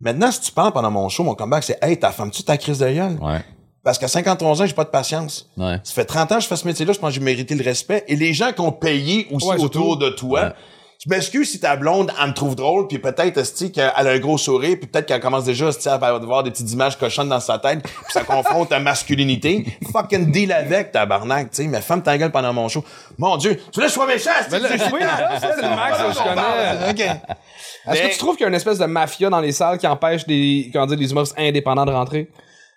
Maintenant, 0.00 0.30
si 0.30 0.40
tu 0.40 0.52
parles 0.52 0.72
pendant 0.72 0.90
mon 0.90 1.08
show, 1.08 1.22
mon 1.24 1.34
comeback, 1.34 1.64
c'est 1.64 1.78
«Hey, 1.82 1.98
ta 1.98 2.10
femme, 2.12 2.30
tu 2.30 2.42
ta 2.42 2.56
crise 2.58 2.78
de 2.78 2.90
gueule? 2.90 3.16
Ouais, 3.20 3.40
Parce 3.82 3.98
qu'à 3.98 4.08
53 4.08 4.62
ans, 4.62 4.66
j'ai 4.66 4.74
pas 4.74 4.84
de 4.84 4.90
patience. 4.90 5.48
ouais. 5.56 5.80
Ça 5.84 5.94
fait 5.94 6.04
30 6.04 6.32
ans 6.32 6.34
que 6.36 6.42
je 6.42 6.48
fais 6.48 6.56
ce 6.56 6.66
métier-là, 6.66 6.92
je 6.92 6.98
pense 6.98 7.10
que 7.10 7.14
j'ai 7.14 7.20
mérité 7.24 7.54
le 7.54 7.64
respect. 7.64 8.04
Et 8.08 8.16
les 8.16 8.34
gens 8.34 8.52
qui 8.52 8.60
ont 8.60 8.72
payé 8.72 9.26
aussi 9.30 9.46
Ouais, 9.48 9.58
autour 9.60 9.96
de 9.96 10.10
toi, 10.10 10.42
Ouais. 10.44 10.52
Je 11.08 11.14
m'excuse 11.14 11.48
si 11.52 11.60
ta 11.60 11.76
blonde, 11.76 12.10
elle 12.20 12.28
me 12.30 12.32
trouve 12.34 12.56
drôle, 12.56 12.88
puis 12.88 12.98
peut-être, 12.98 13.38
esti, 13.38 13.70
qu'elle 13.70 13.84
a 13.94 14.00
un 14.00 14.18
gros 14.18 14.38
sourire, 14.38 14.76
puis 14.76 14.88
peut-être 14.88 15.06
qu'elle 15.06 15.20
commence 15.20 15.44
déjà, 15.44 15.68
esti, 15.68 15.88
à 15.88 15.94
avoir 15.94 16.42
des 16.42 16.50
petites 16.50 16.72
images 16.72 16.98
cochonnes 16.98 17.28
dans 17.28 17.38
sa 17.38 17.58
tête, 17.60 17.80
puis 17.82 17.92
ça 18.08 18.24
confronte 18.24 18.70
ta 18.70 18.80
masculinité. 18.80 19.64
Fucking 19.92 20.32
deal 20.32 20.50
avec, 20.52 20.90
tabarnak, 20.90 21.50
tu 21.52 21.62
sais, 21.62 21.68
mais 21.68 21.80
ferme 21.80 22.02
ta 22.02 22.18
gueule 22.18 22.32
pendant 22.32 22.52
mon 22.52 22.68
show. 22.68 22.84
Mon 23.18 23.36
Dieu, 23.36 23.56
tu 23.72 23.80
laisses 23.80 23.92
choix 23.94 24.06
méchant, 24.08 24.30
esti, 24.40 24.56
oui, 24.56 24.60
c'est 24.68 25.62
le 25.62 25.76
Max 25.76 25.98
que 25.98 26.12
je 26.12 26.18
connais. 26.24 26.90
OK. 26.90 27.00
Est-ce 27.00 28.02
Mais- 28.02 28.08
que 28.08 28.12
tu 28.12 28.18
trouves 28.18 28.34
qu'il 28.36 28.42
y 28.42 28.46
a 28.46 28.48
une 28.48 28.54
espèce 28.56 28.78
de 28.78 28.86
mafia 28.86 29.30
dans 29.30 29.40
les 29.40 29.52
salles 29.52 29.78
qui 29.78 29.86
empêche 29.86 30.26
des, 30.26 30.70
comment 30.72 30.86
dire, 30.86 30.96
des 30.96 31.10
humoristes 31.10 31.34
indépendants 31.38 31.86
de 31.86 31.92
rentrer? 31.92 32.28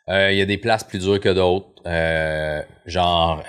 Euh, 0.10 0.32
Il 0.32 0.38
y 0.38 0.42
a 0.42 0.46
des 0.46 0.58
places 0.58 0.84
plus 0.84 1.00
dures 1.00 1.20
que 1.20 1.30
d'autres. 1.30 1.68
Euh, 1.86 2.62
genre, 2.86 3.44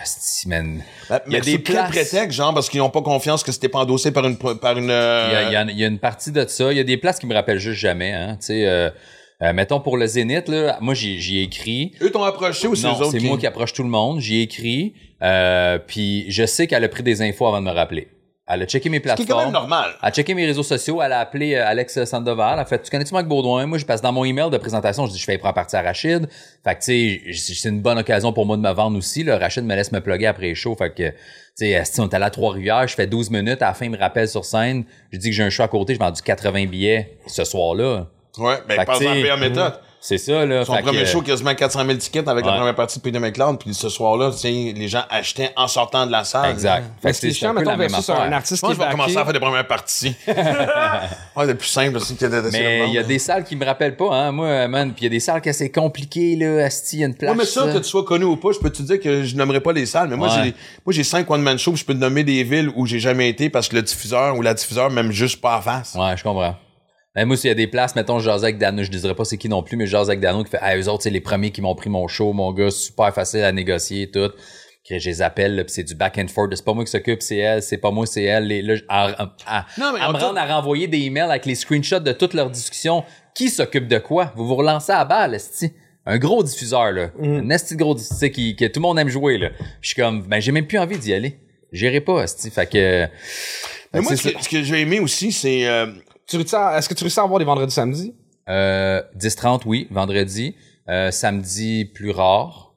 man. 0.47 0.83
Ben, 1.09 1.21
Il 1.27 1.33
y 1.33 1.37
a 1.37 1.41
des 1.41 1.59
places- 1.59 1.91
prétexte, 1.91 2.33
genre, 2.33 2.55
parce 2.55 2.69
qu'ils 2.69 2.81
n'ont 2.81 2.91
pas 2.91 3.03
confiance 3.03 3.43
que 3.43 3.51
c'était 3.53 3.69
pas 3.69 3.81
endossé 3.81 4.13
par 4.13 4.25
une, 4.27 4.37
par 4.37 4.77
une, 4.79 4.91
euh, 4.91 5.29
Il 5.31 5.53
y, 5.53 5.57
a, 5.57 5.63
il 5.65 5.79
y 5.79 5.85
a- 5.85 5.89
une 5.89 5.99
partie 5.99 6.31
de 6.33 6.45
ça. 6.47 6.71
Il 6.73 6.77
y 6.77 6.81
a 6.81 6.85
des 6.85 6.97
places 6.97 7.19
qui 7.19 7.27
me 7.27 7.35
rappellent 7.35 7.59
juste 7.59 7.81
jamais. 7.81 8.13
Hein. 8.13 8.37
Tu 8.41 8.47
sais, 8.47 8.67
euh, 8.67 8.91
euh, 9.43 9.53
mettons 9.53 9.81
pour 9.81 9.97
le 9.97 10.07
Zénith, 10.07 10.49
là, 10.49 10.77
moi 10.81 10.95
j'y 10.95 11.39
ai 11.39 11.43
écrit. 11.43 11.93
eux 12.03 12.11
t'ont 12.11 12.23
approché 12.25 12.69
ou 12.69 12.75
c'est 12.77 12.87
eux 12.87 12.91
autres 12.91 13.11
c'est 13.11 13.21
moi 13.21 13.39
qui 13.39 13.47
approche 13.47 13.73
tout 13.73 13.83
le 13.83 13.89
monde. 13.89 14.21
J'y 14.21 14.37
ai 14.41 14.43
écrit. 14.43 14.93
Euh, 15.23 15.79
puis 15.79 16.27
je 16.31 16.45
sais 16.47 16.67
qu'elle 16.67 16.85
a 16.85 16.89
pris 16.89 17.03
des 17.03 17.21
infos 17.23 17.47
avant 17.47 17.61
de 17.61 17.67
me 17.67 17.73
rappeler. 17.73 18.09
Elle 18.53 18.63
a 18.63 18.67
checké 18.67 18.89
mes 18.89 18.97
Ce 18.99 19.03
qui 19.03 19.09
est 19.09 19.27
quand 19.27 19.39
même 19.39 19.51
plateformes. 19.51 19.53
normal. 19.53 19.91
Elle 20.03 20.09
a 20.09 20.13
checké 20.13 20.35
mes 20.35 20.45
réseaux 20.47 20.63
sociaux, 20.63 21.01
elle 21.03 21.13
a 21.13 21.21
appelé 21.21 21.55
euh, 21.55 21.67
Alex 21.67 22.05
Sandoval, 22.05 22.55
elle 22.55 22.61
a 22.61 22.65
fait 22.65 22.83
Tu 22.83 22.91
connais-tu 22.91 23.15
Marc 23.15 23.27
Baudouin? 23.27 23.67
Moi, 23.67 23.79
je 23.79 23.85
passe 23.87 24.03
dans 24.03 24.13
mon 24.13 24.25
email 24.25 24.51
de 24.51 24.59
présentation, 24.59 25.07
je 25.07 25.13
dis 25.13 25.19
je 25.19 25.25
fais 25.25 25.39
prendre 25.39 25.55
partie 25.55 25.77
à 25.77 25.83
Rachid. 25.83 26.29
Fait 26.65 26.75
que 26.75 26.81
tu 26.81 27.33
sais, 27.35 27.55
c'est 27.55 27.69
une 27.69 27.81
bonne 27.81 27.99
occasion 27.99 28.33
pour 28.33 28.47
moi 28.47 28.57
de 28.57 28.63
me 28.63 28.73
vendre 28.73 28.99
aussi. 28.99 29.23
Là. 29.23 29.39
Rachid 29.39 29.65
me 29.65 29.75
laisse 29.75 29.93
me 29.93 30.01
plugger 30.01 30.27
après 30.27 30.47
les 30.47 30.55
shows. 30.55 30.75
Fait 30.77 30.91
que 30.91 31.11
tu 31.11 31.15
sais, 31.55 31.71
esti, 31.71 32.01
on 32.01 32.09
est 32.09 32.15
allé 32.15 32.25
à 32.25 32.31
Trois-Rivières, 32.31 32.89
je 32.89 32.95
fais 32.95 33.07
12 33.07 33.31
minutes, 33.31 33.63
à 33.63 33.67
la 33.67 33.75
fin, 33.75 33.85
il 33.85 33.91
me 33.91 33.99
rappelle 33.99 34.29
sur 34.29 34.45
scène, 34.45 34.85
je 35.13 35.19
dis 35.19 35.31
que 35.31 35.37
j'ai 35.37 35.43
un 35.43 35.51
show 35.51 35.63
à 35.63 35.69
côté, 35.69 35.95
j'ai 35.95 35.99
vendu 35.99 36.21
80 36.23 36.67
billets 36.67 37.19
ce 37.27 37.45
soir-là. 37.45 38.07
Ouais, 38.39 38.57
ben, 38.69 38.85
pas 38.85 38.97
en 38.97 39.01
meilleure 39.01 39.39
méthode. 39.39 39.75
C'est 40.03 40.17
ça, 40.17 40.47
là. 40.47 40.65
Son 40.65 40.77
premier 40.79 41.01
que, 41.03 41.05
show, 41.05 41.21
quasiment 41.21 41.55
400 41.55 41.85
000 41.85 41.99
tickets 41.99 42.27
avec 42.27 42.47
la 42.47 42.53
première 42.53 42.75
partie 42.75 42.99
de 42.99 43.03
Peter 43.03 43.19
McLeod. 43.19 43.59
Puis 43.59 43.75
ce 43.75 43.91
soir-là, 43.91 44.31
tu 44.31 44.39
sais, 44.39 44.73
les 44.75 44.89
gens 44.89 45.03
achetaient 45.11 45.53
en 45.57 45.69
sortant 45.69 46.07
de 46.07 46.11
la 46.13 46.25
salle. 46.25 46.51
Exact. 46.51 46.85
Fait 47.03 47.13
c'est 47.13 47.33
chiant, 47.33 47.51
un 47.51 47.53
peu 47.55 47.59
mettons, 47.61 47.77
même 47.77 47.91
versus 47.91 48.09
un 48.09 48.29
Je 48.29 48.33
artiste 48.33 48.63
qui 48.63 48.69
que 48.69 48.75
je 48.75 48.79
vais 48.83 48.91
commencer 48.91 49.17
à 49.19 49.25
faire 49.25 49.33
des 49.35 49.41
premières 49.41 49.67
parties. 49.67 50.15
ouais, 50.27 51.47
c'est 51.47 51.55
plus 51.55 51.69
simple 51.69 51.99
aussi 51.99 52.17
que 52.17 52.25
de 52.25 52.51
Mais 52.51 52.89
il 52.89 52.95
y 52.95 52.99
a 52.99 53.03
des 53.03 53.19
salles 53.19 53.45
qui 53.45 53.57
me 53.57 53.65
rappellent 53.67 53.97
pas, 53.97 54.15
hein, 54.15 54.33
moi, 54.33 54.67
man. 54.69 54.93
Puis 54.93 55.03
il 55.03 55.05
y 55.05 55.07
a 55.09 55.11
des 55.11 55.21
salles 55.21 55.43
que 55.43 55.53
c'est 55.53 55.71
compliqué, 55.71 56.35
là. 56.35 56.65
Asti, 56.65 56.97
il 56.97 57.01
y 57.01 57.03
a 57.03 57.07
une 57.07 57.15
place. 57.15 57.33
Ouais, 57.33 57.37
mais 57.37 57.45
ça, 57.45 57.71
que 57.71 57.79
tu 57.79 57.85
sois 57.85 58.05
connu 58.05 58.25
ou 58.25 58.37
pas, 58.37 58.53
je 58.53 58.59
peux 58.59 58.71
te 58.71 58.81
dire 58.83 59.01
que 59.01 59.23
je 59.25 59.37
nommerai 59.37 59.61
pas 59.61 59.73
les 59.73 59.85
salles, 59.85 60.09
mais 60.09 60.17
moi, 60.17 60.29
Ouais. 60.29 60.45
j'ai, 60.45 60.55
moi, 60.87 60.93
j'ai 60.95 61.05
cinq 61.05 61.31
one-man 61.31 61.59
shows, 61.59 61.77
je 61.77 61.85
peux 61.85 61.95
te 61.95 61.99
nommer 61.99 62.25
des 62.25 62.43
villes 62.43 62.71
où 62.75 62.87
j'ai 62.87 63.01
jamais 63.01 63.29
été 63.29 63.51
parce 63.51 63.69
que 63.69 63.77
le 63.77 63.83
diffuseur 63.83 64.35
ou 64.37 64.43
la 64.43 64.55
diffuseur 64.55 64.91
m'aime 64.91 65.13
juste 65.13 65.41
pas 65.43 65.59
en 65.59 65.61
face. 65.61 65.95
Ouais, 65.95 66.17
je 66.17 66.23
comprends. 66.23 66.57
Mais 67.17 67.25
moi, 67.25 67.37
s'il 67.37 67.49
y 67.49 67.51
a 67.51 67.55
des 67.55 67.67
places, 67.67 67.97
mettons, 67.97 68.21
je 68.21 68.31
avec 68.31 68.57
Dano, 68.59 68.83
je 68.85 68.91
dirais 68.91 69.15
pas 69.17 69.25
c'est 69.25 69.37
qui 69.37 69.49
non 69.49 69.63
plus, 69.63 69.77
mais 69.77 69.87
je 69.87 69.97
avec 69.97 70.21
Dano 70.21 70.45
qui 70.45 70.51
fait, 70.51 70.59
ah, 70.61 70.77
eux 70.77 70.89
autres, 70.89 71.03
c'est 71.03 71.11
les 71.11 71.21
premiers 71.21 71.51
qui 71.51 71.61
m'ont 71.61 71.75
pris 71.75 71.91
mon 71.91 72.07
show, 72.07 72.33
mon 72.33 72.53
gars, 72.53 72.71
super 72.71 73.13
facile 73.13 73.43
à 73.43 73.53
négocier, 73.53 74.11
tout. 74.11 74.31
Que 74.89 74.99
je 74.99 75.11
les 75.11 75.21
appelle, 75.23 75.63
pis 75.67 75.73
c'est 75.75 75.85
du 75.85 75.95
back 75.95 76.17
and 76.19 76.29
forth. 76.29 76.55
C'est 76.57 76.65
pas 76.65 76.73
moi 76.73 76.85
qui 76.85 76.91
s'occupe, 76.91 77.21
c'est 77.21 77.37
elle, 77.37 77.63
c'est 77.63 77.77
pas 77.79 77.91
moi, 77.91 78.07
c'est 78.07 78.23
elle. 78.25 78.47
Les, 78.47 78.63
là, 78.63 78.75
à, 78.89 79.23
à- 79.25 79.37
à- 79.47 79.67
Non, 79.79 79.93
mais 79.93 80.01
à 80.01 80.09
on 80.09 80.13
me 80.15 80.19
rendre 80.19 80.39
à 80.39 80.47
renvoyer 80.47 80.89
des 80.89 80.99
emails 80.99 81.29
avec 81.31 81.45
les 81.47 81.55
screenshots 81.55 82.01
de 82.01 82.13
toutes 82.13 82.33
leurs 82.33 82.49
discussions. 82.51 83.05
Qui 83.35 83.51
s'occupe 83.51 83.87
de 83.89 83.99
quoi? 83.99 84.33
Vous 84.37 84.47
vous 84.47 84.57
relancez 84.57 84.91
à 84.93 85.05
balle, 85.05 85.35
esti. 85.35 85.73
Un 86.07 86.17
gros 86.19 86.43
diffuseur, 86.43 86.93
là. 86.93 87.11
Un 87.23 87.51
esti 87.51 87.77
gros 87.77 87.95
diffuseur 87.95 88.31
qui, 88.31 88.57
que 88.57 88.65
tout 88.65 88.81
le 88.81 88.83
monde 88.83 88.99
aime 88.99 89.11
jouer, 89.11 89.37
là. 89.37 89.51
Je 89.83 89.89
suis 89.91 90.01
comme, 90.01 90.23
ben, 90.23 90.41
j'ai 90.41 90.51
même 90.51 90.67
plus 90.67 90.79
envie 90.79 90.99
d'y 90.99 91.13
aller. 91.13 91.39
J'irai 91.73 92.01
pas, 92.01 92.23
esti. 92.25 92.51
Fait 92.51 92.67
que, 92.67 93.03
Mais 93.03 93.09
fait 93.93 94.01
moi, 94.01 94.11
ce 94.13 94.17
c'est 94.17 94.33
que, 94.33 94.43
ce 94.43 94.49
que 94.49 94.63
j'ai 94.63 94.81
aimé 94.81 94.99
aussi, 94.99 95.31
c'est, 95.31 95.67
euh, 95.67 95.87
Tu 96.31 96.37
Est-ce 96.37 96.89
que 96.89 96.95
tu 96.95 97.03
réussis 97.03 97.19
à 97.19 97.25
avoir 97.25 97.41
des 97.41 97.45
vendredis 97.45 97.75
samedis? 97.75 98.15
Euh, 98.49 99.03
10-30, 99.19 99.63
oui, 99.67 99.89
vendredi. 99.91 100.55
Euh, 100.89 101.11
samedi, 101.11 101.85
plus 101.85 102.13
rare. 102.13 102.73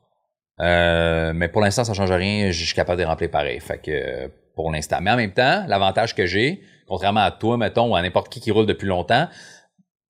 Euh, 0.59 1.33
mais 1.35 1.49
pour 1.49 1.61
l'instant, 1.61 1.83
ça 1.83 1.93
change 1.93 2.11
rien. 2.11 2.49
Je 2.49 2.65
suis 2.65 2.73
capable 2.73 2.99
de 2.99 3.05
remplir 3.05 3.29
pareil. 3.29 3.59
Fait 3.59 3.77
que 3.77 4.27
pour 4.55 4.71
l'instant. 4.71 4.97
Mais 5.01 5.11
en 5.11 5.17
même 5.17 5.33
temps, 5.33 5.65
l'avantage 5.67 6.15
que 6.15 6.25
j'ai, 6.25 6.63
contrairement 6.87 7.19
à 7.19 7.29
toi, 7.29 7.57
mettons, 7.57 7.91
ou 7.91 7.95
à 7.95 8.01
n'importe 8.01 8.29
qui 8.29 8.39
qui 8.39 8.49
roule 8.49 8.65
depuis 8.65 8.87
longtemps, 8.87 9.27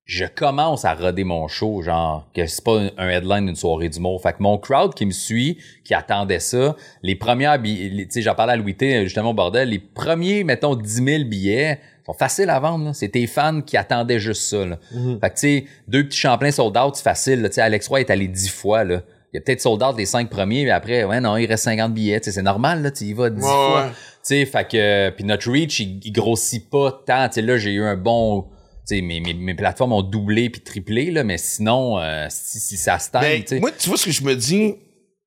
je 0.06 0.26
commence 0.26 0.84
à 0.84 0.94
roder 0.94 1.24
mon 1.24 1.48
show, 1.48 1.80
genre 1.82 2.28
que 2.34 2.46
c'est 2.46 2.62
pas 2.62 2.78
un- 2.98 3.08
headline 3.08 3.46
d'une 3.46 3.56
soirée 3.56 3.88
d'humour. 3.88 4.20
Fait 4.20 4.32
que 4.34 4.38
mon 4.42 4.58
crowd 4.58 4.94
qui 4.94 5.06
me 5.06 5.12
suit, 5.12 5.56
qui 5.82 5.94
attendait 5.94 6.40
ça, 6.40 6.76
les 7.02 7.14
premières 7.14 7.58
billets, 7.58 8.04
tu 8.04 8.10
sais, 8.10 8.22
j'en 8.22 8.34
parlais 8.34 8.52
à 8.52 8.56
Louis 8.56 8.74
T, 8.74 9.04
justement 9.04 9.30
au 9.30 9.34
bordel, 9.34 9.70
les 9.70 9.78
premiers, 9.78 10.44
mettons, 10.44 10.74
10 10.74 11.02
000 11.04 11.24
billets 11.24 11.80
sont 12.04 12.12
faciles 12.12 12.50
à 12.50 12.60
vendre. 12.60 12.84
là. 12.86 12.92
C'est 12.92 13.08
tes 13.08 13.26
fans 13.26 13.62
qui 13.62 13.78
attendaient 13.78 14.18
juste 14.18 14.42
ça. 14.42 14.66
Là. 14.66 14.78
Fait 15.22 15.30
que 15.30 15.34
tu 15.34 15.40
sais, 15.40 15.64
deux 15.88 16.04
petits 16.04 16.18
Champlain 16.18 16.50
sold 16.50 16.76
out, 16.76 16.96
c'est 16.96 17.02
facile. 17.02 17.40
là. 17.40 17.48
Tu 17.48 17.54
sais, 17.54 17.60
Alex 17.62 17.88
Roy 17.88 18.00
est 18.00 18.10
allé 18.10 18.28
10 18.28 18.50
fois. 18.50 18.84
Là. 18.84 19.00
Il 19.32 19.36
y 19.36 19.38
a 19.38 19.40
peut-être 19.40 19.62
sold 19.62 19.82
out 19.82 19.96
les 19.96 20.04
cinq 20.04 20.28
premiers, 20.28 20.64
mais 20.64 20.70
après, 20.70 21.02
ouais, 21.04 21.20
non, 21.22 21.38
il 21.38 21.46
reste 21.46 21.64
50 21.64 21.94
billets. 21.94 22.20
Tu 22.20 22.26
sais, 22.26 22.32
c'est 22.32 22.42
normal, 22.42 22.82
là, 22.82 22.90
tu 22.90 23.04
y 23.04 23.14
vas 23.14 23.30
10 23.30 23.36
Ouais, 23.42 23.48
fois. 23.48 23.84
ouais. 23.86 23.88
Tu 23.90 23.94
sais, 24.22 24.44
fait 24.44 24.68
que, 24.68 25.10
puis 25.16 25.24
notre 25.24 25.50
reach, 25.50 25.80
il, 25.80 25.98
il 26.04 26.12
grossit 26.12 26.68
pas 26.68 27.02
tant. 27.06 27.26
Tu 27.28 27.36
sais, 27.36 27.42
là, 27.42 27.56
j'ai 27.56 27.72
eu 27.72 27.82
un 27.82 27.96
bon, 27.96 28.44
tu 28.86 28.96
sais, 28.96 29.00
mes, 29.02 29.20
mes, 29.20 29.34
mes 29.34 29.54
plateformes 29.54 29.92
ont 29.92 30.02
doublé 30.02 30.50
puis 30.50 30.60
triplé, 30.60 31.10
là, 31.10 31.24
mais 31.24 31.38
sinon, 31.38 31.98
euh, 31.98 32.26
si, 32.30 32.60
si 32.60 32.76
ça 32.76 32.98
stagne, 32.98 33.22
Ben, 33.22 33.42
tu 33.42 33.48
sais. 33.48 33.60
moi, 33.60 33.70
tu 33.72 33.88
vois 33.88 33.96
ce 33.98 34.04
que 34.06 34.10
je 34.12 34.22
me 34.22 34.34
dis, 34.36 34.74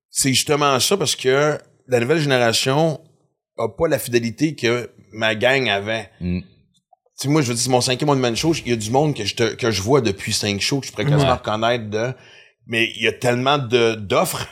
c'est 0.10 0.30
justement 0.34 0.80
ça 0.80 0.96
parce 0.98 1.16
que 1.16 1.58
la 1.88 2.00
nouvelle 2.00 2.20
génération 2.20 3.00
a 3.58 3.68
pas 3.70 3.88
la 3.88 3.98
fidélité 4.00 4.56
que 4.56 4.92
ma 5.12 5.34
gang 5.36 5.68
avait. 5.70 6.10
Mm. 6.22 6.40
Tu 6.42 6.48
sais, 7.16 7.28
moi, 7.30 7.42
je 7.42 7.48
veux 7.48 7.54
dire, 7.56 7.64
c'est 7.64 7.70
mon 7.72 7.82
cinquième 7.82 8.10
one-man 8.10 8.36
show. 8.36 8.54
Il 8.54 8.70
y 8.70 8.74
a 8.74 8.76
du 8.76 8.92
monde 8.92 9.16
que 9.16 9.26
je, 9.26 9.34
te- 9.36 9.56
que 9.56 9.72
je 9.72 9.82
vois 9.82 10.02
depuis 10.02 10.34
cinq 10.34 10.62
shows 10.62 10.82
que 10.82 10.86
je 10.88 10.92
pourrais 10.92 11.06
quasiment 11.06 11.24
Ouais. 11.32 11.38
reconnaître 11.38 11.90
de. 11.90 12.14
Mais 12.68 12.92
il 12.96 13.02
y 13.04 13.08
a 13.08 13.14
tellement 13.14 13.58
de, 13.58 13.96
d'offres 13.96 14.48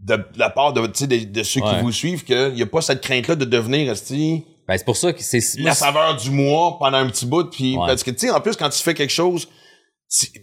de, 0.00 0.16
de 0.16 0.24
la 0.38 0.48
part 0.50 0.72
de, 0.72 0.86
tu 0.86 1.00
sais, 1.00 1.06
de, 1.06 1.24
de 1.24 1.42
ceux 1.42 1.60
qui 1.60 1.80
vous 1.82 1.92
suivent 1.92 2.24
qu'il 2.24 2.52
n'y 2.54 2.62
a 2.62 2.66
pas 2.66 2.80
cette 2.80 3.00
crainte-là 3.02 3.34
de 3.34 3.44
devenir, 3.44 3.90
esti, 3.92 4.44
Ben, 4.68 4.76
c'est 4.76 4.84
pour 4.84 4.96
ça 4.96 5.12
que 5.12 5.22
c'est, 5.22 5.40
la 5.58 5.74
saveur 5.74 6.16
du 6.16 6.30
mois 6.30 6.76
pendant 6.78 6.98
un 6.98 7.08
petit 7.08 7.24
bout. 7.26 7.44
Puis, 7.50 7.76
Ouais. 7.76 7.86
parce 7.86 8.02
que, 8.02 8.10
tu 8.10 8.18
sais, 8.26 8.30
en 8.30 8.40
plus, 8.40 8.56
quand 8.56 8.68
tu 8.68 8.82
fais 8.82 8.94
quelque 8.94 9.12
chose, 9.12 9.48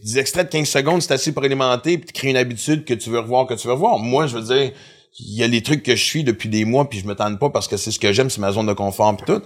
des 0.04 0.20
extraits 0.20 0.46
de 0.48 0.52
15 0.52 0.68
secondes, 0.68 1.02
c'est 1.02 1.14
assez 1.14 1.32
pour 1.34 1.44
alimenter 1.44 1.98
puis 1.98 2.08
tu 2.08 2.14
crées 2.14 2.30
une 2.30 2.38
habitude 2.38 2.86
que 2.86 2.94
tu 2.94 3.10
veux 3.10 3.20
revoir, 3.20 3.48
que 3.48 3.54
tu 3.54 3.68
veux 3.68 3.74
revoir. 3.74 3.98
Moi, 4.00 4.28
je 4.28 4.38
veux 4.38 4.44
dire, 4.56 4.72
il 5.20 5.36
y 5.38 5.44
a 5.44 5.48
les 5.48 5.62
trucs 5.64 5.84
que 5.84 5.96
je 5.96 6.04
suis 6.04 6.24
depuis 6.24 6.50
des 6.50 6.66
mois 6.66 6.90
puis 6.90 7.00
je 7.00 7.06
me 7.08 7.16
tente 7.16 7.40
pas 7.40 7.50
parce 7.50 7.68
que 7.68 7.78
c'est 7.78 7.92
ce 7.92 8.00
que 8.00 8.12
j'aime, 8.12 8.30
c'est 8.30 8.42
ma 8.42 8.52
zone 8.52 8.66
de 8.68 8.74
confort 8.74 9.16
puis 9.16 9.26
tout. 9.26 9.42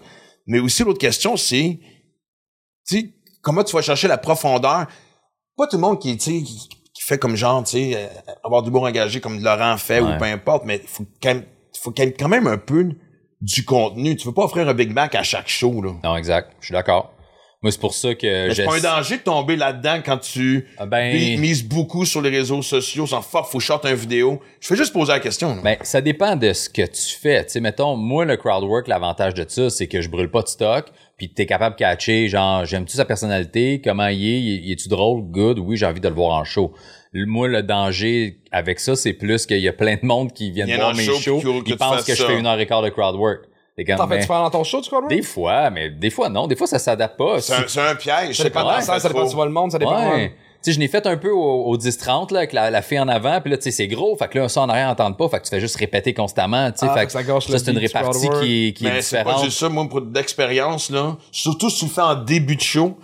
Mais 0.47 0.59
aussi, 0.59 0.83
l'autre 0.83 0.99
question, 0.99 1.37
c'est, 1.37 1.79
tu 2.87 2.99
sais, 2.99 3.09
comment 3.41 3.63
tu 3.63 3.75
vas 3.75 3.81
chercher 3.81 4.07
la 4.07 4.17
profondeur? 4.17 4.87
Pas 5.55 5.67
tout 5.67 5.75
le 5.77 5.81
monde 5.81 5.99
qui, 5.99 6.15
tu 6.17 6.23
sais, 6.39 6.43
qui, 6.43 6.69
qui 6.69 7.01
fait 7.03 7.17
comme 7.19 7.35
genre, 7.35 7.63
tu 7.63 7.71
sais, 7.71 7.91
euh, 7.95 8.07
avoir 8.43 8.63
du 8.63 8.71
bon 8.71 8.85
engagé 8.87 9.19
comme 9.21 9.39
Laurent 9.43 9.77
fait 9.77 9.99
Ouais. 10.01 10.15
ou 10.15 10.17
peu 10.17 10.25
importe, 10.25 10.65
mais 10.65 10.79
il 10.81 10.87
faut 10.87 11.05
quand 11.21 11.29
même, 11.33 11.45
faut 11.79 11.91
quand 11.91 12.27
même 12.29 12.47
un 12.47 12.57
peu 12.57 12.89
du 13.41 13.63
contenu. 13.65 14.15
Tu 14.15 14.27
veux 14.27 14.33
pas 14.33 14.43
offrir 14.45 14.67
un 14.67 14.73
Big 14.73 14.91
Mac 14.91 15.15
à 15.15 15.23
chaque 15.23 15.47
show, 15.47 15.81
là. 15.81 15.91
non, 16.03 16.15
exact. 16.17 16.51
Je 16.59 16.65
suis 16.67 16.73
d'accord. 16.73 17.13
Moi, 17.63 17.71
c'est 17.71 17.81
pour 17.81 17.95
ça 17.95 18.13
que 18.13 18.47
Mais 18.49 18.53
c'est 18.53 18.65
pas 18.65 18.77
un 18.77 18.97
danger 18.97 19.17
de 19.17 19.23
tomber 19.23 19.55
là-dedans 19.55 19.99
quand 20.05 20.19
tu 20.19 20.67
Ah, 20.77 20.85
ben- 20.85 21.11
mi- 21.11 21.37
mises 21.37 21.63
beaucoup 21.67 22.05
sur 22.05 22.21
les 22.21 22.29
réseaux 22.29 22.61
sociaux, 22.61 23.07
sans 23.07 23.23
fuck, 23.23 23.45
faut 23.45 23.59
short 23.59 23.83
une 23.85 23.95
vidéo. 23.95 24.39
Je 24.61 24.67
fais 24.67 24.75
juste 24.75 24.93
poser 24.93 25.11
la 25.13 25.19
question. 25.19 25.55
là. 25.55 25.61
Ben, 25.63 25.77
ça 25.81 25.99
dépend 25.99 26.35
de 26.35 26.53
ce 26.53 26.69
que 26.69 26.83
tu 26.83 27.15
fais. 27.19 27.43
Tu 27.45 27.53
sais, 27.53 27.59
mettons, 27.59 27.95
moi, 27.95 28.25
le 28.25 28.37
crowd 28.37 28.63
work, 28.63 28.87
l'avantage 28.87 29.33
de 29.33 29.43
ça, 29.47 29.71
c'est 29.71 29.87
que 29.87 30.01
je 30.01 30.09
brûle 30.09 30.29
pas 30.29 30.43
de 30.43 30.47
stock, 30.49 30.85
puis 31.17 31.29
t'es 31.33 31.47
capable 31.47 31.75
de 31.75 31.79
catcher, 31.79 32.29
genre, 32.29 32.63
j'aime-tu 32.63 32.95
sa 32.95 33.05
personnalité, 33.05 33.81
comment 33.83 34.05
il 34.07 34.23
est, 34.23 34.39
il, 34.39 34.65
il 34.67 34.71
est-tu 34.73 34.87
drôle, 34.87 35.23
good, 35.23 35.57
oui, 35.57 35.77
j'ai 35.77 35.87
envie 35.87 35.99
de 35.99 36.07
le 36.07 36.13
voir 36.15 36.37
en 36.37 36.43
show. 36.43 36.73
Le- 37.19 37.25
Moi, 37.25 37.47
le 37.47 37.63
danger 37.63 38.37
avec 38.51 38.79
ça, 38.79 38.95
c'est 38.95 39.13
plus 39.13 39.45
qu'il 39.45 39.59
y 39.59 39.67
a 39.67 39.73
plein 39.73 39.95
de 39.95 40.05
monde 40.05 40.33
qui 40.33 40.51
viennent 40.51 40.73
voir 40.75 40.93
mes 40.95 41.03
show, 41.03 41.15
shows, 41.19 41.63
ils 41.65 41.77
pensent 41.77 42.03
que 42.03 42.13
je 42.15 42.21
ça. 42.21 42.27
fais 42.27 42.37
une 42.39 42.45
heure 42.45 42.59
et 42.59 42.65
quart 42.67 42.81
de 42.81 42.89
crowd 42.89 43.15
work. 43.15 43.41
T'en 43.95 44.07
fais-tu 44.07 44.27
dans 44.27 44.49
ton 44.49 44.63
show, 44.63 44.81
tu 44.81 44.89
crois, 44.89 45.05
des 45.07 45.21
fois, 45.21 45.69
mais 45.69 45.91
des 45.91 46.09
fois 46.09 46.29
non, 46.29 46.47
des 46.47 46.55
fois 46.55 46.65
ça 46.65 46.79
s'adapte 46.79 47.15
pas. 47.17 47.39
c'est 47.41 47.53
un, 47.79 47.95
piège. 47.95 48.37
Ça 48.37 48.43
dépend 48.45 48.63
de 48.77 48.81
salle, 48.81 48.99
ça 48.99 49.07
dépend 49.07 49.23
où 49.25 49.29
tu 49.29 49.35
vois 49.35 49.45
le 49.45 49.51
monde, 49.51 49.71
ça 49.71 49.77
dépend. 49.77 50.11
Ouais. 50.13 50.33
Tu 50.63 50.71
sais, 50.71 50.71
je 50.73 50.79
n'ai 50.79 50.87
fait 50.87 51.05
un 51.05 51.17
peu 51.17 51.29
au, 51.29 51.65
au 51.65 51.77
10-30, 51.77 52.33
là, 52.33 52.39
avec 52.39 52.51
la, 52.51 52.71
la 52.71 52.81
fille 52.81 52.97
en 52.99 53.07
avant, 53.07 53.39
puis 53.41 53.51
là, 53.51 53.57
tu 53.57 53.63
sais, 53.65 53.71
c'est 53.71 53.87
gros, 53.87 54.15
fait 54.15 54.27
que 54.27 54.39
là, 54.39 54.49
ça 54.49 54.61
en 54.61 54.69
arrière, 54.69 54.87
n'entendent 54.87 55.15
pas, 55.15 55.29
fait 55.29 55.37
que 55.37 55.43
tu 55.43 55.49
fais 55.51 55.59
juste 55.59 55.75
répéter 55.75 56.15
constamment, 56.15 56.71
tu 56.71 56.79
sais, 56.79 56.87
Ah, 56.89 56.95
fait 56.97 57.05
que 57.05 57.11
ça 57.11 57.19
c'est 57.21 57.67
une 57.71 57.77
du 57.77 57.85
répartie 57.85 58.27
qui, 58.41 58.67
est- 58.69 58.73
qui 58.73 58.87
est 58.87 58.91
Mais 58.91 59.01
c'est 59.03 59.17
pas 59.17 59.23
différente. 59.25 59.45
juste 59.45 59.59
ça, 59.59 59.69
moi, 59.69 59.87
pour 59.87 60.01
d'expérience, 60.01 60.89
là. 60.89 61.15
Surtout 61.31 61.69
si 61.69 61.79
tu 61.79 61.85
le 61.85 61.91
fais 61.91 62.01
en 62.01 62.15
début 62.15 62.55
de 62.55 62.61
show. 62.61 62.97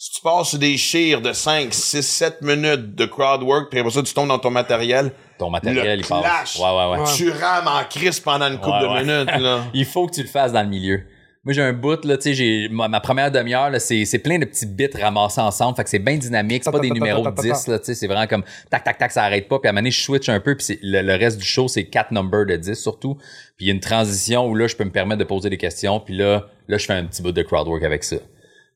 Si 0.00 0.12
tu 0.12 0.20
passes 0.20 0.50
sur 0.50 0.60
des 0.60 0.76
chires 0.76 1.20
de 1.20 1.32
5, 1.32 1.74
6, 1.74 2.02
7 2.02 2.42
minutes 2.42 2.94
de 2.94 3.04
crowd 3.04 3.42
work, 3.42 3.68
puis 3.68 3.80
après 3.80 3.90
ça, 3.90 4.00
tu 4.00 4.14
tombes 4.14 4.28
dans 4.28 4.38
ton 4.38 4.50
matériel. 4.50 5.10
Ton 5.40 5.50
matériel, 5.50 5.98
le 5.98 6.04
il 6.04 6.08
passe. 6.08 6.20
clash. 6.22 6.56
Ouais, 6.60 6.70
ouais, 6.70 6.92
ouais. 6.92 6.98
Ouais. 7.00 7.14
Tu 7.16 7.30
rames 7.32 7.66
en 7.66 7.82
crise 7.82 8.20
pendant 8.20 8.46
une 8.46 8.58
couple 8.58 8.80
de 8.80 9.00
minutes, 9.00 9.40
là. 9.40 9.64
Il 9.74 9.84
faut 9.84 10.06
que 10.06 10.14
tu 10.14 10.22
le 10.22 10.28
fasses 10.28 10.52
dans 10.52 10.62
le 10.62 10.68
milieu. 10.68 11.00
Moi, 11.42 11.52
j'ai 11.52 11.62
un 11.62 11.72
bout, 11.72 12.04
là, 12.04 12.16
tu 12.16 12.32
sais, 12.32 12.68
ma, 12.70 12.86
ma 12.86 13.00
première 13.00 13.32
demi-heure, 13.32 13.70
là, 13.70 13.80
c'est, 13.80 14.04
c'est 14.04 14.20
plein 14.20 14.38
de 14.38 14.44
petits 14.44 14.66
bits 14.66 14.86
ramassés 15.00 15.40
ensemble. 15.40 15.74
Fait 15.76 15.82
que 15.82 15.90
c'est 15.90 15.98
bien 15.98 16.16
dynamique. 16.16 16.62
C'est 16.62 16.70
pas 16.70 16.78
des 16.78 16.90
numéros 16.90 17.28
de 17.28 17.42
10, 17.42 17.66
là, 17.66 17.80
tu 17.80 17.86
sais. 17.86 17.94
C'est 17.96 18.06
vraiment 18.06 18.28
comme 18.28 18.44
tac, 18.70 18.84
tac, 18.84 18.98
tac, 18.98 19.10
ça 19.10 19.24
arrête 19.24 19.48
pas. 19.48 19.58
Puis 19.58 19.66
à 19.66 19.70
un 19.70 19.72
moment 19.72 19.80
donné, 19.80 19.90
je 19.90 20.00
switch 20.00 20.28
un 20.28 20.38
peu. 20.38 20.56
Puis 20.56 20.78
le 20.80 21.18
reste 21.18 21.38
du 21.38 21.44
show, 21.44 21.66
c'est 21.66 21.86
quatre 21.86 22.12
numbers 22.12 22.46
de 22.46 22.54
10 22.54 22.80
surtout. 22.80 23.16
Puis 23.56 23.64
il 23.64 23.66
y 23.66 23.70
a 23.70 23.74
une 23.74 23.80
transition 23.80 24.46
où 24.46 24.54
là, 24.54 24.68
je 24.68 24.76
peux 24.76 24.84
me 24.84 24.92
permettre 24.92 25.18
de 25.18 25.24
poser 25.24 25.50
des 25.50 25.56
questions. 25.56 25.98
Puis 25.98 26.16
là, 26.16 26.46
là, 26.68 26.78
je 26.78 26.86
fais 26.86 26.92
un 26.92 27.04
petit 27.06 27.20
bout 27.20 27.32
de 27.32 27.42
crowd 27.42 27.66
work 27.66 27.82
avec 27.82 28.04
ça. 28.04 28.16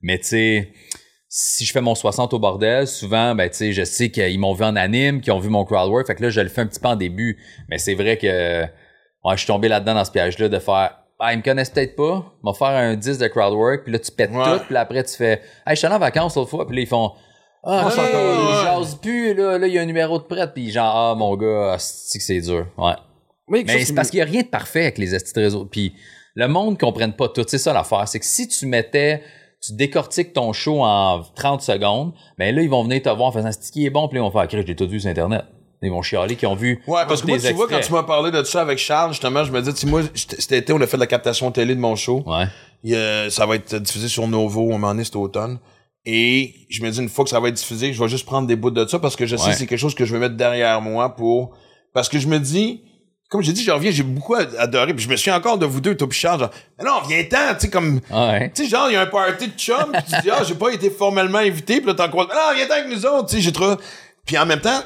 Mais 0.00 0.18
tu 0.18 0.24
sais, 0.24 0.72
si 1.34 1.64
je 1.64 1.72
fais 1.72 1.80
mon 1.80 1.94
60 1.94 2.34
au 2.34 2.38
bordel, 2.38 2.86
souvent, 2.86 3.34
ben, 3.34 3.48
tu 3.48 3.56
sais, 3.56 3.72
je 3.72 3.84
sais 3.84 4.10
qu'ils 4.10 4.38
m'ont 4.38 4.52
vu 4.52 4.64
en 4.64 4.76
anime, 4.76 5.22
qu'ils 5.22 5.32
ont 5.32 5.38
vu 5.38 5.48
mon 5.48 5.64
crowd 5.64 5.88
work. 5.88 6.06
Fait 6.06 6.14
que 6.14 6.22
là, 6.22 6.28
je 6.28 6.42
le 6.42 6.50
fais 6.50 6.60
un 6.60 6.66
petit 6.66 6.78
peu 6.78 6.88
en 6.88 6.96
début. 6.96 7.38
Mais 7.70 7.78
c'est 7.78 7.94
vrai 7.94 8.18
que, 8.18 8.64
ouais, 8.64 8.68
je 9.32 9.36
suis 9.36 9.46
tombé 9.46 9.68
là-dedans 9.68 9.94
dans 9.94 10.04
ce 10.04 10.10
piège-là 10.10 10.50
de 10.50 10.58
faire, 10.58 10.98
ah, 11.18 11.32
ils 11.32 11.38
me 11.38 11.42
connaissent 11.42 11.70
peut-être 11.70 11.96
pas, 11.96 12.34
vont 12.42 12.52
faire 12.52 12.68
un 12.68 12.96
10 12.96 13.16
de 13.16 13.28
crowd 13.28 13.54
work, 13.54 13.84
puis 13.84 13.92
là, 13.94 13.98
tu 13.98 14.12
pètes 14.12 14.30
Ouais. 14.30 14.44
tout, 14.44 14.64
puis 14.66 14.74
là, 14.74 14.80
après, 14.80 15.02
tu 15.04 15.16
fais, 15.16 15.40
hey, 15.66 15.70
je 15.70 15.74
suis 15.76 15.86
allé 15.86 15.94
en 15.94 16.00
vacances 16.00 16.36
l'autre 16.36 16.50
fois, 16.50 16.66
puis 16.66 16.76
là, 16.76 16.82
ils 16.82 16.86
font, 16.88 17.12
ah, 17.64 17.88
Ouais, 17.88 17.96
là, 17.96 18.78
ouais. 18.78 18.86
plus, 19.00 19.32
là, 19.32 19.56
là, 19.56 19.66
il 19.66 19.72
y 19.72 19.78
a 19.78 19.80
un 19.80 19.86
numéro 19.86 20.18
de 20.18 20.24
prête, 20.24 20.52
puis 20.52 20.70
genre, 20.70 20.94
ah, 20.94 21.14
mon 21.14 21.34
gars, 21.36 21.76
c'est 21.78 22.18
que 22.18 22.24
c'est 22.24 22.42
dur. 22.42 22.66
Ouais. 22.76 22.92
Oui, 23.48 23.64
Mais 23.66 23.82
c'est 23.86 23.94
parce 23.94 24.10
qu'il 24.10 24.18
y 24.18 24.22
a 24.22 24.26
rien 24.26 24.42
de 24.42 24.48
parfait 24.48 24.82
avec 24.82 24.98
les 24.98 25.14
estis 25.14 25.32
de 25.32 25.40
réseau. 25.40 25.64
Puis 25.64 25.94
le 26.34 26.46
monde 26.46 26.72
ne 26.72 26.76
comprenne 26.78 27.14
pas 27.14 27.28
tout. 27.28 27.44
C'est 27.46 27.58
ça 27.58 27.72
l'affaire. 27.72 28.06
C'est 28.06 28.18
que 28.18 28.24
si 28.26 28.48
tu 28.48 28.66
mettais, 28.66 29.22
tu 29.64 29.74
décortiques 29.74 30.32
ton 30.32 30.52
show 30.52 30.82
en 30.82 31.22
30 31.36 31.62
secondes, 31.62 32.12
ben 32.38 32.54
là, 32.54 32.62
ils 32.62 32.70
vont 32.70 32.82
venir 32.82 33.00
te 33.02 33.08
voir 33.08 33.28
en 33.28 33.32
faisant 33.32 33.50
ce 33.52 33.70
qui 33.70 33.86
est 33.86 33.90
bon, 33.90 34.08
puis 34.08 34.18
là, 34.18 34.24
ils 34.24 34.28
vont 34.28 34.32
faire, 34.38 34.48
Chris, 34.48 34.64
j'ai 34.66 34.74
tout 34.76 34.88
vu 34.88 35.00
sur 35.00 35.08
Internet. 35.10 35.44
Ils 35.84 35.90
vont 35.90 36.02
chialer 36.02 36.36
qu'ils 36.36 36.46
ont 36.48 36.54
vu. 36.54 36.80
Ouais, 36.86 37.02
parce 37.08 37.22
que 37.22 37.26
moi, 37.26 37.38
tu 37.38 37.52
vois, 37.54 37.66
quand 37.68 37.80
tu 37.80 37.92
m'as 37.92 38.04
parlé 38.04 38.30
de 38.30 38.42
ça 38.44 38.60
avec 38.60 38.78
Charles, 38.78 39.10
justement, 39.12 39.42
je 39.42 39.50
me 39.50 39.60
dis, 39.60 39.72
tu 39.74 39.80
sais, 39.80 39.86
moi, 39.88 40.02
cet 40.14 40.52
été, 40.52 40.72
on 40.72 40.80
a 40.80 40.86
fait 40.86 40.96
de 40.96 41.00
la 41.00 41.08
captation 41.08 41.50
télé 41.50 41.74
de 41.74 41.80
mon 41.80 41.96
show. 41.96 42.22
Ouais. 42.24 42.44
Euh, 42.94 43.30
ça 43.30 43.46
va 43.46 43.56
être 43.56 43.74
diffusé 43.76 44.06
sur 44.08 44.28
Novo, 44.28 44.68
on 44.70 44.78
m'en 44.78 44.96
est 44.98 45.04
cet 45.04 45.16
automne. 45.16 45.58
Et 46.04 46.54
je 46.70 46.82
me 46.84 46.90
dis, 46.90 47.00
une 47.00 47.08
fois 47.08 47.24
que 47.24 47.30
ça 47.30 47.40
va 47.40 47.48
être 47.48 47.54
diffusé, 47.54 47.92
je 47.92 48.00
vais 48.02 48.08
juste 48.08 48.26
prendre 48.26 48.46
des 48.46 48.54
bouts 48.56 48.70
de 48.70 48.86
ça 48.86 48.98
parce 49.00 49.16
que 49.16 49.26
je 49.26 49.36
sais 49.36 49.44
Ouais. 49.44 49.50
que 49.50 49.56
c'est 49.56 49.66
quelque 49.66 49.78
chose 49.78 49.94
que 49.94 50.04
je 50.04 50.12
vais 50.12 50.20
mettre 50.20 50.36
derrière 50.36 50.80
moi 50.80 51.14
pour... 51.16 51.50
Parce 51.94 52.08
que 52.08 52.18
je 52.20 52.26
me 52.28 52.38
dis, 52.38 52.82
comme 53.32 53.40
j'ai 53.40 53.54
dit, 53.54 53.64
je 53.64 53.70
reviens, 53.70 53.90
j'ai 53.90 54.02
beaucoup 54.02 54.34
adoré. 54.34 54.92
Puis 54.92 55.04
je 55.04 55.08
me 55.08 55.16
suis 55.16 55.30
encore 55.30 55.56
de 55.56 55.64
vous 55.64 55.80
deux, 55.80 55.96
toi 55.96 56.06
puis 56.06 56.18
Charles, 56.18 56.40
genre, 56.40 56.50
mais 56.78 56.84
non, 56.84 57.00
viens-t'en, 57.08 57.54
tu 57.54 57.60
sais, 57.60 57.70
comme... 57.70 57.98
Ouais. 58.10 58.52
Tu 58.54 58.64
sais, 58.64 58.68
genre, 58.68 58.90
il 58.90 58.92
y 58.92 58.96
a 58.96 59.00
un 59.00 59.06
party 59.06 59.48
de 59.48 59.58
chum, 59.58 59.90
pis 59.90 60.04
tu 60.04 60.20
dis, 60.20 60.30
ah, 60.30 60.42
j'ai 60.46 60.54
pas 60.54 60.68
été 60.68 60.90
formellement 60.90 61.38
invité, 61.38 61.80
pis 61.80 61.86
là, 61.86 61.94
t'en 61.94 62.10
crois, 62.10 62.24
non, 62.24 62.54
viens 62.54 62.68
avec 62.68 62.88
nous 62.88 63.06
autres, 63.06 63.30
tu 63.30 63.36
sais, 63.36 63.40
j'ai 63.40 63.52
trop. 63.52 63.74
Puis 64.26 64.36
en 64.36 64.44
même 64.44 64.60
temps, 64.60 64.82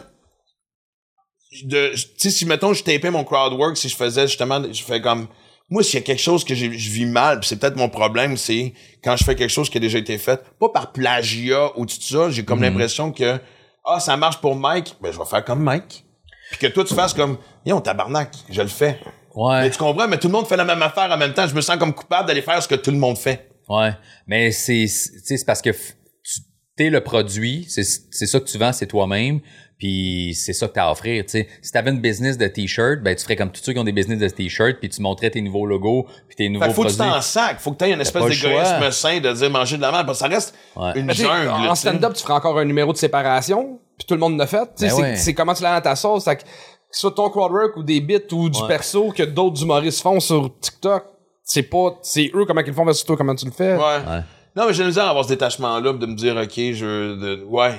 de, 1.64 1.90
tu 1.92 2.07
sais, 2.18 2.30
si, 2.30 2.47
mettons, 2.47 2.72
je 2.72 2.84
tapais 2.84 3.11
mon 3.11 3.24
crowd 3.24 3.53
work, 3.55 3.76
si 3.76 3.88
je 3.88 3.97
faisais 3.97 4.28
justement, 4.28 4.62
je 4.72 4.84
fais 4.84 5.01
comme, 5.01 5.26
moi, 5.68 5.82
s'il 5.82 5.99
y 5.99 6.03
a 6.05 6.07
quelque 6.07 6.22
chose 6.22 6.44
que 6.44 6.55
je 6.55 6.68
vis 6.68 7.07
mal, 7.07 7.40
pis 7.40 7.49
c'est 7.49 7.59
peut-être 7.59 7.76
mon 7.76 7.88
problème, 7.88 8.36
c'est 8.36 8.74
quand 9.03 9.16
je 9.16 9.24
fais 9.24 9.34
quelque 9.34 9.51
chose 9.51 9.68
qui 9.68 9.78
a 9.78 9.80
déjà 9.80 9.99
été 9.99 10.18
fait, 10.18 10.40
pas 10.61 10.68
par 10.68 10.92
plagiat 10.92 11.76
ou 11.76 11.84
tout 11.84 12.01
ça, 12.01 12.30
j'ai 12.30 12.44
comme 12.44 12.62
l'impression 12.62 13.11
que, 13.11 13.40
ah, 13.84 13.99
ça 13.99 14.16
marche 14.16 14.40
pour 14.40 14.55
Mike, 14.55 14.94
ben, 15.01 15.11
je 15.12 15.18
vais 15.18 15.24
faire 15.24 15.44
comme 15.44 15.64
Mike. 15.64 16.06
Puis 16.51 16.59
que 16.59 16.66
toi, 16.68 16.84
tu 16.84 16.94
fasses 16.94 17.12
comme, 17.14 17.38
on 17.66 17.80
tabarnak, 17.80 18.30
je 18.51 18.62
le 18.62 18.68
fais. 18.68 18.99
Mais 19.03 19.42
Ouais. 19.42 19.70
tu 19.70 19.76
comprends, 19.78 20.09
mais 20.09 20.18
tout 20.18 20.28
le 20.28 20.32
monde 20.32 20.47
fait 20.47 20.57
la 20.57 20.64
même 20.64 20.80
affaire 20.82 21.11
en 21.11 21.16
même 21.18 21.34
temps. 21.34 21.47
Je 21.47 21.55
me 21.55 21.61
sens 21.61 21.76
comme 21.76 21.92
coupable 21.94 22.26
d'aller 22.28 22.40
faire 22.42 22.62
ce 22.62 22.68
que 22.68 22.74
tout 22.74 22.90
le 22.90 22.97
monde 22.97 23.18
fait. 23.18 23.51
Ouais. 23.68 23.90
Mais 24.26 24.51
c'est, 24.53 24.86
c'est 24.86 25.11
tu 25.12 25.20
sais, 25.24 25.36
c'est 25.36 25.44
parce 25.44 25.61
que 25.61 25.70
tu 25.70 26.40
t'es 26.76 26.88
le 26.88 27.03
produit, 27.03 27.66
c'est, 27.68 27.82
c'est 27.84 28.26
ça 28.26 28.40
que 28.40 28.47
tu 28.47 28.57
vends, 28.59 28.72
c'est 28.72 28.86
toi-même. 28.86 29.40
Puis 29.79 30.35
c'est 30.35 30.55
ça 30.55 30.68
que 30.68 30.72
t'as 30.72 30.87
à 30.87 30.91
offrir, 30.91 31.22
tu 31.27 31.33
sais. 31.33 31.49
Si 31.61 31.70
t'avais 31.70 31.91
une 31.91 32.01
business 32.01 32.39
de 32.39 32.47
t-shirt, 32.47 33.01
ben 33.03 33.14
tu 33.14 33.22
ferais 33.24 33.37
comme 33.37 33.51
tous 33.53 33.62
ceux 33.62 33.74
qui 33.74 33.79
ont 33.79 33.85
des 33.85 33.93
business 33.93 34.18
de 34.18 34.29
t-shirt, 34.29 34.77
puis 34.81 34.89
tu 34.89 35.03
montrais 35.03 35.29
tes 35.31 35.43
nouveaux 35.43 35.66
logos, 35.66 36.07
puis 36.29 36.37
tes 36.37 36.45
Fait 36.45 36.49
nouveaux 36.49 36.66
que 36.66 36.72
faut 36.72 36.83
que 36.85 36.89
tu 36.89 36.97
produits. 36.97 37.12
t'en 37.14 37.20
sacs. 37.20 37.61
Faut 37.61 37.72
que 37.72 37.77
t'aies 37.77 37.93
une 37.93 38.01
espèce 38.01 38.24
d'égoïsme 38.24 38.91
sain 38.91 39.20
de 39.20 39.33
dire 39.33 39.51
manger 39.51 39.77
de 39.77 39.83
la 39.83 39.93
merde. 39.93 40.07
Parce 40.07 40.18
que 40.20 40.24
ça 40.29 40.35
reste 40.35 40.55
Ouais. 40.77 40.93
une 40.99 41.09
tu 41.09 41.16
sais, 41.16 41.22
jungle. 41.24 41.49
en 41.51 41.72
tu 41.74 41.77
stand-up, 41.81 42.14
tu 42.14 42.22
ferais 42.22 42.33
encore 42.35 42.59
un 42.59 42.64
numéro 42.64 42.91
de 42.93 42.97
séparation, 42.97 43.79
puis 43.99 44.07
tout 44.07 44.14
le 44.14 44.20
monde 44.20 44.39
l'a 44.39 44.47
fait. 44.47 44.64
Tu 44.79 44.89
sais, 44.89 44.97
Ben 45.03 45.16
c'est- 45.16 45.27
ouais. 45.29 45.35
comment 45.35 45.53
tu 45.53 45.62
l'as 45.62 45.74
dans 45.74 45.83
ta 45.85 45.95
sauce. 45.95 46.24
Fait 46.24 46.37
que, 46.37 46.43
que 46.43 46.49
ce 46.91 47.01
soit 47.01 47.11
ton 47.12 47.29
crowdwork 47.29 47.77
ou 47.77 47.83
des 47.83 48.01
bits 48.01 48.16
ou 48.33 48.49
du 48.49 48.59
Ouais. 48.62 48.68
perso 48.68 49.11
que 49.11 49.24
d'autres 49.24 49.62
humoristes 49.62 50.01
font 50.01 50.20
sur 50.20 50.51
TikTok, 50.59 51.05
c'est 51.43 51.64
pas, 51.64 51.99
c'est 52.03 52.31
eux 52.35 52.47
comment 52.47 52.62
ils 52.62 52.66
le 52.66 52.72
font 52.72 52.85
versus 52.87 53.05
toi 53.05 53.16
comment 53.18 53.35
tu 53.35 53.45
le 53.45 53.53
fais. 53.53 53.74
Ouais. 53.74 53.83
Ouais. 53.83 54.20
Non, 54.57 54.66
mais 54.66 54.72
j'ai 54.72 54.85
misère 54.87 55.05
à 55.05 55.11
avoir 55.11 55.24
ce 55.24 55.29
détachement-là, 55.29 55.93
de 55.93 56.07
me 56.07 56.14
dire, 56.14 56.35
OK, 56.35 56.55
je. 56.57 57.14
De, 57.20 57.45
ouais. 57.45 57.74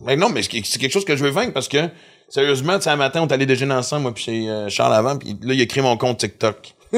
Mais 0.00 0.16
non, 0.16 0.28
mais 0.28 0.42
c'est 0.42 0.48
quelque 0.78 0.90
chose 0.92 1.04
que 1.04 1.16
je 1.16 1.24
veux 1.24 1.30
vaincre 1.30 1.52
parce 1.52 1.68
que, 1.68 1.88
sérieusement, 2.28 2.76
tu 2.76 2.82
sais, 2.84 2.90
un 2.90 2.96
matin, 2.96 3.22
on 3.22 3.26
est 3.26 3.32
allé 3.32 3.46
déjeuner 3.46 3.74
ensemble, 3.74 4.02
moi, 4.02 4.14
puis 4.14 4.24
chez 4.24 4.48
euh, 4.48 4.68
Charles 4.68 4.94
avant, 4.94 5.16
puis 5.16 5.36
là, 5.42 5.54
il 5.54 5.60
a 5.60 5.66
créé 5.66 5.82
mon 5.82 5.96
compte 5.96 6.18
TikTok. 6.18 6.74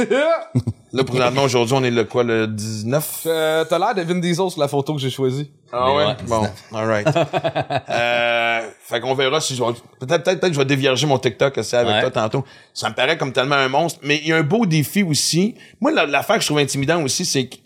Là, 0.92 1.04
présentement, 1.04 1.42
aujourd'hui, 1.44 1.74
on 1.76 1.84
est 1.84 1.90
le 1.90 2.04
quoi, 2.04 2.24
le 2.24 2.46
19? 2.48 3.22
Euh, 3.26 3.64
T'as 3.64 3.78
l'air 3.78 3.94
de 3.94 4.02
Vin 4.02 4.18
Diesel 4.20 4.50
sur 4.50 4.60
la 4.60 4.66
photo 4.68 4.94
que 4.94 5.00
j'ai 5.00 5.10
choisie. 5.10 5.50
Ah 5.72 5.92
ouais? 5.94 6.04
ouais, 6.06 6.16
Bon, 6.26 6.46
alright. 6.74 7.06
euh, 7.88 8.60
fait 8.82 9.00
qu'on 9.00 9.14
verra 9.14 9.40
si 9.40 9.54
je 9.54 9.62
vais... 9.62 9.72
Peut-être, 10.00 10.24
peut-être, 10.24 10.24
peut-être 10.40 10.48
que 10.48 10.52
je 10.54 10.58
vais 10.58 10.64
dévierger 10.64 11.06
mon 11.06 11.18
TikTok 11.18 11.58
aussi 11.58 11.76
avec 11.76 11.92
Ouais. 11.94 12.00
toi 12.00 12.10
tantôt. 12.10 12.44
Ça 12.74 12.88
me 12.88 12.94
paraît 12.94 13.16
comme 13.16 13.32
tellement 13.32 13.56
un 13.56 13.68
monstre. 13.68 14.00
Mais 14.02 14.16
il 14.22 14.28
y 14.28 14.32
a 14.32 14.36
un 14.36 14.42
beau 14.42 14.66
défi 14.66 15.02
aussi. 15.02 15.54
Moi, 15.80 15.92
la- 15.92 16.06
l'affaire 16.06 16.36
que 16.36 16.42
je 16.42 16.46
trouve 16.48 16.58
intimidant 16.58 17.02
aussi, 17.02 17.24
c'est 17.24 17.46
que... 17.46 17.56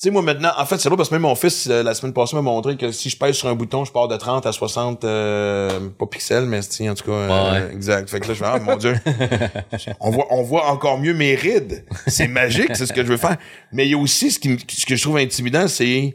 Tu 0.00 0.04
sais, 0.04 0.10
moi, 0.12 0.22
maintenant... 0.22 0.52
En 0.56 0.64
fait, 0.64 0.78
c'est 0.78 0.88
drôle 0.88 0.96
parce 0.96 1.08
que 1.08 1.16
même 1.16 1.22
mon 1.22 1.34
fils, 1.34 1.66
euh, 1.68 1.82
la 1.82 1.92
semaine 1.92 2.12
passée, 2.12 2.36
m'a 2.36 2.42
montré 2.42 2.76
que 2.76 2.92
si 2.92 3.10
je 3.10 3.16
pèse 3.18 3.34
sur 3.34 3.48
un 3.48 3.56
bouton, 3.56 3.84
je 3.84 3.90
pars 3.90 4.06
de 4.06 4.16
30 4.16 4.46
à 4.46 4.52
60... 4.52 5.02
Euh, 5.02 5.88
pas 5.98 6.06
pixels, 6.06 6.44
mais 6.44 6.60
en 6.88 6.94
tout 6.94 7.04
cas... 7.04 7.10
euh, 7.10 7.52
Ouais. 7.68 7.74
Exact. 7.74 8.08
Fait 8.08 8.20
que 8.20 8.28
là, 8.28 8.34
je 8.34 8.38
vais... 8.38 8.46
Ah, 8.48 8.60
mon 8.60 8.76
Dieu. 8.76 8.94
on 10.00 10.10
voit, 10.10 10.26
on 10.30 10.42
voit 10.44 10.66
encore 10.70 10.98
mieux 10.98 11.14
mes 11.14 11.34
rides. 11.34 11.84
C'est 12.06 12.28
magique, 12.28 12.76
c'est 12.76 12.86
ce 12.86 12.92
que 12.92 13.02
je 13.02 13.08
veux 13.08 13.16
faire. 13.16 13.38
Mais 13.72 13.86
il 13.86 13.90
y 13.90 13.94
a 13.94 13.98
aussi 13.98 14.30
ce, 14.30 14.38
qui, 14.38 14.56
ce 14.68 14.86
que 14.86 14.94
je 14.94 15.02
trouve 15.02 15.16
intimidant, 15.16 15.66
c'est... 15.66 16.14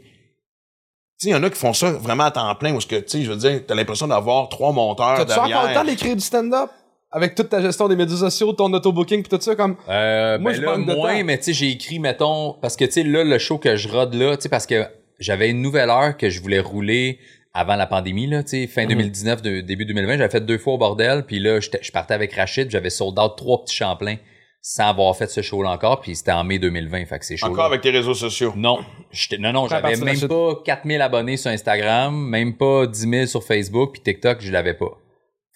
sais, 1.18 1.28
il 1.28 1.32
y 1.32 1.34
en 1.34 1.42
a 1.42 1.50
qui 1.50 1.58
font 1.58 1.74
ça 1.74 1.90
vraiment 1.92 2.24
à 2.24 2.30
temps 2.30 2.54
plein, 2.54 2.72
où 2.74 2.80
ce 2.80 2.86
que, 2.86 2.96
tu 2.96 3.18
sais, 3.18 3.22
je 3.24 3.30
veux 3.30 3.36
dire, 3.36 3.60
t'as 3.68 3.74
l'impression 3.74 4.08
d'avoir 4.08 4.48
trois 4.48 4.72
monteurs 4.72 5.26
T'as-tu 5.26 5.38
encore 5.38 5.68
le 5.68 5.74
temps 5.74 5.84
d'écrire 5.84 6.16
du 6.16 6.22
stand-up? 6.24 6.70
Avec 7.16 7.34
toute 7.36 7.48
ta 7.48 7.62
gestion 7.62 7.86
des 7.88 7.96
médias 7.96 8.16
sociaux, 8.16 8.52
ton 8.52 8.72
autobooking 8.72 9.22
pis 9.22 9.28
tout 9.28 9.40
ça, 9.40 9.54
comme... 9.54 9.76
Euh, 9.88 10.38
Moi, 10.38 10.50
ben 10.50 10.56
je 10.56 10.62
là, 10.62 10.76
manque 10.76 10.86
de 10.88 10.94
moins, 10.94 11.18
temps. 11.18 11.24
mais 11.24 11.38
tu 11.38 11.44
sais, 11.44 11.52
j'ai 11.52 11.70
écrit, 11.70 11.98
mettons, 12.00 12.54
parce 12.60 12.76
que 12.76 12.84
tu 12.84 12.90
sais, 12.90 13.02
là, 13.04 13.22
le 13.24 13.38
show 13.38 13.56
que 13.58 13.76
je 13.76 13.88
rode 13.88 14.14
là, 14.14 14.36
tu 14.36 14.42
sais, 14.42 14.48
parce 14.48 14.66
que 14.66 14.84
j'avais 15.20 15.48
une 15.48 15.62
nouvelle 15.62 15.90
heure 15.90 16.16
que 16.16 16.28
je 16.28 16.42
voulais 16.42 16.58
rouler 16.60 17.18
avant 17.54 17.76
la 17.76 17.86
pandémie, 17.86 18.26
là, 18.26 18.42
tu 18.42 18.48
sais, 18.50 18.60
Mhm. 18.62 18.66
fin 18.68 18.86
2019, 18.86 19.40
de- 19.42 19.60
début 19.60 19.84
2020, 19.84 20.16
j'avais 20.18 20.28
fait 20.28 20.44
deux 20.44 20.58
fois 20.58 20.74
au 20.74 20.78
bordel, 20.78 21.24
puis 21.24 21.38
là, 21.38 21.60
je 21.60 21.92
partais 21.92 22.14
avec 22.14 22.32
Rachid, 22.34 22.68
j'avais 22.70 22.90
sold 22.90 23.16
out 23.18 23.34
trois 23.36 23.62
petits 23.62 23.76
Champlains 23.76 24.16
sans 24.60 24.88
avoir 24.88 25.14
fait 25.14 25.28
ce 25.30 25.40
show-là 25.42 25.70
encore, 25.70 26.00
puis 26.00 26.16
c'était 26.16 26.32
en 26.32 26.42
mai 26.42 26.58
2020, 26.58 27.04
fait 27.06 27.18
que 27.20 27.24
c'est 27.26 27.36
chaud. 27.36 27.46
Encore 27.46 27.66
avec 27.66 27.82
tes 27.82 27.90
réseaux 27.90 28.14
sociaux? 28.14 28.54
Non, 28.56 28.78
j'étais- 29.12 29.36
non, 29.38 29.52
non, 29.52 29.68
j'avais 29.68 29.94
même 29.96 30.18
pas 30.26 30.54
4000 30.64 31.00
abonnés 31.02 31.36
sur 31.36 31.50
Instagram, 31.50 32.12
même 32.28 32.56
pas 32.56 32.86
10 32.86 33.08
000 33.08 33.26
sur 33.26 33.44
Facebook, 33.44 33.92
puis 33.92 34.00
TikTok, 34.02 34.38
je 34.40 34.50
l'avais 34.50 34.74
pas. 34.74 34.98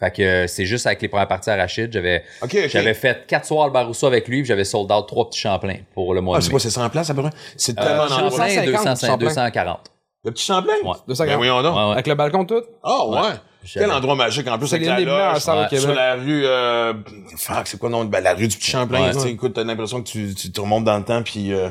Fait 0.01 0.13
que 0.15 0.23
euh, 0.23 0.47
c'est 0.47 0.65
juste 0.65 0.87
avec 0.87 1.03
les 1.03 1.09
premières 1.09 1.27
parties 1.27 1.51
à 1.51 1.57
Rachid, 1.57 1.93
j'avais 1.93 2.23
j'avais 2.69 2.95
fait 2.95 3.27
quatre 3.27 3.47
soirs 3.47 3.67
le 3.67 3.73
Baroussa 3.73 4.07
avec 4.07 4.29
lui, 4.29 4.43
puis 4.43 4.47
j'avais 4.49 4.63
sold 4.65 4.91
out 4.93 5.07
trois 5.09 5.29
petits 5.29 5.41
Champlains 5.41 5.79
pour 5.93 6.15
le 6.15 6.21
mois 6.21 6.37
Ah, 6.37 6.39
de 6.39 6.45
c'est 6.45 6.49
mai. 6.49 6.53
quoi, 6.53 6.61
c'est 6.61 6.71
100 6.71 6.89
places 6.91 7.11
à 7.11 7.15
peu 7.15 7.23
près? 7.23 7.33
C'est 7.57 7.77
Euh, 7.79 7.83
tellement 7.83 8.07
d'endroits. 8.07 8.31
Champlain, 8.31 8.65
250, 8.65 8.87
200, 8.95 9.07
Champlain. 9.09 9.27
240. 9.27 9.81
Le 10.25 10.31
petit 10.31 10.45
Champlain? 10.45 10.73
Ouais. 10.85 10.93
De 11.09 11.15
ça, 11.15 11.27
Ben 11.27 11.37
voyons 11.37 11.63
donc. 11.63 11.77
Ouais, 11.77 11.85
ouais. 11.87 11.93
Avec 11.93 12.07
le 12.07 12.15
balcon 12.15 12.45
tout? 12.45 12.63
Ah, 12.85 13.07
ouais. 13.07 13.19
J'avais- 13.65 13.87
Quel 13.87 13.95
endroit 13.95 14.15
magique, 14.15 14.47
en 14.47 14.57
plus, 14.57 14.69
C'est 14.69 14.77
avec 14.77 14.87
la 14.87 15.01
loge. 15.01 15.35
ouais. 15.49 15.79
Sur 15.81 15.93
la 15.95 16.15
rue, 16.15 16.45
euh, 16.47 16.95
fuck, 17.37 17.67
c'est 17.67 17.77
quoi 17.79 17.89
le 17.89 17.97
nom? 17.97 18.05
Ben, 18.05 18.21
la 18.23 18.35
rue 18.35 18.47
du 18.47 18.57
Petit 18.57 18.71
Champlain, 18.71 19.03
Ouais. 19.09 19.13
tu 19.13 19.19
sais, 19.19 19.31
écoute, 19.31 19.55
t'as 19.55 19.65
l'impression 19.65 20.01
que 20.01 20.09
tu, 20.09 20.33
tu 20.35 20.53
te 20.53 20.61
remontes 20.61 20.85
dans 20.85 20.97
le 20.97 21.05
temps, 21.05 21.23
puis 21.25 21.53
euh, 21.53 21.69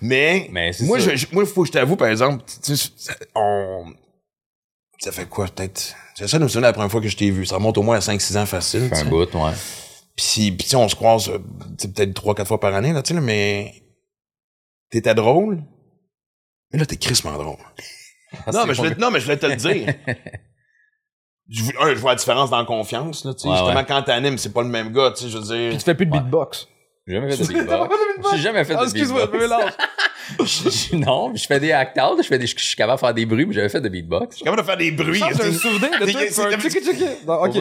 mais, 0.00 0.48
Mais 0.50 0.72
c'est 0.72 0.84
moi, 0.84 0.98
ça. 0.98 1.14
je, 1.14 1.26
moi, 1.32 1.44
faut 1.44 1.60
que 1.62 1.68
je 1.68 1.72
t'avoue, 1.72 1.96
par 1.96 2.08
exemple, 2.08 2.42
tu 2.64 2.74
sais, 2.74 2.88
ça- 2.96 3.12
on, 3.34 3.84
ça 4.98 5.12
fait 5.12 5.26
quoi, 5.28 5.46
peut-être, 5.46 5.94
j'essaie 6.18 6.38
de 6.38 6.44
me 6.44 6.48
souvenir 6.48 6.68
la 6.68 6.72
première 6.72 6.90
fois 6.90 7.00
que 7.00 7.08
je 7.08 7.16
t'ai 7.16 7.30
vu, 7.30 7.46
ça 7.46 7.56
remonte 7.56 7.76
au 7.78 7.82
moins 7.82 7.96
à 7.96 8.00
5-6 8.00 8.38
ans 8.38 8.46
facile, 8.46 8.88
Fait 8.88 8.98
un 9.00 9.04
bout, 9.04 9.32
ouais. 9.34 9.52
Puis, 10.16 10.50
puis 10.52 10.64
tu 10.64 10.68
sais, 10.68 10.76
on 10.76 10.88
se 10.88 10.94
croise, 10.96 11.28
euh, 11.28 11.38
tu 11.78 11.86
sais, 11.86 11.92
peut-être 11.92 12.14
3-4 12.14 12.46
fois 12.46 12.60
par 12.60 12.74
année, 12.74 12.92
là, 12.92 13.02
tu 13.02 13.08
sais, 13.08 13.14
là, 13.14 13.20
mais 13.20 13.74
t'étais 14.90 15.14
drôle, 15.14 15.62
mais 16.72 16.78
là, 16.78 16.86
t'es 16.86 16.96
crissement 16.96 17.32
drôle. 17.32 17.56
Non, 18.52 18.66
mais 18.66 18.74
je 18.74 18.82
voulais, 18.82 18.94
non, 18.98 19.10
mais 19.10 19.20
je 19.20 19.24
voulais 19.24 19.38
te 19.38 19.46
le 19.46 19.56
dire. 19.56 19.94
Je, 21.48 21.62
un, 21.80 21.94
je 21.94 22.00
vois 22.00 22.10
la 22.10 22.16
différence 22.16 22.50
dans 22.50 22.58
la 22.58 22.64
confiance, 22.64 23.24
là, 23.24 23.32
tu 23.32 23.42
sais. 23.42 23.48
Ouais, 23.48 23.54
justement, 23.54 23.76
ouais. 23.76 23.86
quand 23.86 24.02
t'animes, 24.02 24.36
c'est 24.36 24.52
pas 24.52 24.62
le 24.62 24.68
même 24.68 24.92
gars, 24.92 25.12
tu 25.12 25.22
sais, 25.22 25.30
je 25.30 25.38
veux 25.38 25.44
dire. 25.44 25.70
Pis 25.70 25.78
tu 25.78 25.84
fais 25.84 25.94
plus 25.94 26.06
de 26.06 26.10
beatbox. 26.10 26.66
J'ai 27.06 27.14
jamais 27.14 27.36
fait 27.36 27.44
de 27.44 27.52
beatbox. 27.52 28.34
J'ai 28.36 28.42
jamais 28.42 28.64
fait 28.64 28.74
Ah, 28.74 28.78
de 28.80 28.82
excuse-moi, 28.82 29.26
beatbox. 29.26 29.42
mélange. 29.44 29.70
Je- 30.40 30.96
non, 30.96 31.32
je 31.34 31.46
fais 31.46 31.60
des 31.60 31.72
act-out, 31.72 32.18
je 32.22 32.26
fais 32.26 32.38
des, 32.38 32.46
je 32.46 32.54
suis 32.58 32.76
capable 32.76 32.98
de 32.98 33.00
faire 33.06 33.14
des 33.14 33.26
bruits, 33.26 33.46
mais 33.46 33.54
j'avais 33.54 33.68
fait 33.68 33.80
de 33.80 33.88
beatbox. 33.88 34.26
Je 34.30 34.36
suis 34.36 34.44
capable 34.44 34.62
de 34.62 34.66
faire 34.66 34.76
des 34.76 34.90
bruits. 34.90 35.18
Ça, 35.20 35.28
j'ai 35.36 35.48
un 35.48 35.52
souvenir 35.52 35.90
de 36.00 36.06
C'est- 36.06 36.34
toi 36.34 36.50
ok. 37.44 37.52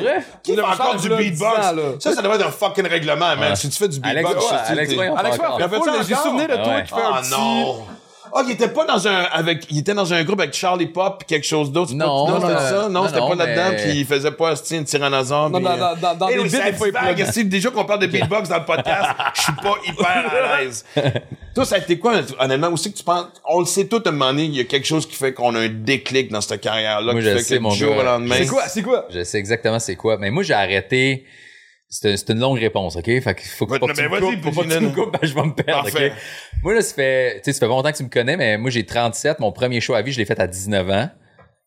Qui 0.44 0.56
fait 0.56 0.62
encore 0.62 0.96
du 0.96 1.10
beatbox? 1.10 1.60
10 1.60 1.68
ans, 1.68 1.72
là? 1.76 1.84
Ça, 2.00 2.14
ça 2.14 2.22
devrait 2.22 2.38
être 2.38 2.48
un 2.48 2.52
fucking 2.52 2.88
règlement, 2.88 3.36
man. 3.36 3.56
Si 3.56 3.70
tu 3.70 3.78
fais 3.78 3.88
du 3.88 4.00
Alex, 4.04 4.28
beatbox, 4.30 4.52
Alex. 4.52 4.94
Alex, 5.18 5.36
Fais-tu 5.70 6.08
j'ai 6.08 6.16
souvenir 6.16 6.48
de 6.48 6.54
Ah 6.54 6.64
toi 6.64 6.82
qui 6.82 6.94
fait 6.94 7.02
un 7.02 7.12
Ah 7.14 7.22
petit... 7.22 7.30
non! 8.36 8.42
Ah, 8.42 8.44
il 8.48 8.52
était 8.52 8.68
pas 8.68 8.86
dans 8.86 9.08
un 9.08 9.24
avec 9.32 9.66
il 9.70 9.80
était 9.80 9.94
dans 9.94 10.14
un 10.14 10.24
groupe 10.24 10.40
avec 10.42 10.54
Charlie 10.54 10.88
Pop 10.88 11.20
pis 11.20 11.26
quelque 11.26 11.46
chose 11.48 11.72
d'autre. 11.72 11.94
Non, 11.94 12.28
non, 12.28 12.42
c'était 12.42 12.54
non, 12.54 12.60
ça. 12.60 12.82
Non, 12.84 12.90
non, 12.90 13.08
c'était 13.08 13.20
non, 13.20 13.30
pas 13.30 13.36
là-dedans 13.36 13.70
mais- 13.72 13.84
puis 13.84 14.00
il 14.00 14.06
faisait 14.06 14.32
pas 14.32 14.52
un 14.52 14.84
tyrannosaure. 14.84 15.50
Non, 15.50 15.60
dans, 15.60 15.72
euh, 15.72 15.78
dans, 15.78 15.96
dans, 15.96 16.16
dans 16.16 16.28
les. 16.28 17.22
Esti, 17.22 17.46
Déjà 17.46 17.70
qu'on 17.70 17.86
parle 17.86 18.00
de 18.00 18.08
beatbox 18.08 18.50
dans 18.50 18.58
le 18.60 18.66
podcast, 18.66 19.10
je 19.36 19.42
suis 19.42 19.54
pas 19.54 19.74
hyper 19.86 20.08
à 20.08 20.62
l'aise. 20.62 20.86
Toi, 21.56 21.64
ça 21.66 21.76
a 21.76 21.78
été 21.80 21.98
quoi, 21.98 22.16
honnêtement, 22.40 22.68
aussi 22.70 22.92
que 22.92 22.98
tu 22.98 23.04
penses, 23.04 23.28
on 23.48 23.62
le 23.62 23.66
sait 23.66 23.86
tout 23.86 24.02
à 24.06 24.10
un 24.10 24.12
moment 24.12 24.28
donné, 24.32 24.44
il 24.44 24.56
y 24.56 24.60
a 24.60 24.66
quelque 24.66 24.86
chose 24.86 25.08
qui 25.08 25.16
fait 25.16 25.34
qu'on 25.34 25.56
a 25.56 25.60
un 25.60 25.70
déclic 25.70 26.30
dans 26.30 26.42
cette 26.42 26.60
carrière-là, 26.60 27.14
Moi, 27.14 27.22
qui 27.22 27.28
je 27.30 27.34
fait 27.38 27.44
sais, 27.44 27.56
que 27.58 27.62
mon 27.62 27.70
du 27.72 27.78
jour 27.78 27.96
gars. 27.96 28.02
au 28.02 28.04
lendemain. 28.04 28.36
C'est 28.38 28.48
quoi? 28.48 28.68
C'est 28.68 28.82
quoi? 28.82 29.06
Je 29.10 29.24
sais 29.24 29.38
exactement 29.38 29.80
c'est 29.80 29.96
quoi. 29.96 30.18
Mais 30.18 30.32
moi, 30.32 30.44
j'ai 30.44 30.54
arrêté. 30.54 31.24
C'est 32.02 32.18
c'est 32.18 32.30
une 32.32 32.40
longue 32.40 32.60
réponse, 32.60 32.96
OK? 32.98 33.06
Fait 33.06 33.36
qu'il 33.36 33.48
faut 33.48 33.66
Ouais, 33.68 33.80
pas 33.80 33.88
que 33.88 33.94
tu 33.94 34.04
coupes, 34.10 34.44
faut 34.54 34.62
pas 34.64 34.68
que 34.68 34.78
tu 34.78 34.84
me 34.84 34.90
coupes, 34.92 35.14
ben, 35.14 35.20
je 35.28 35.34
vais 35.34 35.44
me 35.44 35.54
perdre, 35.54 35.84
Parfait. 35.84 36.08
OK? 36.10 36.14
Moi, 36.64 36.74
là, 36.74 36.82
ça 36.82 36.94
fait, 36.94 37.36
tu 37.38 37.42
sais, 37.46 37.54
ça 37.54 37.60
fait 37.60 37.68
longtemps 37.68 37.92
que 37.92 37.98
tu 37.98 38.04
me 38.04 38.10
connais, 38.10 38.36
mais 38.38 38.58
moi, 38.58 38.70
j'ai 38.70 38.86
37. 38.86 39.40
Mon 39.40 39.52
premier 39.52 39.80
show 39.82 39.94
à 39.94 40.02
vie, 40.02 40.12
je 40.12 40.18
l'ai 40.18 40.26
fait 40.26 40.40
à 40.40 40.48
19 40.48 40.90
ans. 40.90 41.10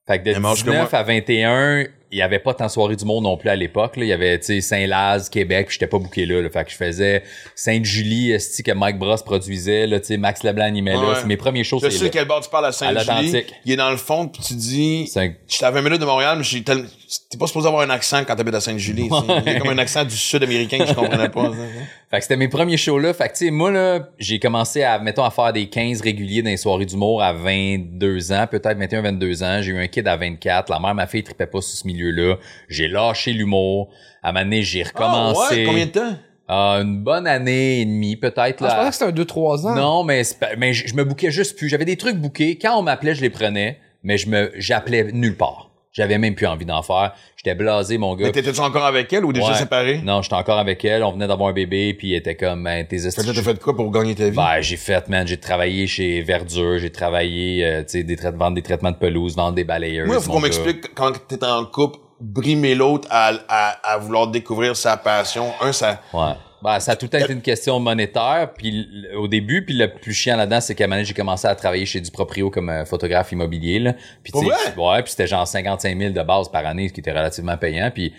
Fait 0.06 0.18
que 0.18 0.24
de 0.24 0.32
Mais 0.32 0.40
mange 0.40 0.64
que 0.64 0.70
19 0.70 0.90
moi. 0.90 1.00
à 1.00 1.02
21, 1.02 1.84
il 2.10 2.18
y 2.18 2.22
avait 2.22 2.38
pas 2.38 2.54
tant 2.54 2.64
de 2.66 2.70
soirée 2.70 2.96
du 2.96 3.04
monde 3.04 3.24
non 3.24 3.36
plus 3.36 3.50
à 3.50 3.56
l'époque. 3.56 3.96
là. 3.96 4.04
Il 4.04 4.08
y 4.08 4.12
avait, 4.14 4.38
tu 4.38 4.46
sais, 4.46 4.60
Saint-Laz, 4.62 5.28
Québec, 5.28 5.66
puis 5.66 5.74
j'étais 5.74 5.86
pas 5.86 5.98
booké 5.98 6.24
là, 6.24 6.40
là. 6.40 6.48
Fait 6.48 6.64
que 6.64 6.70
je 6.70 6.76
faisais 6.76 7.22
Sainte-Julie, 7.54 8.32
esti 8.32 8.62
que 8.62 8.72
Mike 8.72 8.98
Bros 8.98 9.16
produisait, 9.24 9.86
là, 9.86 10.00
tu 10.00 10.06
sais, 10.06 10.16
Max 10.16 10.42
Leblanc 10.44 10.64
animait 10.64 10.94
là. 10.94 11.00
Ouais. 11.10 11.14
C'est 11.20 11.26
mes 11.26 11.36
premiers 11.36 11.64
shows, 11.64 11.78
Je 11.82 11.90
c'est 11.90 11.98
sais 11.98 12.04
là. 12.04 12.10
quel 12.10 12.24
bord 12.26 12.40
tu 12.40 12.48
parles 12.48 12.66
à 12.66 12.72
Saint-Julie. 12.72 12.98
l'Atlantique. 13.06 13.54
Il 13.66 13.72
est 13.72 13.76
dans 13.76 13.90
le 13.90 13.96
fond, 13.98 14.28
puis 14.28 14.42
tu 14.42 14.54
dis, 14.54 15.12
un- 15.16 15.32
j'étais 15.46 15.64
à 15.66 15.70
20 15.70 15.82
minutes 15.82 16.00
de 16.00 16.06
Montréal, 16.06 16.38
mais 16.38 16.44
j'ai 16.44 16.62
tel- 16.62 16.86
t'es 17.30 17.38
pas 17.38 17.46
supposé 17.46 17.66
avoir 17.68 17.82
un 17.82 17.90
accent 17.90 18.22
quand 18.26 18.36
t'habites 18.36 18.54
à 18.54 18.60
Sainte-Julie. 18.60 19.08
c'est- 19.10 19.42
Il 19.46 19.52
y 19.52 19.56
a 19.56 19.58
comme 19.60 19.70
un 19.70 19.78
accent 19.78 20.04
du 20.04 20.16
sud-américain 20.16 20.78
que 20.78 20.86
je 20.86 20.92
comprenais 20.94 21.28
pas. 21.28 21.50
ça. 21.50 21.56
Fait 22.10 22.16
que 22.18 22.22
c'était 22.22 22.36
mes 22.36 22.48
premiers 22.48 22.76
shows 22.76 22.98
là. 22.98 23.12
Fait 23.14 23.28
que 23.28 23.32
tu 23.36 23.46
sais, 23.46 23.50
moi 23.50 23.70
là, 23.70 24.08
j'ai 24.18 24.38
commencé 24.38 24.82
à 24.82 24.98
mettons 24.98 25.24
à 25.24 25.30
faire 25.30 25.52
des 25.52 25.68
15 25.68 26.00
réguliers 26.00 26.42
dans 26.42 26.50
les 26.50 26.56
soirées 26.56 26.86
d'humour 26.86 27.22
à 27.22 27.32
22 27.32 28.32
ans, 28.32 28.46
peut-être 28.50 28.78
21 28.78 29.02
22 29.02 29.42
ans. 29.42 29.60
J'ai 29.62 29.72
eu 29.72 29.78
un 29.78 29.86
kid 29.88 30.06
à 30.08 30.16
24. 30.16 30.70
La 30.70 30.78
mère 30.80 30.94
ma 30.94 31.06
fille 31.06 31.22
tripait 31.22 31.46
pas 31.46 31.60
sur 31.60 31.76
ce 31.78 31.86
milieu-là. 31.86 32.36
J'ai 32.68 32.88
lâché 32.88 33.32
l'humour. 33.32 33.88
À 34.22 34.30
un 34.30 34.32
moment 34.32 34.44
donné, 34.44 34.62
j'ai 34.62 34.82
Ah, 34.84 34.88
recommencé. 34.88 35.54
ouais, 35.56 35.64
combien 35.64 35.86
de 35.86 35.90
temps? 35.90 36.16
Ah, 36.48 36.78
une 36.82 37.02
bonne 37.02 37.26
année 37.26 37.82
et 37.82 37.84
demie 37.84 38.16
peut-être 38.16 38.38
Ah, 38.40 38.52
je 38.58 38.64
là. 38.64 38.74
pensais 38.76 38.88
que 38.88 38.94
c'était 38.94 39.04
un 39.04 39.12
2-3 39.12 39.66
ans. 39.66 39.74
non, 39.74 40.02
mais 40.02 40.24
c'est 40.24 40.38
pas- 40.38 40.56
mais 40.56 40.72
je 40.72 40.88
je 40.88 40.94
me 40.94 41.04
bouquais 41.04 41.30
juste 41.30 41.58
plus. 41.58 41.68
J'avais 41.68 41.84
des 41.84 41.96
trucs 41.96 42.16
bouqués. 42.16 42.56
Quand 42.56 42.78
on 42.78 42.82
m'appelait, 42.82 43.14
je 43.14 43.20
les 43.20 43.28
prenais, 43.30 43.78
mais 44.02 44.16
je 44.16 44.28
me 44.30 44.50
j'appelais 44.56 45.12
nulle 45.12 45.36
part. 45.36 45.67
J'avais 45.98 46.16
même 46.16 46.34
plus 46.36 46.46
envie 46.46 46.64
d'en 46.64 46.80
faire. 46.82 47.12
J'étais 47.36 47.54
blasé 47.56 47.98
mon 47.98 48.14
gars. 48.14 48.26
Mais 48.26 48.32
t'étais-tu 48.32 48.60
encore 48.60 48.84
avec 48.86 49.12
elle 49.12 49.24
ou 49.24 49.32
déjà 49.32 49.48
Ouais. 49.48 49.54
séparé? 49.54 50.00
Non, 50.04 50.22
j'étais 50.22 50.36
encore 50.36 50.58
avec 50.58 50.84
elle. 50.84 51.02
On 51.02 51.10
venait 51.12 51.26
d'avoir 51.26 51.50
un 51.50 51.52
bébé, 51.52 51.92
puis 51.92 52.12
elle 52.12 52.20
était 52.20 52.36
comme, 52.36 52.62
ben, 52.64 52.86
tes 52.86 52.98
Fait 52.98 53.10
que 53.22 53.32
t'as 53.34 53.42
fait 53.42 53.60
quoi 53.60 53.74
pour 53.76 53.90
gagner 53.90 54.14
ta 54.14 54.24
vie? 54.30 54.36
Ben, 54.36 54.60
j'ai 54.60 54.76
fait, 54.76 55.08
man, 55.08 55.26
j'ai 55.26 55.36
travaillé 55.38 55.86
chez 55.88 56.22
Verdure, 56.22 56.78
j'ai 56.78 56.90
travaillé, 56.90 57.64
euh, 57.66 57.82
tu 57.82 57.88
sais, 57.98 58.02
des 58.04 58.16
traitements, 58.16 58.50
des 58.52 58.62
traitements 58.62 58.92
de 58.92 58.96
pelouse, 58.96 59.34
vendre 59.36 59.54
des 59.54 59.64
balayeurs. 59.64 60.06
Moi, 60.06 60.20
faut 60.20 60.30
qu'on 60.32 60.40
m'explique 60.40 60.94
quand 60.94 61.12
t'es 61.26 61.44
en 61.44 61.64
couple, 61.64 61.98
brimer 62.20 62.74
l'autre 62.74 63.06
à, 63.10 63.32
à, 63.48 63.92
à 63.94 63.98
vouloir 63.98 64.28
découvrir 64.28 64.76
sa 64.76 64.96
passion. 64.96 65.52
Un, 65.60 65.72
ça. 65.72 66.00
Ouais. 66.12 66.32
Ben, 66.62 66.80
ça 66.80 66.92
a 66.92 66.96
tout 66.96 67.06
le 67.06 67.10
temps 67.10 67.18
été 67.18 67.32
une 67.32 67.42
question 67.42 67.78
monétaire, 67.78 68.50
puis 68.56 68.88
au 69.16 69.28
début, 69.28 69.64
puis 69.64 69.74
le 69.74 69.92
plus 69.92 70.12
chiant 70.12 70.36
là-dedans, 70.36 70.60
c'est 70.60 70.74
qu'à 70.74 70.84
un 70.84 70.86
moment 70.88 71.04
j'ai 71.04 71.14
commencé 71.14 71.46
à 71.46 71.54
travailler 71.54 71.86
chez 71.86 72.00
du 72.00 72.10
proprio 72.10 72.50
comme 72.50 72.68
euh, 72.68 72.84
photographe 72.84 73.30
immobilier, 73.32 73.78
là. 73.78 73.94
Puis, 74.22 74.32
tu 74.32 74.40
sais, 74.40 74.46
ouais, 74.46 75.02
puis 75.02 75.10
c'était 75.10 75.26
genre 75.26 75.46
55 75.46 75.96
000 75.96 76.12
de 76.12 76.22
base 76.22 76.48
par 76.48 76.66
année, 76.66 76.88
ce 76.88 76.92
qui 76.92 77.00
était 77.00 77.12
relativement 77.12 77.56
payant, 77.56 77.90
puis 77.94 78.12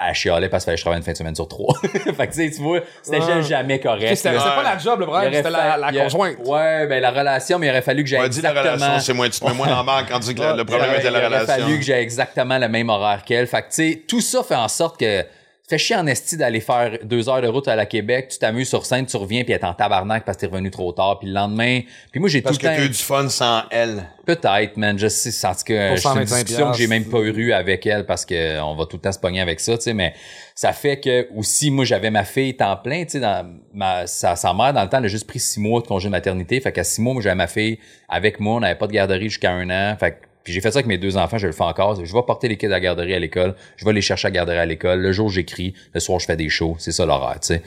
elle 0.00 0.14
chialait 0.14 0.48
parce 0.48 0.64
que 0.64 0.76
je 0.76 0.80
travaille 0.80 0.98
une 0.98 1.04
fin 1.04 1.10
de 1.10 1.16
semaine 1.16 1.34
sur 1.34 1.48
trois. 1.48 1.74
fait 1.82 1.92
que, 2.12 2.32
tu 2.32 2.32
sais, 2.32 2.50
tu 2.50 2.62
vois, 2.62 2.80
c'était 3.02 3.18
Ouais. 3.20 3.42
jamais 3.42 3.80
correct. 3.80 4.14
C'était 4.16 4.36
pas 4.36 4.62
la 4.62 4.78
job, 4.78 5.00
le 5.00 5.06
problème, 5.06 5.32
c'était 5.32 5.50
la, 5.50 5.90
conjointe. 5.92 6.36
Ouais, 6.44 6.86
ben 6.86 7.00
la 7.00 7.10
relation, 7.10 7.58
mais 7.58 7.66
il 7.66 7.70
aurait 7.70 7.82
fallu 7.82 8.04
que 8.04 8.08
j'aille 8.08 8.28
dit 8.28 8.40
la 8.40 8.50
exactement... 8.50 8.74
relation, 8.74 9.00
c'est 9.00 9.12
moins, 9.14 9.28
tu 9.28 9.40
te 9.40 9.44
mets 9.46 9.54
moins 9.54 9.66
dans 9.66 9.76
la 9.78 9.82
marque 9.82 10.08
quand 10.10 10.20
tu 10.20 10.26
dis 10.26 10.34
que 10.36 10.56
le, 10.56 10.64
problème 10.64 10.90
était 10.94 11.10
la 11.10 11.18
il 11.18 11.24
aurait 11.26 11.38
relation. 11.38 11.64
fallu 11.64 11.78
que 11.78 11.84
j'ai 11.84 11.94
exactement 11.94 12.58
le 12.58 12.68
même 12.68 12.88
horaire 12.90 13.24
qu'elle. 13.24 13.46
Fait 13.48 13.62
que, 13.62 13.68
tu 13.70 13.74
sais, 13.92 14.02
tout 14.06 14.20
ça 14.20 14.44
fait 14.44 14.54
en 14.54 14.68
sorte 14.68 15.00
que 15.00 15.24
ça 15.68 15.76
fait 15.76 15.84
chier 15.84 15.96
en 15.96 16.06
esti 16.06 16.38
d'aller 16.38 16.60
faire 16.60 16.98
deux 17.04 17.28
heures 17.28 17.42
de 17.42 17.46
route 17.46 17.68
à 17.68 17.76
la 17.76 17.84
Québec, 17.84 18.28
tu 18.30 18.38
t'amuses 18.38 18.70
sur 18.70 18.86
scène, 18.86 19.04
tu 19.04 19.18
reviens 19.18 19.44
puis 19.44 19.52
elle 19.52 19.60
est 19.60 19.64
en 19.66 19.74
tabarnak 19.74 20.24
parce 20.24 20.38
que 20.38 20.40
t'es 20.40 20.46
revenu 20.46 20.70
trop 20.70 20.92
tard. 20.92 21.18
Puis 21.18 21.28
le 21.28 21.34
lendemain, 21.34 21.82
puis 22.10 22.20
moi 22.20 22.30
j'ai 22.30 22.40
tout 22.40 22.44
Parce 22.44 22.56
le 22.56 22.62
que 22.62 22.66
temps... 22.68 22.74
t'as 22.74 22.84
eu 22.86 22.88
du 22.88 22.94
fun 22.94 23.28
sans 23.28 23.64
elle. 23.70 24.04
Peut-être, 24.24 24.78
man, 24.78 24.98
je 24.98 25.08
sais, 25.08 25.46
en 25.46 25.54
tout 25.54 25.64
cas, 25.64 25.88
Pour 25.88 25.98
c'est 25.98 26.08
une 26.08 26.26
125 26.26 26.36
discussion 26.44 26.70
que 26.70 26.78
j'ai 26.78 26.86
même 26.86 27.04
pas 27.04 27.18
eu 27.18 27.52
avec 27.52 27.84
elle 27.86 28.06
parce 28.06 28.24
que 28.24 28.58
on 28.62 28.76
va 28.76 28.86
tout 28.86 28.96
le 28.96 29.02
temps 29.02 29.12
se 29.12 29.18
pogner 29.18 29.42
avec 29.42 29.60
ça, 29.60 29.76
tu 29.76 29.82
sais, 29.82 29.92
mais 29.92 30.14
ça 30.54 30.72
fait 30.72 31.00
que 31.00 31.28
aussi, 31.36 31.70
moi, 31.70 31.84
j'avais 31.84 32.10
ma 32.10 32.24
fille 32.24 32.56
temps 32.56 32.76
plein, 32.76 33.04
tu 33.04 33.10
sais, 33.10 33.20
dans 33.20 33.46
ma, 33.74 34.06
sa, 34.06 34.36
sa 34.36 34.54
mère, 34.54 34.72
dans 34.72 34.82
le 34.82 34.88
temps, 34.88 34.98
elle 34.98 35.04
a 35.04 35.08
juste 35.08 35.26
pris 35.26 35.38
six 35.38 35.60
mois 35.60 35.82
de 35.82 35.86
congé 35.86 36.08
de 36.08 36.12
maternité, 36.12 36.60
fait 36.62 36.72
qu'à 36.72 36.84
six 36.84 37.02
mois, 37.02 37.12
moi, 37.12 37.22
j'avais 37.22 37.34
ma 37.34 37.46
fille 37.46 37.78
avec 38.08 38.40
moi, 38.40 38.56
on 38.56 38.60
n'avait 38.60 38.74
pas 38.78 38.86
de 38.86 38.92
garderie 38.92 39.28
jusqu'à 39.28 39.50
un 39.50 39.68
an, 39.68 39.96
fait 39.98 40.12
que 40.12 40.27
puis 40.44 40.52
j'ai 40.52 40.60
fait 40.60 40.70
ça 40.70 40.78
avec 40.78 40.86
mes 40.86 40.98
deux 40.98 41.16
enfants, 41.16 41.38
je 41.38 41.46
le 41.46 41.52
fais 41.52 41.64
encore. 41.64 42.02
Je 42.04 42.12
vais 42.12 42.22
porter 42.22 42.48
les 42.48 42.56
kids 42.56 42.66
à 42.66 42.70
la 42.70 42.80
garderie 42.80 43.14
à 43.14 43.18
l'école. 43.18 43.54
Je 43.76 43.84
vais 43.84 43.92
les 43.92 44.00
chercher 44.00 44.26
à 44.26 44.30
la 44.30 44.34
garderie 44.36 44.58
à 44.58 44.66
l'école. 44.66 45.00
Le 45.00 45.12
jour, 45.12 45.28
j'écris. 45.28 45.74
Le 45.92 46.00
soir, 46.00 46.18
je 46.20 46.26
fais 46.26 46.36
des 46.36 46.48
shows. 46.48 46.76
C'est 46.78 46.92
ça 46.92 47.04
l'horaire, 47.06 47.40
tu 47.40 47.48
sais. 47.48 47.62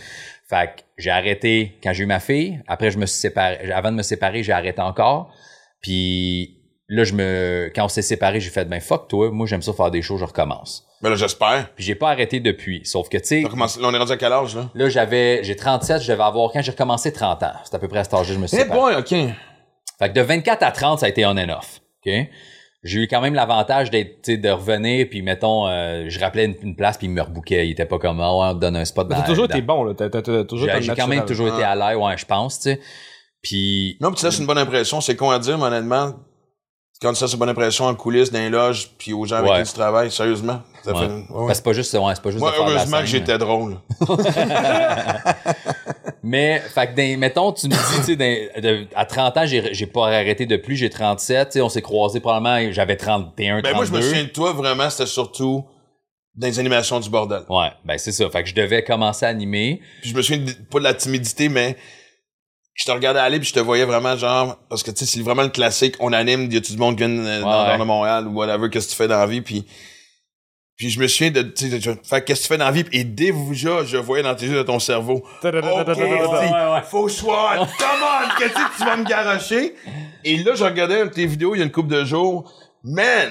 Fait 0.50 0.68
que 0.76 0.82
j'ai 0.98 1.12
arrêté 1.12 1.78
quand 1.84 1.94
j'ai 1.94 2.04
eu 2.04 2.08
ma 2.08 2.20
fille. 2.20 2.60
Après, 2.68 2.92
je 2.92 2.98
me 2.98 3.06
suis 3.06 3.20
séparé. 3.20 3.72
Avant 3.72 3.92
de 3.92 3.98
me 3.98 4.02
séparer, 4.04 4.44
j'ai 4.44 4.52
arrêté 4.52 4.82
encore. 4.82 5.34
Puis 5.82 6.58
là, 6.90 7.04
je 7.04 7.14
me, 7.14 7.72
quand 7.76 7.86
on 7.86 7.90
s'est 7.90 8.02
séparés, 8.02 8.40
j'ai 8.40 8.50
fait, 8.50 8.66
ben 8.66 8.80
fuck 8.82 9.08
toi. 9.08 9.32
Moi, 9.32 9.48
j'aime 9.48 9.62
ça 9.62 9.74
faire 9.74 9.92
des 9.92 10.02
shows, 10.02 10.18
je 10.18 10.26
recommence. 10.26 10.86
Mais 11.02 11.10
là, 11.10 11.16
j'espère. 11.16 11.70
Puis 11.76 11.84
j'ai 11.86 11.96
pas 11.96 12.10
arrêté 12.12 12.40
depuis. 12.40 12.82
Sauf 12.86 13.10
que, 13.10 13.18
tu 13.18 13.26
sais, 13.26 13.42
Là, 13.42 13.50
on 13.82 13.94
est 13.94 13.98
rendu 13.98 14.12
à 14.12 14.18
quel 14.18 14.32
âge, 14.34 14.56
là? 14.56 14.70
là, 14.76 14.90
j'avais, 14.90 15.44
j'ai 15.44 15.56
37, 15.56 16.02
je 16.04 16.12
devais 16.12 16.22
avoir, 16.24 16.52
quand 16.52 16.62
j'ai 16.62 16.72
recommencé 16.72 17.12
30 17.12 17.42
ans. 17.44 17.54
C'est 17.64 17.74
à 17.76 17.80
peu 17.80 17.88
près 17.88 18.00
à 18.00 18.04
cet 18.04 18.14
âge-là 18.14 18.28
que 18.28 18.34
je 18.34 18.40
me 18.40 18.48
suis 18.48 18.58
Eh 18.58 18.62
séparé. 18.62 18.80
boy, 18.80 18.96
OK. 19.00 19.34
Fait 20.00 20.10
que 20.10 20.14
de 20.14 20.22
24 20.22 20.64
à 20.64 20.72
30, 20.72 21.00
ça 21.00 21.06
a 21.08 21.10
été 21.10 21.26
on 21.26 21.32
and 21.32 21.50
off. 21.50 21.80
OK? 22.06 22.12
J'ai 22.84 23.02
eu 23.02 23.08
quand 23.08 23.22
même 23.22 23.36
l'avantage 23.36 23.92
d'être, 23.92 24.24
tu 24.24 24.32
sais, 24.32 24.38
de 24.38 24.50
revenir, 24.50 25.06
puis 25.10 25.22
mettons, 25.22 25.68
euh, 25.68 26.06
je 26.08 26.20
rappelais 26.20 26.46
une, 26.46 26.56
une 26.64 26.76
place, 26.76 26.98
puis 26.98 27.06
il 27.08 27.12
me 27.12 27.22
rebouquait. 27.22 27.68
Il 27.68 27.72
était 27.72 27.86
pas 27.86 28.00
comme, 28.00 28.20
ah 28.22 28.36
ouais, 28.36 28.46
on 28.50 28.54
te 28.56 28.60
donne 28.60 28.76
un 28.76 28.86
spot 28.86 29.08
dans 29.08 29.16
t'as 29.18 29.22
toujours 29.22 29.48
dans- 29.48 29.54
été 29.54 29.62
bon, 29.62 29.84
là. 29.84 29.94
T'as 29.94 30.10
toujours 30.44 30.68
J'ai 30.80 30.96
quand 30.96 31.08
même 31.08 31.26
toujours 31.26 31.48
été 31.50 31.64
à 31.64 31.76
l'air, 31.76 32.00
ouais, 32.02 32.18
je 32.18 32.26
pense, 32.26 32.58
tu 32.60 32.72
sais. 32.72 32.80
Puis, 33.44 33.98
Non, 34.02 34.10
puis 34.12 34.20
tu 34.20 34.26
laisses 34.26 34.40
une 34.40 34.46
bonne 34.48 34.58
impression. 34.58 35.00
C'est 35.02 35.16
con 35.16 35.30
à 35.30 35.38
dire, 35.40 35.58
mais 35.60 35.66
honnêtement, 35.66 36.14
quand 37.02 37.14
tu 37.14 37.24
laisses 37.24 37.34
une 37.34 37.40
bonne 37.40 37.50
impression 37.50 37.86
en 37.86 37.94
coulisses, 37.96 38.32
dans 38.32 38.40
les 38.40 38.50
loges, 38.50 38.90
puis 38.98 39.14
aux 39.14 39.26
gens 39.26 39.38
avec 39.38 39.52
Ouais. 39.52 39.62
qui 39.64 39.70
tu 39.70 39.76
travailles, 39.76 40.10
sérieusement. 40.12 40.62
Ça 40.84 40.92
ouais. 40.94 41.00
fait... 41.00 41.06
ouais, 41.08 41.24
ouais. 41.30 41.48
Ben, 41.48 41.54
c'est 41.54 41.64
pas 41.64 41.74
juste, 41.74 41.94
ouais, 41.94 42.16
c'est 42.16 42.22
pas 42.24 42.30
juste 42.32 42.40
Moi, 42.42 42.50
de 42.52 42.56
faire 42.56 42.66
de 42.66 42.70
la 42.72 42.76
heureusement 42.78 43.00
que 43.00 43.06
j'étais 43.06 43.38
drôle. 43.38 43.78
Mais, 46.24 46.60
fait 46.60 46.88
que, 46.88 46.96
dans- 46.96 47.20
mettons, 47.20 47.52
tu 47.52 47.68
me 47.68 47.72
dis, 47.72 47.78
tu 48.00 48.04
sais, 48.04 48.16
de- 48.62 48.88
à 48.96 49.06
30 49.06 49.38
ans, 49.38 49.46
j'ai 49.46 49.74
j'ai 49.74 49.88
pas 49.88 50.08
arrêté 50.08 50.46
depuis, 50.46 50.76
j'ai 50.78 50.90
37, 50.90 51.48
tu 51.48 51.54
sais, 51.54 51.62
on 51.62 51.70
s'est 51.70 51.82
croisés 51.82 52.20
probablement, 52.20 52.72
j'avais 52.72 52.96
31, 52.96 53.62
32. 53.62 53.62
Ben, 53.64 53.76
moi, 53.76 53.86
je 53.86 53.92
me 53.92 54.02
souviens 54.02 54.24
de 54.26 54.30
toi, 54.30 54.54
vraiment, 54.54 54.90
c'était 54.90 55.08
surtout 55.08 55.66
dans 56.36 56.48
les 56.48 56.60
animations 56.60 57.00
du 57.00 57.10
bordel. 57.10 57.42
Ouais, 57.50 57.72
ben 57.84 57.98
c'est 57.98 58.12
ça. 58.12 58.30
Fait 58.30 58.44
que 58.44 58.50
je 58.50 58.56
devais 58.56 58.84
commencer 58.84 59.26
à 59.26 59.30
animer. 59.30 59.82
Puis 60.02 60.12
je 60.12 60.16
me 60.16 60.22
souviens 60.22 60.44
de- 60.46 60.52
pas 60.70 60.80
de 60.80 60.84
la 60.86 60.94
timidité, 60.94 61.50
mais 61.50 61.76
je 62.74 62.86
te 62.86 62.92
regardais 62.92 63.20
aller 63.20 63.38
puis 63.40 63.50
je 63.50 63.54
te 63.54 63.60
voyais 63.60 63.84
vraiment 63.84 64.16
genre 64.16 64.58
parce 64.70 64.82
que 64.82 64.92
tu 64.92 65.00
sais 65.00 65.06
c'est 65.18 65.22
vraiment 65.24 65.44
le 65.44 65.50
classique 65.50 65.96
on 66.00 66.14
anime 66.14 66.50
y 66.50 66.56
a 66.56 66.62
tout 66.62 66.72
du 66.72 66.78
monde 66.78 66.96
qui 66.98 67.04
vient 67.06 67.18
euh, 67.18 67.42
dans, 67.42 67.68
Ouais. 67.70 67.78
dans 67.78 67.86
Montréal 67.86 68.28
ou 68.28 68.32
whatever 68.32 68.70
qu'est-ce 68.70 68.86
que 68.88 68.92
tu 68.92 68.98
fais 68.98 69.10
dans 69.10 69.20
la 69.20 69.28
vie 69.28 69.42
puis 69.42 69.66
puis 70.82 70.90
je 70.90 71.00
me 71.00 71.08
souviens 71.08 71.30
de 71.30 71.44
tu 71.44 71.70
sais 71.70 71.78
de- 71.78 72.00
fait 72.04 72.24
qu'est-ce 72.24 72.40
que 72.40 72.46
tu 72.46 72.48
fais 72.48 72.58
dans 72.58 72.66
la 72.66 72.72
vie 72.72 72.84
et 72.92 73.04
déjà 73.04 73.86
je 73.86 73.98
voyais 73.98 74.24
dans 74.24 74.34
tes 74.34 74.48
yeux 74.48 74.58
de 74.58 74.64
ton 74.64 74.80
cerveau 74.80 75.24
OK 75.44 75.96
ouais. 75.96 76.82
faut 76.90 77.08
sois 77.08 77.54
come 77.78 77.88
on 78.02 78.40
qu'est-ce 78.40 78.54
que 78.56 78.78
tu 78.78 78.84
vas 78.84 78.98
me 78.98 79.04
garocher 79.04 79.76
et 80.24 80.38
là 80.38 80.56
je 80.56 80.64
regardais 80.64 81.08
tes 81.12 81.28
vidéos 81.28 81.54
il 81.54 81.60
y 81.60 81.62
a 81.62 81.66
une 81.66 81.72
couple 81.72 81.90
de 81.90 82.04
jours 82.04 82.52
man 82.84 83.30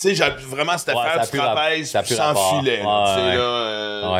tu 0.00 0.10
sais, 0.10 0.14
j'ai 0.14 0.30
vraiment, 0.46 0.78
c'était 0.78 0.92
Ouais, 0.92 1.02
ça 1.02 1.10
faire 1.10 1.22
a 1.22 1.26
du 1.26 1.38
trapèze 1.38 1.90
sans 1.90 2.60
filet. 2.60 2.82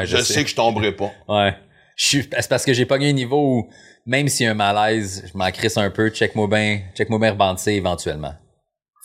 je, 0.06 0.16
sais. 0.16 0.42
que 0.42 0.50
je 0.50 0.56
tomberai 0.56 0.90
pas. 0.90 1.12
Ouais. 1.28 1.56
C'est 1.96 2.48
parce 2.48 2.64
que 2.64 2.72
j'ai 2.72 2.84
pogné 2.84 3.10
un 3.10 3.12
niveau 3.12 3.40
où, 3.40 3.70
même 4.04 4.26
s'il 4.26 4.46
y 4.46 4.48
a 4.48 4.50
un 4.50 4.54
malaise, 4.54 5.30
je 5.32 5.38
m'en 5.38 5.48
crisse 5.52 5.76
un 5.76 5.88
peu, 5.90 6.10
check-moi 6.10 6.48
bien, 6.48 6.80
check-moi 6.96 7.20
bien 7.20 7.54
éventuellement. 7.68 8.34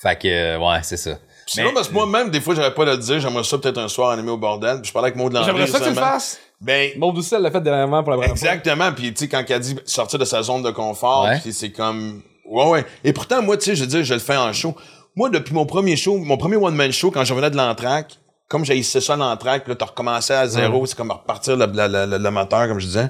Fait 0.01 0.20
que, 0.20 0.57
ouais, 0.57 0.80
c'est 0.82 0.97
ça. 0.97 1.20
Sinon, 1.46 1.72
parce 1.74 1.88
que 1.89 1.94
moi-même, 1.94 2.30
des 2.30 2.39
fois, 2.41 2.56
j'aurais 2.56 2.74
pas 2.74 2.86
le 2.86 2.98
dire, 2.98 3.20
j'aimerais 3.20 3.44
ça 3.44 3.58
peut-être 3.58 3.78
un 3.78 3.88
soir 3.88 4.12
animé 4.12 4.32
au 4.32 4.38
bordel. 4.38 4.82
Puis 4.82 4.88
je 4.89 4.94
parlais 4.94 5.08
avec 5.08 5.18
Maud 5.18 5.32
Landry. 5.34 5.48
J'aimerais 5.52 5.68
ça 5.68 5.80
que 5.80 5.84
tu 5.84 5.89
le 5.89 5.96
fasses. 5.96 6.39
Ben, 6.62 6.91
Maud 6.98 7.14
Doucet 7.16 7.39
l'a 7.39 7.52
fait 7.52 7.62
dernièrement 7.62 8.02
pour 8.04 8.12
la 8.12 8.18
première 8.18 8.38
fois. 8.38 8.48
exactement. 8.48 8.91
Puis, 8.94 9.14
tu 9.14 9.26
sais, 9.26 9.28
quand 9.28 9.44
elle 9.48 9.60
dit 9.60 9.76
sortir 9.86 10.18
de 10.20 10.26
sa 10.26 10.41
zone 10.41 10.64
de 10.64 10.72
confort, 10.72 11.26
Ouais. 11.26 11.39
puis 11.41 11.52
c'est 11.54 11.72
comme, 11.72 12.22
ouais, 12.50 12.70
ouais. 12.70 12.86
Et 13.04 13.12
pourtant, 13.12 13.41
moi, 13.41 13.58
tu 13.58 13.66
sais, 13.66 13.76
je 13.76 13.82
veux 13.82 13.88
dire, 13.88 14.04
je 14.04 14.14
le 14.14 14.20
fais 14.22 14.38
en 14.38 14.52
show. 14.54 14.74
Moi, 15.16 15.30
depuis 15.30 15.54
mon 15.54 15.66
premier 15.66 15.96
show, 15.98 16.18
mon 16.18 16.38
premier 16.38 16.56
one-man 16.56 16.91
show, 16.91 17.12
quand 17.12 17.24
je 17.26 17.34
revenais 17.34 17.52
de 17.52 17.58
l'entraque, 17.58 18.18
comme 18.48 18.64
j'ai 18.66 18.78
essayé 18.78 19.04
ça 19.04 19.16
l'entraque, 19.16 19.68
là, 19.68 19.76
t'as 19.76 19.86
recommencé 19.86 20.34
à 20.34 20.48
zéro, 20.48 20.86
c'est 20.86 20.96
comme 20.96 21.12
repartir 21.12 21.58
le, 21.58 21.66
le, 21.66 22.06
le, 22.06 22.18
le 22.18 22.32
moteur, 22.32 22.68
comme 22.68 22.80
je 22.80 22.86
disais. 22.86 23.10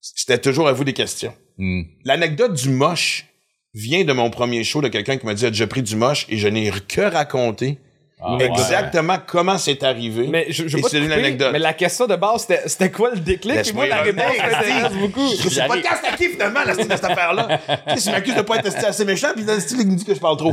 C'était 0.00 0.38
toujours 0.38 0.68
à 0.68 0.72
vous 0.72 0.84
des 0.84 0.92
questions. 0.94 1.34
Hmm. 1.58 1.82
L'anecdote 2.04 2.54
du 2.54 2.70
moche 2.70 3.26
vient 3.74 4.04
de 4.04 4.12
mon 4.12 4.30
premier 4.30 4.64
show 4.64 4.80
de 4.80 4.88
quelqu'un 4.88 5.16
qui 5.16 5.26
m'a 5.26 5.34
dit, 5.34 5.46
j'ai 5.52 5.66
pris 5.66 5.82
du 5.82 5.96
moche? 5.96 6.26
Et 6.28 6.36
je 6.36 6.48
n'ai 6.48 6.70
que 6.70 7.00
raconté. 7.02 7.78
Ah, 8.22 8.36
ouais. 8.36 8.44
exactement 8.44 9.16
comment 9.26 9.56
c'est 9.56 9.82
arrivé. 9.82 10.26
Mais 10.28 10.46
je, 10.50 10.68
je 10.68 10.76
c'est 10.76 10.98
une 10.98 11.10
anecdote. 11.10 11.52
Mais 11.52 11.58
la 11.58 11.72
question 11.72 12.06
de 12.06 12.16
base, 12.16 12.42
c'était, 12.42 12.68
c'était 12.68 12.90
quoi 12.90 13.12
le 13.12 13.20
déclic? 13.20 13.66
Et 13.66 13.72
moi, 13.72 13.86
la 13.86 14.02
réponse 14.02 14.36
m'intéresse 14.36 14.92
beaucoup. 14.92 15.26
Je 15.42 15.58
pas 15.58 15.66
podcast 15.68 16.04
à 16.06 16.16
qui 16.16 16.28
finalement, 16.28 16.60
la 16.66 16.74
style 16.74 16.88
de 16.88 16.92
cette 16.92 17.04
affaire-là. 17.04 17.60
Tu 17.88 17.94
sais, 17.94 18.00
si 18.00 18.10
m'accuse 18.10 18.34
de 18.34 18.42
pas 18.42 18.56
être 18.56 18.84
assez 18.84 19.04
méchant, 19.06 19.28
puis 19.34 19.44
le 19.44 19.58
style 19.58 19.80
il 19.80 19.86
me 19.86 19.96
dit 19.96 20.04
que 20.04 20.14
je 20.14 20.20
parle 20.20 20.36
trop. 20.36 20.52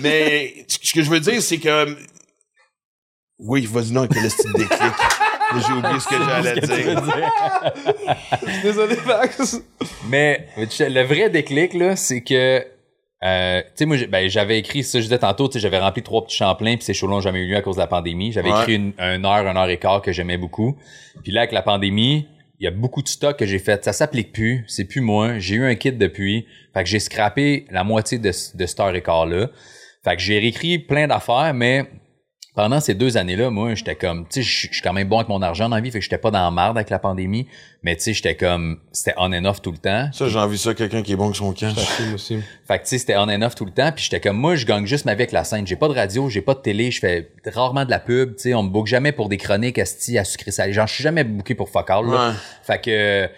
Mais 0.00 0.66
ce 0.68 0.92
que 0.92 1.02
je 1.02 1.08
veux 1.08 1.20
dire, 1.20 1.40
c'est 1.40 1.58
que. 1.58 1.96
Oui, 3.38 3.66
vas-y 3.70 3.92
non, 3.92 4.06
quel 4.06 4.30
style 4.30 4.52
de 4.52 4.58
déclic. 4.58 4.92
J'ai 5.54 5.72
oublié 5.72 6.00
ce 6.00 6.08
que 6.08 6.14
j'allais 6.16 6.60
dire. 6.60 7.02
Désolé, 8.62 8.96
Max. 9.06 9.60
Mais 10.08 10.46
le 10.58 11.02
vrai 11.02 11.30
déclic, 11.30 11.74
là, 11.74 11.96
c'est 11.96 12.22
que, 12.22 12.64
euh, 13.24 13.60
tu 13.62 13.68
sais, 13.76 13.86
moi, 13.86 13.96
j'ai- 13.96 14.06
ben, 14.06 14.28
j'avais 14.28 14.58
écrit 14.58 14.82
ça, 14.82 14.98
je 14.98 15.04
disais 15.04 15.18
tantôt, 15.18 15.48
tu 15.48 15.54
sais, 15.54 15.60
j'avais 15.60 15.78
rempli 15.78 16.02
trois 16.02 16.24
petits 16.24 16.36
champlains, 16.36 16.74
puis 16.76 16.84
ces 16.84 16.94
shows-là 16.94 17.14
n'ont 17.14 17.20
jamais 17.20 17.40
eu 17.40 17.48
lieu 17.48 17.56
à 17.56 17.62
cause 17.62 17.76
de 17.76 17.80
la 17.80 17.86
pandémie. 17.86 18.32
J'avais 18.32 18.50
Ouais. 18.52 18.60
écrit 18.60 18.74
une, 18.76 18.92
une 18.98 19.24
heure, 19.24 19.46
une 19.46 19.56
heure 19.56 19.68
et 19.68 19.78
quart 19.78 20.02
que 20.02 20.12
j'aimais 20.12 20.36
beaucoup. 20.38 20.76
Puis 21.22 21.32
là, 21.32 21.42
avec 21.42 21.52
la 21.52 21.62
pandémie, 21.62 22.26
il 22.58 22.64
y 22.64 22.66
a 22.66 22.70
beaucoup 22.70 23.02
de 23.02 23.08
stock 23.08 23.36
que 23.38 23.46
j'ai 23.46 23.58
fait. 23.58 23.84
Ça 23.84 23.92
s'applique 23.92 24.32
plus, 24.32 24.64
c'est 24.66 24.84
plus 24.84 25.00
moi. 25.00 25.38
J'ai 25.38 25.56
eu 25.56 25.64
un 25.64 25.74
kit 25.74 25.92
depuis. 25.92 26.46
Fait 26.74 26.82
que 26.82 26.88
j'ai 26.88 27.00
scrappé 27.00 27.66
la 27.70 27.84
moitié 27.84 28.18
de, 28.18 28.28
de 28.28 28.66
cette 28.66 28.80
heure 28.80 28.94
et 28.94 29.02
quart-là. 29.02 29.48
Fait 30.04 30.16
que 30.16 30.22
j'ai 30.22 30.38
réécrit 30.38 30.78
plein 30.78 31.06
d'affaires, 31.06 31.52
mais 31.54 31.84
pendant 32.56 32.80
ces 32.80 32.94
deux 32.94 33.18
années-là, 33.18 33.50
moi, 33.50 33.74
j'étais 33.74 33.94
comme, 33.94 34.26
tu 34.26 34.42
sais, 34.42 34.68
je 34.68 34.72
suis 34.72 34.82
quand 34.82 34.94
même 34.94 35.06
bon 35.06 35.18
avec 35.18 35.28
mon 35.28 35.42
argent 35.42 35.68
dans 35.68 35.76
la 35.76 35.82
vie, 35.82 35.90
fait 35.90 35.98
que 35.98 36.04
j'étais 36.04 36.16
pas 36.16 36.30
dans 36.30 36.42
la 36.42 36.50
merde 36.50 36.78
avec 36.78 36.88
la 36.88 36.98
pandémie, 36.98 37.46
mais 37.82 37.94
tu 37.96 38.02
sais, 38.02 38.14
j'étais 38.14 38.34
comme, 38.34 38.78
c'était 38.92 39.12
on 39.18 39.30
and 39.30 39.44
off 39.44 39.60
tout 39.60 39.72
le 39.72 39.76
temps. 39.76 40.08
Ça, 40.12 40.28
j'ai 40.28 40.38
envie 40.38 40.56
ça, 40.56 40.72
quelqu'un 40.72 41.02
qui 41.02 41.12
est 41.12 41.16
bon 41.16 41.26
avec 41.26 41.36
son 41.36 41.52
camp. 41.52 41.74
aussi. 42.14 42.38
Fait 42.66 42.78
que 42.78 42.84
tu 42.84 42.88
sais, 42.88 42.98
c'était 42.98 43.16
on 43.18 43.28
and 43.28 43.42
off 43.42 43.54
tout 43.54 43.66
le 43.66 43.72
temps, 43.72 43.92
puis 43.92 44.04
j'étais 44.04 44.20
comme, 44.20 44.38
moi, 44.38 44.56
je 44.56 44.64
gagne 44.64 44.86
juste 44.86 45.04
ma 45.04 45.12
vie 45.12 45.22
avec 45.22 45.32
la 45.32 45.44
scène. 45.44 45.66
J'ai 45.66 45.76
pas 45.76 45.88
de 45.88 45.92
radio, 45.92 46.30
j'ai 46.30 46.40
pas 46.40 46.54
de 46.54 46.60
télé, 46.60 46.90
je 46.90 46.98
fais 46.98 47.28
rarement 47.54 47.84
de 47.84 47.90
la 47.90 47.98
pub, 47.98 48.36
tu 48.36 48.44
sais, 48.44 48.54
on 48.54 48.62
me 48.62 48.70
book 48.70 48.86
jamais 48.86 49.12
pour 49.12 49.28
des 49.28 49.36
chroniques 49.36 49.78
asti 49.78 50.16
à 50.16 50.24
sucrer 50.24 50.50
salé. 50.50 50.72
Genre, 50.72 50.86
je 50.86 50.94
suis 50.94 51.04
jamais 51.04 51.24
booké 51.24 51.54
pour 51.54 51.68
fuck 51.68 51.90
all, 51.90 52.06
là. 52.06 52.30
Ouais. 52.30 52.34
Fait 52.62 52.80
que, 52.80 53.28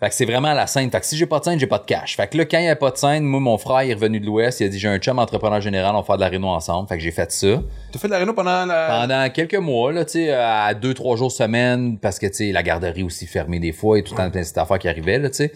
fait 0.00 0.08
que 0.10 0.14
c'est 0.14 0.24
vraiment 0.26 0.52
la 0.54 0.68
scène. 0.68 0.90
Fait 0.90 1.00
que 1.00 1.06
si 1.06 1.16
j'ai 1.16 1.26
pas 1.26 1.40
de 1.40 1.44
scène, 1.44 1.58
j'ai 1.58 1.66
pas 1.66 1.78
de 1.78 1.84
cash. 1.84 2.16
Fait 2.16 2.28
que 2.28 2.38
là, 2.38 2.44
quand 2.44 2.58
il 2.58 2.66
y 2.66 2.68
a 2.68 2.76
pas 2.76 2.92
de 2.92 2.96
scène, 2.96 3.24
moi, 3.24 3.40
mon 3.40 3.58
frère 3.58 3.82
il 3.82 3.90
est 3.90 3.94
revenu 3.94 4.20
de 4.20 4.26
l'Ouest, 4.26 4.60
il 4.60 4.66
a 4.66 4.68
dit, 4.68 4.78
j'ai 4.78 4.86
un 4.88 4.98
chum 4.98 5.18
entrepreneur 5.18 5.60
général, 5.60 5.94
on 5.96 6.00
va 6.00 6.04
faire 6.04 6.16
de 6.16 6.20
la 6.20 6.28
réno 6.28 6.46
ensemble. 6.48 6.88
Fait 6.88 6.96
que 6.96 7.02
j'ai 7.02 7.10
fait 7.10 7.32
ça. 7.32 7.62
T'as 7.92 7.98
fait 7.98 8.06
de 8.06 8.12
la 8.12 8.18
réno 8.18 8.32
pendant 8.32 8.64
la. 8.64 9.00
Pendant 9.00 9.28
quelques 9.30 9.54
mois, 9.56 9.92
là, 9.92 10.04
tu 10.04 10.12
sais, 10.12 10.32
à 10.32 10.72
deux, 10.74 10.94
trois 10.94 11.16
jours 11.16 11.32
semaine, 11.32 11.98
parce 11.98 12.18
que, 12.18 12.26
tu 12.26 12.34
sais, 12.34 12.52
la 12.52 12.62
garderie 12.62 13.02
aussi 13.02 13.26
fermée 13.26 13.58
des 13.58 13.72
fois 13.72 13.98
et 13.98 14.02
tout 14.04 14.14
le 14.14 14.18
temps 14.18 14.30
plein 14.30 14.42
de 14.42 14.58
affaires 14.58 14.78
qui 14.78 14.88
arrivaient, 14.88 15.18
là, 15.18 15.30
tu 15.30 15.36
sais. 15.36 15.52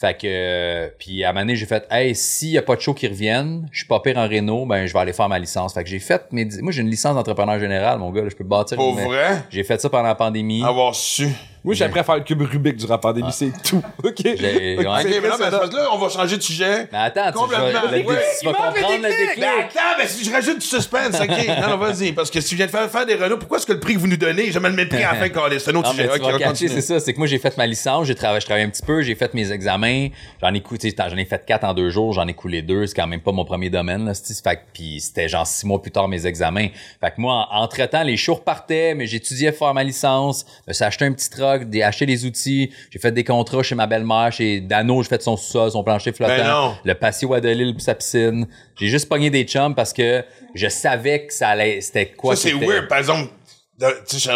Fait 0.00 0.14
que, 0.16 0.28
euh, 0.28 0.90
puis 0.96 1.24
à 1.24 1.30
un 1.30 1.32
moment 1.32 1.40
donné, 1.40 1.56
j'ai 1.56 1.66
fait, 1.66 1.84
hey, 1.90 2.14
s'il 2.14 2.50
y 2.50 2.58
a 2.58 2.62
pas 2.62 2.76
de 2.76 2.80
show 2.80 2.94
qui 2.94 3.08
reviennent, 3.08 3.68
je 3.72 3.78
suis 3.78 3.88
pas 3.88 3.98
pire 3.98 4.16
en 4.16 4.28
réno, 4.28 4.64
ben, 4.64 4.86
je 4.86 4.92
vais 4.92 4.98
aller 5.00 5.12
faire 5.12 5.28
ma 5.28 5.40
licence. 5.40 5.74
Fait 5.74 5.82
que 5.82 5.90
j'ai 5.90 5.98
fait, 5.98 6.22
mes, 6.30 6.46
moi, 6.60 6.70
j'ai 6.70 6.82
une 6.82 6.90
licence 6.90 7.16
d'entrepreneur 7.16 7.58
général, 7.58 7.98
mon 7.98 8.12
gars, 8.12 8.22
là, 8.22 8.28
je 8.28 8.36
peux 8.36 8.44
bâtir. 8.44 8.76
Pour 8.76 8.94
vrai, 8.94 9.42
J'ai 9.50 9.64
fait 9.64 9.80
ça 9.80 9.90
pendant 9.90 10.04
la 10.04 10.14
pandémie. 10.14 10.62
avoir 10.62 10.94
su. 10.94 11.26
Moi, 11.64 11.74
j'ai 11.74 11.84
appris 11.84 12.00
à 12.00 12.04
faire 12.04 12.16
le 12.16 12.22
cube 12.22 12.40
Rubik 12.42 12.76
durant 12.76 12.94
la 12.94 12.98
pandémie, 12.98 13.32
c'est 13.32 13.52
tout. 13.62 13.82
OK? 14.04 14.14
J'ai- 14.24 14.76
ouais. 14.78 14.86
Ok, 14.86 15.04
mais 15.04 15.28
là, 15.28 15.36
mais 15.38 15.44
c'est 15.44 15.50
parce 15.50 15.70
que 15.70 15.76
là, 15.76 15.88
on 15.92 15.98
va 15.98 16.08
changer 16.08 16.36
de 16.36 16.42
sujet. 16.42 16.88
Mais 16.92 16.98
attends, 16.98 17.32
tu, 17.32 17.38
je 17.54 17.56
vais- 17.56 17.72
Complètement. 17.72 17.90
le- 17.90 17.98
Ouais. 18.08 18.22
tu 18.40 18.46
vas 18.46 18.52
comprendre 18.52 19.02
le 19.02 19.08
déclic. 19.08 19.40
Ben 19.40 19.48
attends, 19.60 19.98
ben 19.98 20.06
si 20.08 20.24
je 20.24 20.30
rajoute 20.32 20.58
du 20.60 20.66
suspense, 20.66 21.20
ok. 21.20 21.46
Non, 21.60 21.68
non, 21.70 21.76
vas-y. 21.78 22.12
Parce 22.12 22.30
que 22.30 22.40
si 22.40 22.50
je 22.52 22.56
viens 22.56 22.66
de 22.66 22.70
faire, 22.70 22.88
faire 22.90 23.06
des 23.06 23.14
Renault, 23.16 23.38
pourquoi 23.38 23.58
est-ce 23.58 23.66
que 23.66 23.72
le 23.72 23.80
prix 23.80 23.94
que 23.94 23.98
vous 23.98 24.06
nous 24.06 24.16
donnez, 24.16 24.50
jamais 24.52 24.68
le 24.70 24.76
même 24.76 24.88
prix 24.88 25.02
à 25.02 25.12
la 25.14 25.18
fin, 25.18 25.28
Carlis? 25.30 25.60
C'est 25.60 25.70
un 25.70 25.74
autre 25.76 25.88
Non, 25.88 25.94
mais 25.96 26.04
sujet. 26.04 26.18
tu 26.18 26.24
Ok, 26.24 26.30
vas 26.30 26.34
on 26.36 26.38
catcher, 26.38 26.44
continue. 26.66 26.70
c'est 26.70 26.80
ça. 26.80 27.00
C'est 27.00 27.12
que 27.12 27.18
moi, 27.18 27.26
j'ai 27.26 27.38
fait 27.38 27.56
ma 27.56 27.66
licence, 27.66 28.06
j'ai 28.06 28.14
travaillé, 28.14 28.40
je 28.40 28.46
travaillais 28.46 28.66
un 28.66 28.70
petit 28.70 28.82
peu, 28.84 29.02
j'ai 29.02 29.14
fait 29.14 29.34
mes 29.34 29.50
examens, 29.52 30.08
j'en 30.42 30.54
ai 30.54 30.60
coûté, 30.60 30.94
j'en 30.96 31.16
ai 31.16 31.24
fait 31.24 31.44
quatre 31.44 31.64
en 31.64 31.74
deux 31.74 31.90
jours, 31.90 32.12
j'en 32.12 32.26
ai 32.28 32.34
coulé 32.34 32.62
deux, 32.62 32.86
c'est 32.86 32.94
quand 32.94 33.06
même 33.06 33.20
pas 33.20 33.32
mon 33.32 33.44
premier 33.44 33.70
domaine, 33.70 34.04
là, 34.06 34.14
c'est- 34.14 34.42
fait 34.42 34.56
que, 34.56 34.60
puis 34.72 35.00
c'était 35.00 35.28
genre 35.28 35.46
six 35.46 35.66
mois 35.66 35.80
plus 35.82 35.90
tard 35.90 36.08
mes 36.08 36.26
examens. 36.26 36.68
Fait 37.00 37.10
que 37.10 37.20
moi, 37.20 37.48
en- 37.50 37.62
entre-temps, 37.62 38.02
les 38.02 38.16
jours 38.16 38.44
partaient, 38.44 38.94
mais 38.94 39.06
j'étudiais 39.06 39.52
faire 39.52 39.74
ma 39.74 39.82
licence, 39.84 40.44
je 40.66 40.70
me 40.70 40.72
suis 40.74 40.84
acheté 40.84 41.04
un 41.04 41.12
petit 41.12 41.28
truck, 41.30 41.47
des, 41.56 41.82
acheté 41.82 42.04
des 42.04 42.26
outils, 42.26 42.70
j'ai 42.90 42.98
fait 42.98 43.12
des 43.12 43.24
contrats 43.24 43.62
chez 43.62 43.74
ma 43.74 43.86
belle-mère, 43.86 44.30
chez 44.32 44.60
Dano, 44.60 45.02
j'ai 45.02 45.08
fait 45.08 45.22
son 45.22 45.36
sous-sol, 45.36 45.70
son 45.70 45.82
plancher 45.82 46.12
flottant, 46.12 46.36
Ben 46.36 46.78
le 46.84 46.94
patio 46.94 47.32
à 47.34 47.40
sa 47.78 47.94
piscine. 47.94 48.46
J'ai 48.78 48.88
juste 48.88 49.08
pogné 49.08 49.30
des 49.30 49.44
chums 49.44 49.74
parce 49.74 49.92
que 49.92 50.24
je 50.54 50.68
savais 50.68 51.26
que 51.26 51.32
ça 51.32 51.48
allait, 51.48 51.80
c'était 51.80 52.06
quoi 52.06 52.36
Ça, 52.36 52.42
c'est 52.48 52.54
weird. 52.54 52.88
Par 52.88 52.98
exemple, 52.98 53.30
de- 53.78 53.86
tu 54.08 54.18
sais, 54.18 54.30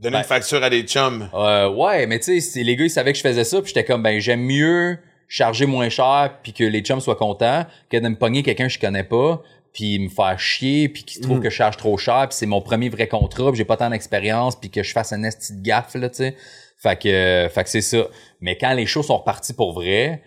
donner 0.00 0.12
Ben. 0.14 0.18
une 0.18 0.24
facture 0.24 0.62
à 0.62 0.70
des 0.70 0.82
chums. 0.82 1.28
Euh, 1.34 1.68
ouais, 1.68 2.06
mais 2.06 2.18
tu 2.18 2.40
sais, 2.40 2.62
les 2.62 2.76
gars, 2.76 2.84
ils 2.84 2.90
savaient 2.90 3.12
que 3.12 3.18
je 3.18 3.22
faisais 3.22 3.44
ça, 3.44 3.60
puis 3.60 3.68
j'étais 3.68 3.84
comme, 3.84 4.02
ben, 4.02 4.18
j'aime 4.20 4.40
mieux 4.40 4.98
charger 5.28 5.66
moins 5.66 5.88
cher, 5.88 6.38
puis 6.42 6.52
que 6.52 6.64
les 6.64 6.80
chums 6.80 7.00
soient 7.00 7.14
contents, 7.16 7.64
que 7.88 7.96
de 7.96 8.08
me 8.08 8.16
pogner 8.16 8.42
quelqu'un 8.42 8.66
que 8.66 8.72
je 8.72 8.80
connais 8.80 9.04
pas, 9.04 9.42
puis 9.72 9.98
me 9.98 10.08
faire 10.08 10.38
chier, 10.38 10.88
puis 10.88 11.04
qu'il 11.04 11.22
trouve 11.22 11.40
que 11.40 11.50
je 11.50 11.54
charge 11.54 11.76
trop 11.76 11.96
cher, 11.96 12.26
puis 12.28 12.36
c'est 12.36 12.46
mon 12.46 12.60
premier 12.60 12.88
vrai 12.88 13.08
contrat, 13.08 13.50
puis 13.50 13.58
j'ai 13.58 13.64
pas 13.64 13.76
tant 13.76 13.90
d'expérience, 13.90 14.56
puis 14.56 14.70
que 14.70 14.82
je 14.82 14.92
fasse 14.92 15.12
un 15.12 15.22
esti 15.22 15.54
de 15.54 15.62
gaffe, 15.62 15.94
là, 15.94 16.08
tu 16.08 16.16
sais. 16.16 16.36
Fait 16.82 16.98
que, 16.98 17.08
euh, 17.08 17.48
fait 17.50 17.64
que 17.64 17.70
c'est 17.70 17.82
ça. 17.82 18.06
Mais 18.40 18.56
quand 18.56 18.72
les 18.72 18.86
shows 18.86 19.02
sont 19.02 19.18
repartis 19.18 19.52
pour 19.52 19.74
vrai, 19.74 20.22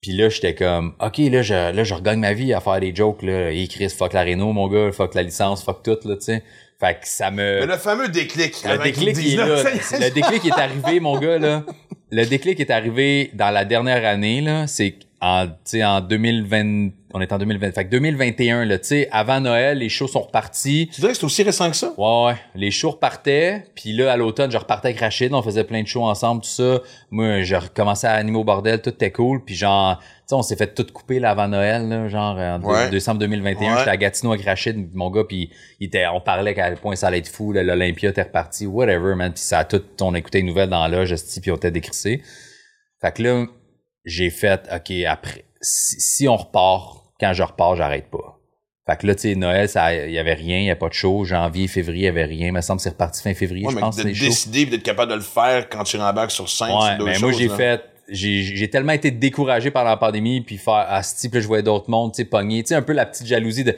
puis 0.00 0.12
là, 0.12 0.28
j'étais 0.28 0.54
comme, 0.54 0.94
OK, 1.00 1.18
là, 1.18 1.42
je, 1.42 1.72
là, 1.72 1.84
je 1.84 1.94
regagne 1.94 2.18
ma 2.18 2.32
vie 2.32 2.52
à 2.52 2.60
faire 2.60 2.80
des 2.80 2.94
jokes, 2.94 3.22
là. 3.22 3.52
Hey, 3.52 3.68
Chris, 3.68 3.90
fuck 3.90 4.14
la 4.14 4.24
Renault, 4.24 4.52
mon 4.52 4.68
gars, 4.68 4.90
fuck 4.90 5.14
la 5.14 5.22
licence, 5.22 5.62
fuck 5.62 5.82
tout, 5.84 5.98
là, 6.04 6.16
tu 6.16 6.22
sais. 6.22 6.42
Fait 6.80 6.94
que 6.94 7.06
ça 7.06 7.30
me... 7.30 7.60
Mais 7.60 7.66
le 7.66 7.76
fameux 7.76 8.08
déclic. 8.08 8.56
Le 8.64 8.78
qu'ils 8.78 8.82
déclic, 8.82 9.16
il 9.18 9.34
est 9.34 9.36
là. 9.36 9.62
Le 10.00 10.10
déclic 10.10 10.44
est 10.44 10.58
arrivé, 10.58 10.98
mon 10.98 11.16
gars, 11.18 11.38
là. 11.38 11.64
Le 12.10 12.24
déclic 12.24 12.58
est 12.58 12.70
arrivé 12.70 13.30
dans 13.34 13.50
la 13.50 13.64
dernière 13.64 14.04
année, 14.04 14.40
là. 14.40 14.66
C'est 14.66 14.96
en, 15.24 15.46
tu 15.46 15.52
sais, 15.64 15.84
en 15.84 16.00
2020, 16.00 16.90
on 17.14 17.20
est 17.20 17.32
en 17.32 17.38
2020. 17.38 17.70
Fait 17.72 17.84
que 17.84 17.90
2021, 17.90 18.64
là, 18.64 18.76
tu 18.78 18.86
sais, 18.88 19.08
avant 19.12 19.40
Noël, 19.40 19.78
les 19.78 19.88
shows 19.88 20.08
sont 20.08 20.22
repartis. 20.22 20.90
Tu 20.92 21.00
dirais 21.00 21.12
que 21.12 21.18
c'est 21.18 21.24
aussi 21.24 21.44
récent 21.44 21.70
que 21.70 21.76
ça? 21.76 21.92
Ouais, 21.96 22.24
ouais. 22.26 22.34
Les 22.56 22.72
shows 22.72 22.90
repartaient. 22.90 23.66
Puis 23.76 23.92
là, 23.92 24.10
à 24.10 24.16
l'automne, 24.16 24.50
je 24.50 24.56
repartais 24.58 24.88
avec 24.88 24.98
Rachid. 24.98 25.32
On 25.32 25.40
faisait 25.40 25.62
plein 25.62 25.80
de 25.80 25.86
shows 25.86 26.02
ensemble, 26.02 26.42
tout 26.42 26.48
ça. 26.48 26.80
Moi, 27.12 27.42
je 27.42 27.54
recommençais 27.54 28.08
à 28.08 28.14
animer 28.14 28.36
au 28.36 28.42
bordel. 28.42 28.82
Tout 28.82 28.90
était 28.90 29.12
cool. 29.12 29.44
Puis 29.44 29.54
genre, 29.54 29.98
tu 30.00 30.04
sais, 30.26 30.34
on 30.34 30.42
s'est 30.42 30.56
fait 30.56 30.74
tout 30.74 30.86
couper 30.92 31.20
là, 31.20 31.30
avant 31.30 31.46
Noël, 31.46 31.88
là, 31.88 32.08
genre 32.08 32.36
en 32.36 32.60
Ouais. 32.62 32.90
décembre 32.90 33.20
2021. 33.20 33.74
Ouais. 33.74 33.78
J'étais 33.78 33.90
à 33.90 33.96
Gatineau 33.96 34.32
avec 34.32 34.44
Rachid, 34.44 34.92
mon 34.92 35.08
gars. 35.10 35.22
Puis 35.28 35.50
il 35.78 35.86
était, 35.86 36.06
on 36.08 36.20
parlait 36.20 36.52
qu'à 36.54 36.68
quel 36.68 36.78
point 36.78 36.96
ça 36.96 37.06
allait 37.06 37.18
être 37.18 37.28
fou. 37.28 37.52
L'Olympia 37.52 38.10
était 38.10 38.22
reparti. 38.22 38.66
Whatever, 38.66 39.14
man. 39.14 39.32
Puis 39.32 39.42
ça 39.44 39.60
a 39.60 39.64
tout... 39.64 39.82
On 40.00 40.16
écoutait 40.16 40.38
les 40.38 40.44
nouvelles 40.44 40.70
dans 40.70 40.84
l'âge, 40.88 41.14
puis 41.40 41.52
on 41.52 41.56
était 41.56 41.70
décrissé. 41.70 42.22
Fait 43.00 43.12
que 43.14 43.22
là, 43.22 43.46
j'ai 44.04 44.30
fait, 44.30 44.68
OK, 44.74 44.92
après, 45.06 45.44
si, 45.60 46.00
si 46.00 46.28
on 46.28 46.36
repart, 46.36 47.04
quand 47.20 47.32
je 47.32 47.42
repars, 47.42 47.76
j'arrête 47.76 48.10
pas. 48.10 48.38
Fait 48.84 48.96
que 48.98 49.06
là, 49.06 49.14
tu 49.14 49.22
sais, 49.22 49.34
Noël, 49.36 49.68
ça, 49.68 49.94
il 49.94 50.10
y 50.12 50.18
avait 50.18 50.34
rien, 50.34 50.58
il 50.58 50.64
y 50.66 50.70
a 50.70 50.76
pas 50.76 50.88
de 50.88 50.92
show. 50.94 51.24
Janvier, 51.24 51.68
février, 51.68 52.02
il 52.02 52.04
y 52.06 52.08
avait 52.08 52.24
rien. 52.24 52.48
Il 52.48 52.52
me 52.52 52.60
semble 52.60 52.78
que 52.78 52.82
c'est 52.82 52.88
reparti 52.90 53.22
fin 53.22 53.32
février, 53.32 53.64
Ouais, 53.64 53.70
je 53.70 53.76
mais 53.76 53.80
pense, 53.82 53.96
de 53.96 54.02
décider 54.02 54.62
et 54.62 54.66
d'être 54.66 54.82
capable 54.82 55.12
de 55.12 55.16
le 55.16 55.22
faire 55.22 55.68
quand 55.68 55.84
tu 55.84 55.96
rembarques 55.98 56.32
sur 56.32 56.48
scène, 56.48 56.68
Ouais, 56.70 56.96
mais 56.98 57.04
moi, 57.04 57.30
choses, 57.30 57.38
j'ai 57.38 57.46
là. 57.46 57.56
fait, 57.56 57.82
j'ai, 58.08 58.42
j'ai 58.42 58.68
tellement 58.68 58.92
été 58.92 59.12
découragé 59.12 59.70
par 59.70 59.84
la 59.84 59.96
pandémie, 59.96 60.40
puis 60.40 60.58
faire, 60.58 60.84
ah, 60.88 61.00
ce 61.04 61.14
type, 61.14 61.34
là, 61.34 61.40
je 61.40 61.46
voyais 61.46 61.62
d'autres 61.62 61.88
mondes, 61.88 62.12
tu 62.12 62.22
sais, 62.22 62.24
pogner, 62.24 62.64
tu 62.64 62.70
sais, 62.70 62.74
un 62.74 62.82
peu 62.82 62.92
la 62.92 63.06
petite 63.06 63.28
jalousie 63.28 63.62
de, 63.62 63.76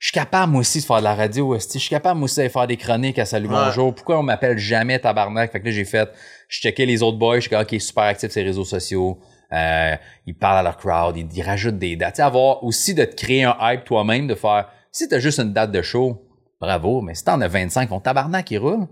je 0.00 0.06
suis 0.08 0.12
capable, 0.14 0.50
moi 0.50 0.62
aussi, 0.62 0.80
de 0.80 0.84
faire 0.84 0.98
de 0.98 1.04
la 1.04 1.14
radio, 1.14 1.56
je 1.56 1.78
suis 1.78 1.88
capable, 1.88 2.18
moi 2.18 2.24
aussi, 2.24 2.36
d'aller 2.36 2.48
faire 2.48 2.66
des 2.66 2.76
chroniques 2.76 3.20
à 3.20 3.26
Salut 3.26 3.46
Ouais. 3.48 3.54
Bonjour. 3.54 3.94
Pourquoi 3.94 4.18
on 4.18 4.24
m'appelle 4.24 4.58
jamais 4.58 4.98
tabarnak? 4.98 5.52
Fait 5.52 5.60
que 5.60 5.66
là, 5.66 5.70
j'ai 5.70 5.84
fait, 5.84 6.08
je 6.48 6.58
checkais 6.60 6.86
les 6.86 7.02
autres 7.04 7.18
boys, 7.18 7.38
je 7.38 7.46
suis 7.46 7.54
ok, 7.54 7.80
super 7.80 8.04
actif 8.04 8.32
sur 8.32 8.40
les 8.40 8.46
réseaux 8.46 8.64
sociaux. 8.64 9.18
Euh, 9.52 9.96
ils 10.26 10.34
parlent 10.34 10.58
à 10.58 10.62
leur 10.62 10.76
crowd, 10.76 11.16
ils, 11.16 11.26
ils 11.34 11.42
rajoutent 11.42 11.78
des 11.78 11.96
dates. 11.96 12.16
Tu 12.16 12.20
avoir 12.22 12.62
aussi 12.62 12.94
de 12.94 13.04
te 13.04 13.14
créer 13.16 13.44
un 13.44 13.56
hype 13.60 13.84
toi-même, 13.84 14.26
de 14.26 14.34
faire, 14.34 14.68
si 14.92 15.08
t'as 15.08 15.18
juste 15.18 15.40
une 15.40 15.52
date 15.52 15.72
de 15.72 15.82
show, 15.82 16.22
bravo, 16.60 17.00
mais 17.00 17.14
si 17.14 17.24
t'en 17.24 17.40
as 17.40 17.48
25, 17.48 17.88
ton 17.88 18.00
tabarnak, 18.00 18.50
il 18.50 18.58
roule. 18.58 18.86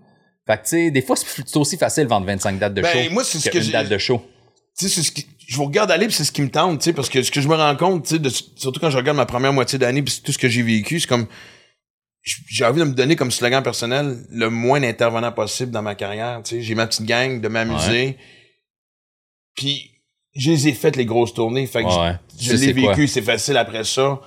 Fait 0.46 0.56
que, 0.56 0.62
tu 0.62 0.68
sais, 0.68 0.90
des 0.90 1.02
fois, 1.02 1.16
c'est 1.16 1.56
aussi 1.56 1.76
facile 1.76 2.04
de 2.04 2.08
vendre 2.08 2.26
25 2.26 2.58
dates 2.58 2.74
de 2.74 2.82
Ben, 2.82 3.04
show 3.04 3.12
moi, 3.12 3.22
c'est 3.22 3.38
ce 3.38 3.50
que 3.50 3.58
une 3.58 3.70
date 3.70 3.88
de 3.88 3.98
show. 3.98 4.24
tu 4.78 4.88
sais, 4.88 4.94
c'est 4.94 5.02
ce 5.02 5.12
qui, 5.12 5.26
je 5.46 5.56
vous 5.56 5.64
regarde 5.64 5.90
aller, 5.90 6.08
c'est 6.10 6.24
ce 6.24 6.32
qui 6.32 6.42
me 6.42 6.50
tente, 6.50 6.80
tu 6.80 6.84
sais, 6.84 6.92
parce 6.92 7.08
que 7.08 7.22
ce 7.22 7.30
que 7.30 7.40
je 7.40 7.48
me 7.48 7.54
rends 7.54 7.76
compte, 7.76 8.06
tu 8.06 8.16
sais, 8.16 8.44
surtout 8.56 8.80
quand 8.80 8.90
je 8.90 8.96
regarde 8.96 9.16
ma 9.16 9.26
première 9.26 9.52
moitié 9.52 9.78
d'année, 9.78 10.02
puis 10.02 10.20
tout 10.24 10.32
ce 10.32 10.38
que 10.38 10.48
j'ai 10.48 10.62
vécu, 10.62 11.00
c'est 11.00 11.06
comme, 11.06 11.26
j'ai 12.22 12.64
envie 12.64 12.80
de 12.80 12.84
me 12.84 12.94
donner 12.94 13.14
comme 13.16 13.30
slogan 13.30 13.62
personnel 13.62 14.26
le 14.30 14.50
moins 14.50 14.80
d'intervenants 14.80 15.32
possible 15.32 15.70
dans 15.70 15.82
ma 15.82 15.94
carrière, 15.94 16.40
tu 16.42 16.56
sais, 16.56 16.62
j'ai 16.62 16.74
ma 16.74 16.86
petite 16.86 17.06
gang, 17.06 17.40
de 17.40 17.48
m'amuser, 17.48 18.16
puis 19.54 19.97
je 20.34 20.50
les 20.50 20.68
ai 20.68 20.72
faites 20.72 20.96
les 20.96 21.04
grosses 21.06 21.34
tournées, 21.34 21.66
fait 21.66 21.82
que 21.82 21.88
Ouais. 21.88 22.14
je, 22.40 22.54
sais 22.56 22.66
l'ai 22.66 22.72
vécu, 22.72 23.08
c'est 23.08 23.22
facile 23.22 23.56
après 23.56 23.84
ça. 23.84 24.20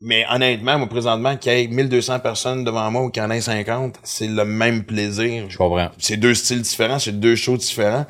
Mais 0.00 0.26
honnêtement, 0.30 0.78
moi, 0.78 0.88
présentement, 0.88 1.36
qu'il 1.36 1.52
y 1.52 1.62
ait 1.62 1.66
1200 1.68 2.20
personnes 2.20 2.64
devant 2.64 2.90
moi 2.90 3.02
ou 3.04 3.10
qu'il 3.10 3.22
y 3.22 3.26
en 3.26 3.30
ait 3.30 3.40
50, 3.40 3.96
c'est 4.02 4.26
le 4.26 4.44
même 4.44 4.84
plaisir 4.84 5.46
Je 5.48 5.56
comprends. 5.56 5.88
c'est 5.98 6.16
deux 6.18 6.34
styles 6.34 6.60
différents, 6.62 6.98
c'est 6.98 7.18
deux 7.18 7.36
shows 7.36 7.56
différents. 7.56 8.04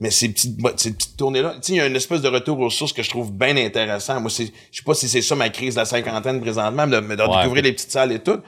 Mais 0.00 0.10
ces 0.10 0.28
petites, 0.28 0.58
ces 0.76 0.92
petites 0.92 1.16
tournées-là, 1.16 1.54
tu 1.56 1.58
sais, 1.62 1.72
il 1.74 1.76
y 1.76 1.80
a 1.80 1.86
une 1.86 1.94
espèce 1.96 2.20
de 2.20 2.28
retour 2.28 2.58
aux 2.60 2.70
sources 2.70 2.92
que 2.92 3.02
je 3.02 3.10
trouve 3.10 3.32
bien 3.32 3.56
intéressant. 3.56 4.20
Moi, 4.20 4.30
c'est, 4.30 4.46
je 4.72 4.78
sais 4.78 4.82
pas 4.84 4.94
si 4.94 5.08
c'est 5.08 5.22
ça 5.22 5.34
ma 5.36 5.50
crise 5.50 5.74
de 5.74 5.80
la 5.80 5.84
cinquantaine 5.86 6.40
présentement, 6.40 6.86
mais 6.86 6.96
de, 6.96 7.06
mais 7.06 7.16
de 7.16 7.22
Ouais. 7.22 7.36
découvrir 7.38 7.62
les 7.62 7.72
petites 7.72 7.92
salles 7.92 8.10
et 8.12 8.18
tout. 8.18 8.38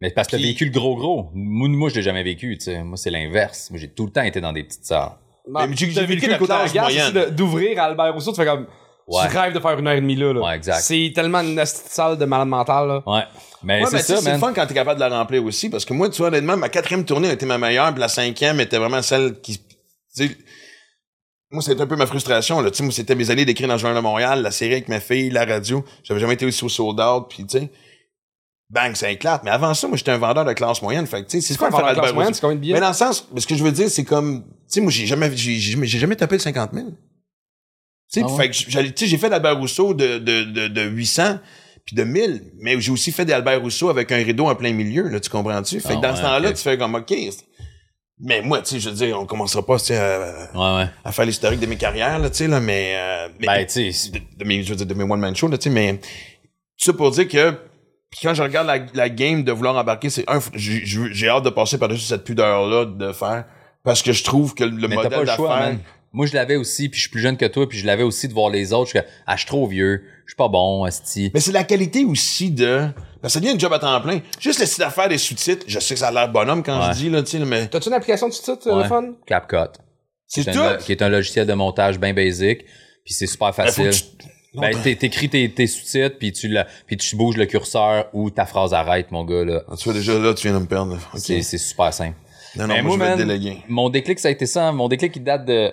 Mais 0.00 0.10
parce 0.10 0.28
que 0.28 0.36
t'as 0.36 0.42
vécu 0.42 0.66
le 0.66 0.70
gros 0.70 0.96
gros. 0.96 1.30
Moi, 1.34 1.68
moi 1.68 1.88
je 1.88 1.96
l'ai 1.96 2.02
jamais 2.02 2.22
vécu, 2.22 2.56
tu 2.58 2.64
sais. 2.66 2.82
Moi, 2.84 2.96
c'est 2.96 3.10
l'inverse. 3.10 3.70
Moi, 3.70 3.80
j'ai 3.80 3.88
tout 3.88 4.06
le 4.06 4.12
temps 4.12 4.22
été 4.22 4.40
dans 4.40 4.52
des 4.52 4.62
petites 4.64 4.84
salles. 4.84 5.12
Non, 5.46 5.60
Mais 5.66 5.74
t'as 5.74 5.74
j'ai 5.76 6.06
vécu 6.06 6.30
aussi 6.30 7.12
de- 7.12 7.30
d'ouvrir 7.30 7.78
à 7.80 7.84
Albert 7.84 8.14
Rousseau, 8.14 8.32
tu 8.32 8.36
fais 8.40 8.46
comme, 8.46 8.66
Ouais. 9.06 9.28
Tu 9.30 9.36
rêves 9.36 9.52
de 9.52 9.60
faire 9.60 9.78
une 9.78 9.86
heure 9.86 9.92
et 9.94 10.00
demie 10.00 10.16
là. 10.16 10.32
là. 10.32 10.40
Ouais, 10.40 10.56
exact. 10.56 10.80
C'est 10.80 11.12
tellement 11.14 11.40
une 11.40 11.62
salle 11.66 12.16
de 12.16 12.24
malade 12.24 12.48
mental. 12.48 12.88
Là. 12.88 13.02
Ouais. 13.06 13.24
Mais 13.62 13.82
Ouais, 13.82 13.90
c'est 13.90 13.98
ça, 13.98 14.16
c'est 14.16 14.38
fun 14.38 14.54
quand 14.54 14.66
t'es 14.66 14.72
capable 14.72 14.98
de 14.98 15.04
la 15.04 15.18
remplir 15.18 15.44
aussi, 15.44 15.68
parce 15.68 15.84
que 15.84 15.92
moi, 15.92 16.08
tu 16.08 16.16
vois, 16.18 16.28
honnêtement, 16.28 16.56
ma 16.56 16.70
quatrième 16.70 17.04
tournée 17.04 17.28
a 17.28 17.32
été 17.34 17.44
ma 17.44 17.58
meilleure, 17.58 17.90
puis 17.92 18.00
la 18.00 18.08
cinquième 18.08 18.60
était 18.60 18.78
vraiment 18.78 19.02
celle 19.02 19.38
qui, 19.42 19.60
moi, 21.50 21.62
c'était 21.62 21.82
un 21.82 21.86
peu 21.86 21.96
ma 21.96 22.06
frustration, 22.06 22.60
là. 22.62 22.70
Tu 22.70 22.78
sais, 22.78 22.82
moi, 22.82 22.92
c'était 22.92 23.14
mes 23.14 23.30
années 23.30 23.44
d'écrire 23.44 23.68
dans 23.68 23.74
le 23.74 23.78
Journal 23.78 23.96
de 23.96 24.02
Montréal, 24.02 24.42
la 24.42 24.50
série 24.50 24.72
avec 24.72 24.88
ma 24.88 25.00
fille, 25.00 25.30
la 25.30 25.44
radio. 25.44 25.84
J'avais 26.02 26.20
jamais 26.20 26.34
été 26.34 26.46
aussi 26.46 26.64
au 26.64 26.68
sold 26.68 26.98
out, 27.00 27.26
puis 27.28 27.44
tu 27.46 27.58
sais, 27.58 27.70
bang, 28.70 28.94
ça 28.94 29.10
éclate. 29.10 29.42
Mais 29.44 29.50
avant 29.50 29.72
ça, 29.74 29.86
moi, 29.88 29.96
j'étais 29.96 30.10
un 30.10 30.18
vendeur 30.18 30.44
de 30.44 30.52
classe 30.52 30.82
moyenne. 30.82 31.06
Fait 31.06 31.24
tu 31.24 31.40
sais, 31.40 31.52
c'est 31.52 31.56
quoi, 31.58 31.70
vendeur 31.70 31.94
de 31.94 32.00
classe 32.00 32.14
moyenne, 32.14 32.34
c'est 32.34 32.40
combien 32.40 32.56
de 32.56 32.60
billets? 32.60 32.74
Mais 32.74 32.80
dans 32.80 32.88
le 32.88 32.94
sens, 32.94 33.28
ce 33.36 33.46
que 33.46 33.54
je 33.54 33.62
veux 33.64 33.72
dire, 33.72 33.88
c'est 33.90 34.04
comme, 34.04 34.42
tu 34.44 34.50
sais, 34.68 34.80
moi, 34.80 34.90
j'ai 34.90 35.06
jamais, 35.06 35.30
j'ai, 35.36 35.58
jamais 35.86 36.16
tapé 36.16 36.36
le 36.36 36.40
50 36.40 36.70
000. 36.72 36.86
Tu 36.88 36.94
sais, 38.08 38.20
Ah 38.26 38.30
ouais? 38.32 38.52
fait 38.52 38.92
que 38.92 39.06
j'ai 39.06 39.18
fait 39.18 39.30
d'Albert 39.30 39.58
Rousseau 39.58 39.94
de, 39.94 40.18
de, 40.18 40.44
de, 40.44 40.68
de 40.68 40.82
800 40.82 41.38
puis 41.86 41.96
de 41.96 42.04
1000, 42.04 42.52
mais 42.60 42.80
j'ai 42.80 42.90
aussi 42.92 43.12
fait 43.12 43.24
d'Albert 43.26 43.60
Rousseau 43.60 43.90
avec 43.90 44.10
un 44.10 44.16
rideau 44.16 44.46
en 44.46 44.54
plein 44.54 44.72
milieu, 44.72 45.08
là, 45.08 45.20
tu 45.20 45.28
comprends-tu? 45.28 45.80
Fait 45.80 45.88
Ah 45.90 45.96
que 45.96 46.00
dans 46.00 46.10
ouais, 46.10 46.16
ce 46.16 46.22
temps-là, 46.22 46.52
tu 46.52 46.62
fais 46.62 46.78
comme, 46.78 46.94
OK. 46.94 47.12
Mais 48.20 48.40
moi, 48.40 48.62
tu 48.62 48.70
sais, 48.74 48.80
je 48.80 48.88
veux 48.88 48.94
dire, 48.94 49.20
on 49.20 49.26
commencera 49.26 49.66
pas, 49.66 49.76
tu 49.78 49.86
sais, 49.86 49.96
à, 49.98 50.48
Ouais, 50.54 50.76
ouais. 50.84 50.88
à 51.04 51.12
faire 51.12 51.26
l'historique 51.26 51.60
de 51.60 51.66
mes 51.66 51.76
carrières, 51.76 52.18
là, 52.20 52.30
tu 52.30 52.36
sais, 52.36 52.46
là, 52.48 52.60
mais, 52.60 52.94
euh, 52.96 53.28
mais- 53.40 53.46
Ben, 53.48 53.66
tu 53.66 53.92
sais, 53.92 54.10
de, 54.10 54.18
de 54.38 54.44
mes, 54.44 54.62
je 54.62 54.70
veux 54.70 54.76
dire, 54.76 54.86
de 54.86 54.94
mes 54.94 55.02
one-man 55.04 55.34
shows, 55.36 55.48
là, 55.48 55.58
tu 55.58 55.64
sais, 55.64 55.70
mais, 55.70 56.00
ça 56.78 56.92
pour 56.94 57.10
dire 57.10 57.28
que, 57.28 57.54
puis 58.10 58.20
quand 58.22 58.34
je 58.34 58.42
regarde 58.42 58.66
la, 58.66 58.78
la 58.94 59.08
game 59.08 59.42
de 59.44 59.52
vouloir 59.52 59.76
embarquer, 59.76 60.10
c'est 60.10 60.24
un, 60.28 60.40
j'ai 60.54 60.84
j'ai- 60.86 61.12
j'ai 61.12 61.28
hâte 61.28 61.44
de 61.44 61.50
passer 61.50 61.78
par-dessus 61.78 62.04
cette 62.06 62.24
pudeur-là 62.24 62.84
de 62.86 63.12
faire, 63.12 63.44
parce 63.82 64.02
que 64.02 64.12
je 64.12 64.22
trouve 64.24 64.54
que 64.54 64.64
le 64.64 64.88
mais 64.88 64.94
modèle 64.96 65.20
le 65.20 65.26
choix, 65.26 65.48
d'affaires. 65.58 65.76
Moi, 66.12 66.26
je 66.26 66.34
l'avais 66.34 66.54
aussi, 66.54 66.88
puis 66.88 66.98
je 66.98 67.02
suis 67.06 67.10
plus 67.10 67.20
jeune 67.20 67.36
que 67.36 67.44
toi, 67.46 67.68
puis 67.68 67.76
je 67.76 67.84
l'avais 67.86 68.04
aussi 68.04 68.28
de 68.28 68.32
voir 68.34 68.48
les 68.48 68.72
autres. 68.72 68.86
Je 68.92 68.98
suis 68.98 69.06
ah, 69.26 69.34
je 69.34 69.40
suis 69.40 69.48
trop 69.48 69.66
vieux, 69.66 70.04
je 70.26 70.30
suis 70.30 70.36
pas 70.36 70.46
bon, 70.46 70.86
esti. 70.86 71.32
Mais 71.34 71.40
c'est 71.40 71.50
la 71.50 71.64
qualité 71.64 72.04
aussi 72.04 72.52
de. 72.52 72.86
Parce 73.20 73.32
que 73.34 73.40
ça 73.40 73.40
devient 73.40 73.56
un 73.56 73.58
job 73.58 73.72
à 73.72 73.80
temps 73.80 74.00
plein. 74.00 74.20
Juste 74.38 74.60
le 74.60 74.66
site 74.66 74.78
d'affaires 74.78 75.08
des 75.08 75.18
sous-titres, 75.18 75.64
je 75.66 75.80
sais 75.80 75.94
que 75.94 76.00
ça 76.00 76.08
a 76.08 76.12
l'air 76.12 76.28
bonhomme 76.30 76.62
quand 76.62 76.78
Ouais. 76.78 76.92
je 76.94 76.98
dis, 76.98 77.10
là, 77.10 77.20
tu 77.24 77.30
sais, 77.36 77.44
mais. 77.44 77.66
T'as-tu 77.66 77.88
une 77.88 77.94
application 77.94 78.28
de 78.28 78.32
sous-titres, 78.32 78.68
euh, 78.68 78.76
Ouais. 78.76 78.82
le 78.84 78.88
fun? 78.88 79.12
CapCut. 79.26 79.80
C'est 80.28 80.52
tout! 80.52 80.60
un- 80.60 80.76
qui 80.76 80.92
est 80.92 81.02
un 81.02 81.08
logiciel 81.08 81.46
de 81.48 81.52
montage 81.54 81.98
bien 81.98 82.14
basic, 82.14 82.64
puis 83.04 83.12
c'est 83.14 83.26
super 83.26 83.48
Ben, 83.52 83.66
faut 83.66 83.82
facile. 83.84 83.90
que 83.90 84.22
tu- 84.22 84.28
Non, 84.28 84.33
Ben, 84.54 84.80
t'écris 84.82 85.28
tes, 85.28 85.50
tes 85.50 85.66
sous-titres, 85.66 86.16
puis 86.18 86.32
tu, 86.32 86.48
la- 86.48 86.66
puis 86.86 86.96
tu 86.96 87.16
bouges 87.16 87.36
le 87.36 87.46
curseur 87.46 88.08
ou 88.12 88.30
ta 88.30 88.46
phrase 88.46 88.72
arrête, 88.72 89.10
mon 89.10 89.24
gars, 89.24 89.44
là. 89.44 89.62
Ah, 89.68 89.74
tu 89.76 89.84
vois, 89.84 89.94
déjà 89.94 90.18
là, 90.18 90.34
tu 90.34 90.46
viens 90.46 90.56
de 90.56 90.62
me 90.62 90.68
perdre. 90.68 90.98
C'est 91.16 91.42
c'est 91.42 91.58
super 91.58 91.92
simple. 91.92 92.16
Non, 92.56 92.66
non, 92.68 92.74
Mais 92.74 92.82
moi, 92.82 92.96
moi, 92.96 93.06
je 93.06 93.10
vais 93.10 93.16
te 93.16 93.26
man, 93.26 93.28
déléguer. 93.28 93.58
Mon 93.68 93.90
déclic, 93.90 94.18
ça 94.18 94.28
a 94.28 94.30
été 94.30 94.46
ça. 94.46 94.70
Mon 94.72 94.88
déclic, 94.88 95.14
il 95.16 95.24
date 95.24 95.44
de... 95.44 95.72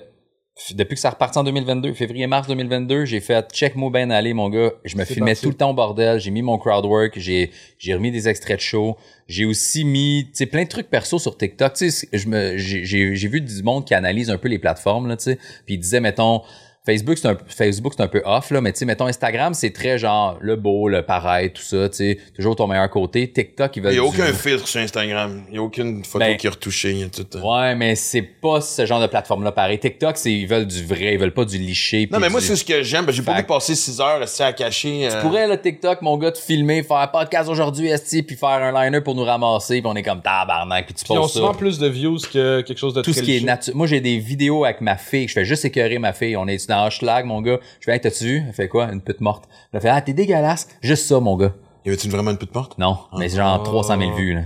Depuis 0.74 0.96
que 0.96 1.00
ça 1.02 1.10
reparti 1.10 1.40
en 1.40 1.44
2022, 1.44 1.94
février-mars 1.94 2.48
2022, 2.48 3.06
j'ai 3.06 3.20
fait 3.20 3.50
check 3.52 3.76
moi 3.76 3.90
ben 3.90 4.12
aller, 4.12 4.34
mon 4.34 4.50
gars. 4.50 4.72
Je 4.84 4.98
me 4.98 5.06
filmais 5.06 5.32
parti. 5.32 5.44
tout 5.44 5.50
le 5.50 5.56
temps 5.56 5.72
au 5.72 5.74
bordel. 5.74 6.20
J'ai 6.20 6.30
mis 6.30 6.42
mon 6.42 6.58
crowdwork. 6.58 7.18
J'ai, 7.18 7.52
j'ai 7.80 7.94
remis 7.94 8.12
des 8.12 8.28
extraits 8.28 8.58
de 8.58 8.62
show. 8.62 8.98
J'ai 9.28 9.46
aussi 9.46 9.86
mis, 9.86 10.26
tu 10.26 10.38
sais, 10.38 10.46
plein 10.46 10.64
de 10.64 10.68
trucs 10.68 10.90
perso 10.90 11.20
sur 11.20 11.38
TikTok. 11.38 11.74
Tu 11.74 11.90
sais, 11.90 12.08
je 12.12 12.28
me, 12.28 12.58
j'ai, 12.58 13.28
vu 13.28 13.42
du 13.42 13.64
monde 13.64 13.86
qui 13.86 13.94
analyse 13.94 14.30
un 14.30 14.38
peu 14.38 14.50
les 14.50 14.60
plateformes, 14.60 15.08
là, 15.08 15.18
tu 15.18 15.24
sais. 15.24 15.36
Puis 15.66 15.76
il 15.76 15.80
disait, 15.80 16.02
mettons, 16.02 16.42
Facebook, 16.84 17.20
c'est 17.20 17.28
un, 17.28 17.38
Facebook, 17.48 17.94
c'est 17.96 18.02
un 18.02 18.08
peu 18.08 18.24
off, 18.26 18.50
là, 18.50 18.60
mais 18.60 18.74
tu 18.74 18.80
sais, 18.80 18.86
mettons, 18.86 19.06
Instagram, 19.06 19.54
c'est 19.54 19.70
très 19.72 20.00
genre 20.00 20.38
le 20.42 20.56
beau, 20.56 20.88
le 20.90 21.04
pareil, 21.04 21.52
tout 21.54 21.62
ça, 21.62 21.88
tu 21.90 21.96
sais, 21.98 22.18
toujours 22.36 22.56
ton 22.56 22.66
meilleur 22.66 22.90
côté. 22.90 23.32
TikTok, 23.32 23.76
ils 23.78 23.84
veulent 23.84 23.94
Il 23.94 24.00
n'y 24.02 24.08
a 24.08 24.10
du- 24.12 24.20
aucun 24.22 24.34
filtre 24.34 24.68
sur 24.68 24.82
Instagram. 24.82 25.44
Il 25.50 25.52
n'y 25.54 25.58
a 25.60 25.62
aucune 25.62 26.04
photo 26.04 26.26
Ben, 26.26 26.38
qui 26.38 26.48
est 26.48 26.50
retouchée. 26.50 26.92
Il 26.94 26.98
y 27.02 27.04
a 27.04 27.10
tout. 27.10 27.28
euh. 27.36 27.42
Ouais, 27.42 27.76
mais 27.76 27.94
c'est 27.94 28.24
pas 28.24 28.62
ce 28.62 28.84
genre 28.88 29.00
de 29.00 29.06
plateforme-là 29.06 29.52
pareil. 29.52 29.78
TikTok, 29.78 30.18
c'est, 30.18 30.34
ils 30.34 30.48
veulent 30.48 30.66
du 30.66 30.84
vrai, 30.84 31.14
ils 31.14 31.20
veulent 31.20 31.36
pas 31.36 31.46
du 31.46 31.60
liché. 31.60 32.10
Non, 32.12 32.18
mais 32.20 32.30
moi, 32.30 32.42
c'est 32.42 32.56
ce 32.56 32.66
que 32.66 32.82
j'aime. 32.82 33.06
Ben, 33.06 33.12
J'ai 33.12 33.22
pas 33.22 33.40
de 33.40 33.46
passer 33.46 33.76
6 33.76 34.00
heures 34.02 34.18
rester 34.20 34.44
à 34.44 34.52
cacher. 34.54 35.08
Tu 35.08 35.16
euh, 35.16 35.22
pourrais, 35.22 35.46
là, 35.48 35.58
TikTok, 35.58 36.02
mon 36.02 36.18
gars, 36.18 36.32
te 36.32 36.40
filmer, 36.40 36.82
faire 36.82 36.98
un 36.98 37.08
podcast 37.08 37.48
aujourd'hui, 37.48 37.90
esti, 37.90 38.24
puis 38.24 38.36
faire 38.36 38.50
un 38.50 38.72
liner 38.86 39.02
pour 39.02 39.14
nous 39.14 39.24
ramasser, 39.24 39.82
puis 39.82 39.88
on 39.92 39.96
est 39.96 40.02
comme 40.02 40.24
tabarnak, 40.24 40.86
puis 40.88 40.96
tu 40.96 41.06
Puis 41.06 41.14
ils 41.14 41.18
ont 41.20 41.22
poses 41.22 41.34
souvent 41.34 41.54
plus 41.54 41.78
de 41.78 41.88
views 41.88 42.18
que 42.34 42.62
quelque 42.62 42.80
chose 42.80 42.96
de 42.96 43.04
Tout 43.04 43.12
très 43.12 43.20
ce 43.22 43.24
qui 43.26 43.38
est. 43.38 43.76
Moi, 43.76 43.86
j'ai 43.86 44.02
des 44.02 44.18
vidéos 44.18 44.66
avec 44.66 44.82
ma 44.82 44.98
fille, 44.98 45.28
je 45.28 45.34
fais 45.34 45.46
juste 45.46 45.64
écœurer 45.64 46.00
ma 46.00 46.14
fille. 46.14 46.36
On 46.36 46.48
est 46.48 46.71
dans 46.72 46.86
Hochelag, 46.88 47.26
mon 47.26 47.42
gars. 47.42 47.60
Je 47.80 47.86
fais, 47.86 47.94
hey, 47.94 48.02
t'as-tu 48.02 48.24
vu? 48.26 48.44
Elle 48.48 48.54
fait 48.54 48.68
quoi? 48.68 48.92
Une 48.92 49.02
pute 49.02 49.22
morte. 49.22 49.46
Elle 49.72 49.82
fait, 49.82 49.90
ah, 49.90 50.02
t'es 50.02 50.14
dégueulasse. 50.14 50.68
Juste 50.82 51.08
ça, 51.08 51.20
mon 51.20 51.38
gars. 51.38 51.54
Y 51.86 51.90
avait-tu 51.90 52.10
vraiment 52.10 52.32
une 52.32 52.38
petite 52.38 52.52
porte? 52.54 52.78
Non, 52.78 52.98
mais 53.18 53.30
c'est 53.30 53.38
genre 53.38 53.60
Oh. 53.62 53.64
300 53.64 53.98
000 54.00 54.12
vues, 54.16 54.34
là. 54.36 54.42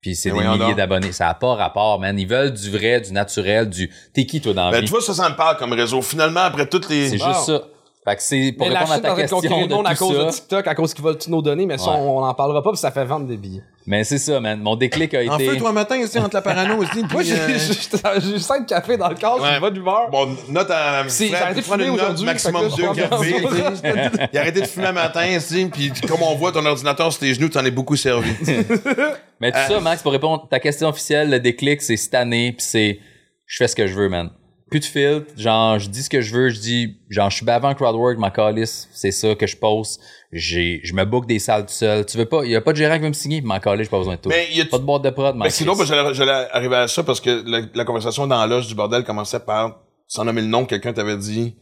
Puis 0.00 0.16
c'est 0.16 0.30
des 0.30 0.38
milliers 0.38 0.74
d'abonnés. 0.74 1.12
Ça 1.12 1.28
a 1.28 1.34
pas 1.34 1.54
rapport, 1.54 2.00
man. 2.00 2.18
Ils 2.18 2.26
veulent 2.26 2.52
du 2.54 2.70
vrai, 2.70 3.00
du 3.02 3.12
naturel, 3.12 3.68
du. 3.68 3.90
T'es 4.14 4.24
qui, 4.24 4.40
toi, 4.40 4.54
dans 4.54 4.66
la 4.66 4.70
Ben, 4.70 4.78
vie? 4.80 4.84
tu 4.86 4.90
vois, 4.92 5.02
ça, 5.02 5.12
ça 5.12 5.28
me 5.28 5.36
parle 5.36 5.58
comme 5.58 5.72
réseau. 5.74 6.00
Finalement, 6.00 6.40
après 6.40 6.66
toutes 6.66 6.88
les. 6.88 7.08
C'est 7.10 7.18
juste 7.18 7.40
ça. 7.46 7.64
Fait 8.10 8.16
que 8.16 8.22
c'est 8.22 8.52
pour 8.58 8.66
Mais 8.66 8.72
la 8.74 8.80
répondre 8.80 8.92
à 8.92 8.96
Chine 8.96 9.04
est 9.04 9.08
ta 9.08 9.14
question 9.14 9.40
le 9.40 9.66
de 9.68 9.74
monde 9.74 9.86
à 9.86 9.94
tout 9.94 10.04
cause 10.06 10.16
ça. 10.16 10.24
de 10.24 10.30
TikTok, 10.30 10.66
à 10.66 10.74
cause 10.74 10.94
qu'ils 10.94 11.04
veulent 11.04 11.18
tous 11.18 11.30
nos 11.30 11.42
données, 11.42 11.64
mais 11.66 11.78
ça, 11.78 11.90
Ouais. 11.92 11.96
on 12.00 12.24
en 12.24 12.34
parlera 12.34 12.60
pas, 12.62 12.70
puis 12.70 12.78
ça 12.78 12.90
fait 12.90 13.04
vendre 13.04 13.26
des 13.26 13.36
billets. 13.36 13.62
Mais 13.86 14.02
c'est 14.04 14.18
ça, 14.18 14.40
man. 14.40 14.60
Mon 14.60 14.74
déclic 14.76 15.14
a 15.14 15.22
été. 15.22 15.30
En 15.30 15.38
feu, 15.38 15.56
toi, 15.56 15.72
matin, 15.72 15.96
ici, 15.96 16.18
entre 16.18 16.34
la 16.34 16.42
parano 16.42 16.76
aussi. 16.78 17.02
Moi, 17.10 17.22
j'ai 17.22 17.34
euh, 17.34 17.48
j'ai- 17.56 18.20
j'ai 18.32 18.38
5 18.38 18.66
cafés 18.66 18.96
dans 18.96 19.08
le 19.08 19.14
corps, 19.14 19.38
j'ai 19.38 19.44
Ouais. 19.44 19.54
une 19.54 19.60
bonne 19.60 19.76
humeur. 19.76 20.10
Bon, 20.10 20.28
note 20.48 20.70
à. 20.70 21.06
J'ai 21.08 21.34
arrêté 21.34 21.60
de 21.60 21.66
prendre 21.66 21.82
fumer 21.82 21.84
une 21.84 21.96
note, 21.96 22.02
aujourd'hui, 22.02 22.26
Maximum 22.26 22.70
fait 22.70 22.70
que 22.70 22.76
deux 22.76 22.82
là, 22.82 22.92
je 22.94 23.80
cafés. 23.80 24.28
Il 24.32 24.38
a 24.38 24.40
arrêté 24.40 24.60
de 24.60 24.66
fumer 24.66 24.86
un 24.86 24.92
matin, 24.92 25.26
ici, 25.26 25.68
puis 25.72 25.92
comme 26.08 26.22
on 26.22 26.34
voit 26.34 26.52
ton 26.52 26.64
ordinateur 26.66 27.12
sur 27.12 27.20
tes 27.20 27.32
genoux, 27.32 27.48
t'en 27.48 27.64
es 27.64 27.70
beaucoup 27.70 27.96
servi. 27.96 28.32
Mais 29.40 29.52
tout 29.52 29.58
Euh, 29.58 29.68
ça, 29.68 29.80
Max, 29.80 30.02
pour 30.02 30.12
répondre 30.12 30.42
à 30.44 30.48
ta 30.48 30.60
question 30.60 30.88
officielle, 30.88 31.30
le 31.30 31.40
déclic, 31.40 31.80
c'est 31.80 31.96
cette 31.96 32.14
année, 32.14 32.52
puis 32.52 32.66
c'est 32.66 32.98
je 33.46 33.56
fais 33.56 33.68
ce 33.68 33.74
que 33.76 33.86
je 33.86 33.94
veux, 33.94 34.08
man. 34.08 34.30
Plus 34.70 34.80
de 34.80 34.84
filtre, 34.84 35.26
genre, 35.36 35.78
je 35.80 35.88
dis 35.88 36.04
ce 36.04 36.08
que 36.08 36.20
je 36.20 36.32
veux, 36.32 36.50
je 36.50 36.60
dis, 36.60 36.96
genre, 37.08 37.28
je 37.28 37.36
suis 37.36 37.44
bavant 37.44 37.74
crowdwork, 37.74 38.18
ma 38.18 38.30
calice, 38.30 38.88
c'est 38.92 39.10
ça 39.10 39.34
que 39.34 39.46
je 39.46 39.56
poste. 39.56 40.00
J'ai, 40.32 40.80
je 40.84 40.94
me 40.94 41.04
book 41.04 41.26
des 41.26 41.40
salles 41.40 41.66
tout 41.66 41.72
seul. 41.72 42.06
Tu 42.06 42.16
veux 42.16 42.24
pas, 42.24 42.44
il 42.44 42.52
y 42.52 42.56
a 42.56 42.60
pas 42.60 42.72
de 42.72 42.76
gérant 42.76 42.94
qui 42.94 43.02
veut 43.02 43.08
me 43.08 43.12
signer, 43.12 43.40
ma 43.40 43.58
calice, 43.58 43.86
j'ai 43.86 43.90
pas 43.90 43.98
besoin 43.98 44.14
de 44.14 44.20
tout. 44.20 44.28
Mais 44.28 44.46
y 44.52 44.60
a 44.60 44.64
Pas 44.64 44.78
de 44.78 44.84
boîte 44.84 45.02
de 45.02 45.10
prod, 45.10 45.34
ma 45.34 45.50
c'est 45.50 45.64
drôle, 45.64 45.76
parce 45.76 45.90
que 45.90 46.14
j'allais, 46.14 46.46
arriver 46.52 46.76
à 46.76 46.86
ça 46.88 47.02
parce 47.02 47.20
que 47.20 47.42
la, 47.44 47.62
la 47.74 47.84
conversation 47.84 48.28
dans 48.28 48.38
la 48.38 48.46
loge 48.46 48.68
du 48.68 48.76
bordel 48.76 49.02
commençait 49.02 49.40
par, 49.40 49.80
sans 50.06 50.24
nommer 50.24 50.42
le 50.42 50.46
nom, 50.46 50.64
quelqu'un 50.66 50.92
t'avait 50.92 51.16
dit, 51.16 51.56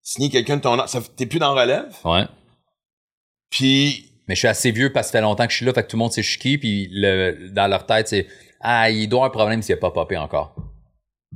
signer 0.00 0.30
quelqu'un 0.30 0.56
de 0.56 0.62
ton 0.62 0.78
âge. 0.78 0.90
T'es 1.16 1.26
plus 1.26 1.38
dans 1.38 1.54
relève? 1.54 1.94
Ouais. 2.04 2.24
Puis, 3.50 4.10
Mais 4.26 4.34
je 4.34 4.38
suis 4.38 4.48
assez 4.48 4.70
vieux 4.70 4.90
parce 4.90 5.08
que 5.08 5.12
ça 5.12 5.18
fait 5.18 5.22
longtemps 5.22 5.44
que 5.44 5.52
je 5.52 5.56
suis 5.56 5.66
là, 5.66 5.74
fait 5.74 5.82
que 5.82 5.88
tout 5.88 5.96
le 5.96 6.00
monde 6.00 6.12
sait 6.12 6.22
je 6.22 6.30
suis 6.30 6.38
qui, 6.38 6.56
puis 6.56 6.88
le, 6.92 7.50
dans 7.50 7.66
leur 7.66 7.84
tête, 7.84 8.08
c'est, 8.08 8.26
ah, 8.62 8.90
il 8.90 9.06
doit 9.06 9.18
avoir 9.26 9.30
un 9.30 9.32
problème 9.32 9.62
s'il 9.62 9.74
a 9.74 9.78
pas 9.78 9.90
popé 9.90 10.16
encore. 10.16 10.54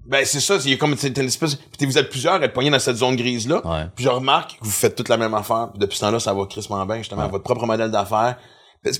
Ben, 0.09 0.25
c'est 0.25 0.41
ça, 0.41 0.59
c'est 0.61 0.77
comme, 0.79 0.97
c'est 0.97 1.17
une 1.17 1.27
espèce, 1.27 1.57
puis 1.57 1.87
vous 1.87 1.99
êtes 1.99 2.11
plusieurs 2.11 2.35
à 2.35 2.45
être 2.45 2.53
poignés 2.53 2.71
dans 2.71 2.79
cette 2.79 2.97
zone 2.97 3.17
grise-là. 3.17 3.61
Ouais. 3.67 3.87
Puis 3.95 4.05
je 4.05 4.09
remarque 4.11 4.53
que 4.59 4.65
vous 4.65 4.71
faites 4.71 4.95
toute 4.95 5.09
la 5.09 5.17
même 5.17 5.35
affaire. 5.35 5.69
Puis 5.73 5.79
depuis 5.81 5.97
ce 5.97 6.03
temps-là, 6.03 6.21
ça 6.21 6.33
va 6.33 6.47
crissement 6.47 6.85
bien, 6.87 6.99
justement, 6.99 7.23
Ouais. 7.25 7.31
votre 7.31 7.45
propre 7.45 7.67
modèle 7.67 7.91
d'affaires. 7.91 8.37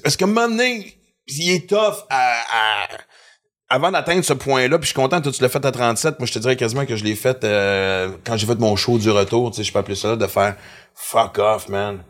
Parce, 0.03 0.17
que 0.17 0.25
un 0.25 0.27
moment 0.29 0.49
donné, 0.49 0.99
il 1.29 1.51
est 1.51 1.69
tough 1.69 2.05
à, 2.11 2.33
à- 2.33 2.89
avant 3.69 3.91
d'atteindre 3.91 4.25
ce 4.25 4.33
point-là, 4.33 4.79
puis 4.79 4.87
je 4.87 4.93
suis 4.93 4.95
content 5.01 5.21
que 5.21 5.29
tu 5.29 5.43
l'as 5.43 5.49
fait 5.49 5.65
à 5.65 5.73
37. 5.73 6.19
Moi, 6.21 6.27
je 6.27 6.33
te 6.33 6.39
dirais 6.39 6.57
quasiment 6.57 6.87
que 6.87 6.95
je 6.97 7.05
l'ai 7.05 7.17
fait 7.17 7.43
euh, 7.45 8.11
quand 8.25 8.37
j'ai 8.37 8.47
fait 8.47 8.59
mon 8.59 8.77
show 8.77 8.99
du 8.99 9.11
retour, 9.11 9.51
tu 9.51 9.57
sais, 9.57 9.65
je 9.65 9.73
peux 9.73 9.79
appeler 9.81 9.97
ça 9.97 10.09
là, 10.09 10.17
de 10.17 10.27
faire 10.27 10.57
fuck 10.95 11.39
off, 11.39 11.69
man. 11.69 12.03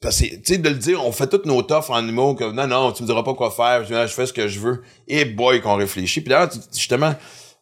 Parce 0.00 0.20
que, 0.20 0.26
tu 0.26 0.40
sais, 0.44 0.58
de 0.58 0.68
le 0.68 0.74
dire, 0.76 1.04
on 1.04 1.10
fait 1.10 1.26
toutes 1.26 1.46
nos 1.46 1.62
toughs 1.62 1.88
en 1.90 2.06
humour, 2.06 2.36
que 2.36 2.44
non, 2.52 2.66
non, 2.66 2.92
tu 2.92 3.02
me 3.02 3.08
diras 3.08 3.22
pas 3.22 3.34
quoi 3.34 3.50
faire, 3.50 3.84
je, 3.84 3.94
je 4.06 4.12
fais 4.12 4.26
ce 4.26 4.32
que 4.32 4.46
je 4.46 4.60
veux. 4.60 4.82
Et 5.08 5.24
boy, 5.24 5.60
qu'on 5.60 5.74
réfléchit. 5.76 6.20
Puis 6.20 6.30
d'ailleurs, 6.30 6.50
justement, 6.74 7.14
ah, 7.14 7.18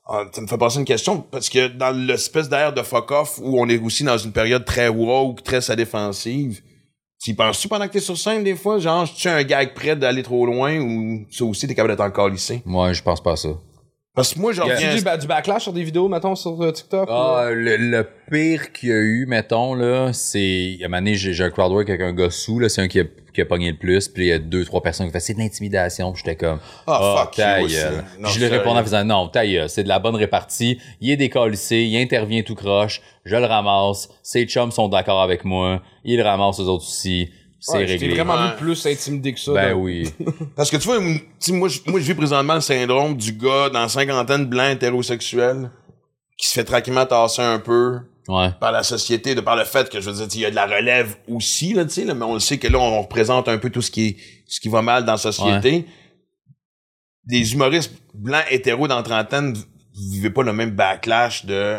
ça 0.06 0.40
me 0.40 0.46
fait 0.46 0.58
passer 0.58 0.78
une 0.78 0.84
question, 0.84 1.20
parce 1.30 1.48
que 1.48 1.68
dans 1.68 1.96
l'espèce 1.96 2.48
d'air 2.48 2.72
de 2.72 2.82
fuck 2.82 3.10
off, 3.10 3.40
où 3.42 3.60
on 3.60 3.68
est 3.68 3.78
aussi 3.78 4.04
dans 4.04 4.18
une 4.18 4.32
période 4.32 4.64
très 4.64 4.88
woke, 4.88 5.42
très 5.42 5.60
sa 5.60 5.76
défensive, 5.76 6.62
tu 7.22 7.30
y 7.30 7.34
penses-tu 7.34 7.68
pendant 7.68 7.86
que 7.86 7.92
t'es 7.92 8.00
sur 8.00 8.18
scène, 8.18 8.44
des 8.44 8.54
fois? 8.54 8.78
Genre, 8.78 9.10
tu 9.10 9.28
un 9.28 9.42
gag 9.42 9.72
prêt 9.72 9.96
d'aller 9.96 10.22
trop 10.22 10.44
loin, 10.44 10.78
ou 10.78 11.24
ça 11.30 11.44
aussi, 11.44 11.66
t'es 11.66 11.74
capable 11.74 11.94
d'être 11.94 12.06
encore 12.06 12.28
lycée? 12.28 12.60
Moi, 12.66 12.92
je 12.92 13.02
pense 13.02 13.22
pas 13.22 13.32
à 13.32 13.36
ça. 13.36 13.48
Parce 14.14 14.32
que 14.32 14.38
moi, 14.38 14.52
je 14.52 14.62
Yeah. 14.62 14.74
reviens... 14.76 15.02
Ba- 15.02 15.16
du 15.16 15.26
backlash 15.26 15.64
sur 15.64 15.72
des 15.72 15.82
vidéos, 15.82 16.06
mettons, 16.08 16.36
sur 16.36 16.60
euh, 16.62 16.70
TikTok? 16.70 17.08
ou- 17.08 17.12
Ah, 17.12 17.48
le, 17.50 17.76
le 17.76 18.06
pire 18.30 18.72
qu'il 18.72 18.90
y 18.90 18.92
a 18.92 18.96
eu, 18.96 19.26
mettons, 19.26 19.74
là, 19.74 20.12
c'est. 20.12 20.78
À 20.80 20.84
un 20.84 20.88
moment 20.88 20.98
donné, 20.98 21.14
j'ai 21.16 21.32
j'ai 21.32 21.42
un 21.44 21.50
crowdwork 21.50 21.88
avec 21.88 22.00
un 22.00 22.12
gars 22.12 22.30
sous, 22.30 22.60
là, 22.60 22.68
c'est 22.68 22.80
un 22.80 22.86
qui 22.86 23.00
a, 23.00 23.04
qui 23.34 23.40
a 23.40 23.44
pogné 23.44 23.72
le 23.72 23.76
plus, 23.76 24.06
puis 24.06 24.26
il 24.26 24.28
y 24.28 24.32
a 24.32 24.38
deux, 24.38 24.64
trois 24.64 24.80
personnes 24.82 25.06
qui 25.08 25.12
font 25.12 25.18
c'est 25.20 25.34
de 25.34 25.40
l'intimidation, 25.40 26.12
puis 26.12 26.22
j'étais 26.24 26.36
comme. 26.36 26.60
Ah, 26.86 27.24
fuck 27.24 27.34
ta 27.34 27.60
gueule. 27.62 28.04
Non, 28.20 28.28
je 28.28 28.38
lui 28.38 28.46
répondais 28.46 28.78
en 28.78 28.84
faisant 28.84 29.04
non, 29.04 29.26
ta 29.28 29.44
gueule, 29.44 29.68
c'est 29.68 29.82
de 29.82 29.88
la 29.88 29.98
bonne 29.98 30.14
répartie, 30.14 30.78
il 31.00 31.10
est 31.10 31.16
décalissé, 31.16 31.78
il 31.82 31.96
intervient 32.00 32.42
tout 32.42 32.54
croche, 32.54 33.02
je 33.24 33.34
le 33.34 33.46
ramasse, 33.46 34.08
ses 34.22 34.44
chums 34.46 34.70
sont 34.70 34.86
d'accord 34.88 35.22
avec 35.22 35.44
moi, 35.44 35.82
il 36.04 36.18
le 36.18 36.22
ramasse 36.22 36.60
aux 36.60 36.68
autres 36.68 36.84
aussi, 36.84 37.30
c'est 37.66 37.78
Ouais, 37.78 37.84
réglé. 37.86 38.14
vraiment 38.14 38.34
Ouais. 38.34 38.50
vu 38.50 38.56
plus 38.58 38.86
intimidé 38.86 39.32
que 39.32 39.40
ça. 39.40 39.52
Ben 39.52 39.72
oui. 39.72 40.12
Parce 40.56 40.70
que 40.70 40.76
tu 40.76 40.84
vois, 40.86 40.98
m- 40.98 41.18
tu 41.18 41.24
sais, 41.38 41.52
moi, 41.52 41.68
je- 41.68 41.80
moi, 41.86 41.98
je 41.98 42.04
vis 42.04 42.14
présentement 42.14 42.54
le 42.56 42.60
syndrome 42.60 43.16
du 43.16 43.32
gars 43.32 43.70
dans 43.70 43.88
cinquantaine 43.88 44.44
blanc 44.44 44.68
hétérosexuel 44.68 45.70
qui 46.36 46.46
se 46.48 46.52
fait 46.52 46.64
tranquillement 46.64 47.06
tasser 47.06 47.40
un 47.42 47.58
peu 47.58 48.00
Ouais. 48.28 48.50
par 48.60 48.72
la 48.72 48.82
société, 48.82 49.34
de 49.34 49.40
par 49.40 49.56
le 49.56 49.64
fait 49.64 49.88
que, 49.90 50.00
je 50.00 50.10
veux 50.10 50.26
dire, 50.26 50.38
il 50.38 50.40
y 50.42 50.46
a 50.46 50.50
de 50.50 50.54
la 50.54 50.66
relève 50.66 51.16
aussi, 51.28 51.72
là, 51.74 51.84
tu 51.84 51.90
sais, 51.92 52.04
là, 52.04 52.12
mais 52.14 52.24
on 52.24 52.34
le 52.34 52.40
sait 52.40 52.58
que 52.58 52.68
là, 52.68 52.78
on 52.78 53.00
représente 53.02 53.48
un 53.48 53.56
peu 53.58 53.70
tout 53.70 53.82
ce 53.82 53.90
qui 53.90 54.06
est, 54.08 54.16
ce 54.46 54.60
qui 54.60 54.68
va 54.68 54.82
mal 54.82 55.04
dans 55.06 55.12
la 55.12 55.18
société. 55.18 55.86
Des 57.26 57.54
humoristes 57.54 57.92
blancs 58.12 58.44
hétéros 58.50 58.88
dans 58.88 59.02
trentaine, 59.02 59.54
vous 59.54 60.10
vivez 60.12 60.30
pas 60.30 60.42
le 60.42 60.52
même 60.52 60.70
backlash 60.70 61.46
de 61.46 61.78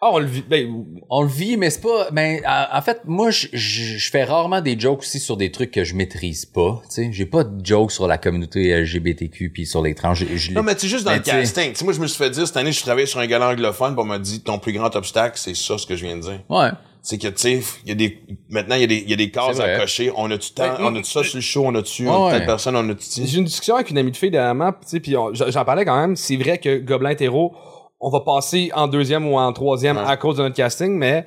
Ah, 0.00 0.10
on 0.12 0.18
le 0.20 0.26
vit. 0.26 0.44
Ben, 0.48 0.84
On 1.10 1.22
le 1.22 1.28
vit, 1.28 1.56
mais 1.56 1.70
c'est 1.70 1.80
pas. 1.80 2.08
Mais 2.12 2.40
en 2.46 2.80
fait, 2.82 3.00
moi, 3.04 3.30
je, 3.30 3.48
je, 3.52 3.98
je 3.98 4.10
fais 4.10 4.22
rarement 4.22 4.60
des 4.60 4.78
jokes 4.78 5.00
aussi 5.00 5.18
sur 5.18 5.36
des 5.36 5.50
trucs 5.50 5.72
que 5.72 5.82
je 5.82 5.96
maîtrise 5.96 6.44
pas. 6.46 6.80
Tu 6.88 6.94
sais, 6.94 7.08
j'ai 7.12 7.26
pas 7.26 7.42
de 7.42 7.64
jokes 7.66 7.90
sur 7.90 8.06
la 8.06 8.16
communauté 8.16 8.72
LGBTQ 8.80 9.50
puis 9.50 9.66
sur 9.66 9.82
les 9.82 9.96
trans. 9.96 10.14
Je, 10.14 10.24
je 10.36 10.52
Non, 10.52 10.62
mais 10.62 10.76
tu 10.76 10.82
sais, 10.82 10.88
juste 10.88 11.04
dans 11.04 11.10
Mais 11.10 11.16
le 11.18 11.24
tu 11.24 11.30
casting. 11.30 11.72
Tu 11.72 11.78
sais, 11.80 11.84
moi, 11.84 11.92
je 11.94 12.00
me 12.00 12.06
suis 12.06 12.16
fait 12.16 12.30
dire, 12.30 12.46
cette 12.46 12.56
année, 12.56 12.70
je 12.70 12.80
travaillais 12.80 13.06
sur 13.06 13.18
un 13.18 13.26
gala 13.26 13.48
anglophone, 13.50 13.94
puis 13.94 14.02
on 14.02 14.06
m'a 14.06 14.20
dit, 14.20 14.40
ton 14.40 14.60
plus 14.60 14.72
grand 14.72 14.94
obstacle, 14.94 15.36
c'est 15.36 15.56
ça, 15.56 15.76
ce 15.78 15.84
que 15.86 15.96
je 15.96 16.06
viens 16.06 16.16
de 16.16 16.22
dire. 16.22 16.40
Ouais. 16.48 16.68
C'est 17.02 17.18
que, 17.18 17.26
tu 17.28 17.32
sais, 17.36 17.62
il 17.84 17.88
y 17.88 17.92
a 17.92 17.94
des, 17.96 18.20
maintenant, 18.50 18.74
il 18.76 18.82
y 18.82 18.84
a 18.84 18.88
des, 18.88 18.96
il 18.98 19.10
y 19.10 19.12
a 19.12 19.16
des 19.16 19.30
cases 19.32 19.58
à 19.58 19.78
cocher. 19.78 20.12
On 20.16 20.30
a-tu 20.30 20.52
temps, 20.52 20.76
Ben, 20.78 20.84
on 20.84 20.94
a-tu 20.94 21.10
ça 21.10 21.24
sur 21.24 21.36
le 21.36 21.40
show, 21.40 21.64
on 21.66 21.74
a-tu, 21.74 22.04
Ouais, 22.04 22.08
on 22.10 22.24
a 22.24 22.26
ouais. 22.26 22.38
telle 22.38 22.46
personne, 22.46 22.76
on 22.76 22.88
a-tu. 22.88 23.26
J'ai 23.26 23.34
eu 23.36 23.38
une 23.38 23.44
discussion 23.46 23.74
avec 23.76 23.90
une 23.90 23.98
amie 23.98 24.12
de 24.12 24.16
fille 24.16 24.30
dernièrement, 24.30 24.70
tu 24.72 24.78
sais, 24.86 25.00
puis 25.00 25.16
on- 25.16 25.34
j'en 25.34 25.50
j'en 25.50 25.64
parlais 25.64 25.84
quand 25.84 25.98
même. 26.00 26.14
C'est 26.16 26.36
vrai 26.36 26.58
que 26.58 26.78
Gobelin 26.78 27.10
Hétéro, 27.10 27.52
on 28.00 28.10
va 28.10 28.20
passer 28.20 28.70
en 28.74 28.86
deuxième 28.88 29.26
ou 29.26 29.38
en 29.38 29.52
troisième 29.52 29.96
Ouais. 29.96 30.04
à 30.06 30.16
cause 30.16 30.36
de 30.36 30.42
notre 30.42 30.56
casting, 30.56 30.92
mais 30.96 31.24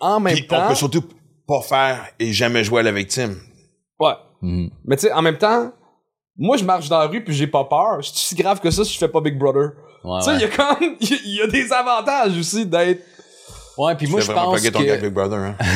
en 0.00 0.20
même 0.20 0.34
Puis 0.34 0.46
temps. 0.46 0.64
on 0.64 0.68
peut 0.68 0.74
surtout 0.74 1.04
pas 1.46 1.60
faire 1.62 2.06
et 2.18 2.32
jamais 2.32 2.62
jouer 2.64 2.80
à 2.80 2.82
la 2.84 2.92
victime. 2.92 3.36
Ouais. 3.98 4.14
Mhm. 4.40 4.70
Mais 4.84 4.96
tu 4.96 5.02
sais, 5.06 5.12
en 5.12 5.22
même 5.22 5.38
temps, 5.38 5.72
moi 6.36 6.56
je 6.56 6.64
marche 6.64 6.88
dans 6.88 6.98
la 6.98 7.06
rue 7.06 7.22
puis 7.24 7.34
j'ai 7.34 7.46
pas 7.46 7.64
peur. 7.64 7.98
C'est 8.02 8.16
si 8.16 8.34
grave 8.34 8.60
que 8.60 8.70
ça 8.70 8.84
si 8.84 8.92
je 8.94 8.98
fais 8.98 9.08
pas 9.08 9.20
Big 9.20 9.38
Brother. 9.38 9.70
Ouais, 10.04 10.18
tu 10.20 10.24
sais, 10.24 10.30
il 10.32 10.34
ouais. 10.36 10.40
y 10.42 10.44
a 10.44 10.48
comme, 10.48 10.96
il 11.00 11.10
y 11.10 11.14
a- 11.14 11.18
il 11.24 11.34
y, 11.36 11.40
a 11.42 11.46
des 11.46 11.72
avantages 11.72 12.36
aussi 12.38 12.66
d'être. 12.66 13.02
Ouais, 13.78 13.94
puis 13.94 14.06
moi, 14.08 14.20
je 14.20 14.30
pense 14.32 14.52
plugger 14.54 14.72
ton 14.72 14.80
gars 14.80 14.90
avec 14.94 15.00
que. 15.00 15.06
Big 15.06 15.14
Brother, 15.14 15.38
hein? 15.38 15.56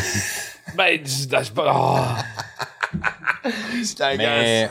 Ben, 0.76 1.00
je 1.04 1.08
je 1.08 1.44
sais 1.44 1.52
pas. 1.54 1.64
ah. 1.68 2.16
Mais. 4.18 4.70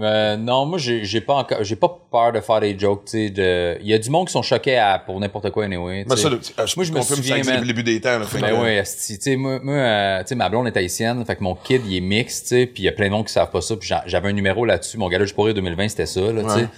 Euh, 0.00 0.36
non, 0.36 0.66
moi, 0.66 0.78
j'ai 0.78 1.20
pas 1.20 1.34
encore, 1.34 1.62
j'ai 1.62 1.76
pas 1.76 1.98
peur 2.10 2.32
de 2.32 2.40
faire 2.40 2.60
des 2.60 2.78
jokes, 2.78 3.04
tu 3.06 3.10
sais, 3.12 3.30
de, 3.30 3.78
il 3.80 3.86
y 3.88 3.94
a 3.94 3.98
du 3.98 4.10
monde 4.10 4.26
qui 4.26 4.32
sont 4.32 4.42
choqués 4.42 4.76
à, 4.78 4.98
pour 4.98 5.18
n'importe 5.20 5.50
quoi, 5.50 5.64
anyway, 5.64 6.04
sais. 6.08 6.16
ça, 6.16 6.28
le- 6.30 6.36
euh, 6.36 6.66
Moi, 6.76 6.84
je 6.84 6.92
me 6.92 7.00
souviens, 7.02 7.38
depuis 7.38 7.60
le 7.60 7.66
début 7.66 7.82
des 7.82 8.00
temps, 8.00 8.18
là. 8.18 8.24
fait 8.26 8.40
Ben 8.40 8.54
oui, 8.60 8.78
tu 8.82 9.14
sais, 9.20 9.36
moi, 9.36 9.58
moi 9.62 9.74
euh, 9.74 10.20
tu 10.22 10.28
sais, 10.28 10.34
ma 10.34 10.48
blonde 10.48 10.66
est 10.66 10.76
haïtienne, 10.76 11.24
fait 11.24 11.36
que 11.36 11.42
mon 11.42 11.54
kid, 11.54 11.82
il 11.86 11.96
est 11.96 12.00
mix, 12.00 12.42
tu 12.42 12.48
sais, 12.48 12.66
puis 12.66 12.82
il 12.82 12.86
y 12.86 12.88
a 12.88 12.92
plein 12.92 13.06
de 13.06 13.12
monde 13.12 13.26
qui 13.26 13.32
savent 13.32 13.50
pas 13.50 13.60
ça, 13.60 13.76
puis 13.76 13.88
j'a- 13.88 14.04
j'avais 14.06 14.28
un 14.28 14.32
numéro 14.32 14.64
là-dessus, 14.64 14.98
mon 14.98 15.08
gars 15.08 15.24
je 15.24 15.34
pourrais 15.34 15.54
2020, 15.54 15.88
c'était 15.88 16.06
ça, 16.06 16.20
là, 16.32 16.42
tu 16.42 16.50
sais, 16.50 16.68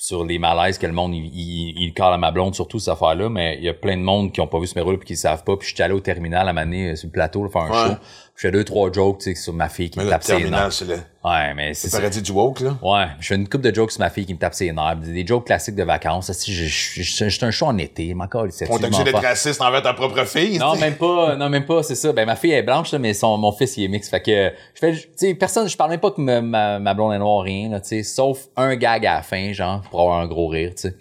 sur 0.00 0.24
les 0.24 0.38
malaises 0.38 0.78
que 0.78 0.86
le 0.86 0.92
monde, 0.92 1.12
il, 1.12 1.24
il, 1.26 1.74
il 1.82 1.92
colle 1.92 2.12
à 2.12 2.18
ma 2.18 2.30
blonde, 2.30 2.54
surtout 2.54 2.78
cette 2.78 2.92
affaire-là, 2.92 3.28
mais 3.28 3.56
il 3.58 3.64
y 3.64 3.68
a 3.68 3.74
plein 3.74 3.96
de 3.96 4.02
monde 4.02 4.30
qui 4.32 4.40
ont 4.40 4.46
pas 4.46 4.60
vu 4.60 4.66
ce 4.68 4.74
numéro-là 4.76 4.96
puis 4.98 5.08
qui 5.08 5.16
savent 5.16 5.42
pas, 5.42 5.56
puis 5.56 5.68
j'étais 5.68 5.82
allé 5.82 5.94
au 5.94 5.98
terminal 6.00 6.48
à 6.48 6.52
Mané, 6.52 6.94
sur 6.94 7.08
le 7.08 7.12
plateau, 7.12 7.42
là, 7.42 7.50
faire 7.50 7.62
un 7.62 7.70
Ouais. 7.70 7.94
show, 7.94 7.96
fais 8.42 8.50
deux, 8.50 8.64
trois 8.64 8.92
jokes, 8.92 9.18
tu 9.18 9.34
sais, 9.34 9.40
sur 9.40 9.52
ma 9.52 9.68
fille 9.68 9.90
qui 9.90 9.98
Mais 9.98 10.04
me 10.04 10.10
tape 10.10 10.22
ses 10.22 10.48
nerfs. 10.48 10.72
c'est 10.72 10.84
le, 10.84 10.94
Ouais, 11.24 11.52
mais 11.54 11.74
c'est 11.74 11.88
le 11.88 11.98
paradis 11.98 12.22
du 12.22 12.30
woke, 12.30 12.60
là. 12.60 12.76
Ouais, 12.82 13.06
je 13.20 13.26
fais 13.26 13.34
une 13.34 13.48
coupe 13.48 13.60
de 13.62 13.74
jokes 13.74 13.90
sur 13.90 14.00
ma 14.00 14.08
fille 14.10 14.24
qui 14.24 14.32
me 14.34 14.38
tape 14.38 14.54
ses 14.54 14.70
nerfs, 14.72 14.96
des 14.96 15.26
jokes 15.26 15.46
classiques 15.46 15.74
de 15.74 15.82
vacances. 15.82 16.30
Si 16.32 16.54
je- 16.54 17.44
un 17.44 17.50
show 17.50 17.66
en 17.66 17.76
été, 17.78 18.14
ma 18.14 18.28
colle, 18.28 18.52
c'est 18.52 18.70
On 18.70 18.78
t'a 18.78 18.86
obligé 18.86 19.04
d'être 19.04 19.20
raciste 19.20 19.60
envers 19.60 19.82
ta 19.82 19.92
propre 19.92 20.24
fille. 20.24 20.58
non, 20.58 20.76
même 20.76 20.94
pas, 20.96 21.34
non, 21.36 21.48
même 21.48 21.66
pas, 21.66 21.82
c'est 21.82 21.94
ça. 21.96 22.12
Ben, 22.12 22.24
ma 22.26 22.36
fille 22.36 22.52
est 22.52 22.62
blanche, 22.62 22.92
là, 22.92 22.98
mais 22.98 23.12
son, 23.14 23.36
mon 23.36 23.50
fils, 23.52 23.76
il 23.76 23.84
est 23.84 23.88
mix. 23.88 24.08
Fait 24.08 24.20
que, 24.22 24.52
je 24.74 24.78
fais, 24.78 24.92
tu 24.92 25.08
sais, 25.16 25.34
personne, 25.34 25.68
je 25.68 25.76
parle 25.76 25.90
même 25.90 26.00
pas 26.00 26.12
que 26.12 26.20
ma, 26.20 26.40
ma, 26.40 26.78
ma 26.78 26.94
blonde 26.94 27.12
est 27.14 27.18
noire, 27.18 27.42
rien, 27.42 27.68
là, 27.70 27.80
tu 27.80 27.88
sais, 27.88 28.02
sauf 28.04 28.46
un 28.56 28.76
gag 28.76 29.04
à 29.06 29.14
la 29.16 29.22
fin, 29.22 29.52
genre, 29.52 29.82
pour 29.90 30.00
avoir 30.02 30.20
un 30.20 30.26
gros 30.28 30.46
rire, 30.48 30.70
tu 30.76 30.88
sais. 30.88 30.94